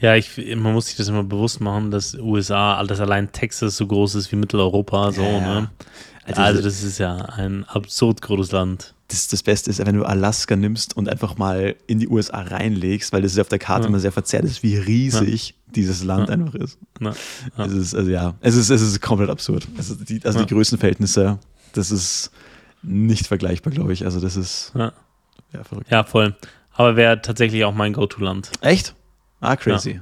Ja, 0.00 0.14
ich, 0.14 0.36
man 0.56 0.72
muss 0.72 0.86
sich 0.86 0.96
das 0.96 1.08
immer 1.08 1.24
bewusst 1.24 1.60
machen, 1.60 1.90
dass 1.90 2.14
USA, 2.14 2.82
dass 2.84 3.00
allein 3.00 3.32
Texas 3.32 3.76
so 3.76 3.86
groß 3.86 4.14
ist 4.14 4.30
wie 4.30 4.36
Mitteleuropa. 4.36 5.12
So, 5.12 5.22
ja. 5.22 5.40
ne? 5.40 5.70
Also, 6.24 6.42
also, 6.42 6.62
das 6.62 6.82
ist 6.82 6.98
ja 6.98 7.16
ein 7.16 7.64
absurd 7.64 8.22
großes 8.22 8.52
Land. 8.52 8.94
Das, 9.08 9.28
das 9.28 9.42
Beste 9.42 9.70
ist, 9.70 9.84
wenn 9.84 9.96
du 9.96 10.04
Alaska 10.04 10.54
nimmst 10.54 10.96
und 10.96 11.08
einfach 11.08 11.38
mal 11.38 11.76
in 11.86 11.98
die 11.98 12.08
USA 12.08 12.42
reinlegst, 12.42 13.12
weil 13.12 13.22
das 13.22 13.32
ist 13.32 13.38
auf 13.38 13.48
der 13.48 13.58
Karte 13.58 13.84
ja. 13.84 13.88
immer 13.88 14.00
sehr 14.00 14.12
verzerrt 14.12 14.44
ist, 14.44 14.62
wie 14.62 14.76
riesig 14.76 15.48
ja. 15.48 15.72
dieses 15.74 16.04
Land 16.04 16.28
ja. 16.28 16.34
einfach 16.34 16.54
ist. 16.54 16.78
Es 17.56 17.72
ist, 17.72 17.94
also 17.94 18.10
ja, 18.10 18.34
es 18.40 18.54
ist, 18.54 18.68
es 18.68 18.82
ist 18.82 19.00
komplett 19.00 19.30
absurd. 19.30 19.66
Also 19.78 19.94
die, 19.94 20.20
also 20.24 20.44
die 20.44 20.54
Größenverhältnisse, 20.54 21.38
das 21.72 21.90
ist 21.90 22.30
nicht 22.82 23.26
vergleichbar, 23.26 23.72
glaube 23.72 23.94
ich. 23.94 24.04
Also 24.04 24.20
das 24.20 24.36
ist 24.36 24.72
ja, 24.74 24.92
verrückt. 25.64 25.90
Ja, 25.90 26.04
voll. 26.04 26.36
Aber 26.74 26.96
wäre 26.96 27.22
tatsächlich 27.22 27.64
auch 27.64 27.74
mein 27.74 27.94
Go-To-Land. 27.94 28.52
Echt? 28.60 28.94
Ah, 29.40 29.56
crazy. 29.56 30.00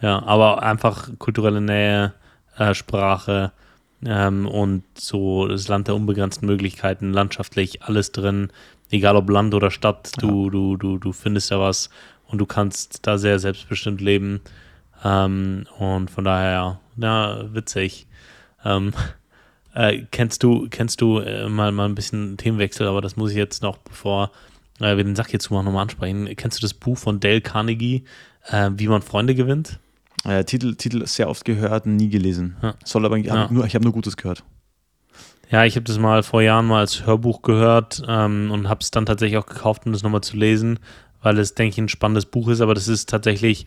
Ja, 0.00 0.22
aber 0.22 0.62
einfach 0.62 1.10
kulturelle 1.18 1.60
Nähe, 1.60 2.14
äh, 2.56 2.72
Sprache, 2.74 3.52
ähm, 4.04 4.46
und 4.46 4.84
so 4.94 5.48
das 5.48 5.68
Land 5.68 5.88
der 5.88 5.96
unbegrenzten 5.96 6.46
Möglichkeiten, 6.46 7.12
landschaftlich 7.12 7.82
alles 7.82 8.12
drin, 8.12 8.50
egal 8.90 9.16
ob 9.16 9.28
Land 9.30 9.54
oder 9.54 9.70
Stadt, 9.70 10.12
du, 10.20 10.44
ja. 10.44 10.50
du, 10.50 10.76
du, 10.76 10.98
du 10.98 11.12
findest 11.12 11.50
ja 11.50 11.60
was 11.60 11.90
und 12.26 12.38
du 12.38 12.46
kannst 12.46 13.06
da 13.06 13.18
sehr 13.18 13.38
selbstbestimmt 13.38 14.00
leben. 14.00 14.40
Ähm, 15.04 15.66
und 15.78 16.10
von 16.10 16.24
daher, 16.24 16.80
ja, 16.96 17.54
witzig. 17.54 18.06
Ähm, 18.64 18.92
äh, 19.74 20.04
kennst 20.10 20.42
du, 20.42 20.68
kennst 20.70 21.00
du 21.00 21.18
äh, 21.18 21.48
mal, 21.48 21.72
mal 21.72 21.86
ein 21.86 21.94
bisschen 21.94 22.36
Themenwechsel, 22.36 22.86
aber 22.86 23.00
das 23.00 23.16
muss 23.16 23.30
ich 23.30 23.36
jetzt 23.36 23.62
noch, 23.62 23.78
bevor 23.78 24.30
äh, 24.80 24.96
wir 24.96 25.04
den 25.04 25.16
Sack 25.16 25.30
hier 25.30 25.40
zumachen, 25.40 25.66
nochmal 25.66 25.82
ansprechen. 25.82 26.28
Kennst 26.36 26.58
du 26.58 26.62
das 26.62 26.74
Buch 26.74 26.98
von 26.98 27.20
Dale 27.20 27.40
Carnegie, 27.40 28.04
äh, 28.48 28.70
Wie 28.74 28.88
man 28.88 29.02
Freunde 29.02 29.34
gewinnt? 29.34 29.78
Äh, 30.24 30.44
Titel, 30.44 30.74
Titel 30.74 31.06
sehr 31.06 31.28
oft 31.28 31.44
gehört, 31.44 31.86
nie 31.86 32.08
gelesen. 32.08 32.56
Ja. 32.62 32.74
Soll 32.84 33.04
aber 33.06 33.16
ja. 33.18 33.50
nur, 33.50 33.64
ich 33.64 33.74
habe 33.74 33.84
nur 33.84 33.92
Gutes 33.92 34.16
gehört. 34.16 34.44
Ja, 35.50 35.64
ich 35.64 35.76
habe 35.76 35.84
das 35.84 35.98
mal 35.98 36.22
vor 36.22 36.42
Jahren 36.42 36.66
mal 36.66 36.80
als 36.80 37.06
Hörbuch 37.06 37.42
gehört 37.42 38.02
ähm, 38.06 38.50
und 38.50 38.68
habe 38.68 38.80
es 38.80 38.90
dann 38.90 39.06
tatsächlich 39.06 39.38
auch 39.38 39.46
gekauft, 39.46 39.86
um 39.86 39.92
das 39.92 40.02
nochmal 40.02 40.20
zu 40.20 40.36
lesen, 40.36 40.78
weil 41.22 41.38
es, 41.38 41.54
denke 41.54 41.72
ich, 41.72 41.78
ein 41.78 41.88
spannendes 41.88 42.26
Buch 42.26 42.48
ist, 42.48 42.60
aber 42.60 42.74
das 42.74 42.86
ist 42.86 43.08
tatsächlich 43.08 43.64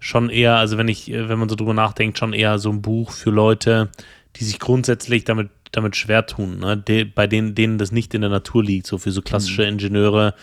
schon 0.00 0.30
eher, 0.30 0.56
also 0.56 0.78
wenn 0.78 0.88
ich, 0.88 1.12
wenn 1.12 1.38
man 1.38 1.48
so 1.48 1.54
drüber 1.54 1.74
nachdenkt, 1.74 2.18
schon 2.18 2.32
eher 2.32 2.58
so 2.58 2.70
ein 2.70 2.82
Buch 2.82 3.12
für 3.12 3.30
Leute, 3.30 3.90
die 4.36 4.44
sich 4.44 4.58
grundsätzlich 4.58 5.24
damit, 5.24 5.50
damit 5.70 5.94
schwer 5.94 6.26
tun, 6.26 6.58
ne? 6.58 6.76
De, 6.76 7.04
bei 7.04 7.28
denen, 7.28 7.54
denen 7.54 7.78
das 7.78 7.92
nicht 7.92 8.14
in 8.14 8.22
der 8.22 8.30
Natur 8.30 8.64
liegt, 8.64 8.86
so 8.86 8.98
für 8.98 9.12
so 9.12 9.22
klassische 9.22 9.62
mhm. 9.62 9.68
Ingenieure, 9.68 10.34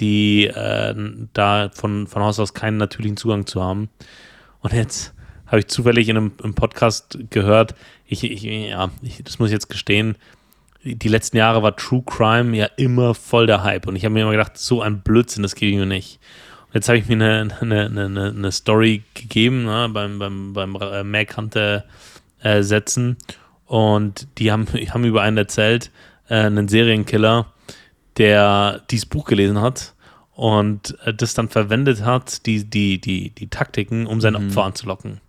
die 0.00 0.46
äh, 0.46 0.94
da 1.32 1.70
von, 1.72 2.08
von 2.08 2.22
Haus 2.22 2.40
aus 2.40 2.54
keinen 2.54 2.78
natürlichen 2.78 3.16
Zugang 3.16 3.46
zu 3.46 3.62
haben. 3.62 3.88
Und 4.64 4.72
jetzt 4.72 5.12
habe 5.46 5.58
ich 5.58 5.68
zufällig 5.68 6.08
in 6.08 6.16
einem, 6.16 6.32
einem 6.42 6.54
Podcast 6.54 7.18
gehört, 7.28 7.74
ich, 8.06 8.24
ich, 8.24 8.42
ja, 8.44 8.90
ich, 9.02 9.22
das 9.22 9.38
muss 9.38 9.50
ich 9.50 9.52
jetzt 9.52 9.68
gestehen, 9.68 10.16
die 10.82 11.08
letzten 11.08 11.36
Jahre 11.36 11.62
war 11.62 11.76
True 11.76 12.02
Crime 12.04 12.56
ja 12.56 12.64
immer 12.78 13.14
voll 13.14 13.46
der 13.46 13.62
Hype. 13.62 13.86
Und 13.86 13.94
ich 13.94 14.06
habe 14.06 14.14
mir 14.14 14.22
immer 14.22 14.30
gedacht, 14.30 14.56
so 14.56 14.80
ein 14.80 15.02
Blödsinn, 15.02 15.42
das 15.42 15.54
gebe 15.54 15.70
ich 15.70 15.78
mir 15.78 15.84
nicht. 15.84 16.18
Und 16.68 16.76
jetzt 16.76 16.88
habe 16.88 16.96
ich 16.96 17.06
mir 17.06 17.14
eine, 17.14 17.54
eine, 17.60 17.86
eine, 17.86 18.30
eine 18.30 18.52
Story 18.52 19.02
gegeben 19.12 19.64
ne, 19.64 19.90
beim, 19.92 20.18
beim, 20.18 20.54
beim 20.54 20.76
äh, 20.76 21.04
Mehrkante 21.04 21.84
äh, 22.40 22.62
setzen. 22.62 23.18
Und 23.66 24.28
die 24.38 24.50
haben, 24.50 24.66
haben 24.88 25.04
über 25.04 25.20
einen 25.20 25.36
erzählt, 25.36 25.90
äh, 26.28 26.36
einen 26.36 26.68
Serienkiller, 26.68 27.52
der 28.16 28.80
dieses 28.90 29.04
Buch 29.04 29.26
gelesen 29.26 29.60
hat 29.60 29.93
und 30.34 30.98
äh, 31.04 31.14
das 31.14 31.34
dann 31.34 31.48
verwendet 31.48 32.04
hat, 32.04 32.46
die, 32.46 32.64
die, 32.64 33.00
die, 33.00 33.30
die 33.30 33.48
Taktiken, 33.48 34.06
um 34.06 34.20
sein 34.20 34.34
mhm. 34.34 34.48
Opfer 34.48 34.64
anzulocken. 34.64 35.20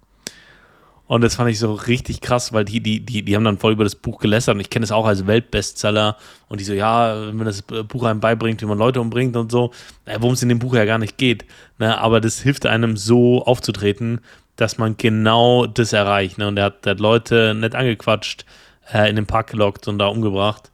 Und 1.07 1.21
das 1.23 1.35
fand 1.35 1.51
ich 1.51 1.59
so 1.59 1.73
richtig 1.73 2.21
krass, 2.21 2.51
weil 2.51 2.65
die, 2.65 2.79
die, 2.79 2.99
die, 2.99 3.21
die 3.21 3.35
haben 3.35 3.43
dann 3.43 3.59
voll 3.59 3.73
über 3.73 3.83
das 3.83 3.95
Buch 3.95 4.19
gelästert 4.19 4.55
und 4.55 4.61
ich 4.61 4.71
kenne 4.71 4.83
es 4.83 4.91
auch 4.91 5.05
als 5.05 5.27
Weltbestseller 5.27 6.17
und 6.47 6.59
die 6.59 6.63
so, 6.63 6.73
ja, 6.73 7.27
wenn 7.27 7.35
man 7.35 7.45
das 7.45 7.61
Buch 7.61 8.03
einem 8.05 8.19
beibringt, 8.19 8.59
wie 8.63 8.65
man 8.65 8.79
Leute 8.79 8.99
umbringt 8.99 9.35
und 9.35 9.51
so, 9.51 9.71
worum 10.05 10.33
es 10.33 10.41
in 10.41 10.49
dem 10.49 10.57
Buch 10.57 10.73
ja 10.73 10.85
gar 10.85 10.97
nicht 10.97 11.19
geht. 11.19 11.45
Ne? 11.77 11.95
Aber 11.99 12.21
das 12.21 12.39
hilft 12.39 12.65
einem 12.65 12.97
so 12.97 13.45
aufzutreten, 13.45 14.19
dass 14.55 14.79
man 14.79 14.97
genau 14.97 15.67
das 15.67 15.93
erreicht. 15.93 16.39
Ne? 16.39 16.47
Und 16.47 16.57
er 16.57 16.65
hat, 16.65 16.85
der 16.85 16.91
hat 16.91 16.99
Leute 16.99 17.53
nett 17.53 17.75
angequatscht, 17.75 18.45
äh, 18.91 19.07
in 19.07 19.15
den 19.15 19.27
Park 19.27 19.51
gelockt 19.51 19.87
und 19.87 19.99
da 19.99 20.07
umgebracht. 20.07 20.71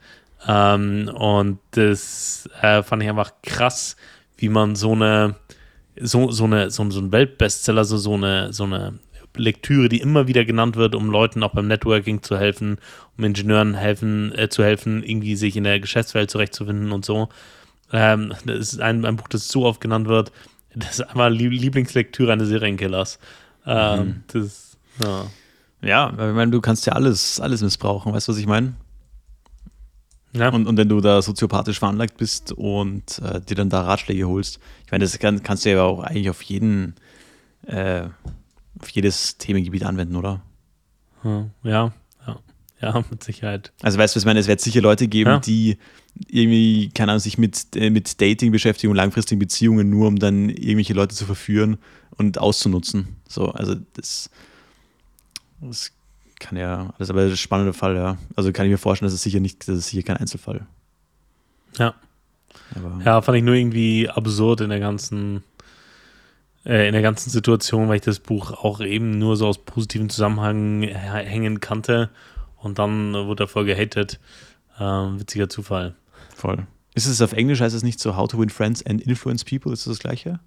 Ähm, 0.48 1.12
und 1.14 1.60
das 1.72 2.50
äh, 2.62 2.84
fand 2.84 3.04
ich 3.04 3.10
einfach 3.10 3.34
krass, 3.44 3.98
wie 4.42 4.50
man 4.50 4.76
so 4.76 4.94
eine, 4.94 5.36
so, 6.00 6.32
so 6.32 6.46
eine, 6.46 6.72
so, 6.72 6.90
so 6.90 7.00
ein 7.00 7.12
Weltbestseller, 7.12 7.86
so, 7.86 7.98
so 7.98 8.16
eine, 8.16 8.52
so 8.54 8.64
eine 8.64 9.00
Lektüre, 9.36 9.88
die 9.88 10.02
immer 10.02 10.28
wieder 10.28 10.44
genannt 10.46 10.76
wird, 10.76 10.96
um 10.96 11.10
Leuten 11.10 11.44
auch 11.44 11.54
beim 11.54 11.68
Networking 11.68 12.22
zu 12.22 12.38
helfen, 12.38 12.78
um 13.18 13.24
Ingenieuren 13.24 13.76
helfen, 13.76 14.38
äh, 14.38 14.50
zu 14.50 14.64
helfen, 14.64 15.04
irgendwie 15.04 15.36
sich 15.36 15.56
in 15.56 15.64
der 15.64 15.80
Geschäftswelt 15.80 16.30
zurechtzufinden 16.30 16.92
und 16.92 17.06
so. 17.06 17.30
Ähm, 17.94 18.34
das 18.46 18.74
ist 18.74 18.82
ein, 18.82 19.06
ein, 19.06 19.16
Buch, 19.16 19.28
das 19.28 19.48
so 19.48 19.66
oft 19.66 19.80
genannt 19.80 20.08
wird. 20.08 20.32
Das 20.74 21.00
ist 21.00 21.02
einfach 21.02 21.30
Lieblingslektüre 21.30 22.32
eines 22.32 22.48
Serienkillers. 22.48 23.20
Ähm, 23.66 24.00
mhm. 24.00 24.24
das, 24.28 24.78
ja. 25.04 25.26
ja, 25.82 26.10
ich 26.10 26.36
meine, 26.36 26.52
du 26.52 26.62
kannst 26.62 26.86
ja 26.86 26.94
alles, 26.94 27.40
alles 27.40 27.62
missbrauchen, 27.62 28.14
weißt 28.14 28.28
du, 28.28 28.32
was 28.32 28.40
ich 28.40 28.48
meine? 28.48 28.74
Ja. 30.34 30.50
Und, 30.50 30.68
und 30.68 30.78
wenn 30.78 30.88
du 30.88 31.02
da 31.02 31.22
soziopathisch 31.22 31.80
veranlagt 31.80 32.18
bist 32.18 32.52
und 32.54 33.20
äh, 33.20 33.42
dir 33.42 33.56
dann 33.56 33.70
da 33.70 33.82
Ratschläge 33.82 34.28
holst, 34.28 34.60
ich 34.86 34.92
meine, 34.92 35.04
das 35.04 35.18
kann, 35.20 35.44
kannst 35.44 35.66
du 35.66 35.72
ja 35.72 35.84
auch 35.84 36.00
eigentlich 36.00 36.30
auf 36.30 36.42
jeden, 36.44 36.96
äh, 37.66 38.04
auf 38.80 38.90
jedes 38.90 39.38
Themengebiet 39.38 39.84
anwenden, 39.84 40.16
oder? 40.16 40.42
Hm, 41.22 41.52
ja, 41.64 41.92
ja, 42.26 42.40
ja, 42.82 43.04
mit 43.12 43.24
Sicherheit. 43.24 43.74
Also 43.82 43.98
weißt 43.98 44.16
du, 44.16 44.18
was 44.18 44.24
ich 44.24 44.26
meine, 44.26 44.40
es 44.40 44.48
wird 44.48 44.62
sicher 44.62 44.82
Leute 44.82 45.08
geben, 45.08 45.32
ja. 45.32 45.40
die 45.40 45.78
irgendwie, 46.28 46.90
keine 46.94 47.12
Ahnung, 47.12 47.20
sich 47.20 47.38
mit, 47.38 47.76
äh, 47.76 47.90
mit 47.90 48.22
Dating 48.22 48.52
beschäftigen 48.52 48.92
und 48.92 48.98
langfristigen 48.98 49.40
Beziehungen, 49.40 49.90
nur 49.90 50.08
um 50.08 50.18
dann 50.18 50.50
irgendwelche 50.50 50.94
Leute 50.94 51.16
zu 51.16 51.26
verführen 51.26 51.78
und 52.18 52.38
auszunutzen. 52.38 53.18
So, 53.28 53.50
also 53.50 53.76
das, 53.94 54.30
das 55.62 55.92
kann 56.42 56.58
ja, 56.58 56.94
das 56.98 57.08
ist 57.08 57.12
aber 57.12 57.22
ein 57.22 57.38
spannender 57.38 57.74
Fall, 57.74 57.96
ja. 57.96 58.18
Also 58.36 58.52
kann 58.52 58.66
ich 58.66 58.72
mir 58.72 58.78
vorstellen, 58.78 59.08
dass 59.08 59.14
es 59.14 59.24
sicher 59.24 59.40
nicht, 59.40 59.68
das 59.68 59.78
ist 59.78 59.88
sicher 59.88 60.04
kein 60.04 60.18
Einzelfall. 60.18 60.66
Ja. 61.78 61.94
Aber 62.76 63.00
Ja, 63.06 63.22
fand 63.22 63.38
ich 63.38 63.44
nur 63.44 63.56
irgendwie 63.56 64.10
absurd 64.10 64.62
in 64.62 64.70
der 64.70 64.80
ganzen, 64.80 65.44
äh, 66.66 66.88
in 66.88 66.94
der 66.94 67.02
ganzen 67.02 67.30
Situation, 67.30 67.88
weil 67.88 67.98
ich 67.98 68.02
das 68.02 68.20
Buch 68.20 68.52
auch 68.52 68.82
eben 68.82 69.18
nur 69.20 69.38
so 69.38 69.48
aus 69.48 69.60
positiven 69.60 70.10
Zusammenhängen 70.10 70.84
hängen 70.84 71.60
kannte 71.60 72.10
und 72.58 72.80
dann 72.80 73.14
wurde 73.14 73.48
voll 73.48 73.66
gehatet. 73.66 74.20
Ähm, 74.80 75.20
witziger 75.20 75.48
Zufall. 75.48 75.96
voll. 76.36 76.66
Ist 76.94 77.06
es 77.06 77.22
auf 77.22 77.32
Englisch, 77.32 77.62
heißt 77.62 77.76
es 77.76 77.84
nicht 77.84 78.00
so 78.02 78.18
How 78.18 78.28
to 78.28 78.38
Win 78.40 78.50
Friends 78.50 78.86
and 78.86 79.02
Influence 79.02 79.46
People? 79.46 79.72
Ist 79.72 79.86
das 79.86 79.94
das 79.94 80.00
gleiche? 80.00 80.40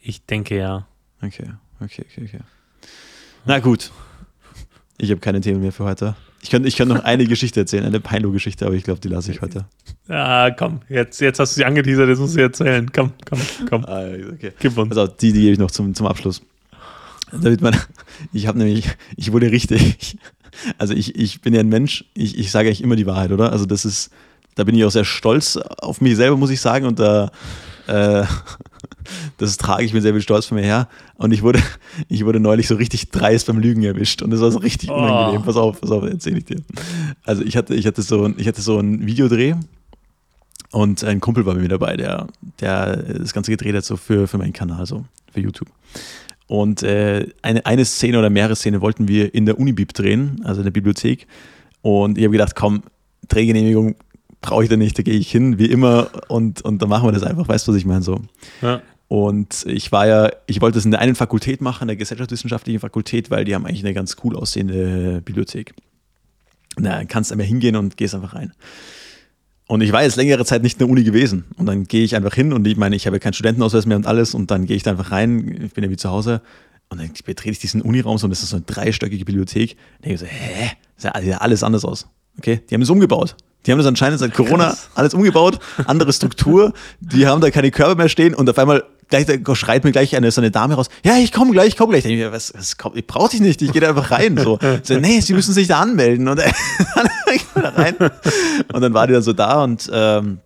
Ich 0.00 0.24
denke 0.26 0.56
ja. 0.56 0.86
Okay, 1.20 1.50
okay, 1.80 2.04
okay, 2.08 2.24
okay. 2.24 2.40
Na 3.44 3.58
gut. 3.58 3.90
Ich 4.98 5.10
habe 5.10 5.20
keine 5.20 5.40
Themen 5.40 5.60
mehr 5.60 5.72
für 5.72 5.84
heute. 5.84 6.14
Ich 6.42 6.50
kann, 6.50 6.64
ich 6.66 6.76
kann 6.76 6.88
noch 6.88 7.02
eine 7.04 7.24
Geschichte 7.26 7.60
erzählen, 7.60 7.84
eine 7.84 8.00
Peinlo-Geschichte, 8.00 8.66
aber 8.66 8.74
ich 8.74 8.84
glaube, 8.84 9.00
die 9.00 9.08
lasse 9.08 9.32
ich 9.32 9.40
heute. 9.40 9.64
Ja, 10.08 10.50
komm, 10.50 10.82
jetzt, 10.90 11.20
jetzt 11.20 11.40
hast 11.40 11.52
du 11.52 11.60
sie 11.60 11.64
angeteasert, 11.64 12.08
jetzt 12.08 12.18
musst 12.18 12.34
du 12.34 12.36
sie 12.36 12.42
erzählen. 12.42 12.90
Komm, 12.92 13.12
komm, 13.28 13.38
komm, 13.68 13.84
Ah, 13.86 14.04
okay. 14.32 14.52
gib 14.60 14.76
uns. 14.76 14.96
Also 14.96 15.12
die, 15.12 15.32
die 15.32 15.40
gebe 15.40 15.52
ich 15.52 15.58
noch 15.58 15.70
zum, 15.70 15.94
zum 15.94 16.06
Abschluss. 16.06 16.42
Damit 17.32 17.62
man, 17.62 17.74
ich 18.32 18.46
habe 18.46 18.58
nämlich, 18.58 18.86
ich 19.16 19.32
wurde 19.32 19.50
richtig, 19.50 20.18
also 20.78 20.92
ich, 20.94 21.16
ich 21.16 21.40
bin 21.40 21.54
ja 21.54 21.60
ein 21.60 21.68
Mensch, 21.70 22.04
ich, 22.14 22.38
ich 22.38 22.50
sage 22.50 22.68
eigentlich 22.68 22.82
immer 22.82 22.96
die 22.96 23.06
Wahrheit, 23.06 23.32
oder? 23.32 23.50
Also 23.50 23.64
das 23.64 23.84
ist, 23.86 24.10
da 24.54 24.64
bin 24.64 24.74
ich 24.76 24.84
auch 24.84 24.90
sehr 24.90 25.04
stolz 25.06 25.56
auf 25.56 26.00
mich 26.02 26.14
selber, 26.16 26.36
muss 26.36 26.50
ich 26.50 26.60
sagen, 26.60 26.84
und 26.86 26.98
da, 26.98 27.30
äh, 27.86 28.24
das 29.38 29.56
trage 29.56 29.84
ich 29.84 29.92
mit 29.92 30.02
sehr 30.02 30.12
viel 30.12 30.22
Stolz 30.22 30.46
von 30.46 30.56
mir 30.56 30.64
her. 30.64 30.88
Und 31.16 31.32
ich 31.32 31.42
wurde, 31.42 31.60
ich 32.08 32.24
wurde 32.24 32.40
neulich 32.40 32.68
so 32.68 32.74
richtig 32.76 33.10
dreist 33.10 33.46
beim 33.46 33.58
Lügen 33.58 33.82
erwischt 33.82 34.22
und 34.22 34.30
das 34.30 34.40
war 34.40 34.50
so 34.50 34.58
richtig 34.58 34.90
Oh. 34.90 34.94
unangenehm. 34.94 35.42
Pass 35.42 35.56
auf, 35.56 35.80
pass 35.80 35.90
auf, 35.90 36.04
erzähle 36.04 36.38
ich 36.38 36.44
dir. 36.44 36.62
Also 37.24 37.42
ich 37.42 37.56
hatte, 37.56 37.74
ich 37.74 37.86
hatte 37.86 38.02
so, 38.02 38.24
ein- 38.24 38.34
ich 38.38 38.46
hatte 38.48 38.60
so 38.62 38.78
ein 38.78 39.06
Videodreh 39.06 39.54
und 40.70 41.04
ein 41.04 41.20
Kumpel 41.20 41.46
war 41.46 41.54
mit 41.54 41.62
mir 41.62 41.68
dabei, 41.68 41.96
der, 41.96 42.26
der 42.60 42.96
das 42.96 43.32
Ganze 43.32 43.50
gedreht 43.50 43.74
hat, 43.76 43.84
so 43.84 43.96
für, 43.96 44.26
für 44.26 44.38
meinen 44.38 44.52
Kanal, 44.52 44.86
so 44.86 45.04
für 45.32 45.40
YouTube. 45.40 45.68
Und 46.46 46.82
äh, 46.82 47.28
eine, 47.42 47.64
eine 47.64 47.84
Szene 47.84 48.18
oder 48.18 48.28
mehrere 48.28 48.56
Szenen 48.56 48.80
wollten 48.80 49.08
wir 49.08 49.34
in 49.34 49.46
der 49.46 49.58
Unibib 49.58 49.94
drehen, 49.94 50.40
also 50.44 50.60
in 50.60 50.64
der 50.64 50.72
Bibliothek. 50.72 51.26
Und 51.80 52.18
ich 52.18 52.24
habe 52.24 52.32
gedacht, 52.32 52.54
komm, 52.54 52.82
Drehgenehmigung 53.28 53.94
brauche 54.44 54.62
ich 54.62 54.68
da 54.70 54.76
nicht, 54.76 54.98
da 54.98 55.02
gehe 55.02 55.14
ich 55.14 55.30
hin, 55.30 55.58
wie 55.58 55.66
immer, 55.66 56.10
und, 56.28 56.62
und 56.62 56.82
dann 56.82 56.88
machen 56.88 57.08
wir 57.08 57.12
das 57.12 57.22
einfach, 57.22 57.48
weißt 57.48 57.66
du, 57.66 57.72
was 57.72 57.78
ich 57.78 57.86
meine? 57.86 58.02
So. 58.02 58.20
Ja. 58.60 58.82
Und 59.08 59.64
ich 59.66 59.90
war 59.90 60.06
ja, 60.06 60.30
ich 60.46 60.60
wollte 60.60 60.76
das 60.76 60.84
in 60.84 60.90
der 60.90 61.00
einen 61.00 61.14
Fakultät 61.14 61.60
machen, 61.60 61.88
der 61.88 61.96
gesellschaftswissenschaftlichen 61.96 62.80
Fakultät, 62.80 63.30
weil 63.30 63.44
die 63.44 63.54
haben 63.54 63.64
eigentlich 63.64 63.84
eine 63.84 63.94
ganz 63.94 64.16
cool 64.22 64.36
aussehende 64.36 65.22
Bibliothek. 65.24 65.74
Na, 66.76 67.04
kannst 67.04 67.32
einfach 67.32 67.46
hingehen 67.46 67.76
und 67.76 67.96
gehst 67.96 68.14
einfach 68.14 68.34
rein. 68.34 68.52
Und 69.66 69.80
ich 69.80 69.92
war 69.92 70.02
jetzt 70.02 70.16
längere 70.16 70.44
Zeit 70.44 70.62
nicht 70.62 70.74
in 70.74 70.78
der 70.80 70.88
Uni 70.88 71.04
gewesen. 71.04 71.44
Und 71.56 71.66
dann 71.66 71.84
gehe 71.84 72.04
ich 72.04 72.16
einfach 72.16 72.34
hin 72.34 72.52
und 72.52 72.66
ich 72.66 72.76
meine, 72.76 72.96
ich 72.96 73.06
habe 73.06 73.16
ja 73.16 73.20
keinen 73.20 73.32
Studentenausweis 73.32 73.86
mehr 73.86 73.96
und 73.96 74.06
alles. 74.06 74.34
Und 74.34 74.50
dann 74.50 74.66
gehe 74.66 74.76
ich 74.76 74.82
da 74.82 74.90
einfach 74.90 75.10
rein, 75.10 75.62
ich 75.66 75.72
bin 75.72 75.84
ja 75.84 75.90
wie 75.90 75.96
zu 75.96 76.10
Hause. 76.10 76.42
Und 76.90 77.00
dann 77.00 77.10
betrete 77.24 77.52
ich 77.52 77.58
diesen 77.60 77.80
Uniraum 77.80 78.18
so 78.18 78.26
und 78.26 78.30
das 78.30 78.42
ist 78.42 78.50
so 78.50 78.56
eine 78.56 78.64
dreistöckige 78.66 79.24
Bibliothek. 79.24 79.76
Und 80.02 80.10
ich 80.10 80.20
so, 80.20 80.26
hä? 80.26 80.72
Das 81.00 81.14
sieht 81.14 81.30
ja 81.30 81.38
alles 81.38 81.62
anders 81.62 81.84
aus. 81.84 82.08
Okay? 82.38 82.60
Die 82.68 82.74
haben 82.74 82.82
es 82.82 82.90
umgebaut. 82.90 83.36
Die 83.64 83.72
haben 83.72 83.78
das 83.78 83.86
anscheinend 83.86 84.20
seit 84.20 84.34
Corona 84.34 84.68
krass. 84.68 84.88
alles 84.94 85.14
umgebaut, 85.14 85.58
andere 85.86 86.12
Struktur. 86.12 86.72
Die 87.00 87.26
haben 87.26 87.40
da 87.40 87.50
keine 87.50 87.70
Körper 87.70 87.94
mehr 87.94 88.08
stehen 88.08 88.34
und 88.34 88.48
auf 88.48 88.58
einmal 88.58 88.84
gleich, 89.08 89.26
da 89.26 89.54
schreit 89.54 89.84
mir 89.84 89.92
gleich 89.92 90.16
eine, 90.16 90.30
so 90.30 90.40
eine 90.40 90.50
Dame 90.50 90.74
raus, 90.74 90.88
ja, 91.04 91.16
ich 91.16 91.32
komme 91.32 91.52
gleich, 91.52 91.68
ich 91.68 91.76
komme 91.76 91.92
gleich. 91.92 92.04
Ich, 92.04 92.10
denk 92.10 92.18
mir, 92.18 92.32
was, 92.32 92.52
was, 92.54 92.76
komm, 92.76 92.92
ich 92.94 93.06
brauche 93.06 93.30
dich 93.30 93.40
nicht, 93.40 93.62
ich 93.62 93.72
gehe 93.72 93.80
da 93.80 93.88
einfach 93.88 94.10
rein. 94.10 94.36
So, 94.36 94.58
so 94.82 94.98
nee, 94.98 95.20
sie 95.20 95.34
müssen 95.34 95.52
sich 95.52 95.68
da 95.68 95.80
anmelden. 95.80 96.28
Und 96.28 96.38
dann 96.94 97.08
da 97.54 97.68
rein. 97.70 97.96
Und 98.72 98.80
dann 98.80 98.94
war 98.94 99.06
die 99.06 99.12
dann 99.12 99.22
so 99.22 99.32
da 99.32 99.62
und 99.62 99.90
ähm, 99.92 100.38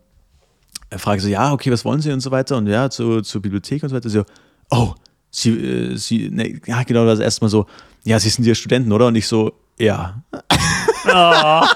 er 0.91 0.99
fragte 0.99 1.23
so, 1.25 1.29
ja, 1.29 1.53
okay, 1.53 1.71
was 1.71 1.85
wollen 1.85 2.01
Sie 2.01 2.11
und 2.13 2.21
so 2.21 2.31
weiter 2.31 2.57
und 2.57 2.67
ja, 2.67 2.89
zu, 2.89 3.21
zur 3.21 3.43
Bibliothek 3.43 3.83
und 3.83 3.91
so 3.91 3.97
weiter. 3.97 4.09
So, 4.09 4.25
oh, 4.71 4.95
Sie, 5.31 5.51
äh, 5.51 5.97
Sie, 5.97 6.31
ne, 6.31 6.61
ja, 6.67 6.83
genau, 6.83 7.05
das 7.05 7.21
erstmal 7.21 7.51
so, 7.51 7.67
ja, 8.05 8.19
Sie 8.19 8.31
sind 8.31 8.47
ja 8.47 8.55
Studenten, 8.55 8.93
oder? 8.93 9.09
Und 9.09 9.17
ich 9.17 9.27
so, 9.27 9.53
ja. 9.79 10.23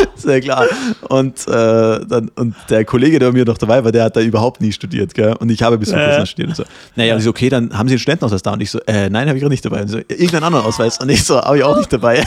Sehr 0.16 0.40
klar. 0.40 0.66
Und, 1.08 1.46
äh, 1.48 1.50
dann, 1.50 2.30
und 2.36 2.54
der 2.68 2.84
Kollege, 2.84 3.18
der 3.18 3.28
bei 3.28 3.32
mir 3.32 3.44
noch 3.44 3.58
dabei 3.58 3.82
war, 3.84 3.92
der 3.92 4.04
hat 4.04 4.16
da 4.16 4.20
überhaupt 4.20 4.60
nie 4.60 4.72
studiert, 4.72 5.14
gell? 5.14 5.34
Und 5.38 5.50
ich 5.50 5.62
habe 5.62 5.78
bis 5.78 5.90
vor 5.90 5.98
Äh. 5.98 6.26
studiert 6.26 6.48
und 6.50 6.56
so. 6.56 6.64
Naja, 6.96 7.14
und 7.14 7.18
ich 7.18 7.24
so, 7.24 7.30
okay, 7.30 7.48
dann 7.48 7.76
haben 7.76 7.88
Sie 7.88 7.94
einen 7.94 7.98
Studentenausweis 8.00 8.42
da. 8.42 8.52
Und 8.52 8.60
ich 8.60 8.70
so, 8.70 8.80
äh, 8.86 9.08
nein, 9.10 9.28
habe 9.28 9.36
ich 9.38 9.42
gerade 9.42 9.52
nicht 9.52 9.64
dabei. 9.64 9.82
Und 9.82 9.88
so, 9.88 9.98
irgendeinen 9.98 10.44
anderen 10.44 10.66
Ausweis. 10.66 10.98
Und 11.00 11.08
ich 11.08 11.24
so, 11.24 11.40
habe 11.40 11.58
ich 11.58 11.64
auch 11.64 11.76
nicht 11.76 11.92
dabei. 11.92 12.22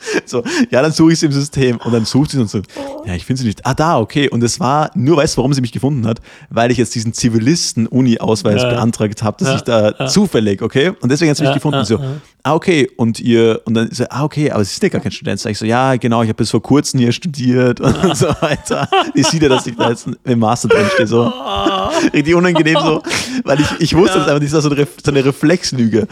So, 0.26 0.42
ja, 0.70 0.80
dann 0.82 0.92
suche 0.92 1.12
ich 1.12 1.18
sie 1.18 1.26
im 1.26 1.32
System 1.32 1.76
und 1.78 1.92
dann 1.92 2.04
sucht 2.04 2.30
sie 2.30 2.38
und 2.38 2.48
so, 2.48 2.60
ja, 3.04 3.14
ich 3.14 3.24
finde 3.26 3.40
sie 3.42 3.48
nicht. 3.48 3.66
Ah, 3.66 3.74
da, 3.74 3.98
okay. 3.98 4.28
Und 4.28 4.42
es 4.44 4.60
war, 4.60 4.90
nur 4.94 5.16
weißt 5.16 5.34
du, 5.34 5.38
warum 5.38 5.52
sie 5.52 5.60
mich 5.60 5.72
gefunden 5.72 6.06
hat? 6.06 6.20
Weil 6.50 6.70
ich 6.70 6.78
jetzt 6.78 6.94
diesen 6.94 7.12
Zivilisten-Uni-Ausweis 7.12 8.62
Ja. 8.62 8.68
beantragt 8.70 9.22
habe, 9.22 9.36
dass 9.38 9.48
Ja, 9.48 9.56
ich 9.56 9.62
da 9.62 9.90
ja. 9.98 10.06
zufällig, 10.06 10.62
okay? 10.62 10.92
Und 11.00 11.10
deswegen 11.10 11.30
hat 11.30 11.36
sie 11.36 11.42
mich 11.42 11.48
Ja, 11.50 11.54
gefunden. 11.54 11.74
ja, 11.76 11.80
Und 11.80 11.86
so, 11.86 11.94
ja. 11.98 12.04
ah, 12.44 12.54
okay. 12.54 12.88
Und 12.96 13.20
ihr, 13.20 13.60
und 13.64 13.74
dann 13.74 13.90
so, 13.90 14.04
ah, 14.10 14.24
okay, 14.24 14.50
aber 14.50 14.64
sie 14.64 14.72
ist 14.72 14.82
ja 14.82 14.88
gar 14.88 15.00
kein 15.00 15.12
Student. 15.12 15.40
Sag 15.40 15.50
ich 15.52 15.58
so, 15.58 15.64
ja, 15.66 15.96
genau, 15.96 16.22
ich 16.22 16.28
habe 16.28 16.36
bis 16.36 16.50
vor 16.50 16.62
kurzem 16.62 17.00
hier 17.00 17.12
studiert 17.12 17.80
und 17.80 18.16
so 18.16 18.28
weiter. 18.40 18.88
Die 19.16 19.22
sieht 19.22 19.42
ja, 19.42 19.48
dass 19.48 19.66
ich 19.66 19.76
da 19.76 19.90
jetzt 19.90 20.06
im 20.24 20.38
Master 20.38 20.68
drin 20.68 20.86
stehe, 20.94 21.06
so. 21.06 21.24
Richtig 22.12 22.34
unangenehm 22.34 22.78
so, 22.82 23.02
weil 23.44 23.60
ich, 23.60 23.66
ich 23.80 23.96
wusste 23.96 24.18
das 24.18 24.28
einfach, 24.28 24.40
das 24.40 24.52
ist 24.52 24.62
so 24.62 24.70
eine, 24.70 24.86
so 25.04 25.10
eine 25.10 25.24
Reflexlüge. 25.24 26.06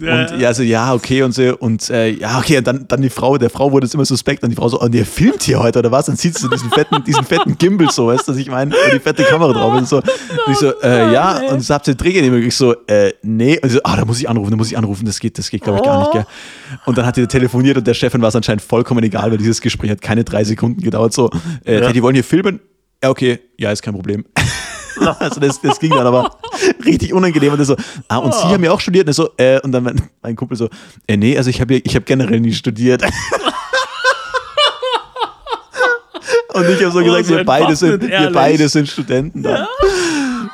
Ja. 0.00 0.20
Und 0.32 0.40
ja, 0.40 0.54
so, 0.54 0.62
ja, 0.62 0.94
okay, 0.94 1.22
und 1.22 1.32
so, 1.32 1.56
und 1.58 1.88
äh, 1.90 2.08
ja, 2.10 2.38
okay, 2.38 2.58
und 2.58 2.66
dann, 2.66 2.88
dann 2.88 3.02
die 3.02 3.10
Frau, 3.20 3.36
der 3.36 3.50
Frau 3.50 3.70
wurde 3.70 3.86
es 3.86 3.92
immer 3.92 4.04
suspekt 4.06 4.42
und 4.42 4.48
die 4.50 4.56
Frau 4.56 4.68
so, 4.68 4.80
oh, 4.80 4.88
der 4.88 5.04
filmt 5.04 5.42
hier 5.42 5.60
heute 5.60 5.78
oder 5.78 5.90
was? 5.92 6.06
Dann 6.06 6.16
sieht 6.16 6.34
sie 6.36 6.42
so 6.42 6.48
diesen 6.48 6.70
fetten, 6.70 7.04
diesen 7.04 7.22
fetten 7.24 7.58
Gimbal 7.58 7.90
so, 7.90 8.06
weißt 8.06 8.26
du, 8.26 8.32
was 8.32 8.38
ich 8.38 8.48
meine, 8.50 8.72
wo 8.72 8.90
die 8.92 8.98
fette 8.98 9.24
Kamera 9.24 9.52
drauf 9.52 9.80
ist. 9.82 9.90
So. 9.90 9.98
Und 9.98 10.04
ich 10.52 10.56
so, 10.56 10.72
äh, 10.80 11.12
ja, 11.12 11.38
und 11.50 11.60
so 11.60 11.74
habt 11.74 11.86
ihr 11.88 11.94
Drehgenehmigung? 11.94 12.46
Ich 12.48 12.56
so, 12.56 12.74
äh, 12.86 13.12
nee. 13.22 13.58
Und 13.62 13.68
sie 13.68 13.74
so, 13.74 13.80
ah, 13.84 13.96
da 13.96 14.04
muss 14.06 14.18
ich 14.20 14.28
anrufen, 14.28 14.50
da 14.50 14.56
muss 14.56 14.68
ich 14.70 14.78
anrufen, 14.78 15.04
das 15.04 15.20
geht, 15.20 15.38
das 15.38 15.50
geht, 15.50 15.62
glaube 15.62 15.78
ich, 15.80 15.84
gar 15.84 15.98
nicht, 16.00 16.12
gell. 16.12 16.24
Und 16.86 16.96
dann 16.96 17.04
hat 17.04 17.16
die 17.18 17.26
telefoniert 17.26 17.76
und 17.76 17.86
der 17.86 17.94
Chefin 17.94 18.22
war 18.22 18.28
es 18.30 18.36
anscheinend 18.36 18.62
vollkommen 18.62 19.04
egal, 19.04 19.30
weil 19.30 19.38
dieses 19.38 19.60
Gespräch 19.60 19.90
hat 19.90 20.00
keine 20.00 20.24
drei 20.24 20.42
Sekunden 20.44 20.80
gedauert. 20.80 21.12
So, 21.12 21.28
äh, 21.66 21.80
Ja. 21.80 21.92
die 21.92 22.02
wollen 22.02 22.14
hier 22.14 22.24
filmen? 22.24 22.60
Ja, 23.02 23.10
okay, 23.10 23.38
ja, 23.58 23.70
ist 23.70 23.82
kein 23.82 23.94
Problem. 23.94 24.24
Also 25.18 25.40
das, 25.40 25.60
das 25.60 25.78
ging 25.80 25.90
dann 25.90 26.06
aber 26.06 26.36
richtig 26.84 27.12
unangenehm. 27.12 27.52
Und 27.52 27.58
er 27.58 27.64
so, 27.64 27.76
ah, 28.08 28.18
und 28.18 28.34
Sie 28.34 28.46
haben 28.46 28.62
ja 28.62 28.70
auch 28.72 28.80
studiert? 28.80 29.04
Und, 29.06 29.10
er 29.10 29.14
so, 29.14 29.30
äh, 29.36 29.60
und 29.60 29.72
dann 29.72 29.82
mein, 29.84 30.00
mein 30.22 30.36
Kumpel 30.36 30.56
so, 30.56 30.68
äh, 31.06 31.16
nee, 31.16 31.36
also 31.36 31.50
ich 31.50 31.60
habe 31.60 31.74
ich 31.76 31.96
hab 31.96 32.04
generell 32.06 32.40
nie 32.40 32.52
studiert. 32.52 33.02
Und 36.52 36.68
ich 36.68 36.82
habe 36.82 36.90
so 36.90 36.98
Oh, 36.98 37.04
gesagt, 37.04 37.26
so 37.26 37.36
wir, 37.36 37.44
beide 37.44 37.76
sind, 37.76 38.02
wir 38.02 38.30
beide 38.32 38.68
sind 38.68 38.88
Studenten. 38.88 39.42
Dann. 39.42 39.66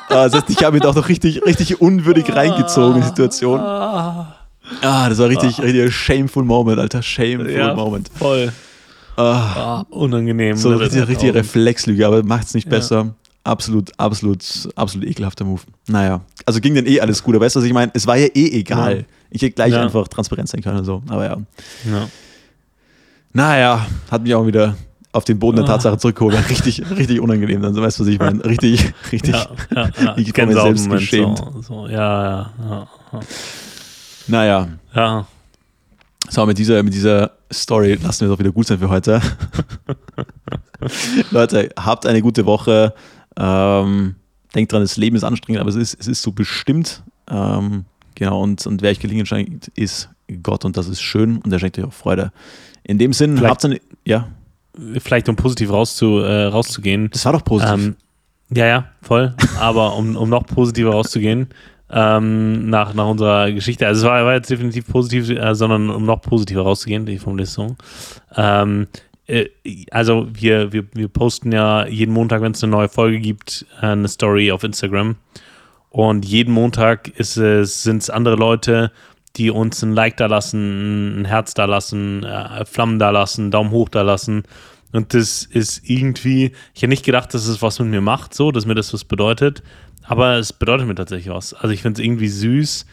Ah, 0.09 0.25
Das 0.29 0.33
heißt, 0.35 0.49
ich 0.49 0.63
habe 0.63 0.73
mich 0.73 0.81
doch 0.83 0.95
noch 0.95 1.09
richtig, 1.09 1.43
richtig 1.43 1.81
unwürdig 1.81 2.33
reingezogen 2.33 2.95
in 2.97 3.01
die 3.01 3.07
Situation. 3.07 3.59
Ah, 3.59 4.33
Ah, 4.81 5.07
das 5.09 5.17
war 5.17 5.29
richtig, 5.29 5.59
richtig 5.61 5.95
shameful 5.95 6.43
Moment, 6.43 6.77
Alter. 6.79 7.01
Shameful 7.01 7.49
ja, 7.51 7.73
Moment. 7.73 8.09
voll. 8.17 8.51
Ah, 9.15 9.23
Ah, 9.55 9.85
unangenehm. 9.89 10.55
so 10.57 10.69
Ne, 10.69 10.79
richtig, 10.79 10.99
das 10.99 11.09
richtig 11.09 11.31
auch. 11.31 11.35
Reflexlüge, 11.35 12.05
aber 12.05 12.21
macht 12.23 12.47
es 12.47 12.53
nicht 12.53 12.65
Ja. 12.65 12.71
besser. 12.77 13.15
Absolut, 13.47 13.91
absolut, 13.97 14.43
absolut 14.75 15.07
ekelhafter 15.07 15.45
Move. 15.45 15.61
Naja, 15.87 16.19
also 16.45 16.59
ging 16.59 16.75
dann 16.75 16.85
eh 16.85 16.99
alles 16.99 17.23
gut. 17.23 17.33
Aber 17.35 17.45
weißt 17.45 17.55
du, 17.55 17.59
was 17.61 17.65
ich 17.65 17.73
meine? 17.73 17.91
Es 17.95 18.05
war 18.05 18.17
ja 18.17 18.27
eh 18.27 18.59
egal. 18.59 18.97
Ja. 18.97 19.03
Ich 19.29 19.41
hätte 19.41 19.53
gleich 19.55 19.71
Ja. 19.71 19.81
einfach 19.83 20.07
transparent 20.09 20.49
sein 20.49 20.61
können 20.61 20.79
und 20.79 20.85
so. 20.85 21.01
Aber 21.07 21.23
ja. 21.25 21.37
Ja. 21.89 22.09
Naja, 23.31 23.85
hat 24.11 24.23
mich 24.23 24.35
auch 24.35 24.45
wieder 24.45 24.75
auf 25.13 25.23
den 25.23 25.39
Boden 25.39 25.55
der 25.57 25.65
Ah. 25.65 25.69
Tatsache 25.69 25.97
zurückgeholt. 25.97 26.35
Richtig, 26.49 26.83
richtig 26.91 27.21
unangenehm. 27.21 27.61
Dann 27.61 27.75
weißt 27.75 27.99
du, 27.99 28.03
was 28.03 28.09
ich 28.11 28.19
meine? 28.19 28.43
Richtig, 28.43 28.93
richtig. 29.11 29.33
Ja, 29.33 29.47
ja, 29.75 29.89
ja. 30.03 30.13
Ich 30.17 30.27
mir 30.27 30.33
selbst 30.33 30.33
Gänsehautmoment, 30.33 30.99
geschämt. 30.99 31.37
So, 31.37 31.61
so. 31.61 31.87
Ja, 31.87 32.23
ja, 32.23 32.51
ja, 32.69 32.87
ja. 33.13 33.19
Naja, 34.27 34.67
ja. 34.93 35.27
so 36.29 36.45
mit 36.45 36.57
dieser, 36.57 36.83
mit 36.83 36.93
dieser 36.93 37.31
Story 37.51 37.93
lassen 38.01 38.21
wir 38.21 38.27
es 38.27 38.35
auch 38.35 38.39
wieder 38.39 38.51
gut 38.51 38.67
sein 38.67 38.77
für 38.77 38.89
heute. 38.89 39.21
Leute, 41.31 41.69
habt 41.79 42.05
eine 42.05 42.21
gute 42.21 42.45
Woche. 42.45 42.93
Ähm, 43.37 44.15
denkt 44.55 44.71
dran, 44.71 44.81
das 44.81 44.97
Leben 44.97 45.15
ist 45.15 45.23
anstrengend, 45.23 45.61
aber 45.61 45.69
es 45.69 45.75
ist, 45.75 45.97
es 45.99 46.07
ist 46.07 46.21
so 46.21 46.31
bestimmt. 46.31 47.03
Ähm, 47.29 47.85
genau, 48.15 48.41
und, 48.41 48.65
und 48.65 48.81
wer 48.81 48.91
euch 48.91 48.99
gelingen 48.99 49.25
schenkt, 49.25 49.67
ist 49.75 50.09
Gott 50.43 50.65
und 50.65 50.75
das 50.77 50.87
ist 50.87 51.01
schön 51.01 51.37
und 51.37 51.51
er 51.51 51.59
schenkt 51.59 51.77
euch 51.79 51.85
auch 51.85 51.93
Freude. 51.93 52.31
In 52.83 52.97
dem 52.97 53.13
Sinn, 53.13 53.37
Vielleicht- 53.37 53.51
habt 53.51 53.65
eine. 53.65 53.79
Ja, 54.05 54.27
Vielleicht 54.99 55.27
um 55.27 55.35
positiv 55.35 55.71
rauszu, 55.71 56.19
äh, 56.19 56.43
rauszugehen. 56.45 57.09
das 57.11 57.25
war 57.25 57.33
doch 57.33 57.43
positiv. 57.43 57.73
Ähm, 57.73 57.95
ja, 58.53 58.65
ja, 58.67 58.85
voll. 59.01 59.33
Aber 59.59 59.95
um, 59.95 60.15
um 60.15 60.29
noch 60.29 60.45
positiver 60.45 60.91
rauszugehen, 60.91 61.47
ähm, 61.89 62.69
nach, 62.69 62.93
nach 62.93 63.07
unserer 63.07 63.51
Geschichte, 63.51 63.87
also 63.87 64.01
es 64.01 64.07
war, 64.07 64.23
war 64.23 64.33
jetzt 64.35 64.49
definitiv 64.51 64.87
positiv, 64.87 65.29
äh, 65.29 65.55
sondern 65.55 65.89
um 65.89 66.05
noch 66.05 66.21
positiver 66.21 66.61
rauszugehen, 66.61 67.05
die 67.07 67.17
Formulierung. 67.17 67.75
Ähm, 68.35 68.83
äh, 68.83 68.97
also 69.91 70.27
wir, 70.31 70.71
wir, 70.71 70.85
wir 70.93 71.07
posten 71.09 71.51
ja 71.51 71.85
jeden 71.85 72.13
Montag, 72.13 72.41
wenn 72.41 72.53
es 72.53 72.63
eine 72.63 72.71
neue 72.71 72.89
Folge 72.89 73.19
gibt, 73.19 73.65
äh, 73.81 73.87
eine 73.87 74.07
Story 74.07 74.51
auf 74.51 74.63
Instagram. 74.63 75.15
Und 75.89 76.25
jeden 76.25 76.53
Montag 76.53 77.07
ist 77.19 77.37
es, 77.37 77.83
sind 77.83 78.01
es 78.03 78.09
andere 78.09 78.35
Leute, 78.35 78.91
die 79.35 79.51
uns 79.51 79.81
ein 79.83 79.93
Like 79.93 80.17
da 80.17 80.27
lassen, 80.27 81.21
ein 81.21 81.25
Herz 81.25 81.53
da 81.53 81.65
lassen, 81.65 82.23
äh, 82.23 82.65
Flammen 82.65 82.99
da 82.99 83.09
lassen, 83.09 83.51
Daumen 83.51 83.71
hoch 83.71 83.89
da 83.89 84.01
lassen. 84.01 84.43
Und 84.93 85.13
das 85.13 85.43
ist 85.43 85.89
irgendwie, 85.89 86.53
ich 86.73 86.81
hätte 86.81 86.87
nicht 86.87 87.05
gedacht, 87.05 87.33
dass 87.33 87.47
es 87.47 87.61
was 87.61 87.79
mit 87.79 87.89
mir 87.89 88.01
macht, 88.01 88.33
so, 88.33 88.51
dass 88.51 88.65
mir 88.65 88.75
das 88.75 88.93
was 88.93 89.03
bedeutet. 89.03 89.61
Aber 90.03 90.37
es 90.37 90.53
bedeutet 90.53 90.87
mir 90.87 90.95
tatsächlich 90.95 91.33
was. 91.33 91.53
Also 91.53 91.69
ich 91.73 91.81
finde 91.81 92.01
es 92.01 92.05
irgendwie 92.05 92.29
süß, 92.29 92.85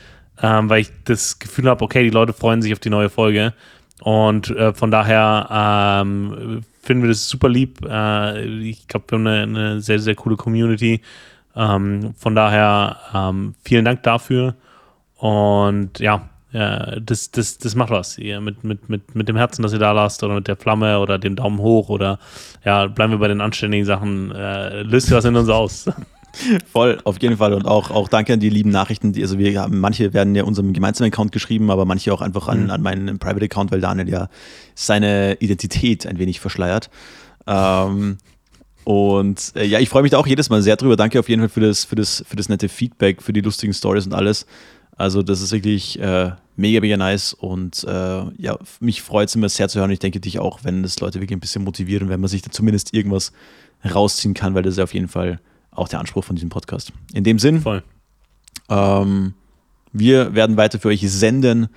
ähm, 0.43 0.68
weil 0.68 0.80
ich 0.80 0.91
das 1.05 1.39
Gefühl 1.39 1.68
habe, 1.68 1.85
okay, 1.85 2.03
die 2.03 2.11
Leute 2.11 2.32
freuen 2.32 2.61
sich 2.61 2.72
auf 2.72 2.80
die 2.80 2.91
neue 2.91 3.09
Folge. 3.09 3.55
Und 4.03 4.51
äh, 4.51 4.74
von 4.74 4.90
daher 4.90 5.49
ähm, 5.51 6.62
finden 6.82 7.03
wir 7.03 7.09
das 7.09 7.28
super 7.28 7.49
lieb. 7.49 7.78
Äh, 7.88 8.45
ich 8.45 8.88
glaube, 8.88 9.07
wir 9.09 9.18
haben 9.18 9.26
eine, 9.26 9.42
eine, 9.42 9.80
sehr, 9.80 9.99
sehr 9.99 10.14
coole 10.14 10.36
Community. 10.36 11.01
Ähm, 11.57 12.14
von 12.18 12.34
daher 12.34 12.99
ähm, 13.14 13.55
vielen 13.64 13.84
Dank 13.84 14.03
dafür. 14.03 14.55
Und 15.16 16.01
ja, 16.01 16.28
ja, 16.53 17.01
das, 17.01 17.30
das, 17.32 17.59
das 17.59 17.74
macht 17.74 17.90
was. 17.90 18.18
Ihr 18.18 18.40
mit, 18.40 18.62
mit, 18.62 18.88
mit, 18.88 19.14
mit 19.14 19.28
dem 19.28 19.36
Herzen, 19.36 19.62
das 19.62 19.72
ihr 19.72 19.78
da 19.78 19.92
lasst, 19.92 20.22
oder 20.22 20.34
mit 20.34 20.47
der 20.47 20.57
Flamme 20.57 21.01
oder 21.01 21.18
dem 21.18 21.34
Daumen 21.34 21.59
hoch 21.59 21.88
oder 21.88 22.18
ja, 22.64 22.86
bleiben 22.86 23.12
wir 23.12 23.18
bei 23.18 23.28
den 23.28 23.40
anständigen 23.40 23.86
Sachen. 23.86 24.30
Äh, 24.32 24.82
löst 24.82 25.11
ihr 25.11 25.16
was 25.16 25.24
in 25.24 25.36
uns 25.36 25.49
aus. 25.49 25.90
Voll, 26.72 26.99
auf 27.05 27.20
jeden 27.20 27.37
Fall. 27.37 27.53
Und 27.53 27.66
auch, 27.66 27.91
auch 27.91 28.09
danke 28.09 28.32
an 28.32 28.41
die 28.41 28.51
lieben 28.51 28.70
Nachrichten. 28.70 29.12
Die, 29.12 29.22
also 29.22 29.39
wir 29.39 29.61
haben, 29.61 29.80
manche 29.80 30.12
werden 30.12 30.35
ja 30.35 30.45
unserem 30.45 30.72
gemeinsamen 30.72 31.12
Account 31.12 31.32
geschrieben, 31.32 31.70
aber 31.70 31.85
manche 31.85 32.12
auch 32.12 32.20
einfach 32.20 32.49
an, 32.49 32.64
mhm. 32.64 32.70
an 32.70 32.82
meinen 32.82 33.18
Private 33.18 33.45
Account, 33.45 33.72
weil 33.72 33.80
Daniel 33.80 34.09
ja 34.09 34.28
seine 34.74 35.35
Identität 35.41 36.07
ein 36.07 36.18
wenig 36.18 36.41
verschleiert. 36.41 36.91
Ähm, 37.47 38.18
und 38.85 39.53
äh, 39.57 39.64
ja, 39.64 39.80
ich 39.80 39.89
freue 39.89 40.03
mich 40.03 40.11
da 40.11 40.18
auch 40.18 40.26
jedes 40.26 40.51
Mal 40.51 40.62
sehr 40.62 40.76
drüber. 40.76 40.97
Danke 40.97 41.18
auf 41.18 41.28
jeden 41.28 41.43
Fall 41.43 41.49
für 41.49 41.61
das, 41.61 41.85
für 41.85 41.97
das, 41.97 42.24
für 42.26 42.37
das 42.37 42.49
nette 42.49 42.68
Feedback, 42.68 43.22
für 43.22 43.32
die 43.32 43.41
lustigen 43.41 43.72
Stories 43.72 44.07
und 44.07 44.14
alles. 44.14 44.47
Also, 44.97 45.22
das 45.22 45.41
ist 45.41 45.53
wirklich 45.53 45.99
äh, 45.99 46.32
mega, 46.57 46.80
mega 46.80 46.97
nice. 46.97 47.32
Und 47.32 47.85
äh, 47.85 48.22
ja, 48.37 48.59
mich 48.80 49.03
freut 49.03 49.28
es 49.28 49.35
immer 49.35 49.49
sehr 49.49 49.68
zu 49.68 49.80
hören. 49.80 49.91
Ich 49.91 49.99
denke 49.99 50.20
dich 50.20 50.39
auch, 50.39 50.61
wenn 50.62 50.82
das 50.82 51.01
Leute 51.01 51.20
wirklich 51.20 51.37
ein 51.37 51.41
bisschen 51.41 51.64
motivieren, 51.64 52.09
wenn 52.09 52.20
man 52.20 52.28
sich 52.28 52.43
da 52.43 52.51
zumindest 52.51 52.95
irgendwas 52.95 53.32
rausziehen 53.85 54.35
kann, 54.35 54.55
weil 54.55 54.62
das 54.62 54.72
ist 54.72 54.78
ja 54.78 54.85
auf 54.85 54.95
jeden 54.95 55.09
Fall 55.09 55.41
auch 55.74 55.88
der 55.88 56.00
Anspruch 56.00 56.24
von 56.24 56.36
diesem 56.36 56.50
Podcast. 56.50 56.92
In 57.12 57.24
dem 57.24 57.38
Sinn. 57.38 57.62
Ähm, 58.68 59.34
wir 59.92 60.34
werden 60.34 60.56
weiter 60.56 60.78
für 60.78 60.88
euch 60.88 61.00
senden, 61.10 61.68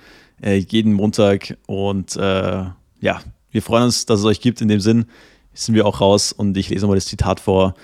äh, 0.42 0.56
jeden 0.56 0.92
Montag. 0.92 1.56
Und 1.66 2.16
äh, 2.16 2.64
ja, 3.00 3.20
wir 3.50 3.62
freuen 3.62 3.84
uns, 3.84 4.06
dass 4.06 4.20
es 4.20 4.26
euch 4.26 4.40
gibt. 4.40 4.60
In 4.60 4.68
dem 4.68 4.80
Sinn 4.80 5.06
sind 5.54 5.74
wir 5.74 5.86
auch 5.86 6.00
raus 6.00 6.32
und 6.32 6.56
ich 6.56 6.68
lese 6.68 6.86
mal 6.86 6.94
das 6.94 7.06
Zitat 7.06 7.40
vor. 7.40 7.74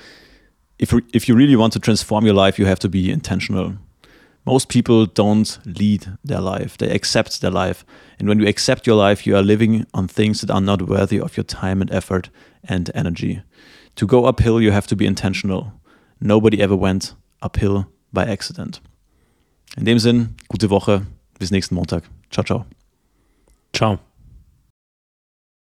If, 0.81 0.93
if 1.15 1.27
you 1.27 1.37
really 1.37 1.59
want 1.59 1.73
to 1.75 1.79
transform 1.79 2.25
your 2.25 2.35
life, 2.35 2.61
you 2.61 2.67
have 2.67 2.81
to 2.81 2.89
be 2.89 3.11
intentional. 3.11 3.77
Most 4.45 4.69
people 4.69 5.07
don't 5.07 5.59
lead 5.65 6.19
their 6.23 6.41
life, 6.41 6.77
they 6.77 6.91
accept 6.91 7.41
their 7.41 7.51
life. 7.51 7.85
And 8.19 8.29
when 8.29 8.41
you 8.41 8.47
accept 8.47 8.87
your 8.87 8.97
life, 8.97 9.25
you 9.25 9.35
are 9.37 9.43
living 9.43 9.87
on 9.95 10.07
things 10.07 10.41
that 10.41 10.51
are 10.51 10.61
not 10.61 10.83
worthy 10.83 11.19
of 11.19 11.37
your 11.37 11.45
time 11.45 11.81
and 11.81 11.91
effort 11.91 12.29
and 12.63 12.91
energy. 12.95 13.43
To 13.97 14.07
go 14.07 14.27
uphill, 14.27 14.61
you 14.61 14.73
have 14.73 14.87
to 14.89 14.97
be 14.97 15.07
intentional. 15.07 15.73
Nobody 16.27 16.63
ever 16.63 16.75
went 16.75 17.17
uphill 17.43 17.85
by 18.11 18.23
accident. 18.23 18.81
In 19.77 19.85
dem 19.85 19.99
Sinn, 19.99 20.37
gute 20.49 20.71
Woche, 20.71 21.03
bis 21.39 21.51
nächsten 21.51 21.75
Montag. 21.75 22.05
Ciao, 22.31 22.43
ciao. 22.43 22.65
Ciao. 23.75 23.99